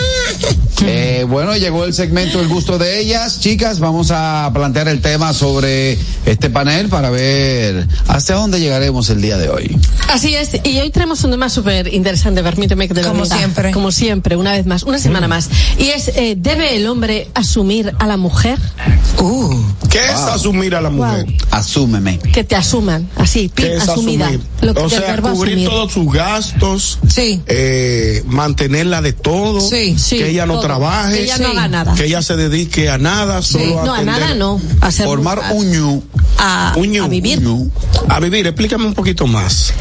Eh, 0.89 1.25
bueno, 1.29 1.57
llegó 1.57 1.85
el 1.85 1.95
segmento 1.95 2.39
El 2.41 2.49
gusto 2.49 2.79
de 2.79 3.01
ellas. 3.01 3.41
Chicas, 3.41 3.81
vamos 3.81 4.11
a 4.13 4.51
plantear 4.55 4.89
el 4.89 5.01
tema 5.01 5.33
sobre 5.33 5.99
este 6.27 6.51
panel 6.51 6.89
para 6.89 7.09
ver 7.11 7.87
hasta 8.09 8.35
dónde 8.35 8.61
llegaremos 8.61 9.09
el 9.11 9.21
día 9.23 9.37
de 9.39 9.49
hoy. 9.49 9.77
Así 10.13 10.35
es, 10.35 10.51
y 10.65 10.79
hoy 10.79 10.91
traemos 10.91 11.25
un 11.25 11.31
tema 11.33 11.49
súper 11.49 11.93
interesante, 11.93 12.43
permíteme 12.43 12.87
que 12.89 12.95
te 12.95 13.03
lo 13.03 13.09
Como 13.09 13.25
diga. 13.25 13.37
siempre. 13.39 13.73
Como 13.73 13.91
siempre, 13.91 14.37
una 14.37 14.53
vez 14.53 14.67
más, 14.67 14.83
una 14.85 14.99
semana 14.99 15.27
más. 15.29 15.49
Y 15.79 15.85
es, 15.89 16.09
eh, 16.09 16.35
¿debe 16.39 16.77
el 16.77 16.87
hombre 16.87 17.29
asumir 17.35 17.93
a 17.99 18.07
la 18.07 18.17
mujer? 18.17 18.59
Uh, 19.19 19.55
¿Qué 19.91 19.99
es 20.05 20.13
asumir 20.21 20.75
a 20.75 20.81
la 20.83 20.91
mujer? 20.91 21.27
Asúmeme. 21.51 22.19
Que 22.19 22.45
te 22.45 22.55
asuman, 22.55 23.09
así, 23.17 23.51
¿Qué 23.55 23.75
es 23.77 23.89
asumida. 23.89 24.27
asumir? 24.27 24.47
Lo 24.61 24.75
que 24.75 24.81
o 24.83 24.89
sea, 24.91 25.01
verbo 25.01 25.31
cubrir 25.33 25.55
asumir. 25.55 25.69
todos 25.71 25.93
sus 25.93 26.13
gastos, 26.13 26.99
Sí. 27.09 27.41
eh, 27.47 28.23
mantenerla 28.27 29.01
de 29.03 29.13
todo, 29.15 29.61
Sí, 29.61 29.97
sí, 29.99 30.19
que 30.19 30.29
ella 30.31 30.45
no 30.47 30.55
todo. 30.55 30.67
Trabaje, 30.79 31.15
Que 31.17 31.23
ella 31.25 31.39
no 31.39 31.49
haga 31.49 31.69
nada. 31.69 31.95
que 31.95 32.05
ella 32.05 32.23
se 32.23 32.37
dedique 32.37 32.89
a 32.91 32.99
nada, 32.99 33.43
solo 33.43 33.81
a 33.81 33.85
No, 33.85 33.95
a 33.95 33.99
atender- 33.99 34.05
nada 34.21 34.35
no. 34.35 34.61
A 34.81 34.91
ser 34.93 35.07
Formar 35.07 35.41
un 35.53 35.71
ñu. 35.71 36.03
a, 36.39 36.75
Un 36.77 36.91
ñu, 36.93 37.05
a 37.05 37.09
vivir. 37.09 37.41
ñu. 37.43 37.71
A 38.09 38.21
vivir, 38.21 38.47
explícame 38.47 38.87
un 38.87 38.95
poquito 38.95 39.27
más. 39.27 39.73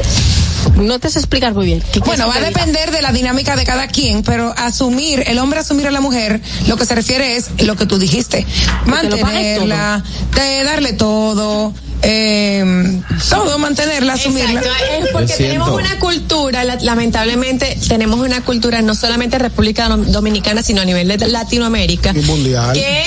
No 0.76 0.98
te 0.98 1.08
sé 1.10 1.20
explicar 1.20 1.54
muy 1.54 1.64
bien. 1.66 1.82
¿Qué 1.92 2.00
Bueno, 2.00 2.26
va 2.26 2.34
a 2.36 2.40
depender 2.40 2.90
de 2.90 3.00
la 3.00 3.12
dinámica 3.12 3.54
de 3.56 3.64
cada 3.64 3.86
quien, 3.86 4.22
pero 4.22 4.52
asumir, 4.56 5.22
el 5.26 5.38
hombre 5.38 5.60
asumir 5.60 5.86
a 5.86 5.90
la 5.92 6.00
mujer, 6.00 6.40
lo 6.66 6.76
que 6.76 6.84
se 6.84 6.94
refiere 6.94 7.36
es 7.36 7.46
lo 7.64 7.76
que 7.76 7.86
tú 7.86 7.98
dijiste. 7.98 8.44
Mantenerla, 8.86 10.02
de 10.34 10.64
darle 10.64 10.92
todo, 10.94 11.72
eh, 12.02 13.00
todo, 13.30 13.58
mantenerla, 13.58 14.14
asumirla. 14.14 14.60
Exacto, 14.60 14.84
es 15.04 15.08
porque 15.12 15.32
tenemos 15.34 15.70
una 15.70 15.98
cultura, 15.98 16.64
la- 16.64 16.76
lamentablemente 16.76 17.78
tenemos 17.88 18.20
una 18.20 18.42
cultura 18.44 18.82
no 18.82 18.94
solamente 18.94 19.36
en 19.36 19.42
República 19.42 19.88
Dom- 19.88 20.04
Dominicana, 20.06 20.62
sino 20.62 20.82
a 20.82 20.84
nivel 20.84 21.08
de 21.08 21.28
Latinoamérica. 21.28 22.12
Y 22.14 22.20
mundial. 22.22 22.72
Que, 22.74 23.02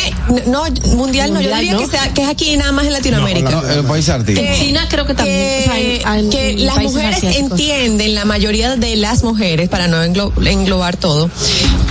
no, 0.47 0.63
mundial 0.95 1.33
no, 1.33 1.41
yo 1.41 1.53
diría 1.55 1.73
¿no? 1.73 1.79
Que, 1.79 1.87
sea, 1.87 2.13
que 2.13 2.23
es 2.23 2.27
aquí 2.29 2.55
nada 2.57 2.71
más 2.71 2.85
en 2.85 2.93
Latinoamérica. 2.93 3.49
No, 3.51 3.69
el 3.69 3.83
país 3.85 4.09
artista. 4.09 4.41
En 4.41 4.59
China 4.59 4.87
creo 4.89 5.05
que 5.05 5.13
también. 5.13 5.37
que, 5.37 5.99
o 5.99 6.01
sea, 6.01 6.29
que 6.29 6.53
las 6.57 6.77
mujeres 6.79 7.17
asiáticos. 7.17 7.51
entienden, 7.51 8.15
la 8.15 8.25
mayoría 8.25 8.75
de 8.75 8.95
las 8.95 9.23
mujeres, 9.23 9.69
para 9.69 9.87
no 9.87 10.03
englo- 10.03 10.33
englobar 10.45 10.97
todo, 10.97 11.29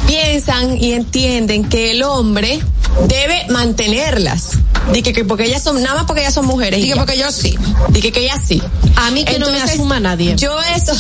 piensan 0.07 0.77
y 0.83 0.93
entienden 0.93 1.65
que 1.69 1.93
el 1.93 2.03
hombre 2.03 2.61
debe 3.09 3.47
mantenerlas. 3.51 4.51
Dije 4.93 5.12
que 5.12 5.24
porque 5.24 5.45
ellas 5.45 5.62
son, 5.62 5.82
nada 5.82 5.97
más 5.97 6.05
porque 6.05 6.22
ellas 6.22 6.34
son 6.34 6.47
mujeres. 6.47 6.80
Dije 6.80 6.95
porque 6.97 7.18
yo 7.18 7.30
sí. 7.30 7.57
Dije 7.91 8.12
que 8.12 8.20
ellas 8.20 8.41
sí. 8.47 8.62
A 8.97 9.11
mí 9.11 9.24
que 9.24 9.39
no 9.39 9.51
me 9.51 9.61
asuma 9.61 10.01
nadie. 10.01 10.34
Yo 10.36 10.57
eso, 10.76 10.93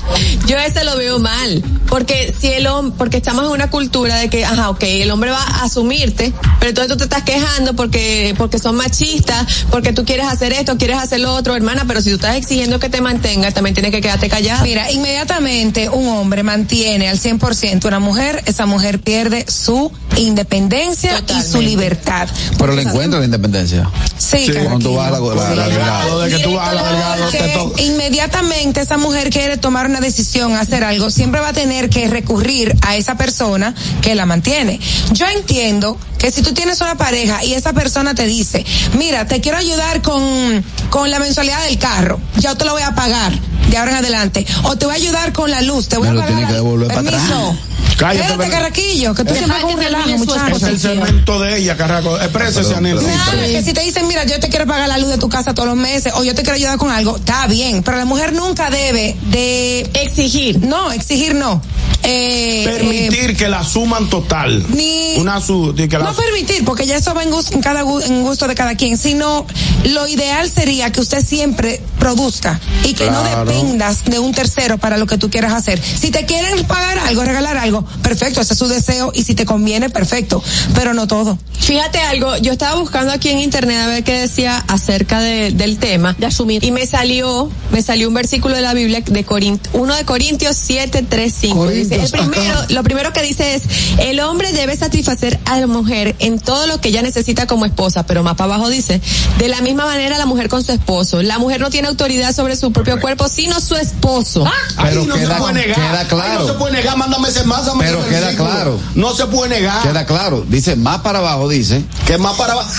yo 0.46 0.56
eso 0.56 0.84
lo 0.84 0.96
veo 0.96 1.18
mal. 1.18 1.62
Porque 1.88 2.34
si 2.38 2.48
el 2.48 2.66
hombre, 2.66 2.94
porque 2.98 3.16
estamos 3.18 3.44
en 3.44 3.50
una 3.50 3.70
cultura 3.70 4.16
de 4.16 4.28
que, 4.28 4.44
ajá, 4.44 4.70
ok, 4.70 4.82
el 4.82 5.10
hombre 5.10 5.30
va 5.30 5.42
a 5.42 5.64
asumirte, 5.64 6.32
pero 6.58 6.70
entonces 6.70 6.92
tú 6.92 6.96
te 6.98 7.04
estás 7.04 7.22
quejando 7.22 7.74
porque, 7.74 8.34
porque 8.36 8.58
son 8.58 8.74
machistas, 8.74 9.46
porque 9.70 9.92
tú 9.92 10.04
quieres 10.04 10.26
hacer 10.26 10.52
esto, 10.52 10.76
quieres 10.76 10.98
hacer 10.98 11.20
lo 11.20 11.32
otro, 11.34 11.54
hermana, 11.54 11.84
pero 11.86 12.00
si 12.00 12.10
tú 12.10 12.16
estás 12.16 12.36
exigiendo 12.36 12.80
que 12.80 12.88
te 12.88 13.00
mantenga, 13.00 13.52
también 13.52 13.74
tienes 13.74 13.92
que 13.92 14.00
quedarte 14.00 14.28
callada. 14.28 14.62
Mira, 14.62 14.90
inmediatamente 14.90 15.88
un 15.88 16.08
hombre 16.08 16.42
mantiene 16.42 17.08
al 17.08 17.18
100% 17.20 17.86
una 17.86 18.00
mujer, 18.00 18.42
esa 18.46 18.66
mujer 18.66 19.00
pierde 19.00 19.46
su 19.48 19.92
independencia 20.16 21.22
y 21.28 21.42
su 21.42 21.60
libertad. 21.60 22.28
Pero 22.58 22.74
le 22.74 22.82
encuentro 22.82 23.20
la 23.28 23.36
independencia. 23.36 23.90
Sí, 24.18 24.46
Cuando 24.64 24.88
tú 24.90 24.94
vas 24.96 25.08
a 25.08 25.10
la, 25.12 25.18
la, 25.20 25.54
la 25.54 25.68
delgada. 25.68 26.24
de 26.24 26.30
que 26.36 26.42
tú 26.42 26.54
vas 26.54 26.68
a 26.68 26.74
la 26.74 26.82
delgado, 26.90 27.28
te 27.30 27.38
que 27.38 27.48
toca. 27.48 27.82
inmediatamente 27.82 28.80
esa 28.80 28.96
mujer 28.98 29.30
quiere 29.30 29.56
tomar 29.56 29.86
una 29.86 30.00
decisión, 30.00 30.54
hacer 30.54 30.84
algo, 30.84 31.10
siempre 31.10 31.40
va 31.40 31.48
a 31.48 31.52
tener 31.52 31.90
que 31.90 32.08
recurrir 32.08 32.74
a 32.82 32.96
esa 32.96 33.16
persona 33.16 33.74
que 34.02 34.14
la 34.14 34.26
mantiene. 34.26 34.80
Yo 35.12 35.26
entiendo 35.26 35.98
que 36.18 36.30
si 36.30 36.42
tú 36.42 36.52
tienes 36.54 36.80
una 36.80 36.96
pareja 36.96 37.44
y 37.44 37.54
esa 37.54 37.72
persona 37.72 38.14
te 38.14 38.26
dice, 38.26 38.64
mira, 38.98 39.26
te 39.26 39.40
quiero 39.40 39.58
ayudar 39.58 40.02
con, 40.02 40.64
con 40.90 41.10
la 41.10 41.18
mensualidad 41.18 41.62
del 41.64 41.78
carro, 41.78 42.18
yo 42.38 42.54
te 42.56 42.64
lo 42.64 42.72
voy 42.72 42.82
a 42.82 42.94
pagar 42.94 43.32
de 43.70 43.76
ahora 43.76 43.90
en 43.92 43.96
adelante, 43.98 44.46
o 44.62 44.76
te 44.76 44.86
voy 44.86 44.94
a 44.94 44.96
ayudar 44.96 45.32
con 45.32 45.50
la 45.50 45.60
luz, 45.62 45.88
te 45.88 45.96
voy 45.96 46.08
Me 46.08 46.14
a 46.18 46.20
pagar. 46.22 46.28
tiene 46.36 46.46
que 46.48 46.52
devolver 46.54 46.88
para 46.88 47.02
Permiso. 47.02 47.34
atrás. 47.50 47.56
Cállate, 47.98 48.26
Espérate, 48.32 48.50
carraquillo, 48.50 49.14
que 49.14 49.24
tú 49.24 49.32
Deja 49.32 49.46
siempre 49.46 49.74
un 49.74 49.80
relajo, 49.82 50.08
muchacho. 50.18 50.56
Es 50.56 50.62
el 50.64 50.78
segmento 50.80 51.40
de 51.40 51.56
ella, 51.58 51.78
Carraco. 51.78 52.18
Exprésese, 52.20 52.74
Anel. 52.74 52.98
Claro, 52.98 53.38
que 53.40 53.62
si 53.62 53.72
te 53.72 53.80
dicen, 53.82 54.06
mira, 54.06 54.24
yo 54.26 54.38
te 54.38 54.50
quiero 54.50 54.66
pagar 54.66 54.86
la 54.86 54.98
luz 54.98 55.08
de 55.08 55.16
tu 55.16 55.30
casa 55.30 55.54
todos 55.54 55.66
los 55.68 55.78
meses 55.78 56.12
o 56.14 56.22
yo 56.22 56.34
te 56.34 56.42
quiero 56.42 56.56
ayudar 56.56 56.76
con 56.76 56.90
algo, 56.90 57.16
está 57.16 57.46
bien, 57.46 57.82
pero 57.82 57.96
la 57.96 58.04
mujer 58.04 58.34
nunca 58.34 58.68
debe 58.68 59.16
de 59.30 59.80
exigir. 59.94 60.60
No, 60.62 60.92
exigir 60.92 61.34
no. 61.34 61.62
Eh, 62.02 62.64
Permitir 62.66 63.34
que 63.36 63.48
la 63.48 63.64
suman 63.64 64.10
total. 64.10 64.64
Ni- 64.68 65.16
Una 65.18 65.40
su, 65.40 65.72
de 65.74 65.88
que 65.88 65.98
la 65.98 66.05
no 66.06 66.14
permitir, 66.16 66.64
porque 66.64 66.86
ya 66.86 66.96
eso 66.96 67.14
va 67.14 67.22
en 67.22 67.30
gusto, 67.30 67.54
en 67.54 67.60
cada 67.62 67.80
en 67.80 68.22
gusto 68.22 68.46
de 68.48 68.54
cada 68.54 68.74
quien, 68.76 68.96
sino 68.96 69.46
lo 69.84 70.06
ideal 70.06 70.50
sería 70.50 70.90
que 70.92 71.00
usted 71.00 71.24
siempre 71.24 71.80
produzca 71.98 72.60
y 72.84 72.94
que 72.94 73.10
no 73.10 73.22
dependas 73.22 74.04
de 74.04 74.18
un 74.18 74.32
tercero 74.32 74.78
para 74.78 74.96
lo 74.98 75.06
que 75.06 75.18
tú 75.18 75.30
quieras 75.30 75.52
hacer. 75.52 75.80
Si 75.82 76.10
te 76.10 76.24
quieren 76.26 76.64
pagar 76.66 76.98
algo, 76.98 77.24
regalar 77.24 77.56
algo, 77.58 77.84
perfecto, 78.02 78.40
ese 78.40 78.52
es 78.54 78.58
su 78.58 78.68
deseo 78.68 79.12
y 79.14 79.24
si 79.24 79.34
te 79.34 79.44
conviene, 79.44 79.90
perfecto, 79.90 80.42
pero 80.74 80.94
no 80.94 81.06
todo. 81.06 81.38
Fíjate 81.58 81.98
algo, 82.00 82.36
yo 82.38 82.52
estaba 82.52 82.78
buscando 82.78 83.12
aquí 83.12 83.28
en 83.30 83.38
internet 83.40 83.78
a 83.82 83.86
ver 83.88 84.04
qué 84.04 84.18
decía 84.20 84.64
acerca 84.68 85.20
de- 85.20 85.50
del 85.50 85.78
tema. 85.78 86.14
De 86.18 86.26
asumir. 86.26 86.62
Y 86.64 86.70
me 86.70 86.86
salió, 86.86 87.50
me 87.72 87.82
salió 87.82 88.08
un 88.08 88.14
versículo 88.14 88.54
de 88.54 88.62
la 88.62 88.74
Biblia 88.74 89.00
de 89.04 89.24
Corint, 89.24 89.66
uno 89.72 89.94
de 89.96 90.04
Corintios 90.04 90.56
7, 90.56 91.04
3, 91.08 91.34
5. 91.40 91.68
Dice, 91.68 91.96
el 91.96 92.10
primero, 92.10 92.60
lo 92.68 92.82
primero 92.82 93.12
que 93.12 93.22
dice 93.22 93.54
es, 93.54 93.62
el 93.98 94.20
hombre 94.20 94.52
debe 94.52 94.76
satisfacer 94.76 95.38
a 95.44 95.58
la 95.58 95.66
mujer 95.66 95.95
en 96.18 96.38
todo 96.38 96.66
lo 96.66 96.80
que 96.80 96.88
ella 96.88 97.02
necesita 97.02 97.46
como 97.46 97.64
esposa, 97.66 98.04
pero 98.06 98.22
más 98.22 98.34
para 98.34 98.54
abajo 98.54 98.68
dice, 98.70 99.00
de 99.38 99.48
la 99.48 99.60
misma 99.60 99.86
manera 99.86 100.18
la 100.18 100.26
mujer 100.26 100.48
con 100.48 100.62
su 100.64 100.72
esposo. 100.72 101.22
La 101.22 101.38
mujer 101.38 101.60
no 101.60 101.70
tiene 101.70 101.88
autoridad 101.88 102.34
sobre 102.34 102.56
su 102.56 102.72
propio 102.72 103.00
cuerpo, 103.00 103.28
sino 103.28 103.60
su 103.60 103.74
esposo. 103.76 104.44
Pero 104.82 105.00
Ahí 105.02 105.06
no 105.06 105.14
queda- 105.14 105.34
se 105.36 105.40
puede 105.40 105.54
negar. 105.54 105.76
queda 105.76 106.00
Ahí 106.00 106.06
claro. 106.06 106.40
no 106.40 106.46
se 106.46 106.52
puede 106.54 106.72
negar, 106.74 106.96
mándame 106.96 107.28
ese 107.28 107.44
más. 107.44 107.62
Pero 107.78 108.00
ese 108.00 108.08
queda 108.08 108.20
versículo. 108.20 108.50
claro. 108.50 108.80
No 108.94 109.12
se 109.14 109.26
puede 109.26 109.48
negar. 109.60 109.82
Queda 109.82 110.06
claro. 110.06 110.44
Dice 110.48 110.76
más 110.76 110.98
para 110.98 111.18
abajo, 111.20 111.48
dice. 111.48 111.82
Que 112.06 112.18
más 112.18 112.34
para 112.36 112.52
abajo. 112.54 112.70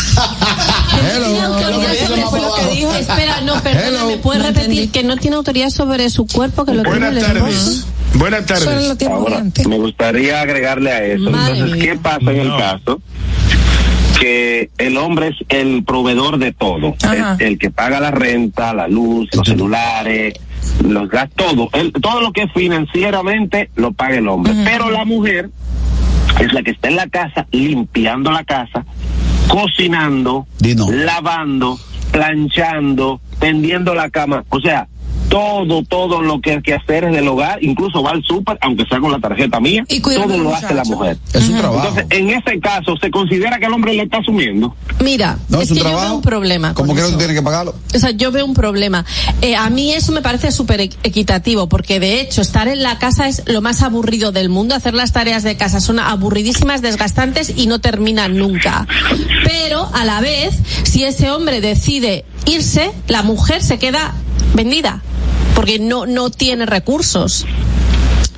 Tiene. 2.72 3.00
Espera, 3.00 3.42
no, 3.42 3.54
perdóname, 3.64 4.14
Hello. 4.14 4.22
¿puedes 4.22 4.42
No 4.42 4.48
repetir 4.50 4.70
entendí. 4.72 4.88
que 4.90 5.04
no 5.04 5.18
tiene 5.18 5.36
autoridad 5.38 5.70
sobre 5.70 6.10
su 6.10 6.26
cuerpo 6.28 6.66
que 6.66 6.74
lo 6.74 6.84
tiene 6.84 7.00
Buenas 7.00 7.16
el 7.24 7.24
tardes. 7.34 7.56
esposo? 7.56 7.86
Buenas 8.14 8.46
tardes. 8.46 8.68
Ahora, 9.10 9.44
me 9.68 9.78
gustaría 9.78 10.42
agregarle 10.42 10.92
a 10.92 11.04
eso. 11.04 11.30
Madre 11.30 11.54
Entonces, 11.60 11.78
mía. 11.78 11.86
¿qué 11.94 12.00
pasa 12.00 12.20
en 12.32 12.38
el 12.40 12.58
caso? 12.58 13.02
Que 14.20 14.70
el 14.78 14.98
hombre 14.98 15.28
es 15.30 15.36
el 15.50 15.84
proveedor 15.84 16.38
de 16.40 16.52
todo. 16.52 16.96
Es 17.36 17.48
el 17.48 17.58
que 17.60 17.70
paga 17.70 18.00
la 18.00 18.12
renta, 18.12 18.74
la 18.74 18.88
luz, 18.88 19.30
los 19.34 19.48
celulares, 19.48 20.34
los 20.84 21.08
gastos, 21.10 21.48
todo. 21.56 21.70
Él- 21.74 21.94
todo 22.02 22.22
lo 22.22 22.32
que 22.34 22.44
es 22.44 22.52
financieramente 22.54 23.70
lo 23.76 23.92
paga 23.94 24.18
el 24.18 24.28
hombre. 24.28 24.54
Pero 24.66 24.90
la 24.90 25.06
mujer 25.06 25.50
es 26.40 26.52
la 26.54 26.64
que 26.64 26.72
está 26.72 26.88
en 26.88 26.96
la 26.96 27.08
casa 27.08 27.46
limpiando 27.52 28.32
la 28.32 28.44
casa, 28.44 28.86
cocinando, 29.48 30.48
lavando, 30.92 31.80
planchando, 32.12 33.22
tendiendo 33.40 33.94
la 33.96 34.10
cama. 34.10 34.44
O 34.50 34.60
sea, 34.60 34.88
todo, 35.30 35.84
todo 35.84 36.22
lo 36.22 36.40
que 36.40 36.52
hay 36.54 36.62
que 36.62 36.74
hacer 36.74 37.04
es 37.06 37.12
del 37.14 37.28
hogar, 37.28 37.62
incluso 37.64 38.02
va 38.02 38.12
al 38.12 38.24
súper, 38.24 38.58
aunque 38.62 38.86
sea 38.86 39.00
con 39.00 39.12
la 39.12 39.20
tarjeta 39.20 39.60
mía, 39.60 39.84
Y 39.90 40.00
todo 40.00 40.38
lo 40.38 40.54
hace 40.56 40.74
la 40.74 40.84
mujer. 40.86 41.18
Es 41.34 41.48
un 41.50 41.58
trabajo. 41.58 41.88
Entonces, 41.90 42.06
en 42.18 42.30
ese 42.30 42.60
caso, 42.60 42.96
se 43.02 43.12
considera 43.12 43.60
que 43.60 43.66
el 43.66 43.74
hombre 43.74 43.94
le 43.94 44.04
está 44.04 44.18
asumiendo. 44.20 44.76
Mira, 45.02 45.38
No, 45.50 45.58
es, 45.62 45.66
es 45.66 45.72
un 45.72 45.78
que 45.78 45.84
yo 45.84 46.00
veo 46.00 46.16
un 46.16 46.22
problema. 46.22 46.74
Como 46.74 46.96
que 46.96 47.02
no 47.02 47.18
tiene 47.18 47.34
que 47.34 47.42
pagarlo. 47.42 47.76
O 47.94 48.00
sea, 48.00 48.12
yo 48.12 48.32
veo 48.32 48.46
un 48.46 48.54
problema. 48.54 49.06
Eh, 49.42 49.56
a 49.56 49.70
mí 49.70 49.92
eso 49.94 50.12
me 50.12 50.22
parece 50.22 50.52
súper 50.52 50.80
equ- 50.80 50.96
equitativo, 51.04 51.68
porque 51.68 52.00
de 52.00 52.22
hecho 52.22 52.42
estar 52.42 52.68
en 52.68 52.82
la 52.84 52.98
casa 52.98 53.28
es 53.28 53.44
lo 53.48 53.62
más 53.62 53.82
aburrido 53.82 54.32
del 54.32 54.50
mundo. 54.50 54.76
Hacer 54.76 54.94
las 54.94 55.12
tareas 55.12 55.44
de 55.44 55.58
casa 55.58 55.82
son 55.82 56.00
aburridísimas, 56.00 56.82
desgastantes 56.82 57.52
y 57.56 57.68
no 57.68 57.80
terminan 57.80 58.38
nunca. 58.38 58.88
Pero 59.44 59.90
a 59.94 60.06
la 60.06 60.22
vez, 60.22 60.56
si 60.84 61.04
ese 61.04 61.32
hombre 61.32 61.62
decide 61.62 62.26
irse, 62.46 62.92
la 63.08 63.24
mujer 63.24 63.62
se 63.64 63.78
queda 63.80 64.14
vendida, 64.54 65.02
porque 65.58 65.80
no, 65.80 66.06
no 66.06 66.30
tiene 66.30 66.68
recursos. 66.68 67.44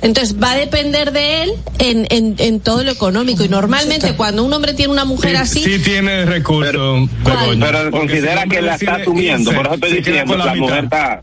Entonces 0.00 0.36
va 0.42 0.52
a 0.52 0.56
depender 0.56 1.12
de 1.12 1.42
él 1.42 1.52
en, 1.78 2.06
en, 2.08 2.34
en 2.38 2.60
todo 2.60 2.82
lo 2.82 2.90
económico. 2.90 3.44
Y 3.44 3.50
normalmente 3.50 4.14
cuando 4.14 4.42
un 4.42 4.50
hombre 4.54 4.72
tiene 4.72 4.90
una 4.90 5.04
mujer 5.04 5.36
así, 5.36 5.62
Sí 5.62 5.78
tiene 5.80 6.24
recursos, 6.24 7.06
Pero 7.22 7.90
considera 7.90 8.44
si 8.44 8.48
que 8.48 8.62
la 8.62 8.76
está 8.76 8.94
asumiendo. 8.94 9.52
Por 9.52 9.66
eso 9.66 9.74
estoy 9.74 9.92
diciendo 9.98 10.36
la 10.38 10.54
mitad. 10.54 10.56
mujer 10.56 10.84
está. 10.84 11.22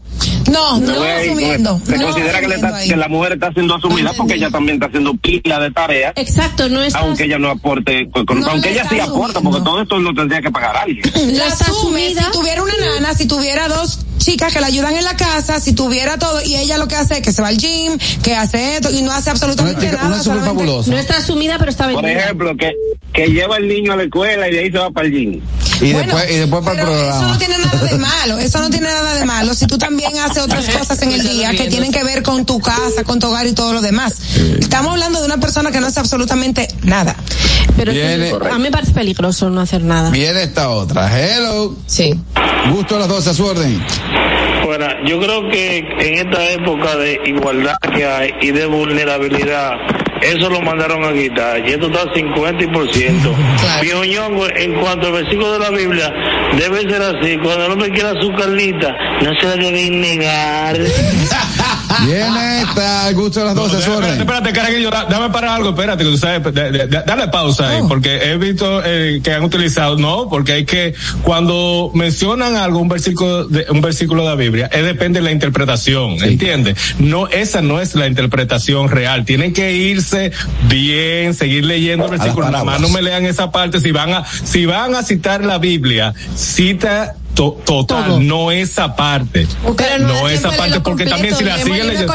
No, 0.52 0.80
no, 0.80 0.94
No 0.94 1.06
es- 1.06 1.28
asumiendo. 1.28 1.82
Se 1.84 1.98
no 1.98 2.04
considera 2.12 2.40
que, 2.40 2.54
está- 2.54 2.96
la 2.96 3.08
mujer 3.08 3.34
está 3.34 3.52
siendo 3.54 3.74
asumida 3.76 4.14
porque 4.16 4.36
ella 4.36 4.52
también 4.52 4.76
está 4.76 4.86
haciendo 4.86 5.16
pila 5.16 5.60
de 5.60 5.72
tareas. 5.72 6.14
exacto, 6.16 6.70
no 6.70 6.84
está 6.84 7.00
Aunque 7.00 7.24
ella 7.24 7.40
no 7.40 7.50
aporte, 7.50 8.08
con- 8.12 8.40
No 8.42 8.48
aunque 8.52 8.70
ella 8.74 8.84
está 8.84 8.94
sí 8.94 9.00
aporta, 9.02 9.40
asumiendo. 9.40 9.50
porque 9.50 9.66
todo 9.66 9.82
esto 9.82 9.98
lo 9.98 10.14
tendría 10.14 10.40
que 10.44 10.52
pagar 10.52 10.78
alguien. 10.78 11.02
la 11.36 11.48
está 11.48 11.66
asume 11.66 12.06
asumida. 12.10 12.26
si 12.26 12.32
tuviera 12.32 12.62
una 12.62 12.74
nana, 12.78 13.14
si 13.16 13.26
tuviera 13.28 13.68
dos 13.68 14.06
chicas 14.18 14.54
que 14.54 14.60
la 14.62 14.68
ayudan 14.68 14.96
en 14.96 15.04
la 15.04 15.16
casa, 15.16 15.60
si 15.60 15.74
tuviera 15.74 16.18
todo 16.18 16.42
y 16.44 16.56
ella 16.56 16.78
lo 16.78 16.88
que 16.88 16.96
hace 16.96 17.16
es 17.16 17.22
que 17.22 17.32
se 17.32 17.42
va 17.42 17.48
al 17.50 17.58
gym, 17.58 17.98
que 18.24 18.36
hace 18.36 18.76
esto 18.76 18.90
y 18.92 19.02
no 19.02 19.12
hace 19.12 19.30
absolutamente 19.30 19.82
chica, 19.82 19.96
nada. 19.98 20.08
una 20.08 20.18
super 20.24 20.40
solamente- 20.40 20.64
fabulosa. 20.66 20.92
No 20.92 20.98
está 20.98 21.18
asumida, 21.18 21.58
pero 21.60 21.72
está 21.72 21.90
Por 21.90 22.04
vendida. 22.04 22.24
ejemplo, 22.26 22.56
que, 22.58 22.72
que 23.14 23.28
lleva 23.28 23.58
el 23.58 23.68
niño 23.68 23.94
a 23.94 23.96
la 23.96 24.04
escuela 24.04 24.48
y 24.48 24.52
de 24.52 24.60
ahí 24.60 24.72
se 24.72 24.78
va 24.78 24.90
para 24.92 25.08
el 25.08 25.14
gym. 25.14 25.42
Y 25.80 25.94
Bueno, 25.94 26.14
después, 26.16 26.32
y 26.32 26.36
después 26.38 26.64
para 26.66 26.72
el 26.82 26.86
pero 26.88 26.98
Eso 26.98 27.08
programa. 27.10 27.28
no 27.34 27.38
tiene 27.38 27.58
nada 27.60 27.84
de 27.84 27.98
malo, 28.00 28.38
eso 28.40 28.60
no 28.60 28.70
tiene 28.70 28.88
nada 28.88 29.14
de 29.16 29.26
malo. 29.26 29.54
Si 29.54 29.68
tú 29.68 29.78
también 29.78 30.18
haces 30.20 30.44
otras 30.44 30.66
cosas 30.70 31.02
en 31.04 31.12
el 31.12 31.22
día 31.28 31.52
que 31.52 31.68
tienen 31.70 31.92
que 31.92 32.04
ver 32.04 32.24
con 32.24 32.46
tu 32.46 32.60
casa, 32.60 33.04
con 33.06 33.20
tu 33.20 33.28
hogar 33.28 33.46
y 33.46 33.54
todo 33.54 33.74
lo 33.74 33.82
demás. 33.82 34.16
Estamos 34.60 34.92
hablando 34.94 35.20
de 35.20 35.26
una 35.28 35.38
persona 35.38 35.72
que 35.72 35.80
no 35.80 35.88
hace 35.88 36.00
absolutamente 36.00 36.68
nada. 36.84 37.16
Pero 37.76 37.92
que 37.92 38.00
Viene- 38.00 38.32
a 38.52 38.56
mí 38.58 38.64
me 38.64 38.72
parece 38.72 38.92
peligroso 38.92 39.52
no 39.52 39.62
hacer 39.62 39.84
nada. 39.84 40.10
Viene 40.10 40.42
esta 40.44 40.70
otra. 40.70 41.16
Hello. 41.20 41.76
Sí. 41.86 42.20
Gusto 42.72 42.96
a 42.96 43.00
las 43.00 43.08
12 43.08 43.30
a 43.30 43.34
su 43.36 43.46
orden. 43.46 43.86
Bueno, 44.66 44.86
yo 45.06 45.20
creo 45.20 45.48
que 45.50 45.78
en 45.78 46.28
esta 46.28 46.50
época 46.52 46.96
de 46.98 47.22
igualdad 47.26 47.78
que 47.96 48.06
hay 48.06 48.34
y 48.42 48.52
de 48.52 48.66
vulnerabilidad, 48.66 49.74
eso 50.22 50.50
lo 50.50 50.62
mandaron 50.62 51.04
a 51.06 51.14
quitar. 51.14 51.66
Y 51.68 51.72
esto 51.72 51.88
está 51.88 52.02
al 52.02 52.14
50 52.14 52.64
y 52.64 52.68
por 52.68 52.92
ciento. 52.92 53.34
En 54.56 54.74
cuanto 54.74 55.08
al 55.08 55.14
versículo 55.14 55.54
de 55.54 55.60
la 55.60 55.70
Biblia, 55.70 56.14
debe 56.58 56.82
ser 56.82 57.02
así. 57.02 57.38
Cuando 57.38 57.66
el 57.66 57.72
hombre 57.72 57.92
quiera 57.92 58.14
su 58.20 58.32
carnita, 58.34 58.96
no 59.22 59.34
se 59.40 59.48
la 59.48 59.56
debe 59.56 59.90
negar. 59.90 60.78
Viene 62.06 62.62
esta. 62.62 63.12
Gusto 63.14 63.42
a 63.42 63.46
las 63.46 63.56
12 63.56 63.78
a 63.78 63.82
su 63.82 63.92
Espérate, 63.94 64.52
da- 64.90 65.06
dame 65.10 65.30
para 65.30 65.56
algo, 65.56 65.70
espérate, 65.70 66.04
que 66.04 66.10
tú 66.10 66.18
sabes, 66.18 66.44
de- 66.54 66.72
de- 66.72 66.88
de- 66.88 67.04
dale 67.06 67.28
pausa 67.30 67.70
ahí, 67.70 67.82
porque 67.88 68.32
he 68.32 68.38
visto 68.38 68.82
eh, 68.86 69.22
que 69.24 69.34
han 69.34 69.44
utilizado, 69.44 69.98
no, 69.98 70.30
porque 70.30 70.54
hay 70.54 70.66
que, 70.66 70.94
cuando 71.24 71.92
mencionan 71.94 72.56
algo, 72.56 72.80
un 72.80 72.90
versículo 72.90 73.46
de, 73.46 73.66
un 73.70 73.82
versículo 73.82 74.24
de 74.24 74.30
la 74.30 74.36
Biblia, 74.36 74.70
es 74.72 74.84
depende 74.84 75.20
de 75.20 75.26
la 75.26 75.32
interpretación, 75.32 76.18
¿entiendes? 76.24 76.78
No, 77.00 77.28
esa 77.28 77.62
no 77.62 77.80
es 77.82 77.96
la 77.96 78.08
interpretación 78.08 78.90
real, 78.90 79.26
tienen 79.26 79.54
que 79.54 79.74
irse 79.74 80.32
bien, 80.70 81.34
seguir 81.34 81.66
leyendo 81.66 82.06
el 82.06 82.12
versículo, 82.12 82.50
nada 82.52 82.64
más 82.64 82.80
no 82.82 82.90
me 82.90 83.02
lean 83.02 83.26
esa 83.26 83.52
parte, 83.52 83.80
si 83.80 83.92
van 83.92 84.14
a, 84.14 84.26
si 84.26 84.66
van 84.66 84.96
a 84.96 85.04
citar 85.04 85.44
la 85.44 85.58
Biblia, 85.58 86.14
cita 86.36 87.16
to- 87.38 87.58
total, 87.66 88.06
Todo. 88.06 88.20
no 88.20 88.52
esa 88.52 88.96
parte. 88.98 89.48
Pero 89.78 90.08
no 90.08 90.28
esa 90.28 90.52
parte, 90.52 90.82
porque 90.82 91.06
también 91.06 91.36
si 91.36 91.44
la 91.46 91.58
siguen 91.64 91.88
leyendo. 91.88 92.12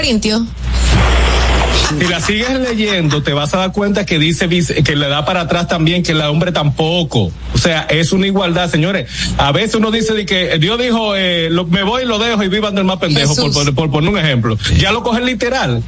Si 1.98 2.06
la 2.06 2.20
sigues 2.20 2.50
leyendo, 2.58 3.22
te 3.22 3.32
vas 3.32 3.52
a 3.54 3.58
dar 3.58 3.72
cuenta 3.72 4.04
que 4.06 4.18
dice 4.18 4.48
que 4.82 4.96
le 4.96 5.08
da 5.08 5.24
para 5.24 5.42
atrás 5.42 5.68
también 5.68 6.02
que 6.02 6.12
el 6.12 6.20
hombre 6.22 6.50
tampoco. 6.52 7.30
O 7.54 7.58
sea, 7.58 7.82
es 7.82 8.12
una 8.12 8.26
igualdad, 8.26 8.70
señores. 8.70 9.10
A 9.36 9.52
veces 9.52 9.74
uno 9.76 9.90
dice 9.90 10.14
de 10.14 10.24
que 10.26 10.58
Dios 10.58 10.78
dijo, 10.80 11.14
eh, 11.16 11.48
lo- 11.50 11.66
me 11.66 11.82
voy 11.82 12.02
y 12.02 12.06
lo 12.06 12.18
dejo 12.18 12.42
y 12.42 12.48
vivan 12.48 12.74
del 12.74 12.84
más 12.84 12.96
pendejo, 12.98 13.34
por, 13.36 13.52
por- 13.52 13.74
por 13.74 13.90
poner 13.90 14.10
un 14.10 14.18
ejemplo. 14.18 14.56
Ya 14.78 14.90
lo 14.92 15.02
cogen 15.02 15.24
literal. 15.26 15.82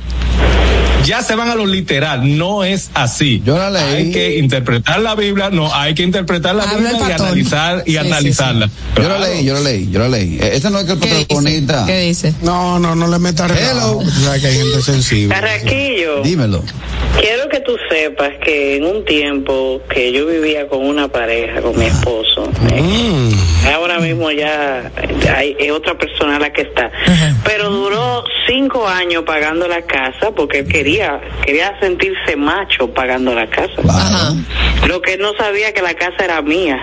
Ya 1.05 1.21
se 1.23 1.35
van 1.37 1.51
a 1.51 1.55
lo 1.55 1.67
literal, 1.67 2.39
no 2.39 2.65
es 2.65 2.91
así. 2.95 3.43
Yo 3.45 3.59
la 3.59 3.71
leí. 3.71 3.83
Hay 4.07 4.11
que 4.13 4.39
interpretar 4.39 5.01
la 5.01 5.15
Biblia, 5.15 5.51
no, 5.51 5.73
hay 5.75 5.95
que 5.95 6.03
interpretar 6.03 6.55
la 6.55 6.63
Habla 6.65 6.91
Biblia 6.93 7.09
y 7.09 7.13
analizar 7.13 7.83
y 7.85 7.85
Sí, 7.85 7.91
sí, 7.93 7.97
analizarla. 7.99 8.67
Yo 8.97 9.03
Claro. 9.05 9.19
leí, 9.21 9.45
yo 9.45 9.55
lo 9.55 9.61
leí, 9.61 9.91
yo 9.91 9.99
lo 9.99 10.09
leí. 10.09 10.39
Eh, 10.41 10.53
Ese 10.55 10.71
no 10.71 10.79
es 10.81 10.87
que 10.87 10.93
el 10.93 10.99
protagonista. 10.99 11.85
¿Qué 11.87 11.99
dice? 12.01 12.33
No, 12.43 12.79
no, 12.79 12.95
no 12.95 13.07
le 13.09 13.19
metas 13.19 13.51
sabes 13.51 14.41
que 14.41 14.47
hay 14.49 14.57
gente 14.57 14.81
sensible. 14.83 15.35
Carraquillo, 15.35 16.23
Dímelo. 16.23 16.63
quiero 17.21 17.49
que 17.51 17.61
tú 17.61 17.77
sepas 17.91 18.31
que 18.43 18.77
en 18.77 18.85
un 18.85 19.05
tiempo 19.05 19.83
que 19.93 20.11
yo 20.13 20.27
vivía 20.27 20.67
con 20.69 20.87
una 20.87 21.09
pareja, 21.09 21.61
con 21.61 21.79
mi 21.79 21.85
esposo, 21.85 22.51
eh, 22.73 23.31
ahora 23.75 23.99
mismo 23.99 24.31
ya 24.31 24.91
hay, 25.37 25.55
es 25.59 25.71
otra 25.71 25.97
persona 25.99 26.39
la 26.39 26.51
que 26.53 26.63
está, 26.63 26.91
pero 27.45 27.71
duró 27.71 28.25
cinco 28.47 28.87
años 28.89 29.25
pagando 29.27 29.67
la 29.69 29.83
casa 29.83 30.31
porque 30.37 30.61
él 30.61 30.67
quería, 30.69 30.94
quería 31.45 31.79
sentirse 31.81 32.37
macho 32.37 32.93
pagando 32.93 33.35
la 33.35 33.49
casa. 33.49 33.81
Ajá. 33.89 34.35
Lo 34.87 35.01
que 35.01 35.17
no 35.17 35.33
sabía 35.39 35.73
que 35.73 35.83
la 35.83 35.95
casa 35.95 36.25
era 36.25 36.43
mía. 36.43 36.81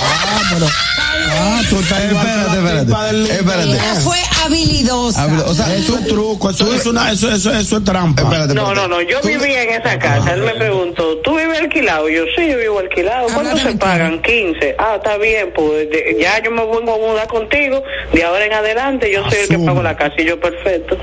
Ah, 0.00 1.60
tú 1.68 1.78
estás 1.80 2.12
la 2.12 2.20
Espérate, 2.20 2.58
espérate. 2.58 3.32
Espérate. 3.34 3.70
Ella 3.70 3.94
fue 4.02 4.18
habilidosa. 4.44 5.22
Hablo- 5.22 5.44
O 5.46 5.54
sea, 5.54 5.74
Eso 5.74 5.98
es 5.98 6.06
truco, 6.06 6.50
eso 6.50 6.72
es 6.74 6.86
una, 6.86 7.12
eso, 7.12 7.30
eso, 7.30 7.52
eso 7.52 7.76
es 7.78 7.84
trampa. 7.84 8.22
espérate, 8.22 8.54
No, 8.54 8.62
espérate. 8.68 8.88
no, 8.88 8.96
no, 8.96 9.02
yo 9.02 9.20
Tú- 9.20 9.28
vivía 9.28 9.62
en 9.64 9.70
esa 9.80 9.98
casa. 9.98 10.34
Él 10.34 10.42
me 10.42 10.52
preguntó, 10.54 11.16
¿tú 11.18 11.36
vives 11.36 11.58
alquilado? 11.60 12.08
Yo, 12.08 12.22
sí, 12.36 12.48
yo 12.50 12.56
vivo 12.58 12.78
alquilado. 12.78 13.26
¿Cuánto 13.26 13.50
Háblame 13.50 13.72
se 13.72 13.76
pagan? 13.78 14.22
15. 14.22 14.74
Ah, 14.78 14.94
está 14.96 15.16
bien, 15.18 15.52
pues 15.54 15.90
de- 15.90 16.16
ya 16.20 16.42
yo 16.42 16.50
me 16.50 16.64
vengo 16.64 16.94
a 16.94 16.98
mudar 16.98 17.26
contigo. 17.28 17.82
De 18.12 18.24
ahora 18.24 18.46
en 18.46 18.52
adelante 18.52 19.10
yo 19.12 19.22
soy 19.28 19.40
el 19.40 19.48
que 19.48 19.54
Asume. 19.54 19.66
pago 19.66 19.82
la 19.82 19.96
casa 19.96 20.14
y 20.18 20.24
yo 20.24 20.40
perfecto. 20.40 20.96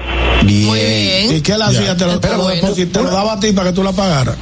Bien. 0.44 0.66
Muy 0.66 0.80
bien. 0.80 1.36
¿Y 1.36 1.42
qué 1.42 1.58
le 1.58 1.64
hacía? 1.66 1.96
Te 1.96 2.06
lo, 2.06 2.20
te 2.20 2.30
lo 2.30 2.48
te 2.50 3.02
lo 3.04 3.10
daba 3.12 3.34
a 3.34 3.40
ti 3.40 3.52
para 3.52 3.70
que 3.70 3.76
tú 3.76 3.84
la 3.84 3.92
pagaras. 3.92 4.36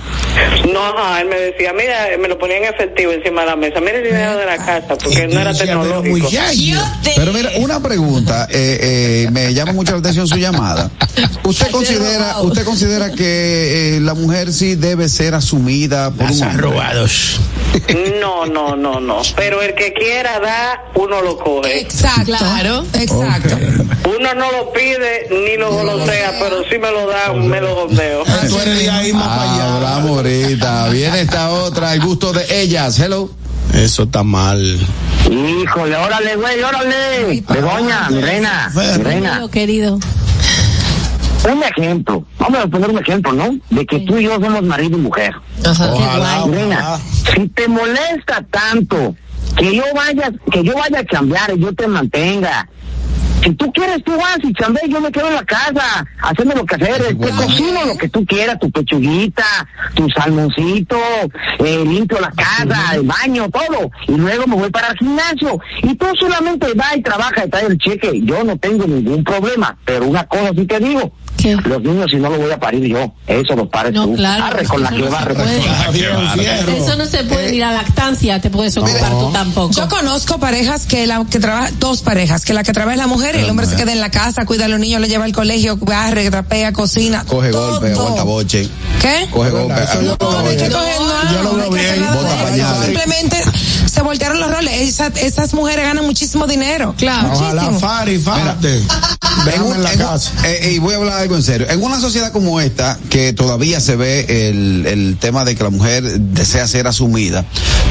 No, 0.72 0.80
ajá, 0.98 1.22
él 1.22 1.28
me 1.28 1.36
decía, 1.40 1.74
mira, 1.74 2.08
me 2.20 2.28
lo 2.28 2.38
ponía 2.38 2.58
en 2.58 2.66
efectivo 2.66 3.12
encima 3.12 3.42
de 3.42 3.48
la 3.48 3.56
mesa. 3.56 3.80
Mira 3.80 3.98
el 3.98 4.04
dinero 4.04 4.38
de 4.38 4.43
la 4.46 4.58
casa, 4.58 4.98
porque 5.02 5.28
no 5.28 5.40
era 5.40 5.54
tecnológico. 5.54 6.30
Pero 7.16 7.34
mira, 7.34 7.52
una 7.58 7.82
pregunta, 7.82 8.48
eh, 8.50 9.26
eh, 9.26 9.28
me 9.32 9.54
llama 9.54 9.74
mucho 9.74 9.94
la 9.94 10.00
atención 10.00 10.28
su 10.28 10.38
llamada. 10.38 10.90
¿Usted 11.44 11.72
considera, 11.72 12.42
usted 12.42 12.64
considera 12.64 13.12
que 13.12 13.98
eh, 13.98 14.00
la 14.00 14.14
mujer 14.14 14.52
sí 14.54 14.76
debe 14.76 15.10
ser 15.10 15.36
asumida 15.36 16.12
por 16.12 16.32
un 16.32 16.42
hombre? 16.44 16.62
robados. 16.62 17.40
No, 18.20 18.46
no, 18.46 18.76
no, 18.76 19.00
no. 19.00 19.22
Pero 19.36 19.62
el 19.62 19.74
que 19.76 19.94
quiera 19.94 20.40
dar, 20.40 20.92
uno 20.96 21.22
lo 21.22 21.38
coge. 21.38 21.80
Exacto. 21.80 22.36
Claro. 22.38 22.86
Exacto. 22.94 23.58
Uno 24.06 24.34
no 24.34 24.52
lo 24.52 24.74
pide 24.74 25.28
ni 25.30 25.58
lo 25.58 25.72
golosea, 25.72 26.34
pero 26.40 26.64
si 26.70 26.78
me 26.78 26.92
lo 26.92 27.08
da, 27.08 27.34
me 27.34 27.62
lo 27.62 27.76
gondeo. 27.76 28.24
Tú 28.48 28.60
eres 28.60 28.80
de 28.80 28.90
ahí 28.90 29.14
más 29.14 29.28
para 29.28 29.54
allá. 29.54 29.76
Hablamos 29.76 30.18
ahorita. 30.18 30.90
Viene 30.90 31.22
esta 31.22 31.50
otra, 31.52 31.94
el 31.94 32.02
gusto 32.02 32.32
de 32.34 32.62
ellas. 32.62 33.00
Hello. 33.00 33.30
Eso 33.74 34.04
está 34.04 34.24
mal. 34.24 34.62
Híjole, 35.30 35.96
órale, 35.96 36.36
güey, 36.36 36.62
órale. 36.62 37.44
Begoña, 37.50 38.10
mi 38.10 38.22
reina, 38.22 38.72
mi 38.76 39.04
reina. 39.04 39.30
Querido, 39.50 39.50
querido. 39.50 40.00
Un 41.52 41.62
ejemplo, 41.64 42.26
vamos 42.40 42.60
a 42.62 42.68
poner 42.68 42.90
un 42.90 43.00
ejemplo, 43.00 43.34
¿no? 43.34 43.58
De 43.70 43.86
que 43.86 44.00
tú 44.02 44.18
y 44.18 44.24
yo 44.24 44.36
somos 44.36 44.64
marido 44.64 44.98
y 44.98 45.02
mujer. 45.02 45.34
Ajá. 45.66 45.92
Ojalá, 45.92 46.46
Mi 46.46 46.54
reina, 46.56 46.78
ojalá. 46.80 47.00
si 47.36 47.48
te 47.50 47.68
molesta 47.68 48.46
tanto 48.50 49.16
que 49.58 49.76
yo 49.76 49.84
vaya, 49.94 50.32
que 50.52 50.64
yo 50.64 50.74
vaya 50.74 51.00
a 51.00 51.04
cambiar 51.06 51.52
y 51.56 51.60
yo 51.60 51.74
te 51.74 51.88
mantenga. 51.88 52.70
Si 53.44 53.52
tú 53.56 53.72
quieres, 53.74 54.02
tú 54.06 54.16
vas 54.16 54.38
y 54.42 54.54
chambeas, 54.54 54.88
yo 54.88 55.02
me 55.02 55.12
quedo 55.12 55.28
en 55.28 55.36
la 55.36 55.44
casa, 55.44 56.06
haciendo 56.22 56.56
lo 56.56 56.66
que 56.66 56.76
hacer, 56.76 57.18
te 57.18 57.30
cocino 57.30 57.86
lo 57.86 57.98
que 57.98 58.08
tú 58.08 58.26
quieras, 58.26 58.58
tu 58.58 58.72
pechuguita, 58.72 59.44
tu 59.96 60.08
salmoncito, 60.10 60.98
eh, 61.60 61.84
limpio 61.86 62.22
la 62.22 62.32
casa, 62.32 62.96
el 62.96 63.04
baño, 63.04 63.50
todo, 63.50 63.92
y 64.08 64.14
luego 64.14 64.48
me 64.48 64.56
voy 64.56 64.70
para 64.70 64.90
el 64.90 64.98
gimnasio, 64.98 65.60
y 65.82 65.94
tú 65.96 66.06
solamente 66.18 66.74
vas 66.74 66.96
y 66.96 67.02
trabajas 67.02 67.46
y 67.46 67.50
traes 67.50 67.70
el 67.70 67.78
cheque, 67.78 68.22
yo 68.24 68.46
no 68.46 68.58
tengo 68.58 68.86
ningún 68.88 69.26
problema, 69.26 69.78
pero 69.84 70.06
una 70.06 70.24
cosa 70.26 70.52
sí 70.56 70.66
te 70.66 70.80
digo, 70.80 71.12
¿Qué? 71.44 71.58
los 71.58 71.82
niños 71.82 72.06
si 72.10 72.16
no 72.18 72.30
lo 72.30 72.38
voy 72.38 72.52
a 72.52 72.58
parir 72.60 72.86
yo, 72.86 73.14
eso 73.28 73.54
lo 73.56 73.70
pares 73.70 73.92
No, 73.94 74.06
tú, 74.06 74.16
claro, 74.16 74.46
arre 74.46 74.64
con 74.66 74.82
la 74.82 74.90
que 74.90 74.98
no 75.00 75.10
barre. 75.12 75.36
Ah. 75.70 75.88
Eso 76.76 76.96
no 76.96 77.06
se 77.06 77.24
puede, 77.26 77.52
ni 77.52 77.58
la 77.60 77.74
lactancia 77.74 78.40
te 78.40 78.50
puedes 78.50 78.76
ocupar 78.78 79.12
tú 79.12 79.30
tampoco. 79.34 79.74
Yo 79.74 79.88
conozco 79.90 80.40
parejas 80.40 80.86
que 80.86 81.06
la 81.06 81.26
que 81.30 81.40
trabaja 81.40 81.70
dos 81.80 82.02
parejas, 82.02 82.46
que 82.46 82.54
la 82.54 82.64
que 82.64 82.72
trabaja 82.72 82.94
es 82.96 83.00
la 83.00 83.08
mujer 83.08 83.36
y 83.36 83.40
el 83.40 83.50
hombre 83.50 83.66
se 83.66 83.76
queda 83.76 83.92
en 83.92 84.00
la 84.00 84.10
casa, 84.10 84.46
cuida 84.46 84.66
a 84.66 84.68
los 84.70 84.80
niños, 84.80 85.02
le 85.02 85.10
lleva 85.10 85.26
al 85.26 85.34
colegio, 85.34 85.76
barre, 85.78 86.30
trapea, 86.30 86.72
cocina. 86.72 87.26
Coge 87.28 87.50
todo. 87.52 87.72
golpe, 87.80 87.92
aguanta 87.92 88.24
boche. 88.24 88.70
¿Qué? 89.02 89.28
Coge 89.32 89.50
golpe. 89.50 89.74
No, 90.02 90.18
No, 90.20 90.32
no 90.42 90.48
hay 90.50 90.56
que 90.58 90.64
boche. 90.70 90.72
coger 90.72 91.02
nada, 91.02 91.32
yo 91.34 91.44
lo 91.44 91.52
no 91.52 91.56
veo 91.58 91.64
hay 91.66 91.70
que 91.72 91.80
hacer 91.80 91.92
bien, 91.98 92.02
nada 92.06 92.16
bota 92.16 92.30
de 92.30 92.36
eso. 92.36 92.44
pañales. 92.44 92.86
Simplemente 92.86 93.38
se 93.94 94.02
voltearon 94.02 94.40
los 94.40 94.52
roles. 94.52 94.74
Esa- 94.82 95.08
esas 95.08 95.54
mujeres 95.54 95.86
ganan 95.86 96.06
muchísimo 96.06 96.48
dinero. 96.48 96.96
Claro. 96.98 97.30
Ojalá. 97.34 97.72
Fari, 97.80 98.18
fárate. 98.18 98.82
En 99.56 99.84
la 99.84 99.94
en 99.94 100.00
casa. 100.00 100.32
eh, 100.46 100.74
y 100.76 100.80
voy 100.80 100.94
a 100.94 100.98
hablar 100.98 101.20
algo 101.22 101.36
en 101.36 101.44
serio. 101.44 101.68
En 101.70 101.84
una 101.84 102.00
sociedad 102.00 102.32
como 102.32 102.60
esta, 102.62 103.00
que 103.10 103.34
todavía 103.34 103.80
se 103.80 103.96
ve 103.96 104.50
el, 104.50 104.86
el 104.86 105.18
tema 105.20 105.44
de 105.46 105.56
que 105.56 105.64
la 105.64 105.70
mujer 105.70 106.04
desea 106.20 106.68
ser 106.68 106.88
asumida, 106.88 107.46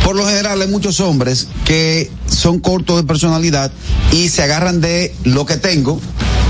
por 0.04 0.14
lo 0.16 0.26
general 0.26 0.60
hay 0.62 0.68
muchos 0.68 1.00
hombres 1.00 1.48
que 1.64 2.10
son 2.28 2.60
cortos 2.60 2.96
de 2.96 3.02
personalidad 3.04 3.70
y 4.12 4.28
se 4.28 4.42
agarran 4.42 4.80
de 4.80 5.14
lo 5.24 5.44
que 5.46 5.56
tengo, 5.56 6.00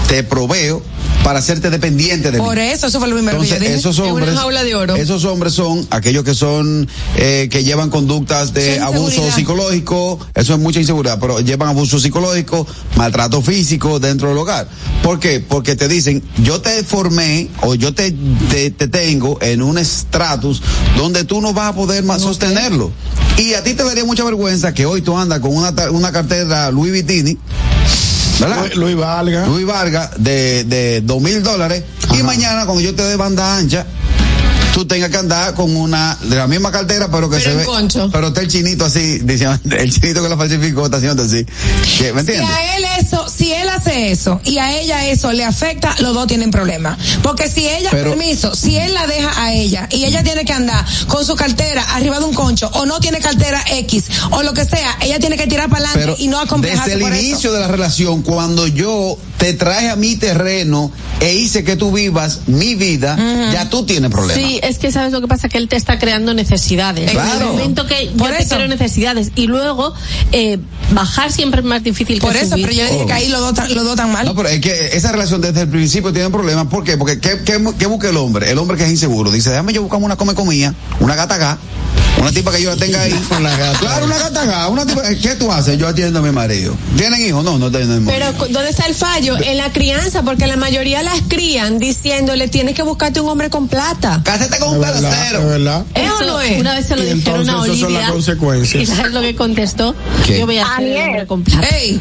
te 0.08 0.22
proveo, 0.22 0.82
para 1.24 1.38
hacerte 1.38 1.70
dependiente 1.70 2.32
de 2.32 2.38
mí. 2.40 2.44
Por 2.44 2.58
eso, 2.58 2.88
eso 2.88 2.98
fue 2.98 3.06
lo 3.08 3.14
primero 3.14 3.36
Entonces, 3.40 3.58
que 3.60 3.64
yo 3.64 3.68
dije. 3.76 3.78
esos 3.78 3.94
Es 3.94 4.00
una 4.02 4.12
hombres, 4.12 4.34
jaula 4.34 4.64
de 4.64 4.74
oro. 4.74 4.96
esos 4.96 5.24
hombres 5.24 5.54
son 5.54 5.86
aquellos 5.90 6.24
que 6.24 6.34
son, 6.34 6.88
eh, 7.16 7.46
que 7.48 7.62
llevan 7.62 7.90
conductas 7.90 8.52
de 8.52 8.74
Sí, 8.74 8.80
abuso 8.80 9.02
inseguridad. 9.04 9.34
Psicológico, 9.42 10.20
eso 10.34 10.54
es 10.54 10.60
mucha 10.60 10.78
inseguridad, 10.78 11.18
pero 11.18 11.40
llevan 11.40 11.70
abuso 11.70 11.98
psicológico, 11.98 12.64
maltrato 12.94 13.42
físico 13.42 13.98
dentro 13.98 14.28
del 14.28 14.38
hogar. 14.38 14.68
¿Por 15.02 15.18
qué? 15.18 15.40
Porque 15.40 15.74
te 15.74 15.88
dicen, 15.88 16.22
yo 16.38 16.60
te 16.60 16.84
formé 16.84 17.48
o 17.62 17.74
yo 17.74 17.92
te, 17.92 18.14
te, 18.50 18.70
te 18.70 18.86
tengo 18.86 19.38
en 19.42 19.62
un 19.62 19.78
estratus 19.78 20.62
donde 20.96 21.24
tú 21.24 21.40
no 21.40 21.52
vas 21.52 21.70
a 21.70 21.74
poder 21.74 22.04
más 22.04 22.22
sostenerlo. 22.22 22.92
Y 23.36 23.54
a 23.54 23.64
ti 23.64 23.74
te 23.74 23.82
daría 23.82 24.04
mucha 24.04 24.22
vergüenza 24.22 24.72
que 24.72 24.86
hoy 24.86 25.02
tú 25.02 25.18
andas 25.18 25.40
con 25.40 25.56
una, 25.56 25.72
una 25.90 26.12
cartera 26.12 26.70
Louis 26.70 26.92
Vuitton, 26.92 27.36
¿verdad? 28.38 28.60
Luis, 28.60 28.76
Luis 28.76 28.96
Vargas. 28.96 29.48
Luis 29.48 29.66
Vargas 29.66 30.10
de, 30.18 30.62
de 30.64 31.00
dos 31.00 31.20
mil 31.20 31.42
dólares 31.42 31.82
y 32.16 32.22
mañana 32.22 32.64
cuando 32.64 32.80
yo 32.80 32.94
te 32.94 33.02
dé 33.02 33.16
banda 33.16 33.56
ancha 33.56 33.86
tú 34.72 34.86
tengas 34.86 35.10
que 35.10 35.16
andar 35.18 35.54
con 35.54 35.74
una 35.76 36.16
de 36.22 36.36
la 36.36 36.46
misma 36.46 36.72
cartera 36.72 37.08
pero 37.10 37.28
que 37.28 37.36
Pero 37.38 37.50
se 37.50 37.56
ve 37.56 37.64
concho. 37.64 38.08
pero 38.12 38.28
está 38.28 38.40
el 38.40 38.48
chinito 38.48 38.84
así 38.84 39.18
diciendo 39.18 39.58
el 39.76 39.92
chinito 39.92 40.22
que 40.22 40.28
la 40.28 40.36
falsificó 40.36 40.84
está 40.86 40.96
haciendo 40.98 41.22
así 41.22 41.44
¿me 41.44 41.86
Si 41.86 42.04
entiendes? 42.06 42.48
a 42.50 42.76
él 42.76 42.84
eso, 43.00 43.28
si 43.28 43.52
él 43.52 43.68
hace 43.68 44.10
eso 44.12 44.40
y 44.44 44.58
a 44.58 44.78
ella 44.78 45.06
eso 45.06 45.32
le 45.32 45.44
afecta, 45.44 45.94
los 46.00 46.14
dos 46.14 46.26
tienen 46.26 46.50
problemas. 46.50 46.98
Porque 47.22 47.48
si 47.48 47.66
ella, 47.68 47.88
Pero- 47.90 48.10
permiso, 48.10 48.54
si 48.54 48.76
él 48.76 48.94
la 48.94 49.06
deja 49.06 49.30
a 49.42 49.52
ella 49.52 49.88
y 49.90 50.04
ella 50.04 50.22
tiene 50.22 50.44
que 50.44 50.52
andar 50.52 50.84
con 51.08 51.24
su 51.24 51.34
cartera 51.34 51.82
arriba 51.94 52.18
de 52.18 52.24
un 52.26 52.34
concho 52.34 52.68
o 52.74 52.86
no 52.86 53.00
tiene 53.00 53.18
cartera 53.20 53.62
X 53.70 54.04
o 54.30 54.42
lo 54.42 54.52
que 54.54 54.64
sea, 54.64 54.96
ella 55.00 55.18
tiene 55.18 55.36
que 55.36 55.46
tirar 55.46 55.68
para 55.68 55.88
adelante 55.90 56.22
y 56.22 56.28
no 56.28 56.38
acomplejarse 56.40 56.90
desde 56.90 57.04
el 57.04 57.10
por 57.10 57.12
eso. 57.12 57.22
inicio 57.22 57.52
de 57.52 57.60
la 57.60 57.68
relación 57.68 58.22
cuando 58.22 58.66
yo 58.66 59.18
te 59.38 59.52
traje 59.54 59.88
a 59.90 59.96
mi 59.96 60.16
terreno 60.16 60.92
e 61.20 61.34
hice 61.34 61.64
que 61.64 61.76
tú 61.76 61.90
vivas 61.92 62.40
mi 62.46 62.74
vida 62.74 63.16
ya 63.52 63.68
tú 63.68 63.84
tienes 63.84 64.10
problemas 64.10 64.42
Sí, 64.44 64.60
es 64.62 64.78
que 64.78 64.90
sabes 64.92 65.12
lo 65.12 65.20
que 65.20 65.28
pasa, 65.28 65.48
que 65.48 65.58
él 65.58 65.68
te 65.68 65.76
está 65.76 65.98
creando 65.98 66.32
necesidades. 66.34 67.08
En 67.08 67.14
Claro. 67.14 67.40
el 67.40 67.46
momento 67.52 67.86
que 67.86 68.06
yo 68.06 68.12
Por 68.16 68.30
te 68.30 68.42
eso. 68.42 68.54
creo 68.56 68.68
necesidades 68.68 69.30
y 69.34 69.46
luego 69.46 69.92
eh, 70.32 70.58
bajar 70.92 71.30
siempre 71.32 71.60
es 71.60 71.66
más 71.66 71.82
difícil 71.82 72.20
que 72.20 72.26
Por 72.26 72.36
eso, 72.36 72.50
subir. 72.52 72.66
pero 72.66 72.76
yo 72.78 72.84
le 72.84 72.92
dije 72.92 73.06
que 73.06 73.12
ahí 73.12 73.28
los 73.28 73.40
dos 73.40 73.54
tan- 73.54 73.74
los 73.74 73.84
dos 73.84 73.96
tan 73.96 74.10
mal. 74.12 74.24
No, 74.26 74.34
pero 74.34 74.48
es 74.48 74.60
que 74.60 74.96
esa 74.96 75.12
relación 75.12 75.40
desde 75.40 75.62
el 75.62 75.68
principio 75.68 76.12
tiene 76.12 76.30
problemas. 76.30 76.66
¿Por 76.68 76.84
qué? 76.84 76.96
Porque 76.96 77.18
¿qué, 77.18 77.40
qué, 77.44 77.60
qué 77.78 77.86
busca 77.86 78.08
el 78.08 78.16
hombre? 78.16 78.50
El 78.50 78.58
hombre 78.58 78.76
que 78.76 78.84
es 78.84 78.90
inseguro. 78.90 79.30
Dice, 79.30 79.50
déjame 79.50 79.72
yo 79.72 79.82
buscar 79.82 80.00
una 80.00 80.16
come 80.16 80.34
comida, 80.34 80.74
una 81.00 81.14
gata 81.14 81.36
gá, 81.36 81.58
una 82.22 82.32
tipa 82.32 82.52
que 82.52 82.62
yo 82.62 82.70
la 82.70 82.76
tenga 82.76 83.00
ahí. 83.02 83.12
Una 83.38 83.56
gata. 83.56 83.78
Claro, 83.78 84.04
una 84.06 84.18
gata 84.18 84.68
una 84.68 84.86
tipa. 84.86 85.02
¿Qué 85.20 85.34
tú 85.36 85.50
haces? 85.52 85.76
Yo 85.78 85.88
atiendo 85.88 86.20
a 86.20 86.22
mi 86.22 86.30
marido. 86.30 86.74
¿Tienen 86.96 87.24
hijos? 87.26 87.44
No, 87.44 87.58
no 87.58 87.70
tienen 87.70 88.04
Pero 88.06 88.32
cu- 88.34 88.46
¿dónde 88.50 88.70
está 88.70 88.86
el 88.86 88.94
fallo? 88.94 89.36
En 89.42 89.56
la 89.56 89.72
crianza, 89.72 90.22
porque 90.22 90.46
la 90.46 90.56
mayoría 90.56 91.02
las 91.02 91.20
crían 91.28 91.78
diciéndole 91.78 92.48
tienes 92.48 92.74
que 92.74 92.82
buscarte 92.82 93.20
un 93.20 93.28
hombre 93.28 93.50
con 93.50 93.68
plata. 93.68 94.20
Cásate 94.24 94.58
con 94.58 94.68
Es 94.70 94.74
un 94.74 94.80
verdad, 94.80 94.96
es 94.96 95.02
pedacero. 95.02 95.46
verdad. 95.46 95.84
¿Es 95.94 96.10
o 96.10 96.14
Eso, 96.16 96.26
no 96.26 96.40
es? 96.40 96.60
Una 96.60 96.74
vez 96.74 96.86
se 96.86 96.96
lo 96.96 97.02
dijeron 97.02 97.18
a 97.18 97.40
entonces 97.40 97.64
esas 97.64 97.76
son 97.78 97.86
Olivia. 97.86 98.00
las 98.02 98.10
consecuencias. 98.12 98.82
¿Y 98.82 98.86
sabes 98.86 99.12
lo 99.12 99.20
que 99.20 99.34
contestó? 99.36 99.94
¿Qué? 100.26 100.38
Yo 100.38 100.46
voy 100.46 100.58
a 100.58 100.64
hacer 100.66 100.84
el 100.86 100.92
Aniel. 100.92 101.08
hombre 101.10 101.26
con 101.26 101.42
plata. 101.42 101.68
Ey, 101.68 102.00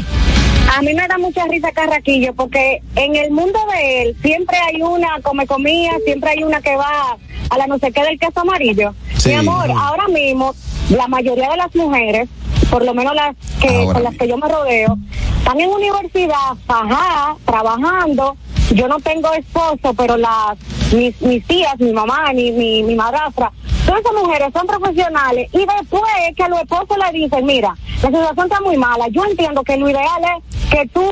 A 0.73 0.81
mí 0.81 0.93
me 0.93 1.06
da 1.06 1.18
mucha 1.18 1.45
risa 1.48 1.72
Carraquillo 1.73 2.34
porque 2.34 2.81
en 2.95 3.15
el 3.18 3.31
mundo 3.31 3.60
de 3.73 4.03
él 4.03 4.18
siempre 4.22 4.57
hay 4.57 4.81
una 4.81 5.19
come 5.22 5.45
comida, 5.45 5.91
siempre 6.06 6.31
hay 6.31 6.43
una 6.43 6.61
que 6.61 6.76
va 6.77 7.18
a 7.49 7.57
la 7.57 7.68
no 7.68 7.77
sé 7.77 7.91
qué 7.91 8.02
del 8.03 8.18
queso 8.18 8.39
amarillo. 8.39 8.93
Sí. 9.18 9.30
Mi 9.30 9.35
amor, 9.35 9.69
ahora 9.69 10.07
mismo 10.07 10.56
la 10.89 11.07
mayoría 11.10 11.49
de 11.49 11.57
las 11.57 11.76
mujeres, 11.76 12.30
por 12.69 12.85
lo 12.85 12.93
menos 12.93 13.14
las 13.15 13.35
que 13.60 13.68
Ahora 13.68 13.93
con 13.93 14.03
las 14.03 14.15
que 14.15 14.27
yo 14.30 14.38
me 14.38 14.48
rodeo, 14.48 14.98
están 15.39 15.60
en 15.60 15.69
universidad, 15.69 16.56
ajá, 16.68 17.35
trabajando. 17.45 18.38
Yo 18.73 18.88
no 18.88 18.98
tengo 18.99 19.34
esposo, 19.34 19.93
pero 19.98 20.15
las 20.15 20.57
mis, 20.93 21.22
mis 21.22 21.45
tías, 21.45 21.77
mi 21.80 21.91
mamá, 21.91 22.31
mi, 22.34 22.52
mi, 22.53 22.84
mi 22.84 22.95
madrastra, 22.95 23.52
todas 23.91 24.05
esas 24.05 24.23
mujeres 24.23 24.47
son 24.53 24.68
profesionales 24.68 25.49
y 25.51 25.59
después 25.59 26.03
que 26.38 26.43
a 26.43 26.47
los 26.47 26.61
esposos 26.61 26.97
le 26.97 27.19
dicen, 27.19 27.45
mira, 27.45 27.76
la 28.01 28.07
situación 28.07 28.45
está 28.45 28.61
muy 28.61 28.77
mala, 28.77 29.07
yo 29.09 29.26
entiendo 29.26 29.63
que 29.63 29.76
lo 29.76 29.89
ideal 29.89 30.22
es 30.23 30.69
que 30.69 30.88
tú, 30.88 31.03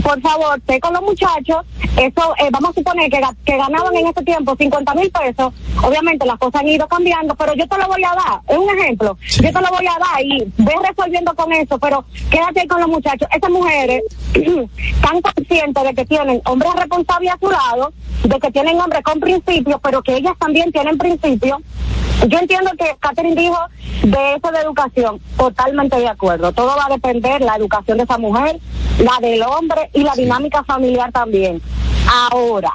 por 0.00 0.20
favor, 0.20 0.56
esté 0.56 0.78
con 0.78 0.92
los 0.92 1.02
muchachos, 1.02 1.66
eso, 1.96 2.34
eh, 2.38 2.48
vamos 2.52 2.70
a 2.70 2.74
suponer 2.74 3.10
que 3.10 3.56
ganaban 3.56 3.96
en 3.96 4.06
ese 4.06 4.22
tiempo 4.22 4.54
50 4.56 4.94
mil 4.94 5.10
pesos, 5.10 5.52
obviamente 5.82 6.24
las 6.26 6.38
cosas 6.38 6.60
han 6.60 6.68
ido 6.68 6.86
cambiando, 6.86 7.34
pero 7.34 7.54
yo 7.54 7.66
te 7.66 7.76
lo 7.76 7.88
voy 7.88 8.04
a 8.04 8.14
dar, 8.14 8.40
es 8.46 8.56
un 8.56 8.78
ejemplo, 8.78 9.18
yo 9.20 9.52
te 9.52 9.60
lo 9.60 9.68
voy 9.70 9.86
a 9.86 9.98
dar 9.98 10.24
y 10.24 10.52
ve 10.58 10.74
resolviendo 10.88 11.34
con 11.34 11.52
eso, 11.52 11.76
pero 11.80 12.04
quédate 12.30 12.60
ahí 12.60 12.68
con 12.68 12.80
los 12.80 12.88
muchachos, 12.88 13.28
esas 13.34 13.50
mujeres 13.50 14.04
están 14.34 15.20
conscientes 15.22 15.82
de 15.82 15.94
que 15.94 16.06
tienen 16.06 16.40
hombres 16.44 16.72
responsables 16.74 17.32
a 17.32 17.38
su 17.40 17.50
lado, 17.50 17.92
de 18.22 18.38
que 18.38 18.52
tienen 18.52 18.80
hombres 18.80 19.02
con 19.02 19.18
principios, 19.18 19.80
pero 19.82 20.02
que 20.02 20.14
ellas 20.14 20.34
también 20.38 20.70
tienen 20.70 20.96
principios. 20.96 21.58
Yo 22.26 22.38
entiendo 22.38 22.70
que 22.76 22.96
Catherine 22.98 23.40
dijo 23.40 23.56
de 24.02 24.34
eso 24.34 24.50
de 24.50 24.60
educación, 24.60 25.20
totalmente 25.36 25.96
de 25.96 26.08
acuerdo. 26.08 26.52
Todo 26.52 26.76
va 26.76 26.86
a 26.86 26.88
depender 26.88 27.40
la 27.40 27.54
educación 27.54 27.98
de 27.98 28.04
esa 28.04 28.18
mujer, 28.18 28.58
la 28.98 29.18
del 29.20 29.42
hombre 29.42 29.88
y 29.94 30.02
la 30.02 30.14
dinámica 30.14 30.64
familiar 30.64 31.12
también. 31.12 31.62
Ahora, 32.32 32.72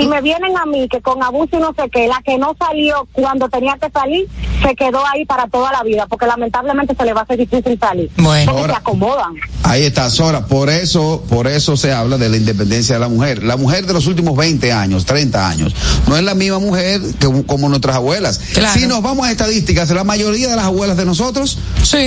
si 0.00 0.08
me 0.08 0.20
vienen 0.22 0.56
a 0.56 0.64
mí 0.66 0.88
que 0.88 1.00
con 1.00 1.22
abuso 1.22 1.56
y 1.56 1.60
no 1.60 1.74
sé 1.74 1.88
qué, 1.90 2.08
la 2.08 2.22
que 2.24 2.38
no 2.38 2.56
salió 2.58 3.06
cuando 3.12 3.48
tenía 3.48 3.76
que 3.78 3.90
salir, 3.90 4.26
se 4.66 4.74
quedó 4.74 5.04
ahí 5.06 5.24
para 5.26 5.46
toda 5.48 5.72
la 5.72 5.82
vida, 5.82 6.06
porque 6.06 6.26
lamentablemente 6.26 6.94
se 6.96 7.04
le 7.04 7.12
va 7.12 7.20
a 7.20 7.24
hacer 7.24 7.38
difícil 7.38 7.78
salir. 7.78 8.10
Bueno. 8.16 8.52
porque 8.52 8.70
se 8.70 8.76
acomodan. 8.76 9.34
Ahí 9.62 9.84
está, 9.84 10.08
Sora. 10.10 10.46
Por 10.46 10.70
eso, 10.70 11.22
por 11.28 11.46
eso 11.46 11.76
se 11.76 11.92
habla 11.92 12.16
de 12.16 12.28
la 12.28 12.36
independencia 12.36 12.94
de 12.94 13.00
la 13.00 13.08
mujer. 13.08 13.42
La 13.42 13.56
mujer 13.56 13.86
de 13.86 13.92
los 13.92 14.06
últimos 14.06 14.36
20 14.36 14.72
años, 14.72 15.04
30 15.04 15.48
años, 15.48 15.74
no 16.06 16.16
es 16.16 16.22
la 16.22 16.34
misma 16.34 16.58
mujer 16.58 17.00
que 17.18 17.28
como 17.44 17.68
nuestras 17.68 17.96
abuelas. 17.96 18.40
Si 18.72 18.86
nos 18.86 19.02
vamos 19.02 19.26
a 19.26 19.30
estadísticas, 19.30 19.90
la 19.90 20.04
mayoría 20.04 20.48
de 20.48 20.56
las 20.56 20.64
abuelas 20.64 20.96
de 20.96 21.04
nosotros 21.04 21.58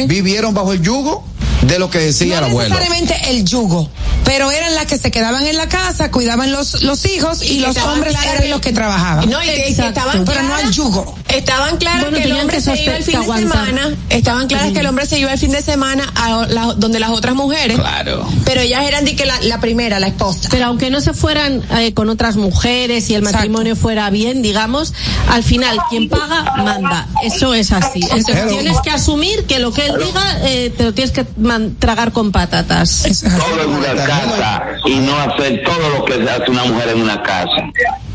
vivieron 0.07 0.53
bajo 0.53 0.74
el 0.74 0.82
yugo 0.82 1.24
de 1.68 1.80
lo 1.80 1.90
que 1.90 1.99
decía 1.99 2.35
el 2.35 2.41
no 2.41 2.48
abuelo. 2.48 2.69
necesariamente 2.76 3.30
el 3.30 3.45
yugo, 3.45 3.90
pero 4.26 4.52
eran 4.52 4.76
las 4.76 4.85
que 4.85 4.98
se 4.98 5.11
quedaban 5.11 5.45
en 5.45 5.57
la 5.57 5.68
casa, 5.69 6.11
cuidaban 6.11 6.52
los, 6.52 6.84
los 6.84 7.06
hijos 7.06 7.41
y, 7.44 7.60
los 7.60 7.77
hombres 7.77 8.11
claras 8.14 8.30
eran 8.31 8.44
que- 8.44 8.49
los 8.49 8.61
que 8.61 8.73
trabajaban. 8.73 9.30
No, 9.30 9.41
y 9.44 9.48
que, 9.48 9.56
que 9.56 9.68
estaban 9.69 10.26
pero 10.26 10.44
no 10.44 10.56
al 10.56 10.72
yugo. 10.72 11.15
Estaban 11.30 11.77
claras 11.77 12.02
Bueno, 12.02 12.18
que 12.18 12.23
el 12.23 12.34
hombre 12.34 12.57
que 12.57 12.61
se 12.61 12.84
iba 12.84 12.95
el 12.95 13.03
fin 13.03 13.19
de 13.19 13.26
semana. 13.26 13.95
Estaban 14.10 14.48
claras 14.48 14.72
que 14.72 14.80
el 14.80 14.85
hombre 14.85 15.06
se 15.07 15.18
iba 15.19 15.31
el 15.34 15.40
fin 15.40 15.52
de 15.52 15.61
semana 15.61 16.11
a 16.15 16.45
la- 16.48 16.73
donde 16.76 16.99
las 16.99 17.10
otras 17.10 17.34
mujeres. 17.35 17.77
Claro. 17.80 18.27
Pero 18.45 18.61
ellas 18.61 18.85
eran 18.88 19.06
de 19.06 19.15
que 19.15 19.26
la, 19.26 19.40
la 19.41 19.60
primera, 19.60 19.99
la 19.99 20.07
esposa. 20.07 20.49
Pero 20.52 20.65
aunque 20.65 20.90
no 20.91 21.02
se 21.02 21.14
fueran 21.14 21.64
eh, 21.77 21.94
con 21.94 22.10
otras 22.10 22.35
mujeres 22.35 23.10
y 23.10 23.15
el 23.15 23.23
matrimonio 23.23 23.76
fuera 23.76 24.10
bien, 24.10 24.41
digamos, 24.41 24.94
al 25.30 25.44
final 25.44 25.77
quien 25.90 26.07
paga 26.10 26.44
manda. 26.57 27.07
Eso 27.23 27.53
es 27.53 27.72
así. 27.72 28.02
Entonces 28.03 28.35
Hello. 28.35 28.49
tienes 28.52 28.77
que 28.81 28.91
asumir 28.91 29.45
que 29.45 29.60
lo 29.60 29.73
que 29.73 29.88
él 29.88 29.94
diga 30.06 30.38
eh, 30.44 30.72
te 30.77 30.84
lo 30.84 30.94
tienes 30.94 31.11
que 31.11 31.26
man- 31.53 31.75
tragar 31.80 32.11
con 32.11 32.31
patatas. 32.31 33.03
todo 33.23 33.63
en 33.63 33.69
una 33.69 33.93
casa 34.05 34.63
y 34.85 34.95
no 34.99 35.17
hacer 35.19 35.61
todo 35.63 35.89
lo 35.97 36.05
que 36.05 36.13
hace 36.30 36.49
una 36.51 36.63
mujer 36.65 36.89
en 36.89 37.01
una 37.01 37.21
casa. 37.21 37.51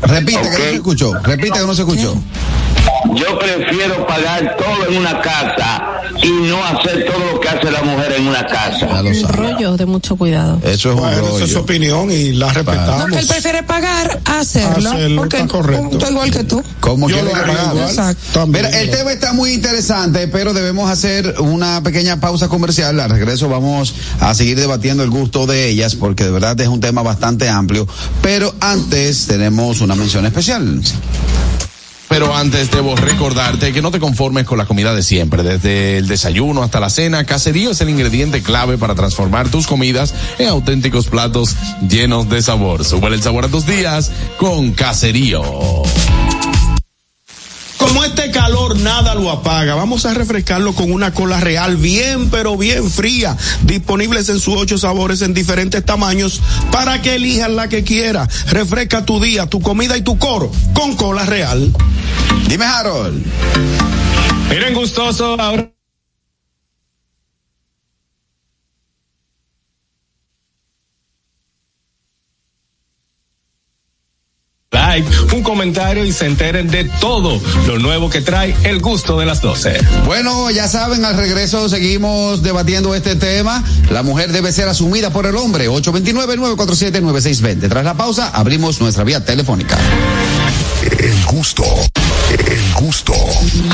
Repite 0.01 0.41
que 0.41 0.49
no 0.49 0.55
se 0.57 0.75
escuchó. 0.75 1.13
Repite 1.23 1.59
que 1.59 1.65
no 1.65 1.73
se 1.73 1.81
escuchó. 1.81 2.15
Yo 3.15 3.39
prefiero 3.39 4.05
pagar 4.05 4.55
todo 4.57 4.87
en 4.89 4.97
una 4.97 5.21
casa 5.21 5.85
y 6.21 6.29
no 6.47 6.63
hacer 6.63 7.05
todo 7.05 7.33
lo 7.33 7.39
que 7.39 7.49
hace 7.49 7.71
la 7.71 7.81
mujer 7.81 8.13
en 8.17 8.27
una 8.27 8.45
casa. 8.45 8.87
Un 8.87 9.27
rollo 9.29 9.77
de 9.77 9.85
mucho 9.85 10.15
cuidado. 10.15 10.59
Eso 10.63 10.89
es 10.89 10.95
un 10.95 11.01
Bueno, 11.01 11.35
esa 11.35 11.45
es 11.45 11.51
su 11.51 11.59
opinión 11.59 12.11
y 12.11 12.33
la 12.33 12.51
respetamos. 12.51 13.07
No, 13.09 13.15
que 13.15 13.19
él 13.19 13.27
prefiere 13.27 13.63
pagar 13.63 14.19
a 14.25 14.39
hacerlo, 14.39 14.89
Hacerlo, 14.91 15.21
porque 15.21 15.37
está 15.37 15.47
correcto. 15.47 15.89
está 15.97 16.09
igual 16.11 16.31
que 16.31 16.43
tú. 16.43 16.63
Como 16.79 17.09
Yo 17.09 17.21
lo 17.23 17.31
pagar. 17.31 17.49
igual. 17.73 17.89
Exacto. 17.89 18.47
Mira, 18.47 18.69
el 18.69 18.89
tema 18.91 19.11
está 19.11 19.33
muy 19.33 19.53
interesante, 19.53 20.27
pero 20.27 20.53
debemos 20.53 20.89
hacer 20.89 21.35
una 21.39 21.81
pequeña 21.83 22.19
pausa 22.19 22.47
comercial. 22.47 22.99
Al 22.99 23.09
regreso 23.09 23.49
vamos 23.49 23.95
a 24.19 24.33
seguir 24.35 24.59
debatiendo 24.59 25.03
el 25.03 25.09
gusto 25.09 25.45
de 25.47 25.69
ellas, 25.69 25.95
porque 25.95 26.23
de 26.25 26.31
verdad 26.31 26.59
es 26.59 26.67
un 26.67 26.79
tema 26.79 27.01
bastante 27.01 27.49
amplio. 27.49 27.87
Pero 28.21 28.53
antes 28.59 29.27
tenemos 29.27 29.81
una 29.81 29.95
mención 29.95 30.25
especial. 30.25 30.81
Pero 32.09 32.35
antes 32.35 32.71
debo 32.71 32.95
recordarte 32.95 33.71
que 33.71 33.81
no 33.81 33.91
te 33.91 33.99
conformes 33.99 34.45
con 34.45 34.57
la 34.57 34.65
comida 34.65 34.95
de 34.95 35.03
siempre, 35.03 35.43
desde 35.43 35.97
el 35.99 36.07
desayuno 36.07 36.63
hasta 36.63 36.79
la 36.79 36.89
cena, 36.89 37.23
Caserío 37.23 37.71
es 37.71 37.81
el 37.81 37.89
ingrediente 37.89 38.41
clave 38.41 38.77
para 38.77 38.95
transformar 38.95 39.49
tus 39.49 39.67
comidas 39.67 40.15
en 40.39 40.49
auténticos 40.49 41.07
platos 41.07 41.55
llenos 41.87 42.27
de 42.27 42.41
sabor. 42.41 42.83
Sube 42.83 43.07
el 43.07 43.21
sabor 43.21 43.45
a 43.45 43.49
tus 43.49 43.65
días 43.67 44.11
con 44.37 44.71
Caserío. 44.71 45.43
Como 47.79 48.03
este 48.03 48.29
calor 48.29 48.77
nada 48.77 49.15
lo 49.15 49.31
apaga, 49.31 49.73
vamos 49.73 50.05
a 50.05 50.13
refrescarlo 50.13 50.73
con 50.73 50.91
una 50.91 51.13
cola 51.13 51.39
real 51.39 51.77
bien 51.77 52.29
pero 52.29 52.57
bien 52.57 52.91
fría, 52.91 53.37
disponibles 53.63 54.27
en 54.27 54.39
sus 54.39 54.55
ocho 54.55 54.77
sabores 54.77 55.21
en 55.21 55.33
diferentes 55.33 55.83
tamaños 55.83 56.41
para 56.71 57.01
que 57.01 57.15
elijas 57.15 57.49
la 57.49 57.69
que 57.69 57.83
quiera. 57.85 58.27
Refresca 58.47 59.05
tu 59.05 59.21
día, 59.21 59.47
tu 59.47 59.61
comida 59.61 59.97
y 59.97 60.01
tu 60.01 60.17
coro 60.17 60.51
con 60.73 60.95
cola 60.95 61.25
real. 61.25 61.73
Dime 62.47 62.65
Harold. 62.65 63.25
Miren 64.49 64.73
gustoso. 64.73 65.37
Like, 74.99 75.35
un 75.35 75.43
comentario 75.43 76.05
y 76.05 76.11
se 76.11 76.25
enteren 76.25 76.67
de 76.67 76.85
todo 76.99 77.39
lo 77.67 77.79
nuevo 77.79 78.09
que 78.09 78.21
trae 78.21 78.55
el 78.63 78.79
gusto 78.79 79.19
de 79.19 79.25
las 79.25 79.41
12. 79.41 79.77
Bueno, 80.05 80.49
ya 80.51 80.67
saben, 80.67 81.05
al 81.05 81.15
regreso 81.15 81.69
seguimos 81.69 82.43
debatiendo 82.43 82.93
este 82.95 83.15
tema. 83.15 83.63
La 83.91 84.03
mujer 84.03 84.31
debe 84.31 84.51
ser 84.51 84.67
asumida 84.67 85.11
por 85.11 85.25
el 85.25 85.35
hombre. 85.35 85.69
829-947-9620. 85.69 87.69
Tras 87.69 87.85
la 87.85 87.93
pausa, 87.93 88.29
abrimos 88.29 88.81
nuestra 88.81 89.03
vía 89.03 89.23
telefónica. 89.23 89.77
El 90.99 91.25
gusto, 91.25 91.63
el 92.31 92.73
gusto. 92.73 93.13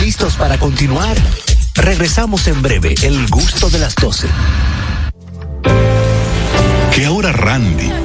¿Listos 0.02 0.36
para 0.36 0.60
continuar? 0.60 1.16
Regresamos 1.74 2.48
en 2.48 2.62
breve, 2.62 2.96
el 3.02 3.28
gusto 3.28 3.70
de 3.70 3.80
las 3.80 3.96
12. 3.96 4.28
Que 6.94 7.06
ahora 7.06 7.32
Randy 7.32 8.05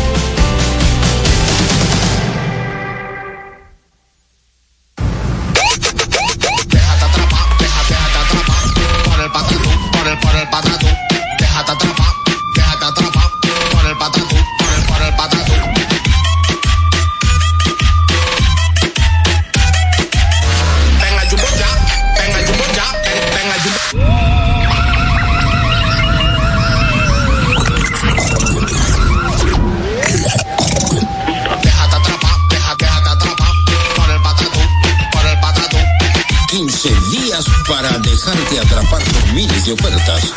para 37.67 37.97
dejarte 37.99 38.59
atrapar 38.59 39.01
por 39.03 39.33
miles 39.33 39.65
de 39.65 39.73
ofertas. 39.73 40.33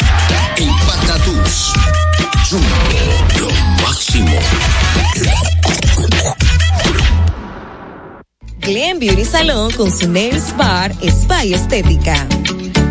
En 0.56 0.70
Patatús. 0.86 1.72
Lo 3.40 3.50
máximo. 3.82 4.38
Glen 8.60 8.98
Beauty 8.98 9.24
Salón 9.24 9.72
con 9.72 9.90
su 9.90 10.08
Nails 10.08 10.56
Bar 10.56 10.94
Spa 11.02 11.44
y 11.44 11.54
Estética. 11.54 12.26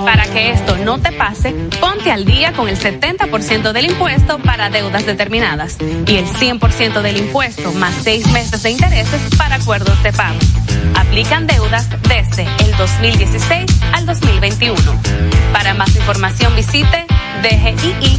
Para 0.05 0.25
que 0.27 0.53
esto 0.53 0.77
no 0.79 0.99
te 0.99 1.11
pase, 1.13 1.53
ponte 1.81 2.13
al 2.13 2.25
día 2.25 2.53
con 2.53 2.69
el 2.69 2.79
70% 2.79 3.73
del 3.73 3.87
impuesto 3.87 4.39
para 4.39 4.71
deudas 4.71 5.07
determinadas 5.07 5.77
y 6.07 6.17
el 6.17 6.27
100% 6.27 7.03
del 7.03 7.17
impuesto 7.17 7.73
más 7.73 7.95
seis 8.03 8.31
meses 8.33 8.63
de 8.63 8.71
intereses 8.71 9.21
para 9.37 9.57
acuerdos 9.57 10.01
de 10.03 10.13
pago. 10.13 10.39
Aplican 10.99 11.47
deudas 11.47 11.89
desde 12.09 12.43
el 12.65 12.77
2016 12.77 13.66
al 13.93 14.05
2021. 14.05 14.77
Para 15.53 15.73
más 15.75 15.95
información 15.95 16.55
visite 16.57 17.07
dgii.gov.do. 17.43 18.19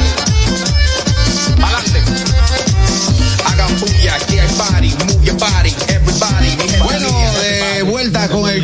Adelante. 1.62 2.02
Hagan 3.44 3.80
bulla, 3.80 4.14
aquí 4.16 4.38
hay 4.38 4.48
party, 4.54 4.94
move 5.04 5.24
your 5.24 5.36
body, 5.38 5.74
everybody. 5.88 6.56
Bueno, 6.82 7.08
de 7.40 7.82
vuelta 7.82 8.28
con 8.28 8.48
el 8.48 8.62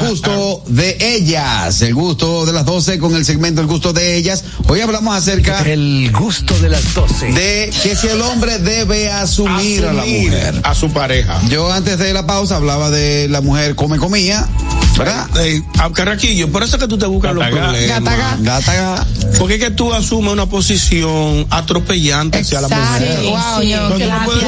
de 0.70 0.96
ellas, 1.00 1.82
el 1.82 1.94
gusto 1.94 2.46
de 2.46 2.52
las 2.52 2.64
12 2.64 2.98
con 2.98 3.14
el 3.16 3.24
segmento 3.24 3.60
El 3.60 3.66
gusto 3.66 3.92
de 3.92 4.16
ellas. 4.16 4.44
Hoy 4.68 4.80
hablamos 4.80 5.16
acerca 5.16 5.60
El 5.60 6.10
gusto 6.12 6.56
de 6.58 6.68
las 6.68 6.94
12. 6.94 7.32
de 7.32 7.72
que 7.82 7.96
si 7.96 8.06
el 8.06 8.20
hombre 8.22 8.58
debe 8.58 9.10
asumir, 9.10 9.84
a 9.84 9.92
la 9.92 10.04
mujer. 10.04 10.60
A 10.62 10.74
su 10.74 10.90
pareja. 10.92 11.40
Yo 11.48 11.70
antes 11.72 11.98
de 11.98 12.12
la 12.12 12.26
pausa 12.26 12.56
hablaba 12.56 12.90
de 12.90 13.28
la 13.28 13.40
mujer 13.40 13.74
come 13.74 13.98
comía, 13.98 14.48
¿verdad? 14.96 15.28
Ey, 15.38 15.62
a 15.78 15.90
Carraquillo, 15.90 16.50
por 16.50 16.62
eso 16.62 16.76
es 16.76 16.82
que 16.82 16.88
tú 16.88 16.98
te 16.98 17.06
buscas 17.06 17.34
los 17.34 17.46
problemas. 17.46 17.86
Gataga. 17.86 18.36
Gataga. 18.40 19.06
Porque 19.38 19.54
es 19.54 19.60
que 19.60 19.70
tú 19.70 19.92
asumes 19.92 20.32
una 20.32 20.46
posición 20.46 21.46
atropellante 21.50 22.38
hacia 22.38 22.60
la 22.60 22.68
mujer. 22.68 23.02
Exacto. 23.02 23.30
Wow, 23.30 23.62
yo, 23.62 23.88
no 23.88 24.24
puedes. 24.24 24.44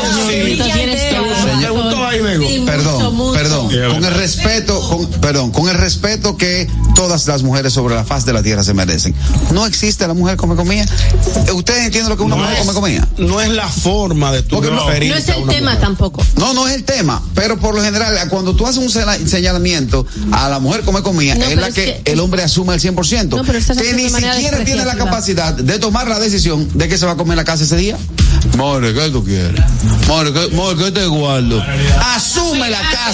Sí, 2.48 2.62
Perdón, 2.64 3.01
mucho. 3.22 3.34
perdón. 3.38 3.68
Es 3.72 3.92
Con 3.94 4.04
el 4.04 4.14
respeto, 4.14 4.80
con, 4.88 5.06
perdón, 5.20 5.50
con 5.52 5.68
el 5.68 5.74
respeto 5.76 6.36
que 6.36 6.68
todas 6.94 7.26
las 7.26 7.42
mujeres 7.42 7.72
sobre 7.72 7.94
la 7.94 8.04
faz 8.04 8.24
de 8.24 8.32
la 8.32 8.42
tierra 8.42 8.62
se 8.64 8.74
merecen. 8.74 9.14
No 9.52 9.66
existe 9.66 10.06
la 10.06 10.14
mujer 10.14 10.36
come 10.36 10.56
comía. 10.56 10.84
Eh, 11.46 11.52
¿Ustedes 11.52 11.86
entienden 11.86 12.10
lo 12.10 12.16
que 12.16 12.22
una 12.22 12.36
No 12.36 12.42
mujer 12.42 12.58
es- 12.58 12.66
come 12.66 12.72
comía? 12.74 13.08
No 13.18 13.40
es 13.40 13.48
la 13.50 13.68
forma 13.68 14.32
de 14.32 14.42
tu 14.42 14.56
Porque 14.56 14.70
no- 14.70 14.84
No 14.86 14.90
es 14.92 15.28
el 15.28 15.46
tema 15.46 15.70
mujer. 15.72 15.80
tampoco. 15.80 16.22
No, 16.36 16.52
no 16.54 16.68
es 16.68 16.74
el 16.74 16.84
tema, 16.84 17.22
pero 17.34 17.58
por 17.58 17.74
lo 17.74 17.82
general, 17.82 18.16
cuando 18.28 18.54
tú 18.54 18.66
haces 18.66 18.78
un 18.78 18.90
señalamiento 19.28 20.06
a 20.32 20.48
la 20.48 20.58
mujer 20.58 20.82
come 20.82 21.02
comía, 21.02 21.34
No, 21.34 21.44
es 21.44 21.56
la 21.56 21.68
es 21.68 21.74
que, 21.74 22.00
que- 22.04 22.12
el 22.12 22.20
hombre 22.20 22.42
asume 22.42 22.74
el 22.74 22.80
100%. 22.80 23.36
No, 23.36 23.44
pero 23.44 23.58
que 23.58 23.92
ni 23.94 24.08
siquiera 24.10 24.64
tiene 24.64 24.84
la 24.84 24.94
capacidad 24.96 25.52
de 25.54 25.78
tomar 25.78 26.08
la 26.08 26.18
decisión 26.18 26.68
de 26.74 26.88
que 26.88 26.98
se 26.98 27.06
va 27.06 27.12
a 27.12 27.16
comer 27.16 27.32
en 27.32 27.36
la 27.38 27.44
casa 27.44 27.64
ese 27.64 27.76
día. 27.76 27.96
More, 28.56 28.92
¿qué 28.92 29.08
tú 29.10 29.24
quieres? 29.24 29.60
More, 30.08 30.32
¿qué, 30.32 30.48
more, 30.54 30.76
¿qué 30.76 30.90
te 30.90 31.06
guardo? 31.06 31.62
Asume 32.14 32.68
la 32.70 32.80
casa, 32.90 33.11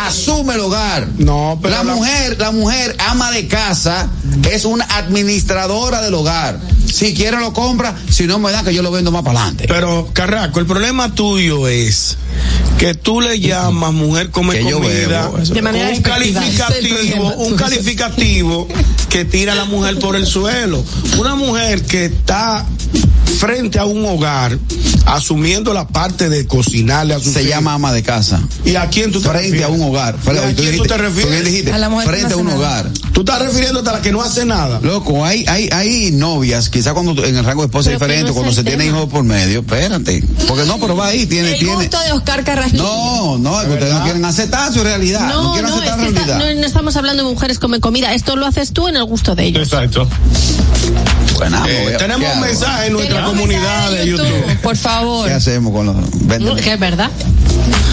asume 0.00 0.54
el 0.54 0.60
hogar. 0.60 1.08
No, 1.18 1.58
pero 1.62 1.76
la, 1.76 1.84
la- 1.84 1.94
mujer, 1.94 2.36
la 2.38 2.50
mujer 2.50 2.96
ama 3.08 3.30
de 3.30 3.46
casa 3.48 4.08
es 4.50 4.64
una 4.64 4.84
administradora 4.84 6.02
del 6.02 6.14
hogar. 6.14 6.58
Si 6.92 7.14
quiere 7.14 7.38
lo 7.40 7.52
compra, 7.54 7.94
si 8.10 8.26
no 8.26 8.38
me 8.38 8.52
da 8.52 8.62
que 8.62 8.74
yo 8.74 8.82
lo 8.82 8.90
vendo 8.90 9.10
más 9.10 9.22
para 9.22 9.40
adelante. 9.40 9.64
Pero, 9.66 10.10
Carraco, 10.12 10.60
el 10.60 10.66
problema 10.66 11.14
tuyo 11.14 11.66
es 11.68 12.18
que 12.78 12.94
tú 12.94 13.20
le 13.20 13.40
llamas 13.40 13.92
mujer 13.92 14.30
come 14.30 14.58
Que 14.58 14.70
comida 14.72 15.26
bebo, 15.28 15.38
eso 15.38 15.54
De 15.54 15.62
manera 15.62 15.88
un 15.90 16.02
calificativo, 16.02 17.28
un 17.36 17.54
calificativo 17.56 18.68
que 19.08 19.24
tira 19.24 19.52
a 19.52 19.56
la 19.56 19.64
mujer 19.64 19.98
por 20.00 20.16
el 20.16 20.26
suelo. 20.26 20.84
Una 21.18 21.34
mujer 21.34 21.82
que 21.86 22.06
está 22.06 22.66
frente 23.38 23.78
a 23.78 23.84
un 23.84 24.04
hogar 24.04 24.58
asumiendo 25.06 25.74
la 25.74 25.88
parte 25.88 26.28
de 26.28 26.46
cocinarle 26.46 27.14
a 27.14 27.18
su 27.20 27.32
Se 27.32 27.44
llama 27.44 27.74
ama 27.74 27.92
de 27.92 28.02
casa. 28.02 28.40
¿Y 28.64 28.76
a 28.76 28.88
quién 28.88 29.10
tú 29.10 29.20
te 29.20 29.28
Frente 29.28 29.48
refieres? 29.48 29.66
a 29.66 29.68
un 29.70 29.82
hogar. 29.82 30.14
¿Y 30.24 30.28
a 30.30 30.32
Tú 30.32 30.40
quién 30.40 30.54
tú 30.56 30.62
dijiste- 30.62 30.88
te 30.88 30.98
refieres? 30.98 31.38
tú 31.38 31.44
dijiste, 31.44 31.72
A 31.72 31.78
la 31.78 31.88
mujer 31.88 32.08
que 32.08 32.16
frente 32.16 32.34
a 32.34 32.36
un 32.36 32.48
hogar. 32.48 32.90
Tú 33.12 33.20
estás 33.20 33.42
refiriéndote 33.42 33.90
a 33.90 33.92
la 33.94 34.00
que 34.02 34.12
no 34.12 34.22
hace 34.22 34.44
nada. 34.44 34.80
Loco, 34.82 35.24
hay, 35.24 35.44
hay, 35.48 35.68
hay 35.72 36.12
novias, 36.12 36.68
quizás 36.70 36.92
cuando 36.94 37.12
en 37.24 37.36
el 37.36 37.44
rango 37.44 37.62
de 37.62 37.66
esposa 37.66 37.90
que 37.90 37.96
diferente, 37.96 38.22
no 38.24 38.28
es 38.28 38.34
cuando 38.34 38.52
se 38.52 38.64
tiene 38.64 38.86
hijos 38.86 39.06
por 39.08 39.22
medio, 39.24 39.60
espérate. 39.60 40.24
Porque 40.46 40.64
no, 40.64 40.78
pero 40.78 40.96
va 40.96 41.08
ahí, 41.08 41.26
tiene, 41.26 41.52
El 41.54 41.58
tiene. 41.58 41.74
gusto 41.74 41.98
de 42.00 42.12
Oscar 42.12 42.44
Carrasquillo. 42.44 42.82
No, 42.84 43.38
no, 43.38 43.60
es 43.60 43.66
que 43.66 43.72
ustedes 43.74 43.92
no 43.94 44.02
quieren 44.04 44.24
aceptar 44.24 44.72
su 44.72 44.82
realidad. 44.82 45.28
No, 45.28 45.42
No, 45.42 45.52
quieren 45.52 45.70
no, 45.70 45.76
es 45.76 45.82
aceptar 45.82 45.96
que 45.98 46.02
la 46.12 46.20
está- 46.20 46.26
realidad. 46.38 46.54
no, 46.54 46.60
no 46.60 46.66
estamos 46.66 46.96
hablando 46.96 47.24
de 47.24 47.30
mujeres 47.30 47.58
come 47.58 47.80
comida. 47.80 48.14
Esto 48.14 48.36
lo 48.36 48.46
haces 48.46 48.72
tú 48.72 48.88
en 48.88 48.96
el 48.96 49.04
gusto 49.04 49.34
de 49.34 49.44
ellos. 49.46 49.62
Exacto. 49.68 50.08
Bueno, 51.36 51.64
Eh, 51.66 51.96
tenemos 51.98 52.28
¿qué 52.28 52.34
un 52.34 52.40
mensaje 52.40 52.86
en 52.86 52.92
nuestra 52.92 53.21
Comunidad 53.24 53.90
de 53.92 54.06
YouTube. 54.06 54.58
Por 54.62 54.76
favor. 54.76 55.28
¿Qué 55.28 55.34
hacemos 55.34 55.72
con 55.72 55.86
los? 55.86 56.60
Que 56.60 56.72
es 56.74 56.80
verdad. 56.80 57.10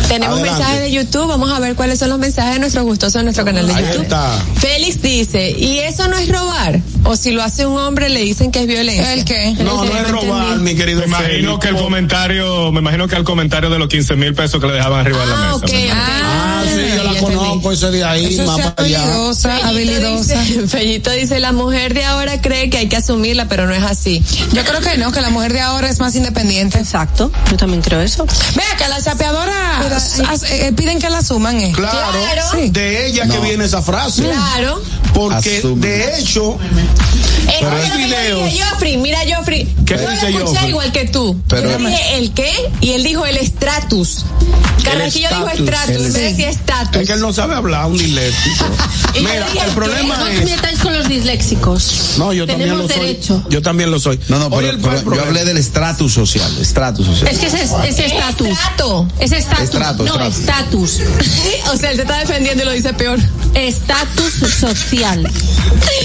Tenemos 0.08 0.38
Adelante. 0.40 0.60
mensajes 0.60 0.82
de 0.82 0.92
YouTube. 0.92 1.28
Vamos 1.28 1.52
a 1.52 1.60
ver 1.60 1.76
cuáles 1.76 2.00
son 2.00 2.10
los 2.10 2.18
mensajes 2.18 2.54
de 2.54 2.60
nuestros 2.60 2.84
gustosos 2.84 3.18
en 3.18 3.26
nuestro 3.26 3.46
canal 3.46 3.68
de 3.68 3.74
Ahí 3.76 3.86
YouTube. 3.86 4.04
está. 4.04 4.44
Félix 4.60 5.02
dice, 5.02 5.52
¿y 5.52 5.80
eso 5.80 6.08
no 6.08 6.18
es 6.18 6.28
robar? 6.30 6.80
O 7.04 7.16
si 7.16 7.32
lo 7.32 7.44
hace 7.44 7.66
un 7.68 7.78
hombre 7.78 8.10
le 8.10 8.22
dicen 8.22 8.52
que 8.52 8.62
es 8.62 8.68
violencia. 8.68 9.14
¿El 9.14 9.24
qué? 9.26 9.54
No, 9.60 9.86
no 9.86 9.96
es 9.96 10.10
robar, 10.10 10.58
mi 10.60 10.76
querido 10.76 11.02
Me 11.02 11.06
imagino 11.08 11.30
Félix. 11.30 11.60
que 11.60 11.68
el 11.70 11.76
comentario, 11.78 12.72
me 12.72 12.80
imagino 12.80 13.08
que 13.08 13.16
al 13.16 13.24
comentario 13.24 13.70
de 13.70 13.78
los 13.78 13.88
15 13.88 14.16
mil 14.16 14.34
pesos 14.34 14.60
que 14.60 14.66
le 14.68 14.74
dejaban 14.74 15.02
arriba 15.02 15.20
de 15.20 15.28
la 15.28 15.34
Ah, 15.36 15.54
mesa. 15.54 15.66
me 15.74 15.86
imagino. 15.86 16.02
Ah, 16.26 16.64
sí, 16.66 16.82
yo 16.98 17.04
la 17.04 17.20
conozco, 17.20 17.72
ese 17.72 17.92
de 17.92 18.04
ahí, 18.04 18.26
Eso 18.34 18.46
más 18.46 18.60
es 18.60 18.66
para 18.72 18.88
allá. 18.88 19.04
habilidosa, 19.04 19.50
Fellito 19.50 19.68
habilidosa. 19.68 20.42
dice, 20.44 20.68
Fellito 20.68 21.12
dice, 21.12 21.40
la 21.40 21.52
mujer 21.52 21.94
de 21.94 22.04
ahora 22.06 22.42
cree 22.42 22.70
que 22.72 22.80
hay 22.80 22.88
que 22.90 22.96
asumir 22.98 23.10
asumirla, 23.10 23.48
pero 23.48 23.66
no 23.66 23.74
es 23.74 23.84
así. 23.84 24.22
Yo 24.54 24.64
creo 24.64 24.82
que 24.82 24.98
no, 24.98 25.12
que 25.12 25.19
la 25.22 25.30
mujer 25.30 25.54
de 25.54 25.62
ahora 25.62 25.90
es 25.90 26.00
más 26.00 26.16
independiente. 26.16 26.80
Exacto, 26.80 27.32
yo 27.52 27.58
también 27.58 27.82
creo 27.82 28.02
eso. 28.02 28.26
Vea 28.56 28.66
que 28.78 28.88
las 28.88 29.04
chapeadoras 29.06 30.20
as- 30.28 30.44
eh, 30.44 30.74
piden 30.76 31.00
que 31.00 31.10
la 31.10 31.22
suman, 31.24 31.60
¿eh? 31.60 31.72
Claro, 31.76 32.44
Sí. 32.54 32.70
de 32.70 33.08
ella 33.08 33.28
que 33.28 33.40
viene 33.40 33.66
esa 33.66 33.82
frase. 33.82 34.24
Claro. 34.24 34.82
Porque 35.14 35.58
Asume. 35.60 35.88
de 35.88 36.20
hecho, 36.20 36.58
Pero 37.60 37.72
lo 37.72 37.98
videos. 37.98 38.46
dije, 38.52 38.64
Joffrey, 38.64 38.98
mira 38.98 39.20
Joffrey. 39.36 39.66
¿Qué 39.86 39.96
yo 39.96 40.02
lo 40.04 40.10
dice 40.12 40.28
escuché 40.30 40.46
Joffrey? 40.46 40.70
igual 40.70 40.92
que 40.92 41.06
tú. 41.06 41.42
Pero- 41.48 41.72
yo 41.72 41.78
dije 41.78 42.16
el 42.18 42.32
qué 42.34 42.52
y 42.82 42.92
él 42.92 43.04
dijo 43.04 43.26
el 43.26 43.38
estratus. 43.38 44.26
Carraquillo 44.84 45.28
dijo 45.30 45.50
estratus, 45.50 45.90
El- 45.90 45.96
en 45.98 46.04
vez 46.04 46.14
de 46.14 46.22
decir 46.22 46.48
estatus. 46.48 47.02
es 47.02 47.08
que 47.08 47.14
él 47.14 47.20
no 47.20 47.34
sabe 47.34 47.56
hablar, 47.56 47.86
un 47.88 47.98
disléxico. 47.98 48.66
Mira, 49.16 49.46
dije, 49.52 49.66
el 49.66 49.72
problema 49.72 50.18
No 50.18 50.28
es. 50.28 50.80
con 50.80 50.94
los 50.98 51.08
disléxicos. 51.10 52.16
No, 52.18 52.32
yo 52.32 52.48
también 52.48 52.70
Tenemos 52.70 52.90
lo 52.90 52.96
soy. 52.96 53.06
derecho. 53.08 53.44
Yo 53.50 53.62
también 53.62 53.92
lo 53.92 54.00
soy. 54.00 54.20
No, 54.30 54.40
no, 54.40 54.50
pero, 54.50 54.78
yo 55.16 55.22
hablé 55.22 55.44
del 55.46 55.58
estratus 55.58 56.14
social, 56.14 56.50
estratus 56.62 57.06
social. 57.08 57.28
Es 57.28 57.38
que 57.40 57.48
ese 57.48 57.64
es 57.64 57.72
ese 57.88 58.06
estatus. 58.06 58.58
Es 59.20 59.32
estatus. 59.32 59.64
Estrato, 59.64 60.04
No, 60.04 60.26
estatus. 60.26 61.00
o 61.74 61.78
sea, 61.78 61.92
él 61.92 61.96
se 61.98 62.02
está 62.04 62.20
defendiendo 62.20 62.64
y 62.64 62.66
lo 62.66 62.72
dice 62.72 62.94
peor. 62.94 63.20
Estatus 63.54 64.34
social. 64.60 65.30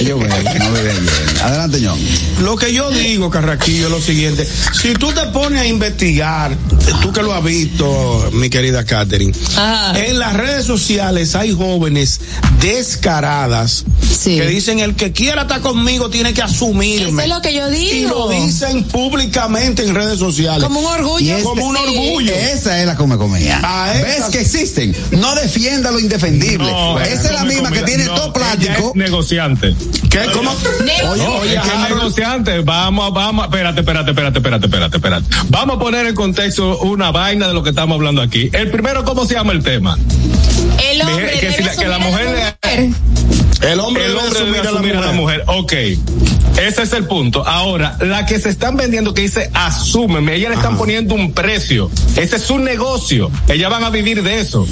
Yo 0.05 0.19
veo, 0.19 0.29
no 0.29 0.71
me 0.71 0.83
ven 0.83 1.07
bien. 1.07 1.34
Adelante, 1.43 1.81
Ñón. 1.81 1.99
Lo 2.43 2.57
que 2.57 2.73
yo 2.73 2.91
digo, 2.91 3.31
Carraquillo, 3.31 3.87
es 3.87 3.91
lo 3.91 4.01
siguiente. 4.01 4.49
Si 4.73 4.93
tú 4.95 5.13
te 5.13 5.23
pones 5.27 5.61
a 5.63 5.67
investigar, 5.67 6.57
tú 7.03 7.13
que 7.13 7.23
lo 7.23 7.33
has 7.35 7.45
visto, 7.45 8.31
mi 8.33 8.49
querida 8.51 8.85
Catherine, 8.85 9.33
Ajá. 9.57 9.99
en 9.99 10.19
las 10.19 10.35
redes 10.35 10.65
sociales 10.65 11.35
hay 11.35 11.53
jóvenes 11.53 12.21
descaradas 12.61 13.85
Sí. 14.19 14.37
que 14.39 14.47
dicen 14.47 14.79
el 14.81 14.95
que 14.95 15.13
quiera 15.13 15.43
estar 15.43 15.61
conmigo 15.61 16.09
tiene 16.09 16.33
que 16.33 16.43
asumirme. 16.43 17.11
Eso 17.11 17.21
es 17.23 17.29
lo 17.29 17.43
que 17.43 17.53
yo 17.55 17.69
Y 17.73 18.03
lo 18.03 18.29
digo. 18.29 18.31
dicen 18.31 18.85
públicamente 18.85 19.85
en 19.85 19.95
redes 19.95 20.19
sociales. 20.19 20.63
Como 20.65 20.81
un 20.81 20.87
orgullo. 20.87 21.33
Este- 21.37 21.43
Como 21.45 21.67
un 21.67 21.77
sí, 21.77 21.83
orgullo. 21.83 22.33
Esa 22.35 22.81
es 22.81 22.87
la 22.87 22.97
come 22.97 23.17
comida. 23.17 23.61
Ah, 23.63 23.93
¿Ves 23.95 24.25
que 24.31 24.41
existen? 24.41 24.95
No 25.13 25.35
defienda 25.35 25.91
lo 25.91 25.99
indefendible. 25.99 26.71
No, 26.71 26.99
esa 27.01 27.25
es 27.29 27.33
la 27.33 27.45
misma 27.45 27.71
que 27.71 27.83
tiene 27.83 28.05
No, 28.05 28.15
todo 28.15 28.25
ella 28.27 28.33
plástico. 28.33 28.91
es 28.91 28.97
negociante. 28.97 29.75
¿Qué? 30.11 30.21
¿Cómo? 30.33 30.55
Negocio. 30.85 31.24
No, 31.25 31.37
Oye, 31.37 31.55
es 31.57 31.63
que 31.63 31.71
Harold, 31.71 31.95
negociante. 31.95 32.61
Vamos, 32.61 33.13
vamos, 33.13 33.45
espérate, 33.47 33.81
espérate, 33.81 34.11
espérate, 34.11 34.39
espérate, 34.39 34.67
espérate, 34.67 34.97
espérate. 34.97 35.27
Vamos 35.49 35.77
a 35.77 35.79
poner 35.79 36.07
en 36.07 36.15
contexto 36.15 36.79
una 36.81 37.11
vaina 37.11 37.49
de 37.49 37.55
lo 37.55 37.63
que 37.63 37.71
estamos 37.71 37.95
hablando 37.97 38.23
aquí. 38.23 38.51
El 38.53 38.71
primero, 38.71 39.05
¿cómo 39.05 39.25
se 39.25 39.35
llama 39.35 39.53
el 39.53 39.63
tema? 39.63 39.97
El 40.91 41.03
hombre 41.03 41.25
Dije 41.33 41.41
que 41.41 41.47
debe 41.47 41.75
si 41.75 41.85
la- 41.85 41.99
que 41.99 42.05
mujer 42.05 42.57
el 43.73 43.81
hombre, 43.81 44.05
el 44.07 44.11
debe 44.13 44.23
hombre 44.25 44.41
debe 44.45 44.59
asumir 44.61 44.67
asumir 44.77 44.97
a 44.97 45.01
la 45.01 45.13
mujer. 45.13 45.45
Ok. 45.47 45.73
Ese 46.57 46.83
es 46.83 46.93
el 46.93 47.05
punto. 47.07 47.45
Ahora, 47.47 47.97
la 48.01 48.27
que 48.27 48.39
se 48.39 48.49
están 48.49 48.77
vendiendo 48.77 49.13
que 49.13 49.23
dice 49.23 49.51
asúmeme, 49.55 50.37
ella 50.37 50.51
le 50.51 50.55
están 50.55 50.73
Ajá. 50.73 50.79
poniendo 50.79 51.15
un 51.15 51.33
precio. 51.33 51.91
Ese 52.17 52.37
es 52.37 52.43
su 52.43 52.59
negocio. 52.59 53.31
Ellas 53.49 53.71
van 53.71 53.83
a 53.85 53.91
vivir 53.91 54.23
de 54.23 54.41
eso. 54.41 54.67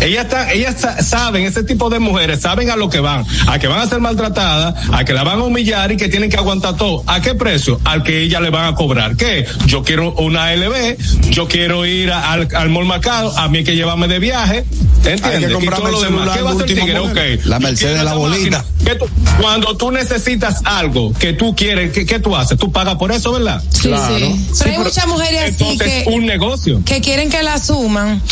Ellas 0.00 0.24
están, 0.24 0.48
ellas 0.50 0.76
sa- 0.78 1.02
saben, 1.02 1.44
ese 1.44 1.62
tipo 1.64 1.90
de 1.90 1.98
mujeres 1.98 2.40
saben 2.40 2.70
a 2.70 2.76
lo 2.76 2.88
que 2.88 3.00
van, 3.00 3.24
a 3.48 3.58
que 3.58 3.66
van 3.66 3.80
a 3.80 3.86
ser 3.88 4.00
maltratadas, 4.00 4.74
a 4.92 5.04
que 5.04 5.12
la 5.12 5.24
van 5.24 5.40
a 5.40 5.42
humillar 5.44 5.90
y 5.92 5.96
que 5.96 6.08
tienen 6.08 6.30
que 6.30 6.36
aguantar 6.36 6.76
todo. 6.76 7.02
¿A 7.06 7.20
qué 7.20 7.34
precio? 7.34 7.80
Al 7.84 8.02
que 8.04 8.22
ella 8.22 8.40
le 8.40 8.50
van 8.50 8.72
a 8.72 8.74
cobrar. 8.76 9.16
¿Qué? 9.16 9.46
Yo 9.66 9.82
quiero 9.82 10.12
una 10.14 10.52
LB, 10.54 10.96
yo 11.30 11.48
quiero 11.48 11.84
ir 11.86 12.10
a- 12.12 12.32
al, 12.32 12.48
al 12.54 12.68
mall 12.68 12.84
marcado, 12.86 13.36
a 13.38 13.48
mí 13.48 13.58
hay 13.58 13.64
que 13.64 13.74
llevarme 13.76 14.06
de 14.08 14.18
viaje. 14.20 14.64
¿Entiendes? 15.04 15.24
Hay 15.24 15.46
que 15.46 15.52
comprarme 15.52 15.90
el 15.90 15.96
celular 15.96 16.36
¿Qué 16.36 16.42
va 16.42 16.50
a 16.50 16.54
de 16.54 16.64
hacer 16.64 16.76
tigre? 16.76 17.00
modelo. 17.00 17.04
Ok. 17.38 17.44
La 17.46 17.58
Mercedes, 17.60 17.94
quiero 17.94 18.04
la 18.04 18.14
bolita. 18.14 18.37
Máquina. 18.38 18.64
¿Qué 18.84 18.94
tú- 18.94 19.06
cuando 19.40 19.76
tú 19.76 19.90
necesitas 19.90 20.60
algo 20.64 21.12
que 21.12 21.32
tú 21.32 21.54
quieres, 21.54 21.92
¿qué, 21.92 22.18
tú 22.18 22.34
haces? 22.36 22.58
Tú 22.58 22.70
pagas 22.72 22.96
por 22.96 23.12
eso, 23.12 23.32
¿verdad? 23.32 23.62
Sí, 23.70 23.88
Claro. 23.88 24.18
sí. 24.18 24.46
Pero 24.60 24.70
hay 24.72 24.78
muchas 24.78 25.06
mujeres 25.06 25.40
así 25.54 25.64
Entonces, 25.64 26.04
que, 26.04 26.10
un 26.10 26.26
negocio. 26.26 26.82
que 26.84 27.00
quieren 27.00 27.30
que 27.30 27.42
la 27.42 27.54
asuman, 27.54 28.22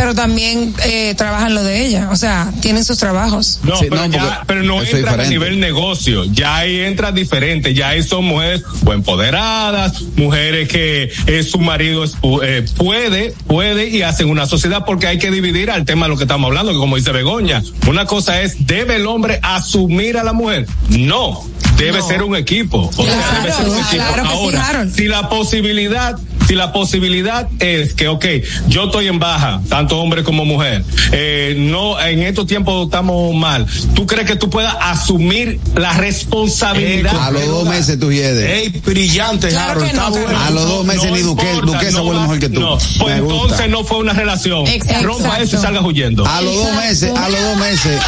pero 0.00 0.14
también 0.14 0.74
eh, 0.86 1.14
trabajan 1.14 1.54
lo 1.54 1.62
de 1.62 1.84
ella. 1.84 2.08
O 2.10 2.16
sea, 2.16 2.50
tienen 2.62 2.86
sus 2.86 2.96
trabajos. 2.96 3.60
No, 3.62 3.76
Sí, 3.76 3.84
pero, 3.90 4.08
no, 4.08 4.14
ya- 4.14 4.42
pero 4.46 4.62
no 4.62 4.82
entra 4.82 5.12
a 5.12 5.26
nivel 5.26 5.60
negocio, 5.60 6.24
ya 6.24 6.56
ahí 6.56 6.80
entra 6.80 7.12
diferente, 7.12 7.74
ya 7.74 7.88
ahí 7.90 8.02
son 8.02 8.24
mujeres 8.24 8.62
o 8.86 8.94
empoderadas, 8.94 10.00
mujeres 10.16 10.68
que 10.68 11.12
eh, 11.26 11.42
su 11.42 11.58
marido 11.58 12.02
es, 12.04 12.16
eh, 12.42 12.64
puede, 12.78 13.34
puede 13.46 13.88
y 13.88 14.00
hacen 14.00 14.30
una 14.30 14.46
sociedad 14.46 14.84
porque 14.86 15.06
hay 15.06 15.18
que 15.18 15.30
dividir 15.30 15.70
al 15.70 15.84
tema 15.84 16.06
de 16.06 16.10
lo 16.12 16.16
que 16.16 16.24
estamos 16.24 16.46
hablando, 16.48 16.72
que 16.72 16.78
como 16.78 16.96
dice 16.96 17.12
Begoña, 17.12 17.62
una 17.86 18.06
cosa 18.06 18.40
es, 18.40 18.66
¿debe 18.66 18.96
el 18.96 19.06
hombre 19.06 19.38
asumir 19.42 20.16
a 20.16 20.24
la 20.24 20.32
mujer? 20.32 20.66
No. 20.88 21.44
Debe 21.76 21.98
No. 21.98 22.06
ser 22.08 22.22
un 22.22 22.36
equipo. 22.36 22.90
O 22.96 23.04
sea, 23.04 23.04
Claro, 23.04 23.42
debe 23.42 23.52
ser 23.54 23.68
un 23.68 23.76
equipo. 23.78 23.90
claro 24.14 24.22
que 24.22 24.28
sí, 24.28 24.56
Ahora, 24.66 24.86
si 24.94 25.04
la 25.08 25.28
posibilidad 25.28 26.16
si 26.50 26.56
la 26.56 26.72
posibilidad 26.72 27.48
es 27.60 27.94
que, 27.94 28.08
ok, 28.08 28.24
yo 28.66 28.86
estoy 28.86 29.06
en 29.06 29.20
baja, 29.20 29.60
tanto 29.68 30.00
hombre 30.00 30.24
como 30.24 30.44
mujer, 30.44 30.82
eh, 31.12 31.54
no, 31.56 32.00
en 32.00 32.24
estos 32.24 32.48
tiempos 32.48 32.86
estamos 32.86 33.32
mal, 33.36 33.68
¿tú 33.94 34.04
crees 34.04 34.26
que 34.26 34.34
tú 34.34 34.50
puedas 34.50 34.74
asumir 34.80 35.60
la 35.76 35.92
responsabilidad? 35.92 37.14
A 37.24 37.30
los 37.30 37.46
dos 37.46 37.68
meses 37.68 38.00
tú 38.00 38.10
lledes. 38.10 38.50
Ey, 38.50 38.68
brillante, 38.84 39.46
Claro 39.50 39.82
Harold, 39.82 39.94
no, 39.94 40.08
está 40.08 40.08
bueno. 40.10 40.40
A 40.40 40.50
los 40.50 40.66
dos 40.68 40.84
meses 40.84 41.12
ni 41.12 41.20
Duque, 41.20 41.48
importa, 41.52 41.72
Duquesa 41.72 41.98
no 41.98 42.02
huele 42.02 42.16
va- 42.16 42.22
mejor 42.22 42.38
que 42.40 42.48
tú. 42.48 42.60
No, 42.60 42.78
pues 42.98 43.14
Me 43.14 43.20
gusta. 43.20 43.42
entonces 43.44 43.70
no 43.70 43.84
fue 43.84 43.98
una 43.98 44.12
relación. 44.12 44.66
Exacto. 44.66 45.06
Rompa 45.06 45.38
eso 45.38 45.56
y 45.56 45.60
salga 45.60 45.80
huyendo. 45.82 46.26
A 46.26 46.40
los 46.40 46.52
dos 46.52 46.74
meses, 46.74 47.16
a 47.16 47.28
los 47.28 47.40
dos 47.40 47.56
meses. 47.58 48.00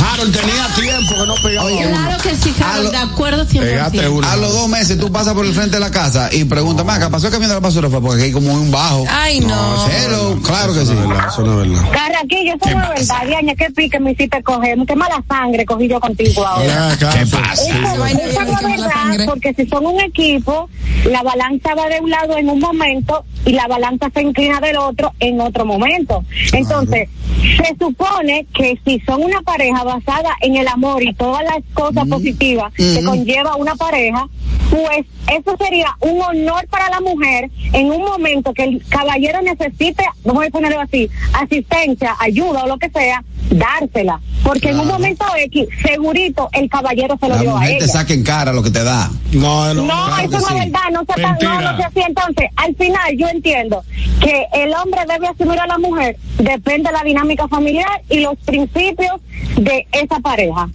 Harold 0.00 0.36
tenía 0.36 0.66
tiempo 0.74 1.14
que 1.14 1.26
no 1.26 1.34
pegaba 1.42 1.66
Oye. 1.66 1.88
Claro 1.88 2.22
que 2.22 2.34
sí, 2.36 2.54
A 2.62 2.70
Harold, 2.72 2.84
lo- 2.84 2.90
de 2.90 2.96
acuerdo 2.98 3.44
100%. 3.46 3.60
Pegate 3.60 4.08
uno. 4.08 4.28
A 4.28 4.36
los 4.36 4.52
dos 4.52 4.68
meses 4.68 4.98
tú 4.98 5.10
pasas 5.12 5.34
por 5.34 5.44
el 5.46 5.52
frente 5.52 5.76
de 5.76 5.80
la 5.80 5.90
casa 5.90 6.28
y 6.32 6.44
preguntas, 6.44 6.84
Maca, 6.86 7.10
¿pasó 7.10 7.26
el 7.26 7.32
camión 7.32 7.48
de 7.50 7.54
la 7.56 7.60
basura? 7.60 7.88
Fue 7.88 8.00
porque 8.00 8.16
aquí 8.16 8.24
hay 8.26 8.32
como 8.32 8.52
un 8.52 8.70
bajo. 8.70 9.04
Ay, 9.10 9.40
no. 9.40 9.86
Cero, 9.88 10.38
claro 10.44 10.72
que 10.74 10.84
sí. 10.86 10.92
No 10.94 11.28
eso 11.28 11.42
no 11.42 11.62
es 11.62 11.68
verdad. 11.70 11.90
Carraquillo, 11.92 12.54
eso 12.60 12.76
no 12.78 12.82
es 12.94 13.08
verdad, 13.08 13.26
Diana, 13.26 13.54
qué 13.54 13.70
pique 13.70 14.00
me 14.00 14.12
hiciste 14.12 14.42
coger, 14.42 14.78
qué 14.86 14.96
mala 14.96 15.22
sangre 15.28 15.64
cogí 15.66 15.88
yo 15.88 16.00
contigo 16.00 16.46
ahora. 16.46 16.96
¿Qué 16.98 17.26
pasa? 17.26 17.52
Eso, 17.52 17.96
no 17.96 18.06
es 18.06 18.16
verdad, 18.62 19.26
porque 19.26 19.54
si 19.54 19.66
son 19.68 19.86
un 19.86 20.00
equipo, 20.00 20.68
la 21.10 21.22
balanza 21.22 21.74
va 21.74 21.88
de 21.88 22.00
un 22.00 22.10
lado 22.10 22.36
en 22.36 22.48
un 22.48 22.58
momento 22.60 23.24
y 23.44 23.52
la 23.52 23.66
balanza 23.66 24.10
se 24.12 24.22
inclina 24.22 24.60
del 24.60 24.76
otro 24.76 25.12
en 25.20 25.40
otro 25.40 25.64
momento. 25.64 26.24
Entonces, 26.52 27.08
se 27.40 27.76
supone 27.78 28.46
que 28.54 28.78
si 28.84 29.00
son 29.00 29.22
una 29.22 29.40
pareja 29.42 29.84
basada 29.88 30.36
en 30.40 30.56
el 30.56 30.68
amor 30.68 31.02
y 31.02 31.12
todas 31.14 31.42
las 31.42 31.58
cosas 31.74 32.06
positivas 32.06 32.72
que 32.74 33.02
conlleva 33.04 33.56
una 33.56 33.74
pareja, 33.74 34.28
pues 34.70 35.06
eso 35.32 35.56
sería 35.58 35.96
un 36.00 36.20
honor 36.22 36.66
para 36.68 36.88
la 36.90 37.00
mujer 37.00 37.50
en 37.72 37.90
un 37.90 38.02
momento 38.02 38.52
que 38.52 38.64
el 38.64 38.84
caballero 38.88 39.40
necesite, 39.42 40.04
vamos 40.24 40.46
a 40.46 40.50
ponerlo 40.50 40.80
así, 40.80 41.08
asistencia, 41.32 42.14
ayuda 42.18 42.64
o 42.64 42.68
lo 42.68 42.78
que 42.78 42.88
sea, 42.90 43.22
dársela. 43.50 44.20
Porque 44.42 44.70
en 44.70 44.80
un 44.80 44.88
momento 44.88 45.24
X, 45.36 45.66
segurito, 45.82 46.48
el 46.52 46.68
caballero 46.70 47.16
se 47.20 47.28
lo 47.28 47.34
La 47.36 47.40
dio 47.42 47.50
a 47.50 47.54
mujer 47.54 47.70
ella. 47.72 47.78
te 47.80 47.88
saca 47.88 48.12
en 48.14 48.22
cara 48.24 48.52
lo 48.52 48.62
que 48.62 48.70
te 48.70 48.82
da. 48.84 49.10
No, 49.32 49.74
no. 49.74 49.82
No, 49.82 50.06
claro 50.06 50.22
eso 50.22 50.40
no 50.40 50.46
sí. 50.46 50.54
es 50.54 50.60
verdad, 50.64 50.80
no 50.92 51.00
se, 51.00 51.22
pa- 51.22 51.36
no, 51.42 51.60
no 51.60 51.68
así. 51.84 52.00
Entonces, 52.06 52.46
al 52.56 52.74
final 52.76 53.16
yo 53.18 53.28
entiendo 53.28 53.84
que 54.20 54.46
el 54.54 54.72
hombre 54.74 55.00
debe 55.08 55.28
asumir 55.28 55.58
a 55.60 55.66
la 55.66 55.78
mujer, 55.78 56.16
depende 56.38 56.88
de 56.90 56.92
la 56.96 57.02
dinámica 57.04 57.46
familiar 57.48 58.02
y 58.08 58.20
los 58.20 58.36
principios 58.38 59.20
de 59.56 59.86
esa 59.92 60.18
pareja. 60.20 60.68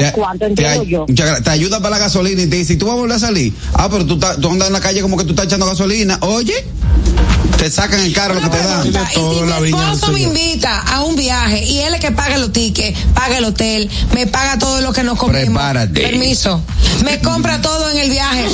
Es 0.00 0.12
cuanto, 0.12 0.46
entiendo 0.46 0.82
te, 0.82 0.86
yo. 0.88 1.06
te 1.42 1.50
ayuda 1.50 1.78
para 1.80 1.90
la 1.90 1.98
gasolina 1.98 2.42
y 2.42 2.46
te 2.46 2.56
dice, 2.56 2.76
¿tú 2.76 2.86
vas 2.86 2.94
a 2.94 2.98
volver 2.98 3.16
a 3.16 3.20
salir? 3.20 3.52
Ah, 3.74 3.88
pero 3.90 4.06
tú, 4.06 4.14
estás- 4.14 4.40
tú 4.40 4.50
andas 4.50 4.68
en 4.68 4.72
la 4.72 4.80
calle 4.80 5.02
como 5.02 5.16
que 5.16 5.24
tú 5.24 5.30
estás 5.30 5.46
echando 5.46 5.66
gasolina. 5.66 6.18
Oye, 6.22 6.54
te 7.58 7.70
sacan 7.70 8.00
en 8.00 8.12
cara 8.12 8.34
lo 8.34 8.40
que 8.40 8.48
te 8.48 8.58
dan. 8.58 8.86
Y 8.86 8.92
todo 9.14 9.44
si 9.56 9.62
mi 9.62 9.68
esposo 9.68 10.12
me 10.12 10.20
invita 10.22 10.80
a 10.80 11.02
un 11.02 11.16
viaje 11.16 11.64
y 11.64 11.78
él 11.80 11.94
es 11.94 12.00
que 12.00 12.10
paga 12.12 12.38
los 12.38 12.52
tickets, 12.52 12.98
paga 13.14 13.38
el 13.38 13.44
hotel, 13.44 13.90
me 14.14 14.26
paga 14.26 14.58
todo 14.58 14.80
lo 14.80 14.92
que 14.92 15.02
nos 15.02 15.18
comemos. 15.18 15.48
Prepárate. 15.54 16.00
Permiso. 16.00 16.62
Me 17.04 17.20
compra 17.20 17.60
todo 17.60 17.90
en 17.90 17.98
el 17.98 18.10
viaje. 18.10 18.46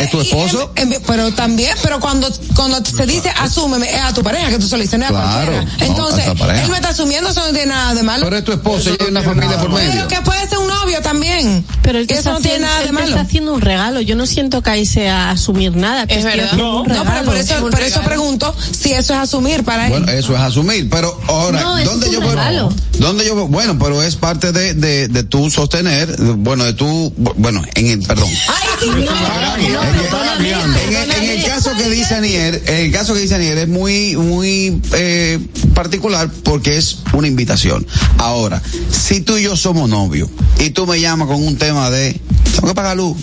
¿Es 0.00 0.10
tu 0.10 0.20
Eh, 0.20 0.22
esposo? 0.22 0.72
pero 1.06 1.32
también, 1.34 1.74
pero 1.82 2.00
cuando, 2.00 2.28
cuando 2.54 2.82
se 2.84 3.06
dice 3.06 3.30
asúmeme, 3.38 3.88
es 3.92 4.00
a 4.00 4.12
tu 4.14 4.22
pareja 4.22 4.48
que 4.50 4.58
tú 4.58 4.66
solo 4.68 4.82
dices, 4.82 4.98
no 4.98 5.04
es 5.04 5.10
a 5.10 5.14
Claro, 5.14 5.52
cualquiera. 5.52 5.76
no, 5.78 5.84
Entonces, 5.86 6.26
a 6.28 6.32
tu 6.32 6.38
pareja. 6.38 6.62
él 6.64 6.70
me 6.70 6.76
está 6.76 6.88
asumiendo, 6.90 7.30
eso 7.30 7.40
no 7.40 7.52
tiene 7.52 7.66
nada 7.66 7.94
de 7.94 8.02
malo. 8.02 8.24
Pero 8.24 8.36
es 8.38 8.44
tu 8.44 8.52
esposo 8.52 8.90
y 8.90 9.02
hay 9.02 9.08
una 9.10 9.22
familia 9.22 9.58
por 9.58 9.70
medio. 9.70 9.92
Pero 9.92 10.08
que 10.08 10.20
puede 10.22 10.48
ser 10.48 10.58
un 10.58 10.68
novio 10.68 11.00
también. 11.02 11.64
Pero 11.82 11.98
él 11.98 12.06
te 12.06 12.14
que 12.14 12.20
eso 12.20 12.30
está 12.30 12.32
no 12.32 12.40
tiene 12.40 12.64
haciendo- 12.64 12.68
nada 12.74 12.86
de 12.86 12.92
malo. 12.92 13.06
está 13.08 13.20
haciendo 13.20 13.54
un 13.54 13.60
regalo. 13.60 14.00
Yo 14.00 14.16
no 14.16 14.26
siento 14.26 14.62
que 14.62 14.70
ahí 14.70 14.86
sea 14.86 15.30
asumir 15.30 15.76
nada. 15.76 16.04
Es 16.08 16.24
verdad. 16.24 16.52
No, 16.52 16.84
pero 16.86 17.24
por 17.24 17.36
eso, 17.36 17.54
por 17.70 17.80
eso 17.80 18.00
pregunto 18.02 18.54
si 18.78 18.92
eso 18.92 19.12
es 19.14 19.20
asumir 19.20 19.64
para 19.64 19.86
él. 19.86 19.90
Bueno, 19.92 20.08
eso 20.12 20.34
es 20.34 20.40
asumir, 20.40 20.88
pero 20.90 21.18
ahora, 21.28 21.60
No, 21.60 21.84
¿dónde 21.84 22.06
es 22.06 22.12
yo 22.12 22.20
regalo. 22.20 22.72
¿Dónde 22.98 23.26
yo? 23.26 23.34
Bueno, 23.48 23.78
pero 23.78 24.02
es 24.02 24.16
parte 24.16 24.52
de, 24.52 24.74
de, 24.74 25.08
de 25.08 25.22
tu 25.24 25.50
sostener, 25.50 26.14
bueno, 26.36 26.64
de 26.64 26.72
tu, 26.74 27.12
bueno, 27.16 27.62
en 27.74 27.86
el, 27.88 28.02
perdón. 28.02 28.28
Ay, 28.48 28.68
sí, 28.80 28.86
no, 28.88 28.96
no, 29.00 29.81
En 29.82 31.30
el, 31.30 31.44
caso 31.44 31.70
que 31.76 31.88
dice 31.90 32.14
Anier, 32.14 32.62
en 32.66 32.74
el 32.86 32.92
caso 32.92 33.14
que 33.14 33.20
dice 33.20 33.34
Anier 33.34 33.58
es 33.58 33.68
muy, 33.68 34.16
muy 34.16 34.80
eh, 34.94 35.38
particular 35.74 36.28
porque 36.44 36.76
es 36.76 36.98
una 37.12 37.28
invitación. 37.28 37.86
Ahora, 38.18 38.62
si 38.90 39.20
tú 39.20 39.36
y 39.36 39.42
yo 39.44 39.56
somos 39.56 39.88
novios 39.88 40.28
y 40.58 40.70
tú 40.70 40.86
me 40.86 41.00
llamas 41.00 41.28
con 41.28 41.42
un 41.44 41.56
tema 41.56 41.90
de 41.90 42.20
tengo 42.54 42.68
que 42.68 42.74
pagar 42.74 42.96
luz, 42.96 43.16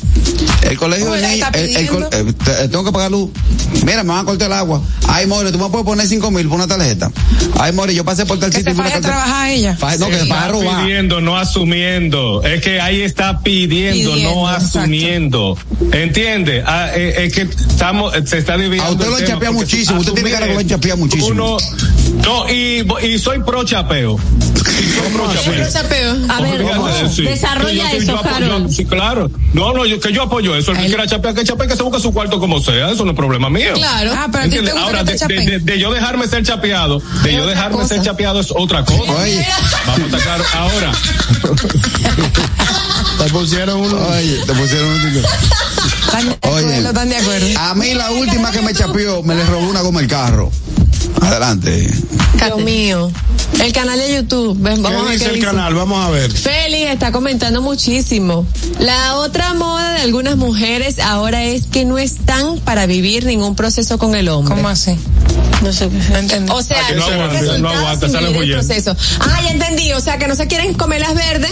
el 0.64 0.78
colegio 0.78 1.12
del 1.12 1.22
niño, 1.30 1.46
el- 1.54 1.76
el 1.78 1.86
eh, 2.12 2.34
te- 2.44 2.68
tengo 2.70 2.84
que 2.84 2.92
pagar 2.92 3.12
luz. 3.12 3.30
Mira, 3.86 4.04
me 4.04 4.10
van 4.10 4.20
a 4.22 4.24
cortar 4.26 4.48
el 4.48 4.54
agua. 4.54 4.82
Ay, 5.08 5.28
More, 5.28 5.52
tú 5.52 5.60
me 5.60 5.70
puedes 5.70 5.86
poner 5.86 6.08
cinco 6.08 6.32
mil 6.32 6.48
por 6.48 6.56
una 6.58 6.68
tarjeta. 6.68 7.12
Ay, 7.60 7.72
More, 7.72 7.94
yo 7.94 8.04
pasé 8.04 8.26
por 8.26 8.40
tal 8.40 8.50
Que 8.50 8.58
sitio 8.58 8.74
se 8.74 8.80
y 8.80 8.82
vi 8.82 8.82
una 8.82 8.90
vaya 8.90 8.98
a 8.98 9.02
trabajar 9.02 9.50
ella. 9.50 9.78
Faje- 9.80 10.00
no, 10.00 10.08
que 10.10 10.16
Está 10.22 10.34
va 10.36 10.46
a 10.46 10.48
robar. 10.50 10.84
pidiendo, 10.84 11.22
no 11.22 11.38
asumiendo. 11.38 12.42
Es 12.44 12.62
que 12.64 12.82
ahí 12.82 13.02
está 13.02 13.42
pidiendo, 13.42 14.12
Pidiendo, 14.14 14.36
no 14.42 14.52
exacto. 14.52 14.80
asumiendo. 14.80 15.58
¿Entiende? 16.50 16.64
Ah, 16.66 16.90
eh, 16.96 17.26
es 17.26 17.34
que 17.34 17.42
estamos, 17.42 18.14
se 18.26 18.38
está 18.40 18.58
dividiendo. 18.58 18.86
A 18.86 18.92
usted 18.92 19.08
lo 19.08 19.26
chapea 19.28 19.52
muchísimo, 19.52 20.00
usted 20.00 20.14
tiene 20.14 20.32
cara 20.32 20.48
que 20.48 20.54
lo 20.56 20.64
chapea 20.64 20.96
muchísimo. 20.96 21.30
Uno, 21.30 21.58
no, 22.24 22.50
y, 22.50 22.86
y 23.04 23.20
soy 23.20 23.40
pro 23.44 23.64
chapeo. 23.64 24.18
Y 24.18 24.60
soy 24.92 25.10
pro 25.14 25.34
chapeo. 25.34 25.72
Chapeo. 25.72 26.16
A 26.30 26.42
ver, 26.42 27.10
sí. 27.14 27.22
desarrolla 27.24 27.92
yo- 27.92 27.98
eso, 27.98 28.40
yo. 28.40 28.70
Sí, 28.70 28.86
claro. 28.86 29.30
No, 29.54 29.74
no, 29.74 29.86
yo, 29.86 30.00
que 30.00 30.12
yo 30.12 30.24
apoyo 30.24 30.56
eso. 30.56 30.72
El 30.72 30.78
que 30.80 30.88
quiera 30.88 31.08
chapear, 31.08 31.34
que 31.34 31.44
chapee, 31.44 31.68
que 31.68 31.76
se 31.76 31.84
busque 31.84 32.02
su 32.02 32.12
cuarto 32.14 32.40
como 32.40 32.60
sea. 32.62 32.90
Eso 32.92 33.06
no 33.06 33.12
es 33.12 33.18
problema 33.18 33.50
mío. 33.50 33.74
Claro. 33.74 34.12
Ah, 34.16 34.28
pero 34.32 34.50
te 34.50 34.60
gusta 34.62 34.80
Ahora, 34.82 35.00
que 35.04 35.06
de, 35.06 35.06
te 35.06 35.12
de- 35.14 35.20
chapeen. 35.20 35.46
de- 35.46 35.60
de 35.60 35.80
yo 35.80 35.92
dejarme 35.94 36.28
ser 36.28 36.44
chapeado, 36.44 37.02
de 37.24 37.34
yo 37.36 37.46
dejarme 37.48 37.78
cosa. 37.78 37.88
ser 37.96 38.02
chapeado 38.04 38.40
es 38.40 38.52
otra 38.52 38.84
cosa. 38.86 39.12
Oye. 39.22 39.46
Vamos 39.86 40.14
a 40.14 40.18
atacar 40.18 40.42
ahora. 40.54 40.92
Te 43.20 43.26
pusieron 43.32 43.80
uno. 43.82 43.98
Oye, 43.98 44.38
te 44.46 44.54
pusieron 44.54 44.88
un 44.88 45.02
Oye. 46.18 46.38
acuerdo, 46.42 46.90
están 46.90 47.10
de 47.10 47.18
acuerdo. 47.18 47.48
A 47.60 47.76
mí 47.76 47.94
la 47.94 48.12
última 48.12 48.52
que 48.52 48.62
me 48.62 48.74
chapeó, 48.74 49.24
me 49.24 49.36
le 49.36 49.46
robó 49.46 49.70
una 49.70 49.82
goma 49.82 50.00
el 50.02 50.08
carro. 50.08 50.52
Adelante. 51.22 51.90
Dios 52.36 52.62
mío. 52.64 53.12
El 53.62 53.74
canal 53.74 53.98
de 54.00 54.14
YouTube. 54.16 54.58
Ven, 54.60 54.82
Vamos 54.82 55.02
a 55.02 55.04
¿Qué 55.04 55.10
ver 55.10 55.14
dice 55.14 55.26
qué 55.26 55.30
el 55.32 55.36
dice. 55.38 55.48
canal? 55.48 55.74
Vamos 55.74 56.06
a 56.06 56.10
ver. 56.10 56.32
Félix 56.32 56.92
está 56.92 57.12
comentando 57.12 57.62
muchísimo. 57.62 58.46
La 58.80 59.16
otra 59.16 59.54
moda 59.54 59.94
de 59.94 60.02
algunas 60.02 60.38
mujeres 60.38 61.00
ahora 61.00 61.44
es 61.44 61.66
que 61.66 61.84
no 61.86 61.98
están 61.98 62.60
para 62.60 62.86
vivir 62.86 63.26
ningún 63.26 63.56
proceso 63.56 63.98
con 63.98 64.16
el 64.16 64.30
hombre. 64.30 64.56
¿Cómo 64.56 64.70
así? 64.70 64.96
No 65.62 65.74
sé 65.74 65.90
qué 65.90 65.98
No 66.12 66.18
entiendo. 66.20 66.54
O 66.56 66.62
sea, 66.64 66.78
Ah, 66.84 66.88
que 66.88 66.96
no 66.96 67.06
aguanta, 67.06 67.58
no 67.58 67.70
aguanta, 67.70 68.10
sale 68.10 68.30
el 68.38 68.52
proceso. 68.52 68.96
Ah, 69.20 69.40
ya 69.44 69.52
entendí. 69.52 69.92
O 69.94 70.00
sea, 70.00 70.18
que 70.18 70.28
no 70.28 70.36
se 70.36 70.48
quieren 70.48 70.74
comer 70.74 71.02
las 71.02 71.14
verdes, 71.16 71.52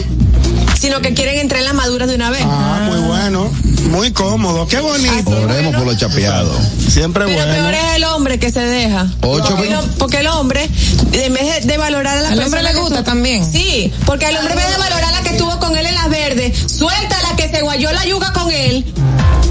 sino 0.79 1.01
que 1.01 1.13
quieren 1.13 1.39
entrar 1.39 1.59
en 1.61 1.65
las 1.67 1.75
maduras 1.75 2.07
de 2.07 2.15
una 2.15 2.29
vez. 2.29 2.41
Ah, 2.45 2.81
muy 2.87 2.99
bueno. 2.99 3.51
Muy 3.89 4.11
cómodo. 4.11 4.67
Qué 4.67 4.79
bonito. 4.79 5.29
Oremos 5.31 5.75
por 5.75 5.85
los 5.85 5.97
chapeados. 5.97 6.55
Siempre 6.89 7.25
Pero 7.25 7.37
bueno. 7.37 7.53
peor 7.53 7.73
es 7.73 7.95
el 7.95 8.03
hombre 8.05 8.39
que 8.39 8.51
se 8.51 8.59
deja. 8.61 9.07
Ocho 9.21 9.55
porque, 9.55 9.71
el, 9.73 9.79
porque 9.97 10.17
el 10.19 10.27
hombre, 10.27 10.69
en 11.13 11.33
vez 11.33 11.61
de, 11.65 11.67
de 11.67 11.77
valorar 11.77 12.17
a 12.17 12.21
la 12.21 12.29
Al 12.29 12.39
hombre 12.41 12.63
le 12.63 12.73
gusta 12.75 13.03
también. 13.03 13.49
Sí, 13.49 13.91
porque 14.05 14.27
el 14.27 14.37
hombre 14.37 14.53
en 14.53 14.59
vez 14.59 14.69
de 14.69 14.77
valorar 14.77 15.03
a 15.05 15.11
la 15.11 15.21
que 15.21 15.29
estuvo 15.29 15.57
con 15.59 15.75
él 15.77 15.85
en 15.85 15.95
las 15.95 16.09
verdes, 16.09 16.71
suelta 16.71 17.17
a 17.19 17.29
la 17.29 17.35
que 17.35 17.49
se 17.49 17.61
guayó 17.61 17.91
la 17.91 18.05
yuga 18.05 18.33
con 18.33 18.51
él 18.51 18.85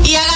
y 0.05 0.15
agarra 0.15 0.31
a 0.31 0.36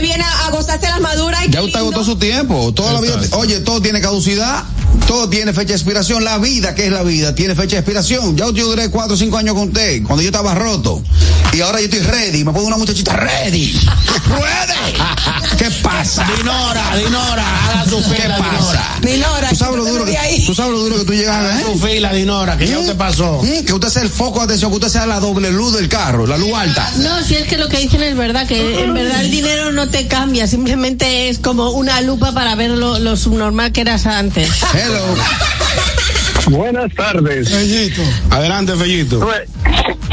que 0.00 0.06
viene 0.06 0.24
a, 0.24 0.46
a 0.46 0.50
gozarse 0.50 0.86
las 0.86 1.00
maduras. 1.00 1.44
Y 1.46 1.50
Ya 1.50 1.62
usted 1.62 1.78
agotó 1.78 2.04
su 2.04 2.16
tiempo. 2.16 2.72
Toda 2.72 2.92
la 2.92 3.00
vida, 3.00 3.18
oye, 3.32 3.60
todo 3.60 3.80
tiene 3.82 4.00
caducidad. 4.00 4.64
Todo 5.06 5.28
tiene 5.28 5.52
fecha 5.52 5.68
de 5.68 5.74
expiración. 5.74 6.24
La 6.24 6.38
vida, 6.38 6.74
que 6.74 6.86
es 6.86 6.92
la 6.92 7.02
vida, 7.02 7.34
tiene 7.34 7.54
fecha 7.54 7.76
de 7.76 7.80
expiración. 7.80 8.36
Ya 8.36 8.50
yo 8.50 8.66
duré 8.66 8.90
cuatro 8.90 9.14
o 9.14 9.16
cinco 9.16 9.36
años 9.36 9.54
con 9.54 9.68
usted, 9.68 10.02
cuando 10.04 10.22
yo 10.22 10.28
estaba 10.28 10.54
roto. 10.54 11.02
Y 11.52 11.60
ahora 11.62 11.80
yo 11.80 11.84
estoy 11.86 12.00
ready. 12.00 12.44
Me 12.44 12.52
pongo 12.52 12.66
una 12.68 12.76
muchachita 12.76 13.14
ready. 13.16 13.72
¡Ready! 14.28 15.56
¿Qué 15.58 15.70
pasa? 15.82 16.24
Dinora, 16.36 16.96
Dinora, 16.96 17.44
haga 17.66 17.84
su 17.86 17.96
¿Qué 18.10 18.22
fila, 18.22 18.36
pasa? 18.38 18.84
Dinora, 19.02 19.48
¿Tú 19.50 19.56
sabes 19.56 19.76
lo 19.76 19.84
duro 19.84 20.04
que, 20.04 20.42
tú 20.46 20.54
sabes 20.54 20.72
lo 20.72 20.78
duro 20.78 20.98
que 20.98 21.04
tú 21.04 21.12
llegas 21.12 21.36
Haga 21.36 21.60
¿eh? 21.60 21.64
su 21.64 21.78
fila, 21.78 22.12
Dinora, 22.12 22.56
que 22.56 22.66
ya 22.68 22.78
usted 22.78 22.96
pasó. 22.96 23.42
Mm, 23.42 23.64
Que 23.64 23.72
usted 23.72 23.88
sea 23.88 24.02
el 24.02 24.10
foco 24.10 24.38
de 24.38 24.44
atención, 24.44 24.70
que 24.70 24.76
usted 24.76 24.88
sea 24.88 25.06
la 25.06 25.18
doble 25.18 25.50
luz 25.50 25.74
del 25.74 25.88
carro, 25.88 26.26
la 26.26 26.38
luz 26.38 26.52
alta. 26.54 26.88
No, 26.98 27.22
si 27.24 27.34
es 27.34 27.46
que 27.48 27.58
lo 27.58 27.68
que 27.68 27.78
dicen 27.78 28.02
es 28.02 28.16
verdad, 28.16 28.46
que 28.46 28.84
en 28.84 28.94
verdad 28.94 29.20
el 29.20 29.30
dinero 29.30 29.72
no 29.72 29.88
te 29.88 30.06
cambia, 30.06 30.46
simplemente 30.46 31.28
es 31.28 31.38
como 31.40 31.70
una 31.70 32.00
lupa 32.00 32.32
para 32.32 32.54
ver 32.54 32.70
lo, 32.70 32.98
lo 33.00 33.16
subnormal 33.16 33.72
que 33.72 33.80
eras 33.80 34.06
antes. 34.06 34.48
Hello. 34.72 35.14
Buenas 36.48 36.92
tardes. 36.94 37.48
Fellito. 37.48 38.02
Adelante, 38.30 38.74
Fellito. 38.76 39.20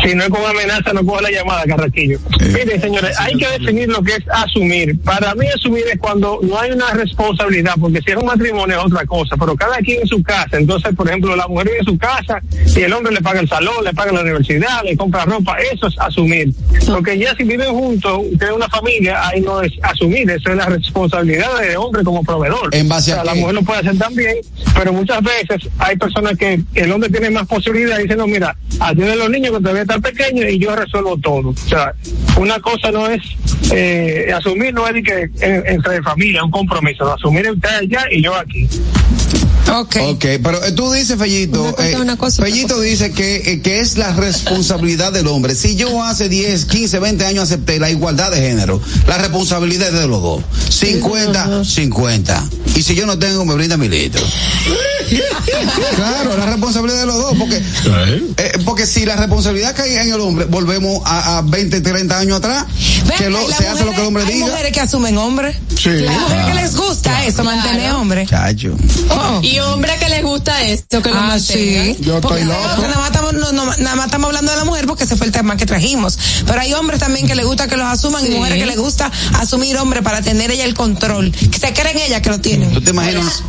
Si 0.04 0.16
no 0.16 0.24
es 0.24 0.30
con 0.30 0.46
amenaza, 0.46 0.94
no 0.94 1.06
coge 1.06 1.24
la 1.24 1.32
llamada, 1.32 1.64
Carraquillo. 1.66 2.20
Mire, 2.40 2.80
señores, 2.80 3.18
hay 3.20 3.36
que 3.36 3.48
definir 3.48 3.90
lo 3.90 4.02
que 4.02 4.14
es 4.14 4.24
asumir. 4.32 5.00
Para 5.02 5.34
mí, 5.36 5.46
asumir 5.48 5.84
es 5.92 6.00
cuando 6.00 6.40
no 6.44 6.60
hay 6.60 6.72
una 6.72 6.92
responsabilidad, 6.92 7.74
porque 7.80 8.02
si 8.02 8.12
es 8.12 8.18
un 8.18 8.26
matrimonio 8.26 8.80
es 8.80 8.86
otra 8.86 9.06
cosa, 9.06 9.36
pero 9.38 9.56
cada 9.56 9.78
quien 9.78 10.02
en 10.02 10.08
su 10.08 10.22
casa. 10.24 10.58
Entonces, 10.58 10.96
por 10.96 11.08
ejemplo, 11.08 11.36
la 11.36 11.48
mujer 11.48 11.68
vive 11.68 11.80
en 11.80 11.86
su 11.86 11.98
casa 11.98 12.42
y 12.76 12.82
el 12.82 12.94
hombre 12.94 13.14
le 13.14 13.22
paga 13.22 13.40
el 13.40 13.50
salón, 13.50 13.84
le 13.84 13.94
paga 13.94 14.12
la 14.12 14.22
universidad, 14.22 14.84
le 14.84 14.96
compra 14.96 15.26
ropa. 15.26 15.58
Eso 15.74 15.88
es 15.88 15.96
asumir. 16.00 16.54
Porque 16.86 17.18
ya 17.18 17.36
si 17.36 17.44
viven 17.44 17.74
juntos, 17.74 18.22
tienen 18.38 18.56
una 18.56 18.70
familia, 18.70 19.28
ahí 19.28 19.42
no 19.42 19.62
es 19.62 19.74
asumir, 19.82 20.30
eso 20.30 20.50
es 20.50 20.58
la 20.58 20.66
responsabilidad 20.66 21.60
del 21.60 21.78
hombre 21.78 22.04
como 22.04 22.24
proveedor. 22.24 22.74
¿En 22.74 22.88
base 22.88 23.12
o 23.12 23.16
sea, 23.16 23.22
a 23.22 23.26
la 23.26 23.36
mujer 23.36 23.56
lo 23.56 23.62
puede 23.64 23.80
hacer 23.80 23.98
también, 23.98 24.38
pero 24.76 24.94
muchas 24.94 25.22
veces 25.22 25.70
hay 25.80 25.96
personas 25.98 26.38
que 26.38 26.62
el 26.76 26.92
hombre 26.92 27.10
tiene 27.10 27.30
más 27.30 27.48
posibilidades 27.48 28.00
y 28.00 28.04
dicen, 28.04 28.18
no, 28.18 28.28
mira, 28.28 28.56
atiende 28.80 29.14
a 29.14 29.16
los 29.16 29.30
niños 29.30 29.52
que 29.54 29.60
todavía 29.60 29.82
están 29.84 30.02
pequeños 30.02 30.50
y 30.52 30.60
yo 30.60 30.76
resuelvo 30.76 31.18
todo. 31.18 31.50
O 31.50 31.56
sea, 31.56 31.94
una 32.38 32.60
cosa 32.60 32.92
no 32.92 33.08
es, 33.10 33.22
eh, 33.72 34.32
asumir 34.36 34.74
no 34.74 34.88
es 34.88 34.94
de 34.96 35.04
que 35.04 35.30
en- 35.42 35.64
entre 35.68 36.02
familia, 36.04 36.44
un 36.44 36.52
compromiso, 36.52 37.12
asumir 37.14 37.50
usted 37.50 37.70
allá 37.70 38.06
y 38.12 38.22
yo 38.22 38.36
aquí. 38.36 38.68
Ok. 39.80 39.96
Ok, 40.10 40.26
pero 40.44 40.64
eh, 40.64 40.72
tú 40.72 40.92
dices, 40.92 41.18
Fellito, 41.18 41.62
Una 41.64 41.72
cosa 41.74 41.90
eh, 41.90 41.96
una 41.98 42.18
cosa, 42.18 42.44
Fellito 42.44 42.80
dice 42.82 43.12
que, 43.12 43.36
eh, 43.52 43.62
que 43.62 43.80
es 43.80 43.98
la 43.98 44.14
responsabilidad 44.14 45.12
del 45.12 45.28
hombre. 45.28 45.56
Si 45.56 45.76
yo 45.76 46.04
hace 46.04 46.30
10, 46.30 46.66
15, 46.66 47.00
20 47.00 47.26
años 47.26 47.44
acepté 47.46 47.80
la 47.80 47.90
igualdad 47.90 48.32
de 48.32 48.38
género, 48.38 48.82
la 49.08 49.18
responsabilidad 49.18 49.90
es 49.90 50.00
de 50.00 50.08
los 50.08 50.22
dos. 50.22 50.44
50, 50.70 51.64
50. 51.66 52.44
Y 52.76 52.84
si 52.84 52.96
yo 52.96 53.06
no 53.06 53.18
tengo, 53.18 53.44
me 53.46 53.56
brinda 53.56 53.78
mi 53.78 53.88
litro. 53.90 54.22
claro, 55.96 56.38
la 56.38 56.46
responsabilidad 56.48 57.00
de 57.02 57.06
los 57.06 57.16
dos, 57.18 57.34
porque, 57.38 57.58
eh, 58.38 58.52
porque 58.66 58.86
si 58.86 59.06
la 59.06 59.16
responsabilidad 59.16 59.76
cae 59.76 60.02
en 60.02 60.14
el 60.14 60.20
hombre, 60.20 60.46
volvemos 60.46 61.02
a, 61.06 61.38
a 61.38 61.42
20, 61.42 61.82
30 61.82 62.20
años 62.20 62.38
atrás, 62.38 62.66
Ven, 63.08 63.18
que 63.18 63.30
lo- 63.30 63.40
hay 63.40 63.54
se 63.54 63.68
hace 63.68 63.86
lo 63.86 63.92
que 63.92 64.02
el 64.02 64.08
hombre 64.08 64.24
mujeres- 64.24 64.34
diga. 64.36 64.46
Hay 64.46 64.52
mujeres 64.52 64.72
que 64.74 64.80
asumen 64.82 65.18
hombres. 65.18 65.56
Sí. 65.80 65.90
Hay 65.90 66.18
mujeres 66.20 66.46
que 66.48 66.54
les 66.56 66.76
gusta 66.76 67.26
eso, 67.26 67.44
mantener 67.44 67.92
hombres. 67.94 68.30
Chacho. 68.30 68.76
Oh. 69.10 69.40
Y 69.42 69.60
hombre 69.74 69.92
que 70.00 70.10
les 70.10 70.24
gusta 70.24 70.62
esto, 70.64 71.02
que 71.02 71.10
lo 71.10 71.18
Ah, 71.20 71.40
sí. 71.40 71.98
Yo 72.02 72.22
Porque 72.22 72.42
estoy 72.42 72.54
loco. 72.56 72.76
que 72.82 72.88
nada 72.88 72.98
más, 72.98 73.08
estamos, 73.08 73.34
no, 73.34 73.52
no, 73.52 73.66
nada 73.78 73.96
más 73.96 74.06
estamos 74.06 74.28
hablando 74.28 74.52
de 74.52 74.58
la 74.58 74.66
mujer 74.66 74.86
porque 74.88 75.04
ese 75.04 75.16
fue 75.16 75.26
el 75.28 75.32
tema 75.34 75.58
que 75.58 75.66
trajimos. 75.66 76.18
Pero 76.46 76.60
hay 76.62 76.74
hombres 76.74 77.00
también 77.00 77.28
que 77.28 77.36
les 77.36 77.46
gusta 77.46 77.68
que 77.68 77.78
los 77.78 77.86
asuman 77.88 78.26
y 78.26 78.30
mujeres 78.30 78.60
que 78.60 78.66
les 78.66 78.78
gusta 78.78 79.12
asumir 79.34 79.78
hombres 79.78 80.04
para 80.04 80.22
tener 80.22 80.52
ella 80.52 80.66
el 80.66 80.74
control. 80.74 81.32
Que 81.32 81.60
se 81.60 81.74
creen 81.74 81.98
ellas 82.00 82.22
que 82.22 82.30
lo 82.30 82.40
tienen. 82.40 82.72
¿Tú 82.74 82.82
te 82.82 82.92
imaginas? 82.92 83.44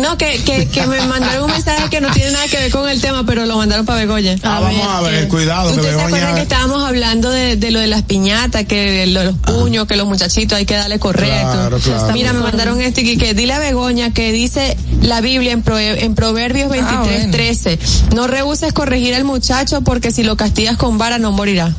No, 0.00 0.16
que, 0.18 0.42
que, 0.44 0.66
que 0.68 0.86
me 0.86 1.00
mandaron 1.02 1.44
un 1.44 1.50
mensaje 1.50 1.88
que 1.90 2.00
no 2.00 2.10
tiene 2.12 2.30
nada 2.32 2.46
que 2.48 2.56
ver 2.58 2.70
con 2.70 2.88
el 2.88 3.00
tema, 3.00 3.24
pero 3.26 3.46
lo 3.46 3.56
mandaron 3.56 3.84
para 3.86 3.98
Begoña. 4.00 4.36
Ah, 4.42 4.60
vamos 4.60 4.86
a 4.86 5.00
ver, 5.02 5.28
cuidado, 5.28 5.70
que 5.72 5.76
¿Ustedes 5.80 5.94
se 5.96 6.00
acuerdan 6.02 6.20
que 6.20 6.24
Begoña. 6.26 6.42
estábamos 6.42 6.84
hablando 6.84 7.30
de, 7.30 7.56
de 7.56 7.70
lo 7.70 7.80
de 7.80 7.86
las 7.86 8.02
piñatas, 8.02 8.64
que 8.66 9.06
lo 9.06 9.20
de 9.20 9.26
los 9.26 9.36
puños, 9.38 9.86
que 9.86 9.96
los 9.96 10.06
muchachitos 10.06 10.56
hay 10.58 10.66
que 10.66 10.74
darle 10.74 10.98
correcto? 10.98 11.50
Claro, 11.52 11.78
claro. 11.78 12.12
Mira, 12.12 12.32
me 12.32 12.40
mandaron 12.40 12.80
este 12.80 13.04
que, 13.04 13.16
que 13.18 13.34
dile 13.34 13.52
a 13.54 13.58
Begoña 13.58 14.12
que 14.12 14.32
dice 14.32 14.76
la 15.08 15.20
Biblia 15.20 15.52
en, 15.52 15.62
Pro- 15.62 15.78
en 15.78 16.14
Proverbios 16.14 16.70
23, 16.70 17.04
bueno. 17.06 17.32
13, 17.32 17.78
no 18.14 18.26
rehuses 18.26 18.72
corregir 18.72 19.14
al 19.14 19.24
muchacho 19.24 19.80
porque 19.82 20.10
si 20.10 20.22
lo 20.22 20.36
castigas 20.36 20.76
con 20.76 20.98
vara 20.98 21.18
no 21.18 21.32
morirá. 21.32 21.72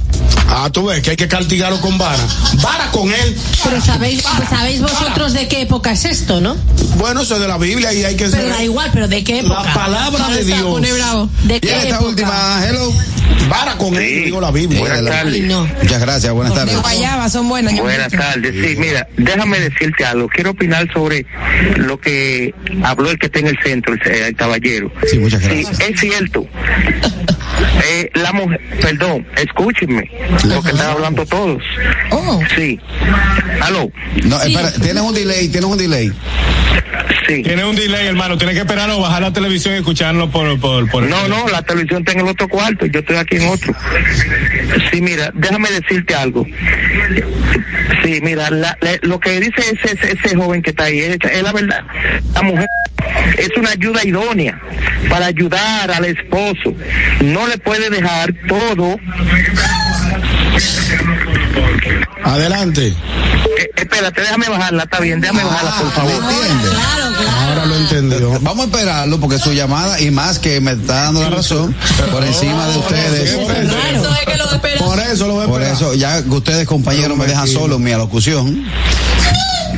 Ah, 0.51 0.69
tú 0.71 0.87
ves 0.87 1.01
que 1.03 1.11
hay 1.11 1.15
que 1.15 1.27
castigarlo 1.27 1.79
con 1.79 1.97
vara. 1.99 2.17
Vara 2.63 2.89
con 2.91 3.11
él. 3.11 3.37
Pero 3.63 3.79
sabéis, 3.81 4.23
sabéis 4.49 4.81
vosotros 4.81 5.33
de 5.33 5.47
qué 5.47 5.61
época 5.61 5.91
es 5.91 6.05
esto, 6.05 6.41
¿no? 6.41 6.55
Bueno, 6.97 7.21
eso 7.21 7.35
es 7.35 7.41
de 7.41 7.47
la 7.47 7.59
Biblia 7.59 7.93
y 7.93 8.03
hay 8.03 8.15
que 8.15 8.25
Pero 8.25 8.41
ser. 8.43 8.49
da 8.49 8.63
igual, 8.63 8.89
pero 8.91 9.07
de 9.07 9.23
qué 9.23 9.39
época. 9.39 9.63
La 9.63 9.73
palabra 9.75 10.27
de 10.29 10.43
Dios. 10.43 10.61
pone 10.63 10.91
bravo. 10.91 11.29
¿De 11.43 11.57
Y 11.57 11.59
qué 11.59 11.69
esta 11.75 11.89
época? 11.89 12.05
última, 12.05 12.65
hello. 12.67 12.91
Vara 13.47 13.77
con 13.77 13.95
él, 13.95 14.25
digo 14.25 14.41
la 14.41 14.49
Biblia. 14.51 14.79
Buenas 14.79 15.05
tardes. 15.05 15.33
Ay, 15.35 15.41
no. 15.41 15.67
Muchas 15.81 16.01
gracias, 16.01 16.33
buenas 16.33 16.53
De 16.55 16.59
tardes. 16.59 16.81
guayaba, 16.81 17.29
son 17.29 17.47
buenas. 17.47 17.75
Buenas 17.79 18.11
tardes. 18.11 18.53
Sí, 18.53 18.75
mira, 18.77 19.07
déjame 19.17 19.59
decirte 19.59 20.03
algo. 20.03 20.27
Quiero 20.29 20.51
opinar 20.51 20.91
sobre 20.91 21.25
lo 21.77 21.99
que 21.99 22.53
habló 22.83 23.11
el 23.11 23.18
que 23.19 23.27
está 23.27 23.39
en 23.39 23.47
el 23.47 23.57
centro, 23.63 23.93
el, 23.93 24.11
el 24.11 24.35
caballero. 24.35 24.91
Sí, 25.07 25.19
muchas 25.19 25.41
Sí, 25.41 25.63
gracias. 25.63 25.79
es 25.79 25.99
cierto. 25.99 26.47
Eh, 27.91 28.09
la 28.13 28.31
mujer, 28.31 28.59
perdón, 28.81 29.25
escúchenme, 29.35 30.09
lo 30.45 30.61
que 30.61 30.69
están 30.69 30.91
hablando 30.91 31.25
todos. 31.25 31.61
Oh. 32.11 32.39
Sí. 32.55 32.79
Aló. 33.61 33.91
No, 34.25 34.41
espera, 34.41 34.71
tienes 34.73 35.01
un 35.03 35.13
delay, 35.13 35.47
tienes 35.49 35.69
un 35.69 35.77
delay. 35.77 36.11
Sí. 37.27 37.43
Tiene 37.43 37.63
un 37.65 37.75
delay, 37.75 38.07
hermano. 38.07 38.37
Tiene 38.37 38.53
que 38.53 38.59
esperar 38.59 38.89
o 38.89 38.99
bajar 38.99 39.21
la 39.21 39.31
televisión 39.33 39.75
y 39.75 39.77
escucharlo 39.77 40.29
por, 40.31 40.59
por, 40.59 40.89
por 40.89 41.03
No, 41.03 41.27
no, 41.27 41.47
la 41.47 41.61
televisión 41.61 41.99
está 41.99 42.13
en 42.13 42.19
el 42.21 42.27
otro 42.27 42.47
cuarto, 42.47 42.85
yo 42.87 42.99
estoy 43.01 43.17
aquí 43.17 43.35
en 43.35 43.47
otro. 43.49 43.73
Sí, 44.91 45.01
mira, 45.01 45.31
déjame 45.35 45.69
decirte 45.71 46.15
algo. 46.15 46.45
Sí, 48.03 48.19
mira, 48.23 48.49
la- 48.49 48.77
la- 48.81 48.97
lo 49.01 49.19
que 49.19 49.39
dice 49.39 49.61
ese, 49.61 49.93
ese, 49.95 50.13
ese 50.13 50.35
joven 50.35 50.61
que 50.61 50.71
está 50.71 50.85
ahí 50.85 50.99
es, 50.99 51.17
es 51.31 51.43
la 51.43 51.51
verdad. 51.51 51.83
La 52.33 52.41
mujer 52.41 52.67
es 53.37 53.49
una 53.57 53.71
ayuda 53.71 54.03
idónea 54.05 54.59
para 55.09 55.27
ayudar 55.27 55.91
al 55.91 56.05
esposo. 56.05 56.73
No 57.21 57.47
le 57.47 57.57
puede 57.57 57.89
dejar 57.89 58.33
todo. 58.47 58.97
Adelante. 62.23 62.87
Eh, 62.87 63.71
espérate, 63.75 64.21
déjame 64.21 64.49
bajarla, 64.49 64.83
está 64.83 64.99
bien, 64.99 65.19
déjame 65.21 65.43
bajarla, 65.43 65.71
por 65.77 65.91
favor. 65.91 66.23
Ahora 67.47 67.65
lo 67.65 67.75
entendió. 67.75 68.39
Vamos 68.41 68.65
a 68.65 68.69
esperarlo 68.69 69.19
porque 69.19 69.39
su 69.39 69.53
llamada 69.53 69.99
y 69.99 70.11
más 70.11 70.39
que 70.39 70.61
me 70.61 70.71
está 70.71 71.03
dando 71.03 71.21
la 71.21 71.29
razón 71.29 71.75
por 72.11 72.23
encima 72.23 72.67
de 72.67 72.77
ustedes. 72.77 73.31
Eso 73.31 73.51
es 73.51 74.25
que 74.25 74.37
lo 74.37 74.51
espera. 74.51 74.79
Por 74.79 74.99
eso 74.99 75.27
lo 75.27 75.33
voy 75.35 75.45
a 75.45 75.47
Por 75.47 75.61
eso, 75.61 75.93
ya 75.93 76.21
que 76.21 76.29
ustedes, 76.29 76.67
compañeros, 76.67 77.17
me 77.17 77.25
dejan 77.25 77.47
solo 77.47 77.75
en 77.77 77.83
mi 77.83 77.91
alocución. 77.91 78.65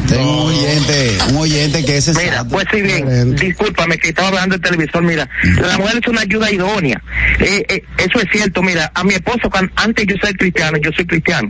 Tengo 0.07 0.45
un 0.45 0.53
oyente, 0.53 1.17
un 1.29 1.37
oyente 1.37 1.85
que 1.85 1.97
es 1.97 2.07
Mira, 2.17 2.43
pues 2.43 2.65
sí 2.71 2.81
bien, 2.81 3.35
discúlpame 3.35 3.97
que 3.97 4.09
estaba 4.09 4.27
hablando 4.29 4.57
del 4.57 4.61
televisor, 4.61 5.03
mira, 5.03 5.29
la 5.61 5.77
mujer 5.77 5.99
es 6.01 6.07
una 6.07 6.21
ayuda 6.21 6.51
idónea, 6.51 7.01
Eh, 7.39 7.65
eh, 7.69 7.83
eso 7.97 8.19
es 8.19 8.25
cierto, 8.31 8.61
mira, 8.61 8.91
a 8.93 9.03
mi 9.03 9.13
esposo, 9.13 9.49
cuan- 9.49 9.71
antes 9.75 10.05
yo 10.07 10.15
soy 10.21 10.33
cristiano, 10.33 10.77
yo 10.83 10.91
soy 10.91 11.05
cristiano, 11.05 11.49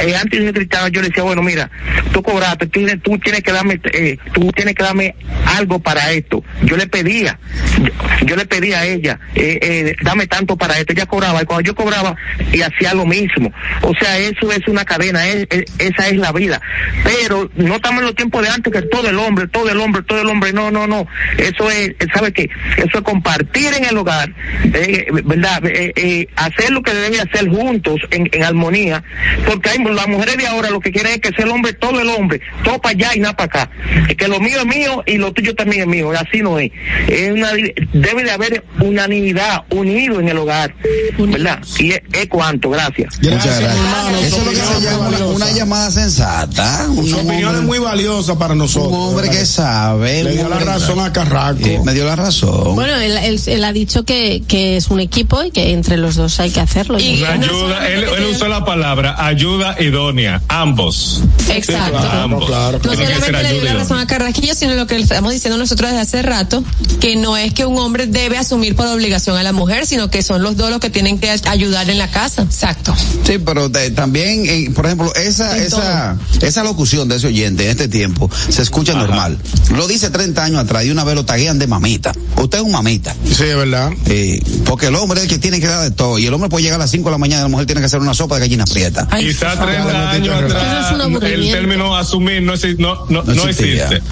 Eh, 0.00 0.14
antes 0.14 0.38
yo 0.38 0.44
soy 0.46 0.52
cristiano, 0.52 0.88
yo 0.88 1.00
le 1.00 1.08
decía, 1.08 1.22
bueno, 1.22 1.42
mira, 1.42 1.70
tú 2.12 2.22
cobraste, 2.22 2.66
tú, 2.66 2.80
tienes- 2.80 3.02
tú 3.02 3.18
tienes 3.18 3.42
que 3.42 3.52
darme, 3.52 3.80
eh, 3.92 4.18
tú 4.34 4.52
tienes 4.52 4.74
que 4.74 4.82
darme 4.82 5.14
algo 5.46 5.78
para 5.78 6.12
esto, 6.12 6.44
yo 6.62 6.76
le 6.76 6.86
pedía, 6.86 7.38
yo, 7.82 8.26
yo 8.26 8.36
le 8.36 8.44
pedía 8.46 8.80
a 8.80 8.86
ella, 8.86 9.18
eh, 9.34 9.58
eh, 9.62 9.96
dame 10.02 10.26
tanto 10.26 10.56
para 10.56 10.78
esto, 10.78 10.92
ella 10.92 11.06
cobraba, 11.06 11.42
y 11.42 11.46
cuando 11.46 11.62
yo 11.66 11.74
cobraba, 11.74 12.14
y 12.52 12.60
hacía 12.60 12.94
lo 12.94 13.06
mismo, 13.06 13.52
o 13.82 13.92
sea, 13.98 14.18
eso 14.18 14.52
es 14.52 14.66
una 14.68 14.84
cadena, 14.84 15.26
es- 15.28 15.46
es- 15.50 15.64
esa 15.78 16.08
es 16.08 16.16
la 16.16 16.32
vida, 16.32 16.60
pero 17.04 17.50
no 17.56 17.80
estamos 17.82 18.00
en 18.02 18.06
los 18.06 18.14
tiempos 18.14 18.42
de 18.42 18.48
antes 18.48 18.72
que 18.72 18.82
todo 18.82 19.08
el 19.08 19.18
hombre, 19.18 19.48
todo 19.48 19.68
el 19.68 19.78
hombre, 19.80 20.02
todo 20.02 20.20
el 20.20 20.28
hombre, 20.28 20.52
no, 20.52 20.70
no, 20.70 20.86
no, 20.86 21.04
eso 21.36 21.68
es, 21.68 21.94
¿sabe 22.14 22.32
qué? 22.32 22.48
Eso 22.76 22.98
es 22.98 23.02
compartir 23.02 23.74
en 23.74 23.84
el 23.84 23.96
hogar, 23.96 24.32
eh, 24.72 25.06
¿verdad? 25.24 25.64
Eh, 25.66 25.92
eh, 25.96 26.28
hacer 26.36 26.70
lo 26.70 26.80
que 26.80 26.94
deben 26.94 27.20
hacer 27.20 27.48
juntos, 27.48 28.00
en, 28.12 28.28
en 28.30 28.44
armonía, 28.44 29.02
porque 29.46 29.70
hay, 29.70 29.78
las 29.82 30.06
mujeres 30.06 30.36
de 30.36 30.46
ahora 30.46 30.70
lo 30.70 30.78
que 30.78 30.92
quieren 30.92 31.14
es 31.14 31.20
que 31.20 31.30
sea 31.30 31.44
el 31.44 31.50
hombre, 31.50 31.72
todo 31.72 32.00
el 32.00 32.08
hombre, 32.08 32.40
todo 32.62 32.80
para 32.80 32.92
allá 32.92 33.16
y 33.16 33.20
nada 33.20 33.36
para 33.36 33.46
acá, 33.46 33.70
que 34.16 34.28
lo 34.28 34.38
mío 34.38 34.60
es 34.60 34.66
mío 34.66 35.02
y 35.04 35.16
lo 35.18 35.32
tuyo 35.32 35.54
también 35.56 35.82
es 35.82 35.88
mío, 35.88 36.12
así 36.12 36.40
no 36.40 36.60
es, 36.60 36.70
es 37.08 37.32
una, 37.32 37.50
debe 37.92 38.22
de 38.22 38.30
haber 38.30 38.64
unanimidad, 38.78 39.64
unido 39.70 40.20
en 40.20 40.28
el 40.28 40.38
hogar, 40.38 40.72
¿verdad? 41.18 41.58
Y 41.78 41.90
es, 41.90 42.02
es 42.12 42.28
cuanto, 42.28 42.70
gracias. 42.70 43.18
Muchas 43.18 43.60
gracias. 43.60 44.22
Eso 44.22 44.36
es 44.36 44.44
lo 44.44 44.50
que 44.50 44.56
se 44.56 44.80
llama 44.82 45.08
una, 45.08 45.26
una 45.26 45.50
llamada 45.50 45.90
sensata. 45.90 46.86
Un 46.88 47.06
Su 47.08 47.18
opinión 47.18 47.56
es 47.56 47.71
muy 47.72 47.78
valiosa 47.78 48.38
para 48.38 48.54
nosotros. 48.54 48.92
Un 48.92 48.98
hombre 49.00 49.30
que 49.30 49.46
sabe. 49.46 50.22
Le 50.24 50.32
dio 50.32 50.46
la 50.50 50.58
razón 50.58 51.00
a 51.00 51.10
Carraco. 51.10 51.58
Eh, 51.64 51.80
me 51.82 51.94
dio 51.94 52.04
la 52.04 52.16
razón. 52.16 52.74
Bueno, 52.74 52.94
él, 52.96 53.16
él- 53.16 53.40
él 53.46 53.64
ha 53.64 53.72
dicho 53.72 54.04
que, 54.04 54.42
que 54.46 54.76
es 54.76 54.88
un 54.88 55.00
equipo 55.00 55.42
y 55.42 55.50
que 55.50 55.72
entre 55.72 55.96
los 55.96 56.16
dos 56.16 56.38
hay 56.38 56.50
que 56.50 56.60
hacerlo. 56.60 56.98
Y- 57.00 57.24
ayuda, 57.24 57.88
él, 57.88 58.04
él 58.04 58.26
usó 58.30 58.46
la 58.48 58.66
palabra 58.66 59.14
ayuda 59.24 59.76
idónea, 59.80 60.42
ambos. 60.48 61.22
Exacto. 61.48 61.96
ambos. 61.98 62.44
claro. 62.46 62.78
No 62.84 62.92
solamente 62.92 63.32
le 63.32 63.38
dio 63.38 63.48
ayuda 63.48 63.72
la 63.72 63.78
razón 63.80 63.98
a 63.98 64.06
Carrasquillo, 64.06 64.54
sino 64.54 64.74
lo 64.74 64.86
que 64.86 64.96
le 64.96 65.04
estamos 65.04 65.32
diciendo 65.32 65.56
nosotros 65.56 65.88
desde 65.92 66.02
hace 66.02 66.20
rato, 66.20 66.62
que 67.00 67.16
no 67.16 67.38
es 67.38 67.54
que 67.54 67.64
un 67.64 67.78
hombre 67.78 68.06
debe 68.06 68.36
asumir 68.36 68.76
por 68.76 68.86
obligación 68.86 69.38
a 69.38 69.42
la 69.42 69.52
mujer, 69.52 69.86
sino 69.86 70.10
que 70.10 70.22
son 70.22 70.42
los 70.42 70.58
dos 70.58 70.68
los 70.68 70.78
que 70.80 70.90
tienen 70.90 71.18
que 71.18 71.30
ayudar 71.46 71.88
en 71.88 71.96
la 71.96 72.10
casa. 72.10 72.42
Exacto. 72.42 72.94
Sí, 73.24 73.38
pero 73.38 73.70
de- 73.70 73.90
también, 73.92 74.44
eh, 74.46 74.70
por 74.74 74.84
ejemplo, 74.84 75.10
esa, 75.14 75.56
En 75.56 75.62
esa, 75.64 76.18
esa 76.42 76.62
locución 76.64 77.08
de 77.08 77.16
ese 77.16 77.28
oyente 77.28 77.61
en 77.64 77.70
este 77.70 77.88
tiempo 77.88 78.30
se 78.48 78.62
escucha 78.62 78.94
normal. 78.94 79.38
Lo 79.74 79.86
dice 79.86 80.10
30 80.10 80.44
años 80.44 80.58
atrás 80.60 80.84
y 80.84 80.90
una 80.90 81.04
vez 81.04 81.14
lo 81.14 81.24
taguean 81.24 81.58
de 81.58 81.66
mamita. 81.66 82.12
Usted 82.36 82.58
es 82.58 82.64
un 82.64 82.72
mamita. 82.72 83.14
Sí, 83.24 83.44
es 83.44 83.56
verdad. 83.56 83.90
Eh, 84.06 84.40
porque 84.64 84.86
el 84.86 84.94
hombre 84.96 85.20
es 85.20 85.24
el 85.24 85.30
que 85.30 85.38
tiene 85.38 85.60
que 85.60 85.66
dar 85.66 85.82
de 85.82 85.90
todo. 85.90 86.18
Y 86.18 86.26
el 86.26 86.34
hombre 86.34 86.48
puede 86.48 86.64
llegar 86.64 86.80
a 86.80 86.84
las 86.84 86.90
5 86.90 87.08
de 87.08 87.12
la 87.12 87.18
mañana 87.18 87.40
y 87.40 87.44
la 87.44 87.48
mujer 87.48 87.66
tiene 87.66 87.80
que 87.80 87.86
hacer 87.86 88.00
una 88.00 88.14
sopa 88.14 88.36
de 88.36 88.42
gallina 88.42 88.64
prieta. 88.64 89.06
Ay, 89.10 89.26
Quizá 89.28 89.56
por 89.58 89.72
favor. 89.72 89.90
30 89.92 90.10
años 90.10 90.34
atrás 90.44 90.92
el 91.22 91.50
término 91.50 91.96
asumir 91.96 92.42
no, 92.42 92.54
no, 92.78 93.06
no, 93.08 93.22
no 93.22 93.48
existe. 93.48 94.02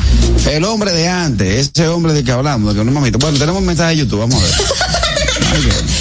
El 0.51 0.65
hombre 0.65 0.93
de 0.93 1.09
antes, 1.09 1.71
ese 1.75 1.89
hombre 1.89 2.13
de 2.13 2.25
que 2.25 2.33
hablamos, 2.33 2.75
de 2.75 2.81
que 2.81 2.85
no 2.85 2.91
es 2.91 2.95
mamita. 2.95 3.19
Bueno, 3.19 3.39
tenemos 3.39 3.61
un 3.61 3.67
mensaje 3.67 3.91
de 3.91 3.97
YouTube, 3.99 4.21
vamos 4.21 4.43
a 4.43 4.47
ver. 4.47 4.55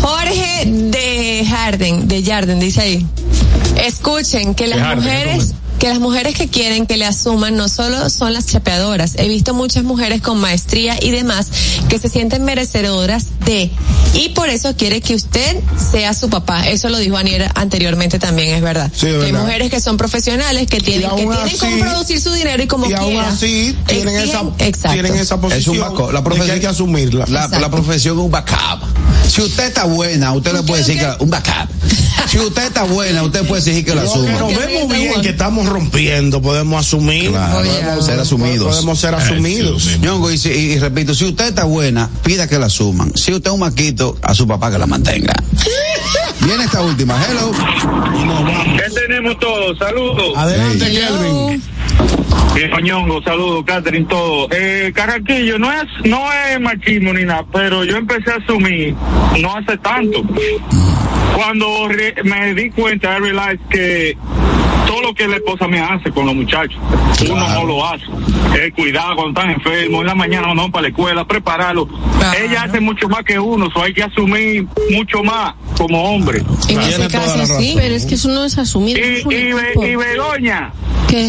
Jorge 0.00 0.64
de 0.66 1.46
Harden, 1.48 2.08
de 2.08 2.22
Jarden, 2.22 2.60
dice 2.60 2.80
ahí. 2.80 3.06
Escuchen 3.82 4.54
que 4.54 4.66
las 4.66 4.78
De 4.78 4.84
Harden, 4.84 5.04
mujeres, 5.04 5.54
que 5.84 5.90
las 5.90 6.00
mujeres 6.00 6.34
que 6.34 6.48
quieren 6.48 6.86
que 6.86 6.96
le 6.96 7.04
asuman 7.04 7.56
no 7.58 7.68
solo 7.68 8.08
son 8.08 8.32
las 8.32 8.46
chapeadoras. 8.46 9.16
He 9.18 9.28
visto 9.28 9.52
muchas 9.52 9.84
mujeres 9.84 10.22
con 10.22 10.38
maestría 10.40 10.96
y 10.98 11.10
demás 11.10 11.48
que 11.90 11.98
se 11.98 12.08
sienten 12.08 12.42
merecedoras 12.42 13.26
de 13.44 13.70
y 14.14 14.30
por 14.30 14.48
eso 14.48 14.74
quiere 14.76 15.02
que 15.02 15.14
usted 15.14 15.58
sea 15.92 16.14
su 16.14 16.30
papá. 16.30 16.66
Eso 16.68 16.88
lo 16.88 16.96
dijo 16.96 17.18
Anier 17.18 17.50
anteriormente 17.54 18.18
también, 18.18 18.54
es 18.54 18.62
verdad. 18.62 18.90
Sí, 18.96 19.08
es 19.08 19.16
Que 19.18 19.24
hay 19.26 19.32
mujeres 19.34 19.70
que 19.70 19.78
son 19.78 19.98
profesionales, 19.98 20.68
que 20.68 20.78
tienen, 20.80 21.02
que 21.02 21.06
aún 21.08 21.18
tienen 21.18 21.38
así- 21.38 21.58
cómo 21.58 21.78
producir 21.80 22.18
su 22.18 22.32
dinero 22.32 22.62
y 22.62 22.66
como 22.66 22.88
y 22.88 22.94
aún 22.94 23.18
así 23.18 23.76
tienen 23.86 24.16
esa, 24.16 24.42
exacto. 24.60 24.92
tienen 24.94 25.16
esa 25.16 25.34
Es 25.34 25.40
posición 25.42 25.76
un 25.76 25.80
backup. 25.82 25.98
La 26.00 26.06
de 26.06 26.16
que 26.16 26.22
profesión 26.22 26.50
hay 26.54 26.60
que 26.60 26.66
asumirla. 26.66 27.26
La, 27.28 27.70
profesión 27.70 28.16
es 28.16 28.24
un 28.24 28.30
backup. 28.30 28.88
Si 29.28 29.42
usted 29.42 29.64
está 29.66 29.84
buena, 29.84 30.32
usted 30.32 30.54
le 30.54 30.62
puede 30.62 30.80
decir 30.80 30.96
que 30.98 31.02
la- 31.06 31.18
un 31.20 31.28
backup. 31.28 31.68
Si 32.28 32.38
usted 32.38 32.64
está 32.64 32.84
buena, 32.84 33.22
usted 33.22 33.46
puede 33.46 33.60
exigir 33.60 33.84
que 33.84 33.94
la 33.94 34.02
Lo 34.04 34.12
que 34.12 34.18
asuma. 34.18 34.38
nos 34.38 34.48
Que 34.52 34.56
vemos 34.66 34.88
bien 34.88 35.20
que 35.20 35.28
estamos 35.28 35.66
rompiendo, 35.74 36.40
podemos 36.40 36.80
asumir. 36.86 37.30
Claro, 37.30 37.58
podemos 37.68 38.06
ser 38.06 38.20
asumidos. 38.20 38.68
Podemos 38.76 38.98
ser 38.98 39.14
asumidos. 39.14 39.98
Ñongo, 40.00 40.30
y, 40.30 40.38
si- 40.38 40.50
y- 40.50 40.72
y 40.72 40.78
repito, 40.78 41.14
si 41.14 41.24
usted 41.26 41.48
está 41.48 41.64
buena, 41.64 42.08
pida 42.24 42.48
que 42.48 42.58
la 42.58 42.66
asuman. 42.66 43.12
Si 43.16 43.32
usted 43.32 43.50
es 43.50 43.54
un 43.54 43.60
maquito, 43.60 44.16
a 44.22 44.34
su 44.34 44.46
papá 44.48 44.70
que 44.70 44.78
la 44.78 44.86
mantenga. 44.86 45.32
Viene 46.40 46.64
esta 46.64 46.80
última. 46.82 47.18
Hello. 47.28 47.52
¿Qué 48.76 48.90
tenemos 49.00 49.38
todos? 49.38 49.78
Saludos. 49.78 50.32
Adelante, 50.36 50.86
Hello. 50.86 51.48
Kelvin. 52.54 52.84
Ñongo, 52.84 53.22
saludos, 53.22 53.64
Catherine, 53.66 54.06
todo. 54.08 54.46
Eh, 54.50 54.92
Carraquillo, 54.94 55.58
no 55.58 55.72
es, 55.72 55.84
no 56.04 56.18
es 56.32 56.60
machismo 56.60 57.12
ni 57.12 57.24
nada, 57.24 57.44
pero 57.52 57.84
yo 57.84 57.96
empecé 57.96 58.30
a 58.30 58.36
asumir 58.36 58.94
no 59.40 59.56
hace 59.56 59.76
tanto. 59.78 60.22
Cuando 61.34 61.88
re- 61.88 62.14
me 62.24 62.54
di 62.54 62.70
cuenta, 62.70 63.16
I 63.16 63.20
realized 63.20 63.60
que 63.70 64.16
todo 64.86 65.00
lo 65.02 65.14
que 65.14 65.26
la 65.28 65.36
esposa 65.36 65.66
me 65.68 65.80
hace 65.80 66.10
con 66.10 66.26
los 66.26 66.34
muchachos, 66.34 66.78
uno 67.30 67.48
no 67.48 67.64
lo 67.64 67.86
hace. 67.86 68.04
El 68.60 68.72
cuidado 68.72 69.16
cuando 69.16 69.40
están 69.40 69.50
enfermos, 69.54 70.00
en 70.02 70.06
la 70.06 70.14
mañana 70.14 70.54
no 70.54 70.70
para 70.70 70.82
la 70.82 70.88
escuela, 70.88 71.24
prepararlo. 71.26 71.88
Ella 72.42 72.64
hace 72.64 72.80
mucho 72.80 73.08
más 73.08 73.24
que 73.24 73.38
uno, 73.38 73.68
so 73.72 73.82
hay 73.82 73.92
que 73.92 74.02
asumir 74.02 74.66
mucho 74.90 75.22
más 75.22 75.54
como 75.76 76.14
hombre. 76.14 76.42
En 76.68 76.80
ese 76.80 77.08
caso 77.08 77.44
sí. 77.58 77.74
Pero 77.76 77.94
es 77.94 78.06
que 78.06 78.14
eso 78.14 78.28
no 78.28 78.44
es 78.44 78.56
asumir. 78.58 78.96
Y, 78.98 79.34
y, 79.34 79.52
Be- 79.52 79.90
y 79.92 79.96
Begoña, 79.96 80.72
¿Qué? 81.08 81.28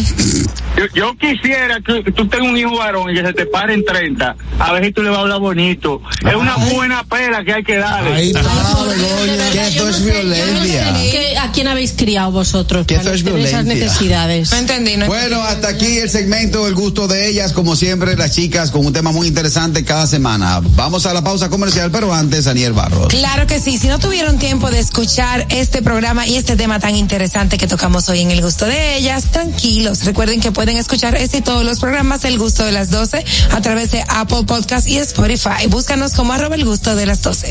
yo, 0.76 0.84
yo 0.94 1.14
quisiera 1.16 1.80
que 1.80 2.10
tú 2.12 2.26
tengas 2.28 2.48
un 2.48 2.56
hijo 2.56 2.76
varón 2.76 3.10
y 3.10 3.14
que 3.14 3.22
se 3.22 3.32
te 3.32 3.46
pare 3.46 3.74
en 3.74 3.84
30. 3.84 4.36
A 4.58 4.72
ver 4.72 4.84
si 4.86 4.92
tú 4.92 5.02
le 5.02 5.10
vas 5.10 5.18
a 5.18 5.22
hablar 5.22 5.40
bonito. 5.40 6.00
Es 6.26 6.34
una 6.34 6.56
buena 6.56 7.02
pela 7.04 7.44
que 7.44 7.52
hay 7.52 7.62
que 7.64 7.76
darle. 7.76 8.12
Ahí 8.14 8.28
está, 8.28 8.42
Begoña. 8.42 9.50
Que 9.52 9.66
esto 9.66 9.88
es 9.88 10.04
violencia. 10.04 10.94
¿Qué- 11.10 11.36
¿A 11.38 11.50
quién 11.52 11.68
habéis 11.68 11.92
criado 11.92 12.30
vosotros? 12.30 12.86
Que 12.86 12.94
esto 12.96 13.12
es 13.12 13.24
tener 13.24 13.45
esas 13.46 13.64
necesidades. 13.64 14.50
No 14.50 14.56
entendí, 14.56 14.96
no 14.96 15.06
Bueno, 15.06 15.42
hasta 15.42 15.68
aquí 15.68 15.98
el 15.98 16.10
segmento 16.10 16.66
El 16.66 16.74
gusto 16.74 17.06
de 17.06 17.28
ellas, 17.28 17.52
como 17.52 17.76
siempre, 17.76 18.16
las 18.16 18.32
chicas 18.32 18.70
con 18.70 18.84
un 18.84 18.92
tema 18.92 19.12
muy 19.12 19.28
interesante 19.28 19.84
cada 19.84 20.06
semana. 20.06 20.60
Vamos 20.74 21.06
a 21.06 21.14
la 21.14 21.22
pausa 21.22 21.48
comercial, 21.48 21.90
pero 21.90 22.12
antes, 22.12 22.46
Aniel 22.46 22.72
Barros. 22.72 23.08
Claro 23.08 23.46
que 23.46 23.60
sí. 23.60 23.78
Si 23.78 23.88
no 23.88 23.98
tuvieron 23.98 24.38
tiempo 24.38 24.70
de 24.70 24.80
escuchar 24.80 25.46
este 25.50 25.82
programa 25.82 26.26
y 26.26 26.36
este 26.36 26.56
tema 26.56 26.80
tan 26.80 26.96
interesante 26.96 27.58
que 27.58 27.66
tocamos 27.66 28.08
hoy 28.08 28.20
en 28.20 28.30
El 28.30 28.42
Gusto 28.42 28.66
de 28.66 28.96
Ellas, 28.96 29.24
tranquilos. 29.30 30.04
Recuerden 30.04 30.40
que 30.40 30.52
pueden 30.52 30.76
escuchar 30.76 31.14
este 31.14 31.36
y 31.36 31.42
todos 31.42 31.64
los 31.64 31.80
programas 31.80 32.24
El 32.24 32.38
Gusto 32.38 32.64
de 32.64 32.72
las 32.72 32.90
12 32.90 33.22
a 33.52 33.60
través 33.60 33.90
de 33.90 34.02
Apple 34.08 34.44
Podcast 34.46 34.88
y 34.88 34.96
Spotify. 34.96 35.66
Búscanos 35.68 36.12
como 36.12 36.32
arroba 36.32 36.54
El 36.54 36.64
Gusto 36.64 36.96
de 36.96 37.04
las 37.04 37.20
12. 37.22 37.50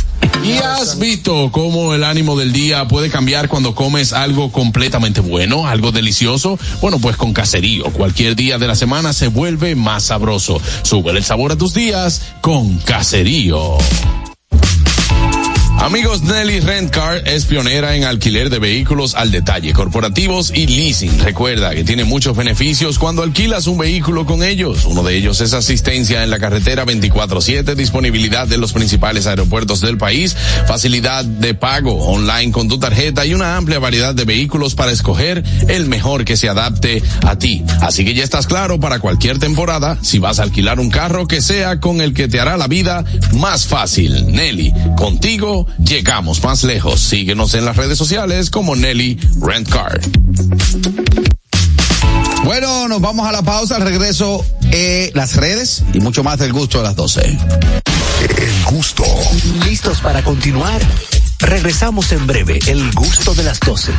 ¿Y 0.43 0.57
has 0.57 0.97
visto 0.97 1.49
cómo 1.51 1.93
el 1.93 2.03
ánimo 2.03 2.37
del 2.37 2.51
día 2.51 2.87
puede 2.87 3.09
cambiar 3.09 3.47
cuando 3.47 3.75
comes 3.75 4.11
algo 4.11 4.51
completamente 4.51 5.21
bueno, 5.21 5.67
algo 5.67 5.91
delicioso? 5.91 6.57
Bueno, 6.81 6.99
pues 6.99 7.15
con 7.15 7.33
Caserío, 7.33 7.85
cualquier 7.93 8.35
día 8.35 8.57
de 8.57 8.67
la 8.67 8.75
semana 8.75 9.13
se 9.13 9.27
vuelve 9.27 9.75
más 9.75 10.03
sabroso. 10.03 10.59
Sube 10.81 11.11
el 11.11 11.23
sabor 11.23 11.51
a 11.51 11.57
tus 11.57 11.73
días 11.73 12.21
con 12.41 12.79
Caserío. 12.79 13.77
Amigos, 15.81 16.21
Nelly 16.21 16.59
Rent 16.59 16.91
Car 16.91 17.23
es 17.27 17.45
pionera 17.45 17.95
en 17.95 18.03
alquiler 18.03 18.51
de 18.51 18.59
vehículos 18.59 19.15
al 19.15 19.31
detalle, 19.31 19.73
corporativos 19.73 20.51
y 20.53 20.67
leasing. 20.67 21.19
Recuerda 21.21 21.73
que 21.73 21.83
tiene 21.83 22.03
muchos 22.03 22.37
beneficios 22.37 22.99
cuando 22.99 23.23
alquilas 23.23 23.65
un 23.65 23.79
vehículo 23.79 24.27
con 24.27 24.43
ellos. 24.43 24.85
Uno 24.85 25.01
de 25.01 25.17
ellos 25.17 25.41
es 25.41 25.53
asistencia 25.53 26.23
en 26.23 26.29
la 26.29 26.37
carretera 26.37 26.85
24/7, 26.85 27.73
disponibilidad 27.73 28.47
de 28.47 28.59
los 28.59 28.73
principales 28.73 29.25
aeropuertos 29.25 29.81
del 29.81 29.97
país, 29.97 30.37
facilidad 30.67 31.25
de 31.25 31.55
pago 31.55 31.95
online 31.95 32.51
con 32.51 32.67
tu 32.67 32.77
tarjeta 32.77 33.25
y 33.25 33.33
una 33.33 33.57
amplia 33.57 33.79
variedad 33.79 34.13
de 34.13 34.25
vehículos 34.25 34.75
para 34.75 34.91
escoger 34.91 35.43
el 35.67 35.87
mejor 35.87 36.25
que 36.25 36.37
se 36.37 36.47
adapte 36.47 37.01
a 37.25 37.39
ti. 37.39 37.63
Así 37.81 38.05
que 38.05 38.13
ya 38.13 38.23
estás 38.23 38.45
claro 38.45 38.79
para 38.79 38.99
cualquier 38.99 39.39
temporada, 39.39 39.97
si 40.03 40.19
vas 40.19 40.37
a 40.37 40.43
alquilar 40.43 40.79
un 40.79 40.91
carro 40.91 41.27
que 41.27 41.41
sea 41.41 41.79
con 41.79 42.01
el 42.01 42.13
que 42.13 42.27
te 42.27 42.39
hará 42.39 42.55
la 42.55 42.67
vida 42.67 43.03
más 43.33 43.65
fácil. 43.65 44.27
Nelly, 44.31 44.71
contigo 44.95 45.65
llegamos 45.77 46.43
más 46.43 46.63
lejos. 46.63 46.99
Síguenos 46.99 47.53
en 47.53 47.65
las 47.65 47.75
redes 47.75 47.97
sociales 47.97 48.49
como 48.49 48.75
Nelly 48.75 49.19
Rent 49.41 49.69
Car. 49.69 49.99
Bueno, 52.43 52.87
nos 52.87 53.01
vamos 53.01 53.27
a 53.27 53.31
la 53.31 53.43
pausa, 53.43 53.75
al 53.75 53.83
regreso, 53.83 54.43
eh, 54.71 55.11
las 55.13 55.35
redes 55.35 55.83
y 55.93 55.99
mucho 55.99 56.23
más 56.23 56.39
del 56.39 56.53
gusto 56.53 56.79
de 56.79 56.83
las 56.85 56.95
12. 56.95 57.21
El 57.21 58.63
gusto. 58.71 59.03
¿Listos 59.65 59.99
para 59.99 60.23
continuar? 60.23 60.81
Regresamos 61.39 62.11
en 62.11 62.27
breve, 62.27 62.59
el 62.67 62.91
gusto 62.93 63.33
de 63.33 63.43
las 63.43 63.59
12. 63.59 63.91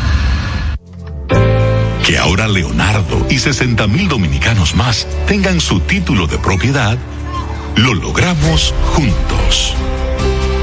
Que 2.05 2.19
ahora 2.19 2.49
Leonardo 2.49 3.27
y 3.31 3.39
60 3.39 3.87
mil 3.87 4.09
dominicanos 4.09 4.75
más 4.75 5.07
tengan 5.27 5.61
su 5.61 5.81
título 5.81 6.27
de 6.27 6.39
propiedad, 6.39 6.99
lo 7.77 7.95
logramos 7.95 8.75
juntos. 8.95 9.75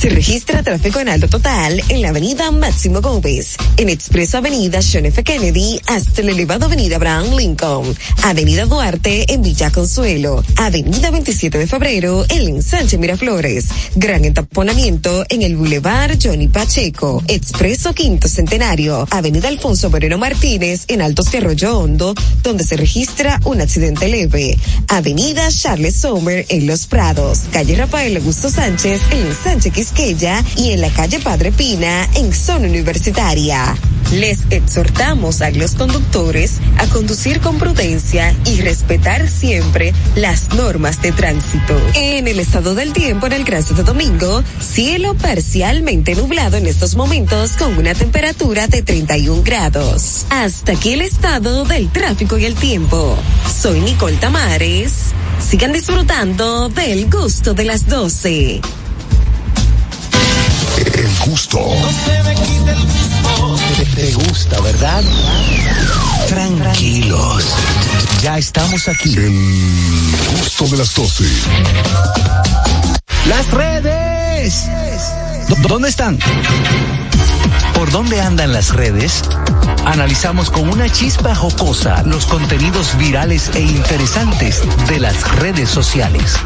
Se 0.00 0.08
registra 0.08 0.62
tráfico 0.62 0.98
en 1.00 1.10
alto 1.10 1.28
total 1.28 1.82
en 1.90 2.00
la 2.00 2.08
avenida 2.08 2.50
Máximo 2.50 3.02
Gómez, 3.02 3.58
en 3.76 3.90
Expreso 3.90 4.38
Avenida 4.38 4.80
John 4.80 5.04
F. 5.04 5.22
Kennedy 5.22 5.78
hasta 5.86 6.22
el 6.22 6.30
elevado 6.30 6.64
Avenida 6.64 6.96
Abraham 6.96 7.36
Lincoln, 7.36 7.94
Avenida 8.22 8.64
Duarte 8.64 9.30
en 9.30 9.42
Villa 9.42 9.70
Consuelo, 9.70 10.42
Avenida 10.56 11.10
27 11.10 11.58
de 11.58 11.66
Febrero 11.66 12.24
en 12.30 12.48
Ensanche 12.48 12.96
Miraflores, 12.96 13.66
gran 13.94 14.24
entaponamiento 14.24 15.26
en 15.28 15.42
el 15.42 15.56
Boulevard 15.56 16.16
Johnny 16.18 16.48
Pacheco, 16.48 17.22
Expreso 17.28 17.92
Quinto 17.92 18.26
Centenario, 18.26 19.06
Avenida 19.10 19.48
Alfonso 19.48 19.90
Moreno 19.90 20.16
Martínez 20.16 20.84
en 20.88 21.02
Altos 21.02 21.30
de 21.30 21.38
Arroyo 21.38 21.78
Hondo, 21.78 22.14
donde 22.42 22.64
se 22.64 22.78
registra 22.78 23.38
un 23.44 23.60
accidente 23.60 24.08
leve, 24.08 24.56
Avenida 24.88 25.50
Charles 25.50 25.96
Sommer 25.96 26.46
en 26.48 26.66
Los 26.66 26.86
Prados, 26.86 27.40
calle 27.52 27.76
Rafael 27.76 28.16
Augusto 28.16 28.48
Sánchez 28.48 29.02
en 29.10 29.26
Ensanche 29.26 29.70
Quisqueya 29.90 30.44
y 30.56 30.72
en 30.72 30.80
la 30.80 30.90
calle 30.90 31.20
Padre 31.20 31.52
Pina 31.52 32.08
en 32.14 32.32
zona 32.32 32.66
universitaria. 32.68 33.76
Les 34.12 34.40
exhortamos 34.50 35.40
a 35.40 35.50
los 35.50 35.72
conductores 35.72 36.58
a 36.78 36.86
conducir 36.86 37.40
con 37.40 37.58
prudencia 37.58 38.34
y 38.44 38.60
respetar 38.60 39.28
siempre 39.28 39.94
las 40.16 40.52
normas 40.54 41.00
de 41.00 41.12
tránsito. 41.12 41.80
En 41.94 42.26
el 42.26 42.40
estado 42.40 42.74
del 42.74 42.92
tiempo 42.92 43.26
en 43.26 43.34
el 43.34 43.44
Gran 43.44 43.62
Santo 43.62 43.84
Domingo, 43.84 44.42
cielo 44.60 45.14
parcialmente 45.14 46.14
nublado 46.16 46.56
en 46.56 46.66
estos 46.66 46.96
momentos 46.96 47.52
con 47.52 47.78
una 47.78 47.94
temperatura 47.94 48.66
de 48.66 48.82
31 48.82 49.42
grados. 49.44 50.26
Hasta 50.30 50.72
aquí 50.72 50.92
el 50.92 51.02
estado 51.02 51.64
del 51.64 51.90
tráfico 51.90 52.36
y 52.36 52.46
el 52.46 52.56
tiempo. 52.56 53.16
Soy 53.60 53.80
Nicole 53.80 54.16
Tamares. 54.16 55.12
Sigan 55.48 55.72
disfrutando 55.72 56.68
del 56.68 57.08
gusto 57.08 57.54
de 57.54 57.64
las 57.64 57.86
12. 57.86 58.60
El 60.80 61.08
gusto. 61.26 61.58
Te, 63.76 63.84
te 63.86 64.12
gusta, 64.12 64.60
¿verdad? 64.60 65.02
Tranquilos. 66.28 67.44
Ya 68.22 68.38
estamos 68.38 68.88
aquí. 68.88 69.14
El 69.16 70.16
gusto 70.38 70.66
de 70.68 70.76
las 70.78 70.94
12. 70.94 71.24
Las 73.28 73.50
redes. 73.50 74.64
¿Dó- 75.48 75.68
¿Dónde 75.68 75.88
están? 75.90 76.18
¿Por 77.74 77.90
dónde 77.90 78.20
andan 78.20 78.52
las 78.52 78.70
redes? 78.70 79.22
Analizamos 79.84 80.50
con 80.50 80.68
una 80.68 80.88
chispa 80.90 81.34
jocosa 81.34 82.02
los 82.04 82.26
contenidos 82.26 82.96
virales 82.96 83.50
e 83.54 83.60
interesantes 83.60 84.62
de 84.88 85.00
las 85.00 85.22
redes 85.36 85.68
sociales. 85.70 86.36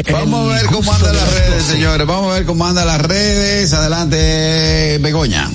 Vamos 0.12 0.50
a 0.52 0.54
ver 0.56 0.66
cómo 0.66 0.92
andan 0.92 1.14
las 1.14 1.34
redes, 1.34 1.64
señores. 1.64 2.06
Vamos 2.06 2.30
a 2.32 2.34
ver 2.36 2.46
cómo 2.46 2.66
andan 2.66 2.86
las 2.86 3.00
redes. 3.00 3.72
Adelante, 3.72 4.98
Begoña. 5.00 5.50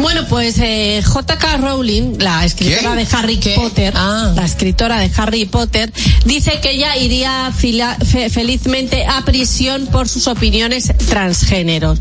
Bueno, 0.00 0.24
pues 0.28 0.56
eh, 0.58 1.02
J.K. 1.04 1.56
Rowling, 1.56 2.18
la 2.18 2.44
escritora 2.44 2.94
de 2.94 3.06
Harry 3.12 3.36
Potter, 3.56 3.94
la 4.34 4.44
escritora 4.44 4.98
de 5.00 5.10
Harry 5.16 5.46
Potter, 5.46 5.92
dice 6.24 6.60
que 6.62 6.72
ella 6.72 6.96
iría 6.96 7.50
fila- 7.56 7.96
fe- 7.96 8.28
felizmente 8.30 9.04
a 9.06 9.24
prisión 9.24 9.86
por 9.86 10.08
sus 10.08 10.28
opiniones 10.28 10.92
transgéneros. 11.08 11.98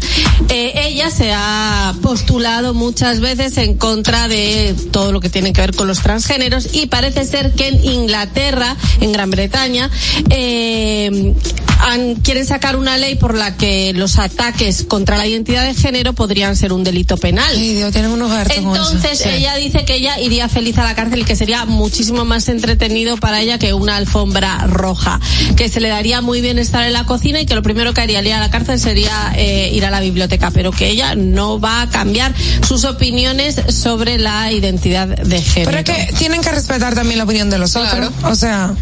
Eh, 0.49 0.73
ella 0.87 1.09
se 1.09 1.31
ha 1.33 1.93
postulado 2.01 2.73
muchas 2.73 3.21
veces 3.21 3.57
en 3.57 3.75
contra 3.77 4.27
de 4.27 4.75
todo 4.91 5.11
lo 5.11 5.19
que 5.19 5.29
tiene 5.29 5.51
que 5.53 5.61
ver 5.61 5.75
con 5.75 5.87
los 5.87 5.99
transgéneros 6.01 6.69
y 6.73 6.87
parece 6.87 7.25
ser 7.25 7.53
que 7.53 7.69
en 7.69 7.83
Inglaterra, 7.83 8.75
en 9.01 9.13
Gran 9.13 9.31
Bretaña, 9.31 9.89
eh, 10.29 11.33
han- 11.79 12.15
quieren 12.15 12.45
sacar 12.45 12.75
una 12.75 12.97
ley 12.97 13.15
por 13.15 13.35
la 13.35 13.57
que 13.57 13.93
los 13.93 14.17
ataques 14.19 14.83
contra 14.87 15.17
la 15.17 15.27
identidad 15.27 15.65
de 15.65 15.73
género 15.73 16.13
podrían 16.13 16.55
ser 16.55 16.71
un 16.73 16.83
delito 16.83 17.17
penal. 17.17 17.53
Ay, 17.57 17.83
Dios, 17.85 17.93
tienen 17.93 18.11
unos 18.11 18.31
hartos 18.31 18.55
con 18.57 18.75
eso. 18.75 18.91
Entonces 18.91 19.19
Sí. 19.19 19.29
ella 19.29 19.55
dice 19.55 19.85
que 19.85 19.95
ella 19.95 20.19
iría 20.19 20.49
feliz 20.49 20.77
a 20.77 20.83
la 20.83 20.95
cárcel 20.95 21.19
y 21.19 21.23
que 21.23 21.35
sería 21.35 21.65
muchísimo 21.65 22.25
más 22.25 22.47
entretenido 22.49 23.17
para 23.17 23.41
ella 23.41 23.57
que 23.59 23.73
una 23.73 23.95
alfombra 23.97 24.57
roja, 24.67 25.19
que 25.55 25.69
se 25.69 25.79
le 25.79 25.89
daría 25.89 26.21
muy 26.21 26.41
bien 26.41 26.59
estar 26.59 26.83
en 26.85 26.93
la 26.93 27.05
cocina 27.05 27.39
y 27.39 27.45
que 27.45 27.55
lo 27.55 27.61
primero 27.63 27.93
que 27.93 28.01
haría 28.01 28.19
al 28.19 28.27
ir 28.27 28.33
a 28.33 28.39
la 28.39 28.49
cárcel 28.51 28.79
sería 28.79 29.33
eh, 29.35 29.69
ir 29.73 29.85
a 29.85 29.91
la 29.91 29.99
biblioteca, 29.99 30.51
pero 30.51 30.71
que 30.71 30.89
ella 30.89 31.15
no 31.15 31.59
va 31.59 31.81
a 31.83 31.89
cambiar 31.89 32.33
sus 32.67 32.83
opiniones 32.85 33.55
sobre 33.69 34.17
la 34.17 34.51
identidad 34.51 35.07
de 35.07 35.41
género. 35.41 35.71
Pero 35.71 35.77
es 35.99 36.07
que 36.07 36.13
tienen 36.17 36.41
que 36.41 36.51
respetar 36.51 36.95
también 36.95 37.17
la 37.17 37.23
opinión 37.23 37.49
de 37.49 37.57
los 37.57 37.75
otros. 37.75 38.11
O 38.23 38.35
sea, 38.35 38.73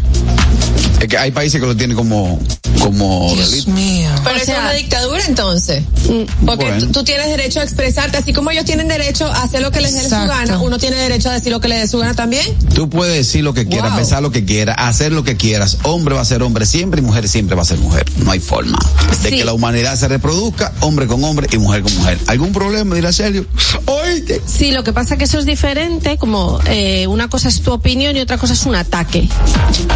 Es 1.00 1.08
que 1.08 1.18
hay 1.18 1.30
países 1.30 1.60
que 1.60 1.66
lo 1.66 1.76
tienen 1.76 1.96
como, 1.96 2.38
como 2.80 3.34
delito. 3.36 3.70
mío. 3.72 4.08
Pero 4.22 4.36
es 4.36 4.48
una 4.48 4.72
dictadura 4.72 5.22
entonces. 5.26 5.82
Mm, 6.08 6.46
Porque 6.46 6.64
Bueno. 6.66 6.80
tú, 6.86 6.92
tú 6.92 7.04
tienes 7.04 7.26
derecho 7.28 7.60
a 7.60 7.62
expresarte, 7.62 8.16
así 8.18 8.32
como 8.32 8.50
ellos 8.50 8.64
tienen 8.64 8.88
derecho 8.98 9.26
a 9.32 9.42
hacer 9.42 9.60
lo 9.62 9.70
que 9.70 9.80
les 9.80 9.94
dé 9.94 10.02
su 10.04 10.10
gana, 10.10 10.58
uno 10.58 10.78
tiene 10.78 10.96
derecho 10.96 11.30
a 11.30 11.32
decir 11.32 11.52
lo 11.52 11.60
que 11.60 11.68
le 11.68 11.78
dé 11.78 11.86
su 11.88 11.98
gana 11.98 12.14
también. 12.14 12.44
Tú 12.74 12.88
puedes 12.88 13.14
decir 13.16 13.44
lo 13.44 13.54
que 13.54 13.66
quieras, 13.66 13.90
Wow. 13.90 13.98
pensar 13.98 14.22
lo 14.22 14.30
que 14.30 14.44
quieras, 14.44 14.76
hacer 14.78 15.12
lo 15.12 15.24
que 15.24 15.36
quieras. 15.36 15.78
Hombre 15.82 16.14
va 16.14 16.20
a 16.20 16.24
ser 16.24 16.42
hombre 16.42 16.66
siempre 16.66 17.00
y 17.00 17.04
mujer 17.04 17.28
siempre 17.28 17.54
va 17.56 17.62
a 17.62 17.64
ser 17.66 17.78
mujer. 17.78 18.04
No 18.18 18.30
hay 18.30 18.40
forma 18.40 18.78
de 19.22 19.30
Sí. 19.30 19.36
que 19.36 19.44
la 19.44 19.52
humanidad 19.52 19.96
se 19.96 20.08
reproduzca, 20.08 20.72
hombre 20.80 21.06
con 21.06 21.22
hombre 21.24 21.46
y 21.52 21.58
mujer 21.58 21.82
con 21.82 21.94
mujer. 21.96 22.18
¿Algún 22.26 22.52
problema? 22.52 22.94
Dirá 22.94 23.12
Sergio. 23.12 23.46
Oíste. 23.86 24.40
Sí, 24.46 24.70
lo 24.72 24.84
que 24.84 24.92
pasa 24.92 25.16
que 25.16 25.24
eso 25.24 25.38
es 25.38 25.44
diferente, 25.46 26.16
como 26.18 26.60
eh, 26.66 27.06
una 27.06 27.28
cosa 27.28 27.48
es 27.48 27.60
tu 27.62 27.72
opinión 27.72 28.16
y 28.16 28.20
otra 28.20 28.38
cosa 28.38 28.52
es 28.54 28.64
un 28.66 28.74
ataque. 28.74 29.28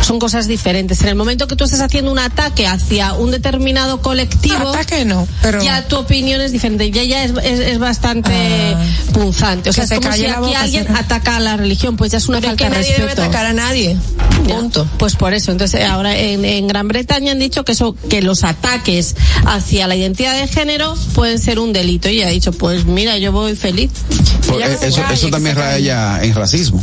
Son 0.02 0.18
cosas 0.18 0.46
diferentes. 0.48 1.00
En 1.02 1.08
el 1.08 1.14
momento 1.14 1.46
que 1.46 1.56
tú 1.56 1.64
estás 1.64 1.80
haciendo 1.80 2.10
un 2.12 2.18
ataque 2.18 2.66
hacia 2.66 3.14
un 3.14 3.30
determinado 3.30 4.00
colectivo, 4.02 4.68
ataque 4.70 5.04
no, 5.04 5.26
pero 5.42 5.62
ya 5.62 5.86
tu 5.88 5.96
opinión 5.96 6.40
es 6.40 6.52
diferente. 6.52 6.90
Ya 6.90 7.02
ya 7.04 7.24
es, 7.24 7.32
es, 7.42 7.60
es 7.60 7.78
bastante 7.78 8.30
punzante. 9.12 9.70
O 9.70 9.72
sea, 9.72 9.86
que 9.86 9.94
es 9.94 10.00
se 10.00 10.06
como 10.06 10.16
si 10.16 10.26
aquí 10.26 10.54
alguien 10.54 10.96
ataca 10.96 11.36
a 11.36 11.40
la 11.40 11.56
religión, 11.56 11.96
pues 11.96 12.12
ya 12.12 12.18
es 12.18 12.28
una 12.28 12.40
Pero 12.40 12.52
es 12.52 12.58
falta 12.58 12.64
que 12.64 12.76
de 12.76 12.82
nadie 12.82 12.98
debe 12.98 13.12
atacar 13.12 13.46
a 13.46 13.52
nadie. 13.52 13.96
Ya. 14.46 14.56
Punto. 14.56 14.88
Pues 14.98 15.16
por 15.16 15.34
eso. 15.34 15.52
Entonces, 15.52 15.84
ahora 15.84 16.16
en, 16.16 16.44
en 16.44 16.66
Gran 16.66 16.88
Bretaña 16.88 17.32
han 17.32 17.38
dicho 17.38 17.64
que 17.64 17.72
eso, 17.72 17.96
que 18.08 18.22
los 18.22 18.44
ataques 18.44 19.16
hacia 19.46 19.86
la 19.86 19.96
identidad 19.96 20.34
de 20.38 20.48
género 20.48 20.94
pueden 21.14 21.38
ser 21.38 21.58
un 21.58 21.72
delito. 21.72 22.08
Y 22.08 22.22
ha 22.22 22.28
dicho, 22.28 22.52
pues 22.52 22.84
mira, 22.84 23.18
yo 23.18 23.32
voy 23.32 23.56
feliz. 23.56 23.90
Pues, 24.46 24.64
eh, 24.64 24.76
que 24.80 24.86
eso, 24.86 25.02
eso 25.12 25.26
que 25.26 25.32
también 25.32 25.56
raya 25.56 26.22
en 26.22 26.34
racismo. 26.34 26.82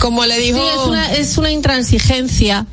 Como 0.00 0.24
le 0.24 0.38
dijo, 0.38 0.58
Sí, 0.58 0.64
es 0.80 0.86
una, 0.86 1.12
es 1.12 1.38
una 1.38 1.50
intransigencia. 1.50 2.66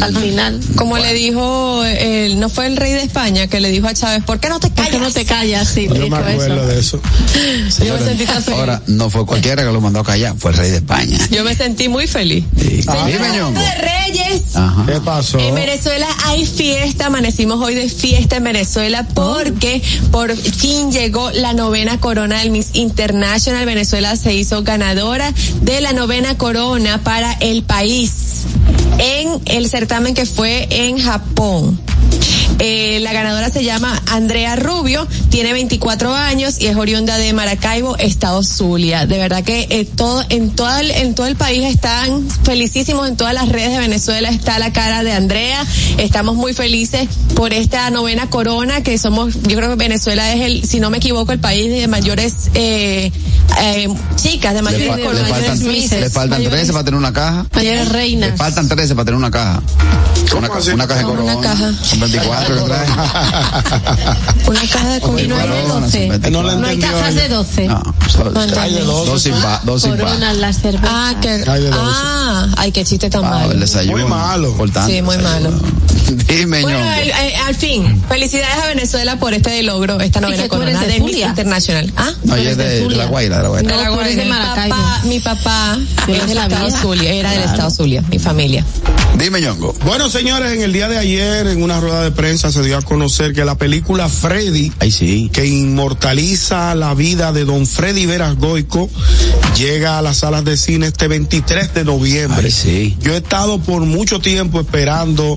Al 0.00 0.16
final. 0.16 0.60
como 0.76 0.98
le 0.98 1.12
dijo, 1.14 1.84
el, 1.84 2.38
no 2.38 2.48
fue 2.48 2.66
el 2.66 2.76
rey 2.76 2.92
de 2.92 3.02
España 3.02 3.48
que 3.48 3.60
le 3.60 3.70
dijo 3.70 3.88
a 3.88 3.94
Chávez, 3.94 4.22
¿por 4.24 4.38
qué 4.38 4.48
no 4.48 4.60
te 4.60 4.68
¿Por 4.68 4.76
callas? 4.76 4.92
qué 4.92 4.98
no 5.00 5.10
te 5.10 5.24
callas? 5.24 5.68
Sí, 5.68 5.88
Yo 5.88 6.08
me 6.08 6.16
acuerdo 6.16 6.54
eso. 6.54 6.66
de 6.66 6.78
eso. 6.78 7.00
Yo 7.84 7.94
me 7.94 8.04
sentí 8.04 8.24
tan 8.24 8.42
feliz. 8.42 8.60
Ahora, 8.60 8.82
no 8.86 9.10
fue 9.10 9.26
cualquiera 9.26 9.64
que 9.64 9.72
lo 9.72 9.80
mandó 9.80 10.00
a 10.00 10.04
callar, 10.04 10.34
fue 10.38 10.52
el 10.52 10.56
rey 10.56 10.70
de 10.70 10.76
España. 10.76 11.18
Yo 11.30 11.42
me 11.44 11.54
sentí 11.54 11.88
muy 11.88 12.06
feliz. 12.06 12.44
Sí. 12.56 12.84
Ah, 12.86 13.06
de 13.06 13.18
Reyes. 13.18 14.54
Ajá. 14.54 14.84
¿Qué 14.86 15.00
pasó? 15.00 15.38
En 15.38 15.54
Venezuela 15.54 16.06
hay 16.24 16.46
fiesta, 16.46 17.06
amanecimos 17.06 17.60
hoy 17.60 17.74
de 17.74 17.88
fiesta 17.88 18.36
en 18.36 18.44
Venezuela 18.44 19.06
porque 19.14 19.82
por 20.10 20.36
fin 20.36 20.92
llegó 20.92 21.30
la 21.32 21.52
novena 21.52 21.98
corona 21.98 22.38
del 22.40 22.50
Miss 22.50 22.70
International. 22.74 23.66
Venezuela 23.66 24.16
se 24.16 24.34
hizo 24.34 24.62
ganadora 24.62 25.32
de 25.62 25.80
la 25.80 25.92
novena 25.92 26.38
corona 26.38 27.02
para 27.02 27.32
el 27.34 27.62
país 27.62 28.10
en 28.98 29.40
el 29.46 29.68
certamen 29.68 30.14
que 30.14 30.26
fue 30.26 30.66
en 30.70 30.98
Japón. 30.98 31.80
Eh, 32.60 32.98
la 33.02 33.12
ganadora 33.12 33.50
se 33.50 33.62
llama 33.62 34.02
Andrea 34.06 34.56
Rubio, 34.56 35.06
tiene 35.30 35.52
24 35.52 36.14
años 36.14 36.60
y 36.60 36.66
es 36.66 36.76
oriunda 36.76 37.16
de 37.16 37.32
Maracaibo, 37.32 37.96
Estado 37.98 38.42
Zulia. 38.42 39.06
De 39.06 39.16
verdad 39.18 39.44
que 39.44 39.66
eh, 39.70 39.84
todo, 39.84 40.24
en, 40.28 40.50
todo 40.50 40.76
el, 40.78 40.90
en 40.90 41.14
todo 41.14 41.26
el 41.26 41.36
país 41.36 41.64
están 41.64 42.26
felicísimos, 42.44 43.06
en 43.08 43.16
todas 43.16 43.34
las 43.34 43.48
redes 43.48 43.70
de 43.72 43.78
Venezuela 43.78 44.28
está 44.28 44.58
la 44.58 44.72
cara 44.72 45.02
de 45.04 45.12
Andrea. 45.12 45.64
Estamos 45.98 46.34
muy 46.36 46.52
felices 46.52 47.08
por 47.34 47.52
esta 47.52 47.88
novena 47.90 48.28
corona 48.28 48.82
que 48.82 48.98
somos, 48.98 49.34
yo 49.42 49.56
creo 49.56 49.68
que 49.70 49.76
Venezuela 49.76 50.32
es 50.34 50.40
el, 50.42 50.64
si 50.64 50.80
no 50.80 50.90
me 50.90 50.96
equivoco, 50.98 51.32
el 51.32 51.38
país 51.38 51.70
de 51.70 51.86
mayores 51.86 52.50
eh, 52.54 53.12
eh, 53.60 53.88
chicas 54.16 54.52
de 54.54 54.58
Le, 54.58 54.62
mayores 54.62 54.88
fa- 54.88 54.96
le 54.96 55.04
mayores 55.04 55.30
faltan, 55.30 55.68
Misses. 55.68 56.00
le 56.00 56.10
faltan 56.10 56.42
13 56.42 56.72
para 56.72 56.84
tener 56.84 56.98
una 56.98 57.12
caja. 57.12 57.46
Mayores 57.54 57.88
reinas. 57.90 58.30
Le 58.30 58.36
faltan 58.36 58.68
13 58.68 58.94
para 58.94 59.04
tener 59.04 59.16
una 59.18 59.30
caja. 59.30 59.62
Una, 60.36 60.48
ca- 60.48 60.58
una 60.74 60.86
caja 60.86 60.98
de 61.00 61.04
corona. 61.06 61.36
Una 61.36 61.40
caja. 61.48 61.72
Son 61.82 62.00
24 62.00 62.47
Una 64.46 64.60
caja 64.60 64.88
de 64.88 65.22
Y 65.22 65.28
no 65.28 65.36
hay 65.36 65.48
de 65.48 65.62
12. 65.62 66.30
No 66.30 66.42
No 66.42 66.66
hay 66.66 66.78
cajas 66.78 67.14
de 67.14 67.28
12. 67.28 67.68
No, 67.68 67.82
Hay 68.60 68.74
de 68.74 68.80
dos 68.80 69.22
sin 69.22 69.34
dos 69.64 69.82
sin 69.82 69.96
las 69.98 70.60
cervezas. 70.60 70.88
Ah, 70.90 71.14
que, 71.20 71.28
Hay 71.28 71.62
de 71.62 71.70
doce. 71.70 71.80
ah, 71.82 72.46
ay, 72.56 72.72
qué 72.72 72.84
chiste 72.84 73.10
tan 73.10 73.22
malo. 73.22 73.52
el 73.52 73.60
desayuno. 73.60 73.98
Muy 73.98 74.04
malo. 74.08 74.54
Sí, 74.86 75.02
muy 75.02 75.18
malo. 75.18 75.50
Dime, 76.26 76.62
Bueno, 76.62 76.78
ñongo. 76.78 76.90
al, 76.90 77.12
al- 77.48 77.54
fin, 77.54 78.02
felicidades 78.08 78.56
a 78.64 78.66
Venezuela 78.68 79.16
por 79.18 79.34
este 79.34 79.62
logro, 79.62 80.00
esta 80.00 80.20
eres 80.20 80.48
corona 80.48 80.80
de 80.80 80.86
de 80.86 81.00
Miss. 81.00 81.18
Internacional. 81.18 81.92
¿Ah? 81.96 82.10
No, 82.24 82.34
ella 82.36 82.50
es 82.52 82.56
de, 82.56 82.88
de 82.88 82.96
la 82.96 83.04
Guaira, 83.06 83.36
de 83.38 83.42
la 83.42 83.48
Guaira. 83.50 83.76
De 83.76 83.82
la 83.82 83.90
Guaira. 83.90 84.22
de 84.22 84.28
Maracaibo. 84.28 84.76
Mi 85.04 85.20
papá, 85.20 85.76
mi 85.76 85.78
papá 85.78 85.78
Tú 86.06 86.12
eres 86.12 86.22
es 86.22 86.28
de 86.28 86.34
la 86.34 86.46
estado. 86.46 86.70
Zulia, 86.80 87.12
era 87.12 87.30
del 87.32 87.42
estado 87.42 87.70
Zulia, 87.70 88.02
mi 88.10 88.18
familia. 88.18 88.64
Dime, 89.16 89.40
ñongo. 89.40 89.74
Bueno, 89.84 90.08
señores, 90.08 90.52
en 90.52 90.62
el 90.62 90.72
día 90.72 90.88
de 90.88 90.96
ayer, 90.96 91.48
en 91.48 91.62
una 91.62 91.80
rueda 91.80 92.02
de 92.02 92.12
prensa, 92.12 92.52
se 92.52 92.62
dio 92.62 92.76
a 92.78 92.82
conocer 92.82 93.32
que 93.32 93.44
la 93.44 93.56
película 93.56 94.08
Freddy, 94.08 94.72
sí. 94.90 95.28
que 95.32 95.44
inmortaliza 95.44 96.74
la 96.76 96.94
vida 96.94 97.32
de 97.32 97.44
don 97.44 97.66
Freddy 97.66 98.06
Veras 98.06 98.36
Goico, 98.36 98.88
llega 99.56 99.98
a 99.98 100.02
las 100.02 100.18
salas 100.18 100.44
de 100.44 100.56
cine 100.56 100.86
este 100.86 101.08
23 101.08 101.74
de 101.74 101.84
noviembre. 101.84 102.42
Ay, 102.46 102.52
sí. 102.52 102.96
Yo 103.00 103.12
he 103.14 103.16
estado 103.16 103.58
por 103.58 103.82
mucho 103.82 104.20
tiempo 104.20 104.60
esperando 104.60 105.36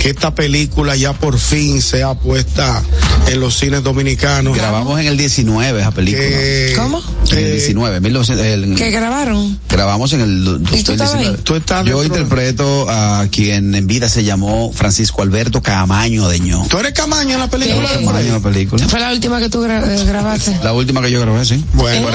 que 0.00 0.10
esta 0.10 0.34
película 0.34 0.94
ya 0.94 1.14
por 1.14 1.38
fin 1.38 1.80
sea 1.80 2.14
puesta 2.14 2.82
en 3.28 3.40
los 3.40 3.56
cines 3.58 3.82
dominicanos. 3.82 4.54
Grabamos 4.54 5.00
en 5.00 5.06
el 5.06 5.16
19 5.16 5.80
esa 5.80 5.92
película. 5.92 6.22
Que- 6.28 6.74
¿Cómo? 6.76 7.02
En 7.30 7.38
el 7.38 7.52
19, 7.52 8.00
1900, 8.00 8.46
el- 8.46 8.74
¿Qué 8.76 8.90
grabaron? 8.90 9.58
grabamos 9.70 10.12
en 10.12 10.20
el 10.20 10.60
¿Y 10.72 10.82
tú 10.82 10.92
estabas 10.92 11.12
2019. 11.14 11.36
ahí? 11.38 11.42
Tú 11.42 11.54
estás 11.54 11.86
Yo 11.86 12.04
interpreto 12.04 12.86
a 12.90 13.13
quien 13.30 13.74
en 13.74 13.86
vida 13.86 14.08
se 14.08 14.24
llamó 14.24 14.72
Francisco 14.72 15.22
Alberto 15.22 15.62
Camaño 15.62 16.28
Deño. 16.28 16.64
¿Tú 16.68 16.78
eres 16.78 16.92
Camaño 16.92 17.34
en 17.34 17.40
la 17.40 17.48
película? 17.50 17.88
Camaño 17.90 18.18
en 18.26 18.32
la 18.32 18.40
película. 18.40 18.88
Fue 18.88 19.00
la 19.00 19.12
última 19.12 19.38
que 19.40 19.48
tú 19.48 19.62
gra- 19.62 19.84
eh, 19.86 20.04
grabaste. 20.04 20.58
La 20.62 20.72
última 20.72 21.00
que 21.02 21.10
yo 21.10 21.20
grabé, 21.20 21.44
sí. 21.44 21.62
Bueno. 21.74 22.08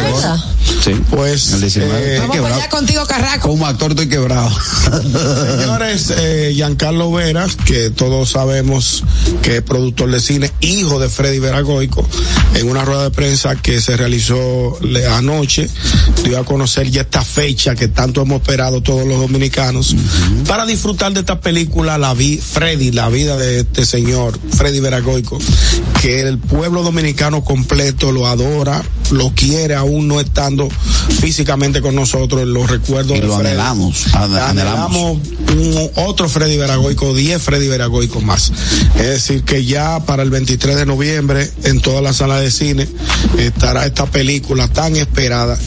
Sí. 0.84 0.92
Pues, 1.10 1.52
el 1.54 1.62
19. 1.62 1.92
eh, 1.94 1.98
Estoy 1.98 2.20
Vamos 2.20 2.28
para 2.28 2.34
quebrado. 2.42 2.62
allá 2.62 2.70
contigo, 2.70 3.06
Carraco. 3.06 3.50
Como 3.50 3.66
actor 3.68 3.92
estoy 3.92 4.08
quebrado. 4.08 4.50
Señores, 5.60 6.14
eh, 6.18 6.52
Giancarlo 6.54 7.12
Veras, 7.12 7.56
que 7.56 7.90
todos 7.90 8.30
sabemos 8.30 9.04
que 9.42 9.58
es 9.58 9.62
productor 9.62 10.12
de 10.12 10.20
cine, 10.20 10.52
hijo 10.62 11.00
de 11.00 11.10
Freddy 11.10 11.40
Veragoico, 11.40 12.08
en 12.56 12.70
una 12.70 12.86
rueda 12.86 13.04
de 13.04 13.12
prensa 13.12 13.56
que 13.56 13.82
se 13.82 13.98
realizó 13.98 14.78
le- 14.82 15.08
anoche, 15.08 15.70
dio 16.24 16.40
a 16.40 16.46
conocer 16.46 16.90
ya 16.92 17.02
esta 17.02 17.22
fecha 17.24 17.76
que 17.76 17.88
tanto 17.88 18.22
hemos 18.22 18.42
esperado 18.42 18.82
todos 18.82 19.08
los 19.08 19.20
dominicanos 19.20 19.96
para 20.48 20.66
disfrutar 20.66 20.79
de 20.80 21.20
esta 21.20 21.42
película, 21.42 21.98
la 21.98 22.14
vi 22.14 22.38
Freddy, 22.38 22.92
la 22.92 23.10
vida 23.10 23.36
de 23.36 23.60
este 23.60 23.86
señor, 23.86 24.40
Freddy 24.56 24.80
Veragoico, 24.80 25.38
que 26.02 26.22
el 26.22 26.38
pueblo 26.38 26.84
dominicano 26.84 27.44
completo 27.44 28.14
lo 28.14 28.28
adora, 28.28 28.82
lo 29.12 29.32
quiere 29.36 29.76
aún 29.76 30.08
no 30.08 30.20
estando 30.20 30.70
físicamente 31.20 31.82
con 31.82 31.96
nosotros, 31.96 32.48
los 32.48 32.70
recuerdos 32.70 33.18
Y 33.18 33.22
de 33.22 33.28
lo 33.28 33.36
Freddy. 33.38 33.50
anhelamos, 33.52 34.14
an- 34.16 34.36
anhelamos. 34.36 35.18
un 35.52 35.90
otro 35.96 36.30
Freddy 36.30 36.58
Veragoico, 36.58 37.14
10 37.14 37.42
Freddy 37.42 37.68
Veragoico 37.68 38.22
más. 38.22 38.52
Es 38.96 39.06
decir, 39.08 39.44
que 39.44 39.66
ya 39.66 40.00
para 40.06 40.24
el 40.24 40.30
23 40.30 40.76
de 40.78 40.86
noviembre, 40.86 41.50
en 41.64 41.80
todas 41.82 42.04
las 42.04 42.18
salas 42.18 42.42
de 42.42 42.52
cine, 42.52 42.88
estará 43.38 43.86
esta 43.86 44.06
película 44.06 44.68
tan 44.68 44.96
esperada. 44.96 45.58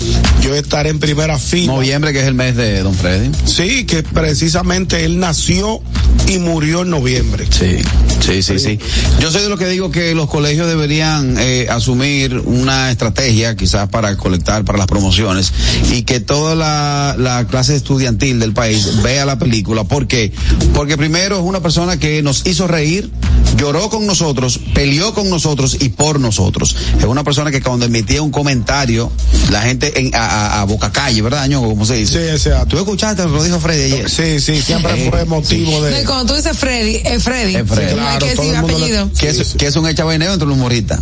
Yo 0.43 0.55
estaré 0.55 0.91
en 0.91 0.99
primera 1.01 1.39
fila. 1.39 1.73
Noviembre, 1.75 2.13
que 2.13 2.21
es 2.21 2.27
el 2.27 2.35
mes 2.35 2.57
de 2.57 2.83
Don 2.83 2.95
Freddy. 2.95 3.31
Sí, 3.45 3.85
que 3.85 4.03
precisamente 4.03 5.05
él 5.05 5.19
nació 5.19 5.81
y 6.29 6.39
murió 6.39 6.83
en 6.83 6.91
noviembre. 6.91 7.47
Sí, 7.51 7.77
sí, 8.25 8.43
sí, 8.43 8.59
sí. 8.59 8.79
Yo 9.21 9.31
soy 9.31 9.43
de 9.43 9.49
los 9.49 9.59
que 9.59 9.67
digo 9.69 9.91
que 9.91 10.15
los 10.15 10.29
colegios 10.29 10.67
deberían 10.69 11.37
eh, 11.39 11.67
asumir 11.71 12.39
una 12.45 12.91
estrategia 12.91 13.32
quizás 13.33 13.89
para 13.89 14.17
colectar 14.17 14.65
para 14.65 14.79
las 14.79 14.87
promociones 14.87 15.53
y 15.91 16.03
que 16.03 16.21
toda 16.21 16.55
la, 16.55 17.17
la 17.19 17.47
clase 17.47 17.75
estudiantil 17.77 18.39
del 18.39 18.53
país 18.53 19.03
vea 19.03 19.25
la 19.25 19.39
película. 19.39 19.85
¿Por 19.85 20.07
qué? 20.07 20.33
Porque 20.75 20.97
primero 20.97 21.37
es 21.37 21.43
una 21.43 21.61
persona 21.61 21.99
que 21.99 22.23
nos 22.23 22.47
hizo 22.47 22.67
reír, 22.69 23.11
lloró 23.57 23.89
con 23.91 24.07
nosotros, 24.07 24.61
peleó 24.75 25.15
con 25.15 25.31
nosotros 25.31 25.77
y 25.81 25.89
por 25.91 26.21
nosotros. 26.21 26.77
Es 26.99 27.05
una 27.05 27.25
persona 27.25 27.51
que 27.51 27.63
cuando 27.63 27.87
emitía 27.87 28.21
un 28.23 28.31
comentario, 28.31 29.11
la 29.51 29.63
gente 29.63 29.99
en, 29.99 30.15
a, 30.15 30.19
a- 30.59 30.61
a 30.61 30.65
boca 30.65 30.93
calle, 30.93 31.23
¿verdad, 31.23 31.47
Ñongo? 31.49 31.69
¿Cómo 31.71 31.85
se 31.87 31.95
dice? 31.95 32.39
Sí. 32.39 32.51
¿Tú 32.69 32.77
escuchaste 32.79 33.25
lo 33.25 33.43
dijo 33.43 33.59
Freddy 33.61 33.93
ayer? 33.93 34.11
Sí, 34.11 34.41
sí, 34.41 34.61
siempre 34.63 35.07
Eh, 35.07 35.11
fue 35.11 35.25
motivo 35.25 35.71
No, 35.81 35.89
y 35.89 35.93
de. 35.93 36.05
cuando 36.05 36.27
tú 36.27 36.35
dices 36.35 36.57
Freddy, 36.57 37.01
es 37.05 37.23
Freddy. 37.23 37.57
Es 37.57 37.67
Freddy. 37.69 37.99
Hay 37.99 38.19
que 38.19 38.35
todo 38.35 38.43
decir 38.45 38.55
el 38.55 38.61
mundo 38.63 38.79
le- 38.79 38.85
apellido. 38.99 39.11
que, 39.19 39.29
es, 39.29 39.55
que 39.59 39.67
es 39.67 39.77
un 39.77 39.89
echabaineo 39.89 40.33
entre 40.33 40.47
los 40.49 40.57
humoristas. 40.57 41.01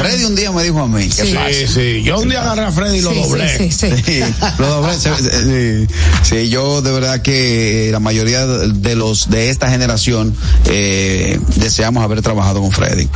Freddy 0.00 0.24
un 0.24 0.34
día 0.34 0.50
me 0.50 0.62
dijo 0.62 0.80
a 0.80 0.88
mí, 0.88 1.08
¿qué 1.08 1.24
Sí. 1.52 2.02
Yo 2.02 2.18
un 2.18 2.28
día 2.28 2.42
agarré 2.42 2.62
a 2.64 2.72
Freddy 2.72 2.98
y 2.98 3.00
lo 3.02 3.10
Sí, 3.10 3.20
doblé. 3.22 3.58
sí, 3.58 3.70
sí, 3.72 3.90
sí. 3.96 4.02
Sí, 4.04 4.22
lo 4.58 4.66
doblé, 4.68 4.94
sí, 4.94 5.86
sí, 6.22 6.48
yo 6.48 6.82
de 6.82 6.92
verdad 6.92 7.20
que 7.22 7.88
eh, 7.88 7.92
la 7.92 8.00
mayoría 8.00 8.46
de 8.46 8.94
los 8.96 9.28
de 9.30 9.50
esta 9.50 9.68
generación 9.70 10.34
eh, 10.66 11.38
deseamos 11.56 12.02
haber 12.04 12.22
trabajado 12.22 12.60
con 12.60 12.70
Freddy. 12.72 13.08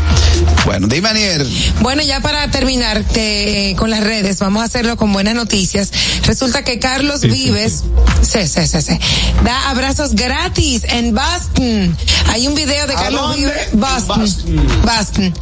Bueno, 0.69 0.87
dime 0.87 1.09
Anier, 1.09 1.47
Bueno, 1.81 2.03
ya 2.03 2.21
para 2.21 2.51
terminar 2.51 3.03
que, 3.03 3.75
con 3.79 3.89
las 3.89 4.01
redes, 4.01 4.39
vamos 4.39 4.61
a 4.61 4.67
hacerlo 4.67 4.99
con 4.99 5.15
buenas 5.15 5.35
noticias. 5.35 5.91
Resulta 6.25 6.63
que 6.63 6.79
Carlos 6.79 7.23
Vives, 7.23 7.85
sí, 8.21 8.47
sí, 8.47 8.67
sí, 8.67 8.83
sí, 8.83 8.99
da 9.45 9.71
abrazos 9.71 10.15
gratis 10.15 10.83
en 10.91 11.15
Boston. 11.15 11.97
Hay 12.27 12.47
un 12.47 12.55
video 12.55 12.87
de 12.87 12.93
¿A 12.93 12.97
Carlos 12.97 13.23
dónde? 13.23 13.39
Vives, 13.39 13.69
Boston, 13.73 14.27
Boston. 14.83 15.35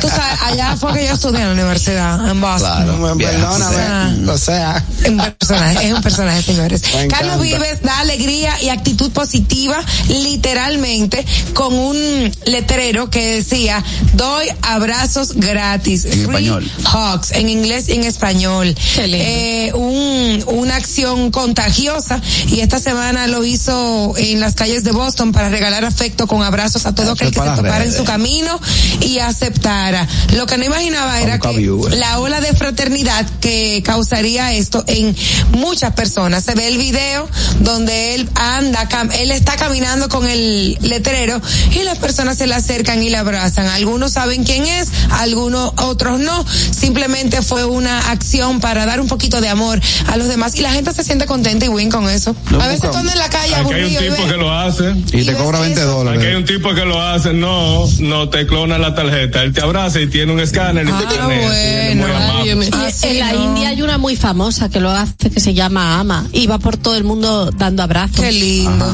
Tú 0.00 0.08
sabes, 0.08 0.42
allá 0.42 0.76
fue 0.76 0.92
que 0.94 1.06
yo 1.06 1.14
estudié 1.14 1.40
en 1.40 1.46
la 1.48 1.52
universidad, 1.52 2.30
en 2.30 2.40
Boston. 2.40 2.84
Claro, 2.84 3.16
Perdóname. 3.18 4.30
O 4.30 4.38
sea. 4.38 4.84
Un 5.08 5.16
personaje, 5.18 5.88
es 5.88 5.94
un 5.94 6.02
personaje, 6.02 6.42
señores. 6.42 6.82
Me 6.94 7.08
Carlos 7.08 7.34
encanta. 7.34 7.58
Vives 7.58 7.82
da 7.82 7.98
alegría 7.98 8.62
y 8.62 8.68
actitud 8.68 9.10
positiva, 9.10 9.82
literalmente, 10.08 11.24
con 11.54 11.74
un 11.74 12.32
letrero 12.46 13.10
que 13.10 13.36
decía, 13.36 13.82
doy 14.12 14.43
abrazos 14.62 15.34
gratis. 15.34 16.04
En 16.04 16.12
Free 16.12 16.20
español. 16.22 16.70
Hugs, 16.92 17.32
en 17.32 17.48
inglés 17.48 17.88
y 17.88 17.92
en 17.92 18.04
español. 18.04 18.74
Qué 18.94 19.06
lindo. 19.06 19.24
Eh, 19.28 19.72
un, 19.74 20.44
una 20.58 20.76
acción 20.76 21.30
contagiosa 21.30 22.20
y 22.48 22.60
esta 22.60 22.78
semana 22.78 23.26
lo 23.26 23.44
hizo 23.44 24.14
en 24.16 24.40
las 24.40 24.54
calles 24.54 24.84
de 24.84 24.92
Boston 24.92 25.32
para 25.32 25.48
regalar 25.48 25.84
afecto 25.84 26.26
con 26.26 26.42
abrazos 26.42 26.86
a 26.86 26.94
todo 26.94 27.12
aquel 27.12 27.30
que 27.30 27.40
se 27.40 27.44
topara 27.44 27.84
en 27.84 27.92
su 27.92 28.04
camino 28.04 28.60
y 29.00 29.18
aceptara. 29.18 30.06
Lo 30.34 30.46
que 30.46 30.56
no 30.58 30.64
imaginaba 30.64 31.20
era 31.20 31.38
que 31.38 31.70
la 31.96 32.18
ola 32.20 32.40
de 32.40 32.52
fraternidad 32.54 33.26
que 33.40 33.82
causaría 33.84 34.52
esto 34.52 34.82
en 34.86 35.14
muchas 35.52 35.92
personas. 35.94 36.44
Se 36.44 36.54
ve 36.54 36.68
el 36.68 36.78
video 36.78 37.28
donde 37.60 38.14
él 38.14 38.28
anda, 38.34 38.88
cam- 38.88 39.12
él 39.14 39.30
está 39.30 39.56
caminando 39.56 40.08
con 40.08 40.28
el 40.28 40.76
letrero 40.80 41.40
y 41.72 41.82
las 41.84 41.98
personas 41.98 42.38
se 42.38 42.46
le 42.46 42.54
acercan 42.54 43.02
y 43.02 43.10
le 43.10 43.16
abrazan. 43.16 43.66
Algunos 43.68 44.12
saben 44.12 44.33
quién 44.42 44.64
es, 44.66 44.88
algunos 45.10 45.72
otros 45.76 46.18
no. 46.18 46.44
Simplemente 46.48 47.42
fue 47.42 47.64
una 47.64 48.10
acción 48.10 48.58
para 48.60 48.86
dar 48.86 49.00
un 49.00 49.06
poquito 49.06 49.40
de 49.40 49.48
amor 49.48 49.80
a 50.08 50.16
los 50.16 50.26
demás 50.26 50.56
y 50.56 50.62
la 50.62 50.72
gente 50.72 50.92
se 50.92 51.04
siente 51.04 51.26
contenta 51.26 51.66
y 51.66 51.68
win 51.68 51.90
con 51.90 52.08
eso. 52.10 52.34
Lo 52.50 52.60
a 52.60 52.66
veces 52.66 52.84
andas 52.96 53.12
en 53.14 53.18
la 53.20 53.28
calle 53.30 53.54
Aquí 53.54 53.72
hay 53.74 53.82
un 53.84 53.96
tipo 54.02 54.22
ves- 54.22 54.32
que 54.32 54.36
lo 54.38 54.52
hace. 54.52 54.94
y 55.12 55.20
Y 55.20 55.24
te 55.26 55.34
cobra 55.34 55.60
20 55.60 55.80
eso. 55.80 55.90
dólares. 55.90 56.18
Aquí 56.20 56.28
hay 56.30 56.34
un 56.36 56.44
tipo 56.44 56.74
que 56.74 56.84
lo 56.84 57.00
hace, 57.00 57.32
no, 57.32 57.86
no 58.00 58.28
te 58.30 58.46
clona 58.46 58.78
la 58.78 58.94
tarjeta, 58.94 59.42
él 59.42 59.52
te 59.52 59.60
abraza 59.60 60.00
y 60.00 60.06
tiene 60.08 60.32
un 60.32 60.40
escáner 60.40 60.86
y 60.86 60.90
Ah, 60.90 60.98
te 61.08 61.16
bueno. 61.22 61.34
Ay, 61.36 62.50
Ah, 62.72 62.90
sí, 62.92 63.06
en 63.08 63.18
la 63.20 63.32
no. 63.32 63.44
India 63.44 63.68
hay 63.68 63.82
una 63.82 63.98
muy 63.98 64.16
famosa 64.16 64.68
que 64.68 64.80
lo 64.80 64.90
hace 64.90 65.30
que 65.32 65.40
se 65.40 65.54
llama 65.54 65.98
Ama 66.00 66.26
y 66.32 66.46
va 66.46 66.58
por 66.58 66.76
todo 66.76 66.94
el 66.96 67.04
mundo 67.04 67.50
dando 67.52 67.82
abrazos. 67.82 68.20
Qué 68.20 68.32
lindo. 68.32 68.84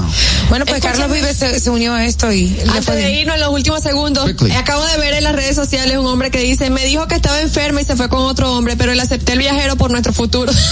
Bueno, 0.48 0.64
pues 0.66 0.78
Escúchame. 0.78 0.98
Carlos 0.98 1.12
Vives 1.16 1.36
se, 1.36 1.60
se 1.60 1.70
unió 1.70 1.94
a 1.94 2.04
esto 2.04 2.32
y 2.32 2.48
le 2.48 2.62
Antes 2.64 2.84
fue 2.84 2.96
de 2.96 3.20
irnos 3.20 3.34
en 3.36 3.40
los 3.40 3.50
últimos 3.50 3.82
segundos, 3.82 4.28
eh, 4.28 4.56
acabo 4.56 4.84
de 4.86 4.96
ver 4.98 5.14
en 5.14 5.24
las 5.30 5.36
redes 5.36 5.54
sociales 5.54 5.96
un 5.96 6.06
hombre 6.06 6.30
que 6.30 6.40
dice, 6.40 6.70
me 6.70 6.84
dijo 6.84 7.06
que 7.06 7.14
estaba 7.14 7.40
enferma 7.40 7.80
y 7.80 7.84
se 7.84 7.94
fue 7.94 8.08
con 8.08 8.20
otro 8.20 8.52
hombre, 8.52 8.76
pero 8.76 8.90
él 8.90 8.98
acepté 8.98 9.34
el 9.34 9.38
viajero 9.38 9.76
por 9.76 9.90
nuestro 9.90 10.12
futuro. 10.12 10.52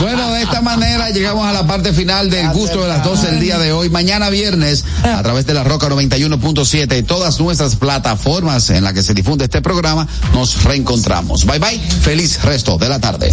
Bueno, 0.00 0.32
de 0.32 0.42
esta 0.42 0.62
manera 0.62 1.10
llegamos 1.10 1.46
a 1.46 1.52
la 1.52 1.66
parte 1.66 1.92
final 1.92 2.28
del 2.30 2.48
gusto 2.48 2.82
de 2.82 2.88
las 2.88 3.04
12 3.04 3.30
del 3.30 3.40
día 3.40 3.58
de 3.58 3.72
hoy. 3.72 3.88
Mañana 3.88 4.30
viernes, 4.30 4.84
a 5.04 5.22
través 5.22 5.46
de 5.46 5.54
la 5.54 5.62
Roca 5.62 5.88
91.7 5.88 6.98
y 6.98 7.02
todas 7.02 7.38
nuestras 7.38 7.76
plataformas 7.76 8.70
en 8.70 8.82
las 8.84 8.94
que 8.94 9.02
se 9.02 9.14
difunde 9.14 9.44
este 9.44 9.60
programa, 9.60 10.08
nos 10.32 10.64
reencontramos. 10.64 11.44
Bye 11.44 11.58
bye. 11.58 11.78
Feliz 11.78 12.42
resto 12.42 12.78
de 12.78 12.88
la 12.88 12.98
tarde. 12.98 13.32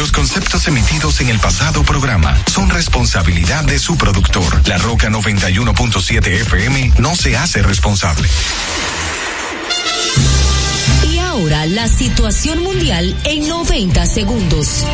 Los 0.00 0.12
conceptos 0.12 0.66
emitidos 0.66 1.20
en 1.20 1.28
el 1.28 1.38
pasado 1.38 1.82
programa 1.82 2.34
son 2.50 2.70
responsabilidad 2.70 3.64
de 3.64 3.78
su 3.78 3.98
productor. 3.98 4.66
La 4.66 4.78
Roca 4.78 5.10
91.7 5.10 6.26
FM 6.26 6.92
no 7.00 7.14
se 7.14 7.36
hace 7.36 7.60
responsable. 7.60 8.26
Y 11.12 11.18
ahora 11.18 11.66
la 11.66 11.86
situación 11.86 12.62
mundial 12.62 13.14
en 13.24 13.46
90 13.46 14.06
segundos. 14.06 14.86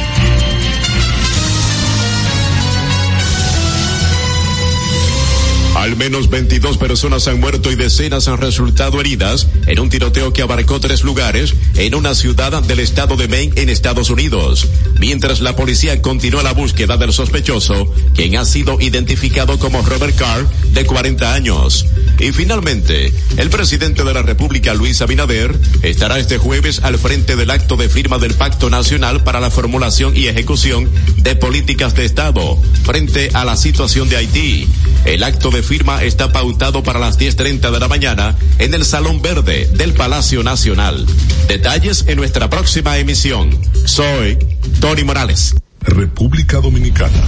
Al 5.76 5.94
menos 5.94 6.30
22 6.30 6.78
personas 6.78 7.28
han 7.28 7.38
muerto 7.38 7.70
y 7.70 7.76
decenas 7.76 8.26
han 8.26 8.38
resultado 8.38 8.98
heridas 8.98 9.46
en 9.66 9.78
un 9.78 9.88
tiroteo 9.88 10.32
que 10.32 10.42
abarcó 10.42 10.80
tres 10.80 11.04
lugares 11.04 11.54
en 11.76 11.94
una 11.94 12.14
ciudad 12.14 12.60
del 12.62 12.80
estado 12.80 13.14
de 13.16 13.28
Maine 13.28 13.52
en 13.54 13.68
Estados 13.68 14.10
Unidos. 14.10 14.66
Mientras 14.98 15.40
la 15.40 15.54
policía 15.56 16.00
continúa 16.00 16.42
la 16.42 16.52
búsqueda 16.52 16.96
del 16.96 17.12
sospechoso, 17.12 17.92
quien 18.14 18.36
ha 18.36 18.44
sido 18.44 18.80
identificado 18.80 19.58
como 19.58 19.82
Robert 19.82 20.16
Carr, 20.16 20.46
de 20.72 20.84
40 20.84 21.34
años. 21.34 21.86
Y 22.18 22.32
finalmente, 22.32 23.12
el 23.36 23.50
presidente 23.50 24.04
de 24.04 24.14
la 24.14 24.22
República, 24.22 24.74
Luis 24.74 25.02
Abinader, 25.02 25.54
estará 25.82 26.18
este 26.18 26.38
jueves 26.38 26.80
al 26.82 26.98
frente 26.98 27.36
del 27.36 27.50
acto 27.50 27.76
de 27.76 27.88
firma 27.88 28.18
del 28.18 28.34
Pacto 28.34 28.70
Nacional 28.70 29.22
para 29.22 29.40
la 29.40 29.50
Formulación 29.50 30.16
y 30.16 30.28
Ejecución 30.28 30.90
de 31.18 31.36
Políticas 31.36 31.94
de 31.94 32.04
Estado 32.04 32.58
frente 32.84 33.30
a 33.34 33.44
la 33.44 33.56
situación 33.56 34.08
de 34.08 34.16
Haití. 34.16 34.66
El 35.04 35.22
acto 35.22 35.50
de 35.50 35.62
firma 35.62 36.02
está 36.02 36.32
pautado 36.32 36.82
para 36.82 36.98
las 36.98 37.18
10.30 37.18 37.70
de 37.70 37.80
la 37.80 37.88
mañana 37.88 38.36
en 38.58 38.74
el 38.74 38.84
Salón 38.84 39.20
Verde 39.20 39.68
del 39.74 39.92
Palacio 39.92 40.42
Nacional. 40.42 41.06
Detalles 41.48 42.04
en 42.08 42.16
nuestra 42.16 42.48
próxima 42.48 42.98
emisión. 42.98 43.50
Soy 43.84 44.38
Tony 44.86 45.02
Morales. 45.02 45.56
República 45.80 46.58
Dominicana, 46.58 47.20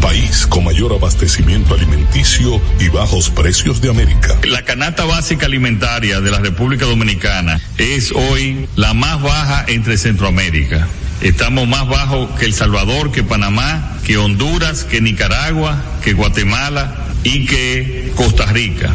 país 0.00 0.46
con 0.46 0.62
mayor 0.62 0.92
abastecimiento 0.92 1.74
alimenticio 1.74 2.62
y 2.78 2.88
bajos 2.88 3.30
precios 3.30 3.80
de 3.80 3.90
América. 3.90 4.38
La 4.44 4.64
canasta 4.64 5.04
básica 5.04 5.46
alimentaria 5.46 6.20
de 6.20 6.30
la 6.30 6.38
República 6.38 6.86
Dominicana 6.86 7.60
es 7.78 8.12
hoy 8.12 8.68
la 8.76 8.94
más 8.94 9.20
baja 9.20 9.64
entre 9.66 9.98
Centroamérica. 9.98 10.86
Estamos 11.20 11.66
más 11.66 11.88
bajos 11.88 12.30
que 12.38 12.44
El 12.44 12.54
Salvador, 12.54 13.10
que 13.10 13.24
Panamá, 13.24 13.98
que 14.06 14.16
Honduras, 14.16 14.84
que 14.84 15.00
Nicaragua, 15.00 15.82
que 16.04 16.12
Guatemala 16.12 17.08
y 17.24 17.44
que 17.46 18.12
Costa 18.14 18.46
Rica. 18.46 18.94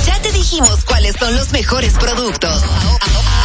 Te 0.21 0.31
dijimos 0.31 0.83
cuáles 0.85 1.15
son 1.19 1.35
los 1.35 1.51
mejores 1.51 1.93
productos. 1.93 2.61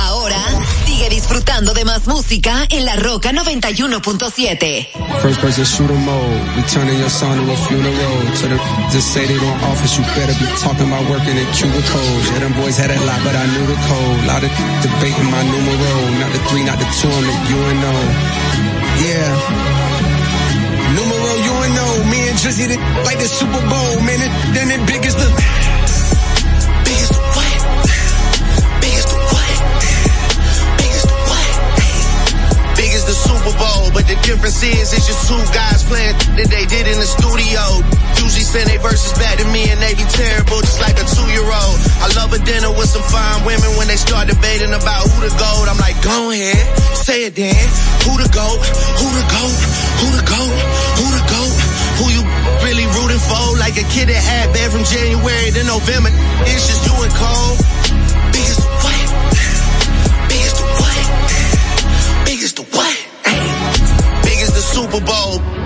Ahora 0.04 0.36
sigue 0.84 1.08
disfrutando 1.08 1.72
de 1.74 1.84
más 1.84 2.06
música 2.06 2.66
en 2.70 2.84
La 2.84 2.96
Roca 2.96 3.32
91.7. 3.32 4.88
First 5.22 5.40
person 5.40 5.64
shooter 5.64 5.96
mode. 5.96 6.40
We 6.56 6.62
turning 6.62 6.98
your 6.98 7.10
son 7.10 7.44
to 7.44 7.52
a 7.52 7.56
funeral. 7.56 8.16
To 8.40 8.48
the 8.48 8.58
just 8.92 9.12
say 9.12 9.26
they 9.26 9.38
don't 9.38 9.62
office, 9.64 9.96
you 9.96 10.04
better 10.14 10.34
be 10.38 10.46
talking 10.60 10.86
about 10.86 11.08
working 11.08 11.36
in 11.36 11.46
cubicles. 11.52 12.22
Yeah, 12.30 12.40
them 12.40 12.52
boys 12.54 12.76
had 12.76 12.90
a 12.90 13.00
lot, 13.04 13.20
but 13.24 13.34
I 13.34 13.46
knew 13.46 13.66
the 13.66 13.78
code. 13.88 14.24
Lot 14.26 14.44
of 14.44 14.50
debating 14.82 15.30
my 15.30 15.42
numero. 15.42 15.92
Not 16.20 16.30
the 16.32 16.40
three, 16.48 16.64
not 16.64 16.78
the 16.78 16.88
two, 17.00 17.08
I'm 17.08 17.24
the 17.24 17.36
UNO. 17.56 17.94
Yeah. 19.00 19.30
Numero 20.96 21.32
UNO. 21.50 21.86
Me 22.10 22.28
and 22.28 22.38
Drizzy 22.38 22.76
like 23.04 23.18
the 23.18 23.28
Super 23.28 23.60
Bowl. 23.68 23.92
Man, 24.06 24.20
it, 24.20 24.32
then 24.54 24.70
it 24.70 24.86
big 24.86 25.04
as 25.06 25.16
the. 25.16 25.55
The 33.06 33.14
Super 33.14 33.54
Bowl, 33.54 33.94
but 33.94 34.02
the 34.10 34.18
difference 34.26 34.58
is 34.66 34.90
it's 34.90 35.06
just 35.06 35.30
two 35.30 35.38
guys 35.54 35.86
playing 35.86 36.18
that 36.34 36.50
they 36.50 36.66
did 36.66 36.90
in 36.90 36.98
the 36.98 37.06
studio. 37.06 37.62
Usually 38.18 38.42
send 38.42 38.66
their 38.66 38.82
verses 38.82 39.14
back 39.14 39.38
to 39.38 39.46
me 39.54 39.70
and 39.70 39.78
they 39.78 39.94
be 39.94 40.02
terrible, 40.10 40.58
just 40.66 40.82
like 40.82 40.98
a 40.98 41.06
two-year-old. 41.06 41.76
I 42.02 42.10
love 42.18 42.34
a 42.34 42.40
dinner 42.42 42.74
with 42.74 42.90
some 42.90 43.06
fine 43.06 43.46
women 43.46 43.70
when 43.78 43.86
they 43.86 43.94
start 43.94 44.26
debating 44.26 44.74
about 44.74 45.06
who 45.06 45.22
the 45.22 45.30
gold. 45.38 45.70
I'm 45.70 45.78
like, 45.78 45.94
go 46.02 46.34
ahead, 46.34 46.58
say 46.98 47.30
it 47.30 47.38
then. 47.38 47.54
Who 48.10 48.18
the 48.18 48.26
goat? 48.26 48.58
Who 48.98 49.06
the 49.14 49.24
goat? 49.30 49.58
Who 50.02 50.06
the 50.10 50.24
goat? 50.26 50.54
Who 50.98 51.06
the 51.14 51.24
goat? 51.30 51.54
Who 52.02 52.04
you 52.10 52.22
really 52.66 52.86
rooting 52.90 53.22
for? 53.22 53.54
Like 53.62 53.78
a 53.78 53.86
kid 53.94 54.10
that 54.10 54.18
had 54.18 54.50
bad 54.50 54.74
from 54.74 54.82
January 54.82 55.54
to 55.54 55.62
November. 55.62 56.10
It's 56.50 56.66
just 56.66 56.82
you 56.82 56.94
and 57.06 57.14
Cole. 57.14 57.54
Biggest 58.34 58.62
what? 58.82 59.06
Biggest 60.26 60.56
the 60.58 60.66
what? 60.74 61.06
Biggest 62.26 62.58
what? 62.74 62.85
Big 64.76 64.82
as 64.84 64.90
the 64.92 65.00
Super 65.00 65.00
Bowl. 65.06 65.65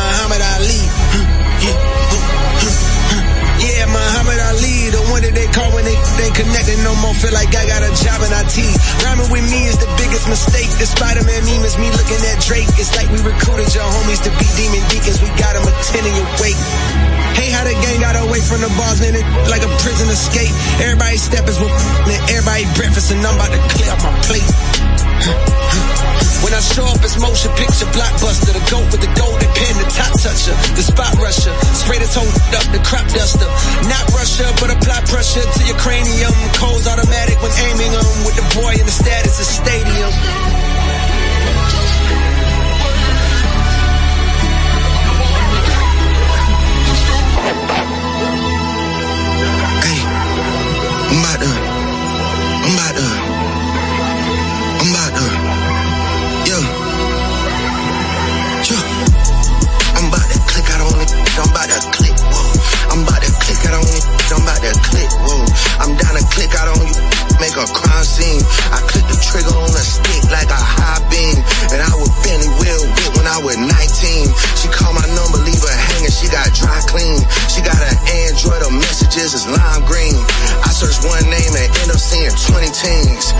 Muhammad 0.00 0.42
Ali. 0.56 0.82
Yeah, 3.60 3.84
Muhammad 3.92 4.40
Ali, 4.48 4.88
the 4.88 5.04
one 5.12 5.20
that 5.20 5.36
they 5.36 5.44
call 5.52 5.68
when 5.76 5.84
they 5.84 5.98
they 6.16 6.32
connected 6.32 6.80
no 6.80 6.96
more. 7.04 7.12
Feel 7.20 7.36
like 7.36 7.52
I 7.52 7.68
got 7.68 7.84
a 7.84 7.92
job 7.92 8.24
in 8.24 8.32
IT. 8.32 8.56
Rhyming 9.04 9.28
with 9.28 9.44
me 9.52 9.68
is 9.68 9.76
the 9.76 9.90
biggest 10.00 10.24
mistake. 10.32 10.72
The 10.80 10.88
Spider-Man 10.88 11.44
meme 11.44 11.64
is 11.68 11.76
me 11.76 11.92
looking 11.92 12.20
at 12.32 12.40
Drake. 12.40 12.72
It's 12.80 12.96
like 12.96 13.12
we 13.12 13.20
recruited 13.20 13.68
your 13.76 13.84
homies 13.84 14.24
to 14.24 14.32
be 14.40 14.46
demon 14.56 14.80
deacons. 14.88 15.20
We 15.20 15.28
got 15.36 15.52
them 15.52 15.68
attending 15.68 16.16
your 16.16 16.30
wake. 16.40 16.56
Hey, 17.36 17.52
how 17.52 17.68
the 17.68 17.76
gang 17.84 18.00
got 18.00 18.16
away 18.16 18.40
from 18.40 18.64
the 18.64 18.72
bars, 18.80 19.04
man, 19.04 19.12
it 19.12 19.24
like 19.52 19.60
a 19.60 19.70
prison 19.84 20.08
escape. 20.08 20.52
Everybody 20.80 21.20
steppers 21.20 21.60
with 21.60 21.72
everybody 22.32 22.64
breakfast, 22.80 23.12
and 23.12 23.20
I'm 23.20 23.36
about 23.36 23.52
to 23.52 23.60
clear 23.76 23.92
up 23.92 24.00
my 24.00 24.12
plate. 24.24 25.89
When 26.40 26.56
I 26.56 26.60
show 26.60 26.84
up, 26.88 27.00
it's 27.04 27.20
motion 27.20 27.52
picture 27.52 27.88
blockbuster. 27.92 28.56
The 28.56 28.64
goat 28.72 28.88
with 28.88 29.02
the 29.04 29.12
golden 29.12 29.50
pin, 29.52 29.74
the 29.76 29.88
top 29.92 30.12
toucher, 30.16 30.56
the 30.72 30.84
spot 30.84 31.12
rusher. 31.20 31.52
Spray 31.76 31.98
this 31.98 32.14
whole 32.16 32.28
up, 32.56 32.66
the 32.72 32.80
crap 32.80 33.04
duster. 33.12 33.48
Not 33.88 34.04
Russia, 34.16 34.48
but 34.56 34.72
apply 34.72 35.04
pressure 35.04 35.44
to 35.44 35.62
your 35.68 35.76
cranium. 35.76 36.32
Cold's 36.56 36.88
automatic 36.88 37.36
when 37.42 37.52
aiming 37.52 37.92
them. 37.92 38.08
With 38.24 38.36
the 38.40 38.46
boy 38.56 38.72
in 38.80 38.86
the 38.88 38.94
status 38.94 39.36
of 39.36 39.46
stadium. 39.46 40.69
I'm 64.30 64.46
about 64.46 64.62
to 64.62 64.70
click, 64.86 65.10
woo. 65.26 65.42
I'm 65.82 65.92
down 65.98 66.14
to 66.14 66.24
click 66.30 66.54
out 66.54 66.70
on 66.70 66.86
you, 66.86 67.02
make 67.42 67.56
a 67.58 67.66
crime 67.66 68.06
scene. 68.06 68.42
I 68.70 68.78
click 68.86 69.02
the 69.10 69.18
trigger 69.18 69.50
on 69.58 69.74
a 69.74 69.82
stick 69.82 70.22
like 70.30 70.46
a 70.46 70.60
high 70.60 71.02
beam. 71.10 71.34
And 71.74 71.82
I 71.82 71.90
was 71.98 72.10
Benny 72.22 72.46
Will 72.62 72.84
with 72.94 73.10
when 73.18 73.26
I 73.26 73.42
was 73.42 73.58
19. 73.58 73.70
She 74.54 74.70
called 74.70 74.94
my 74.94 75.08
number, 75.18 75.42
leave 75.42 75.58
her 75.58 75.78
hanging, 75.90 76.14
she 76.14 76.30
got 76.30 76.46
dry 76.54 76.78
clean. 76.86 77.18
She 77.50 77.58
got 77.64 77.80
an 77.80 77.96
Android, 78.30 78.62
her 78.62 78.70
messages 78.70 79.34
is 79.34 79.44
lime 79.50 79.82
green. 79.90 80.14
I 80.62 80.70
search 80.70 81.02
one 81.02 81.26
name 81.26 81.50
and 81.50 81.68
end 81.82 81.90
up 81.90 81.98
seeing 81.98 82.30
20 82.30 82.70
teens. 82.70 83.34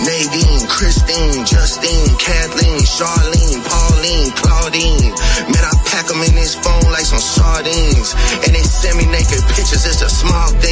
Nadine, 0.00 0.64
Christine, 0.64 1.44
Justine, 1.44 2.16
Kathleen, 2.16 2.80
Charlene, 2.80 3.60
Pauline, 3.68 4.32
Claudine. 4.40 5.12
Man, 5.52 5.64
I 5.68 5.74
pack 5.84 6.08
them 6.08 6.24
in 6.24 6.32
this 6.32 6.56
phone 6.56 6.88
like 6.88 7.04
some 7.04 7.20
sardines. 7.20 8.16
And 8.40 8.56
they 8.56 8.64
send 8.64 8.96
me 8.96 9.04
conscience, 9.70 9.86
it's 9.86 10.02
a 10.02 10.08
small 10.08 10.48
thing. 10.48 10.69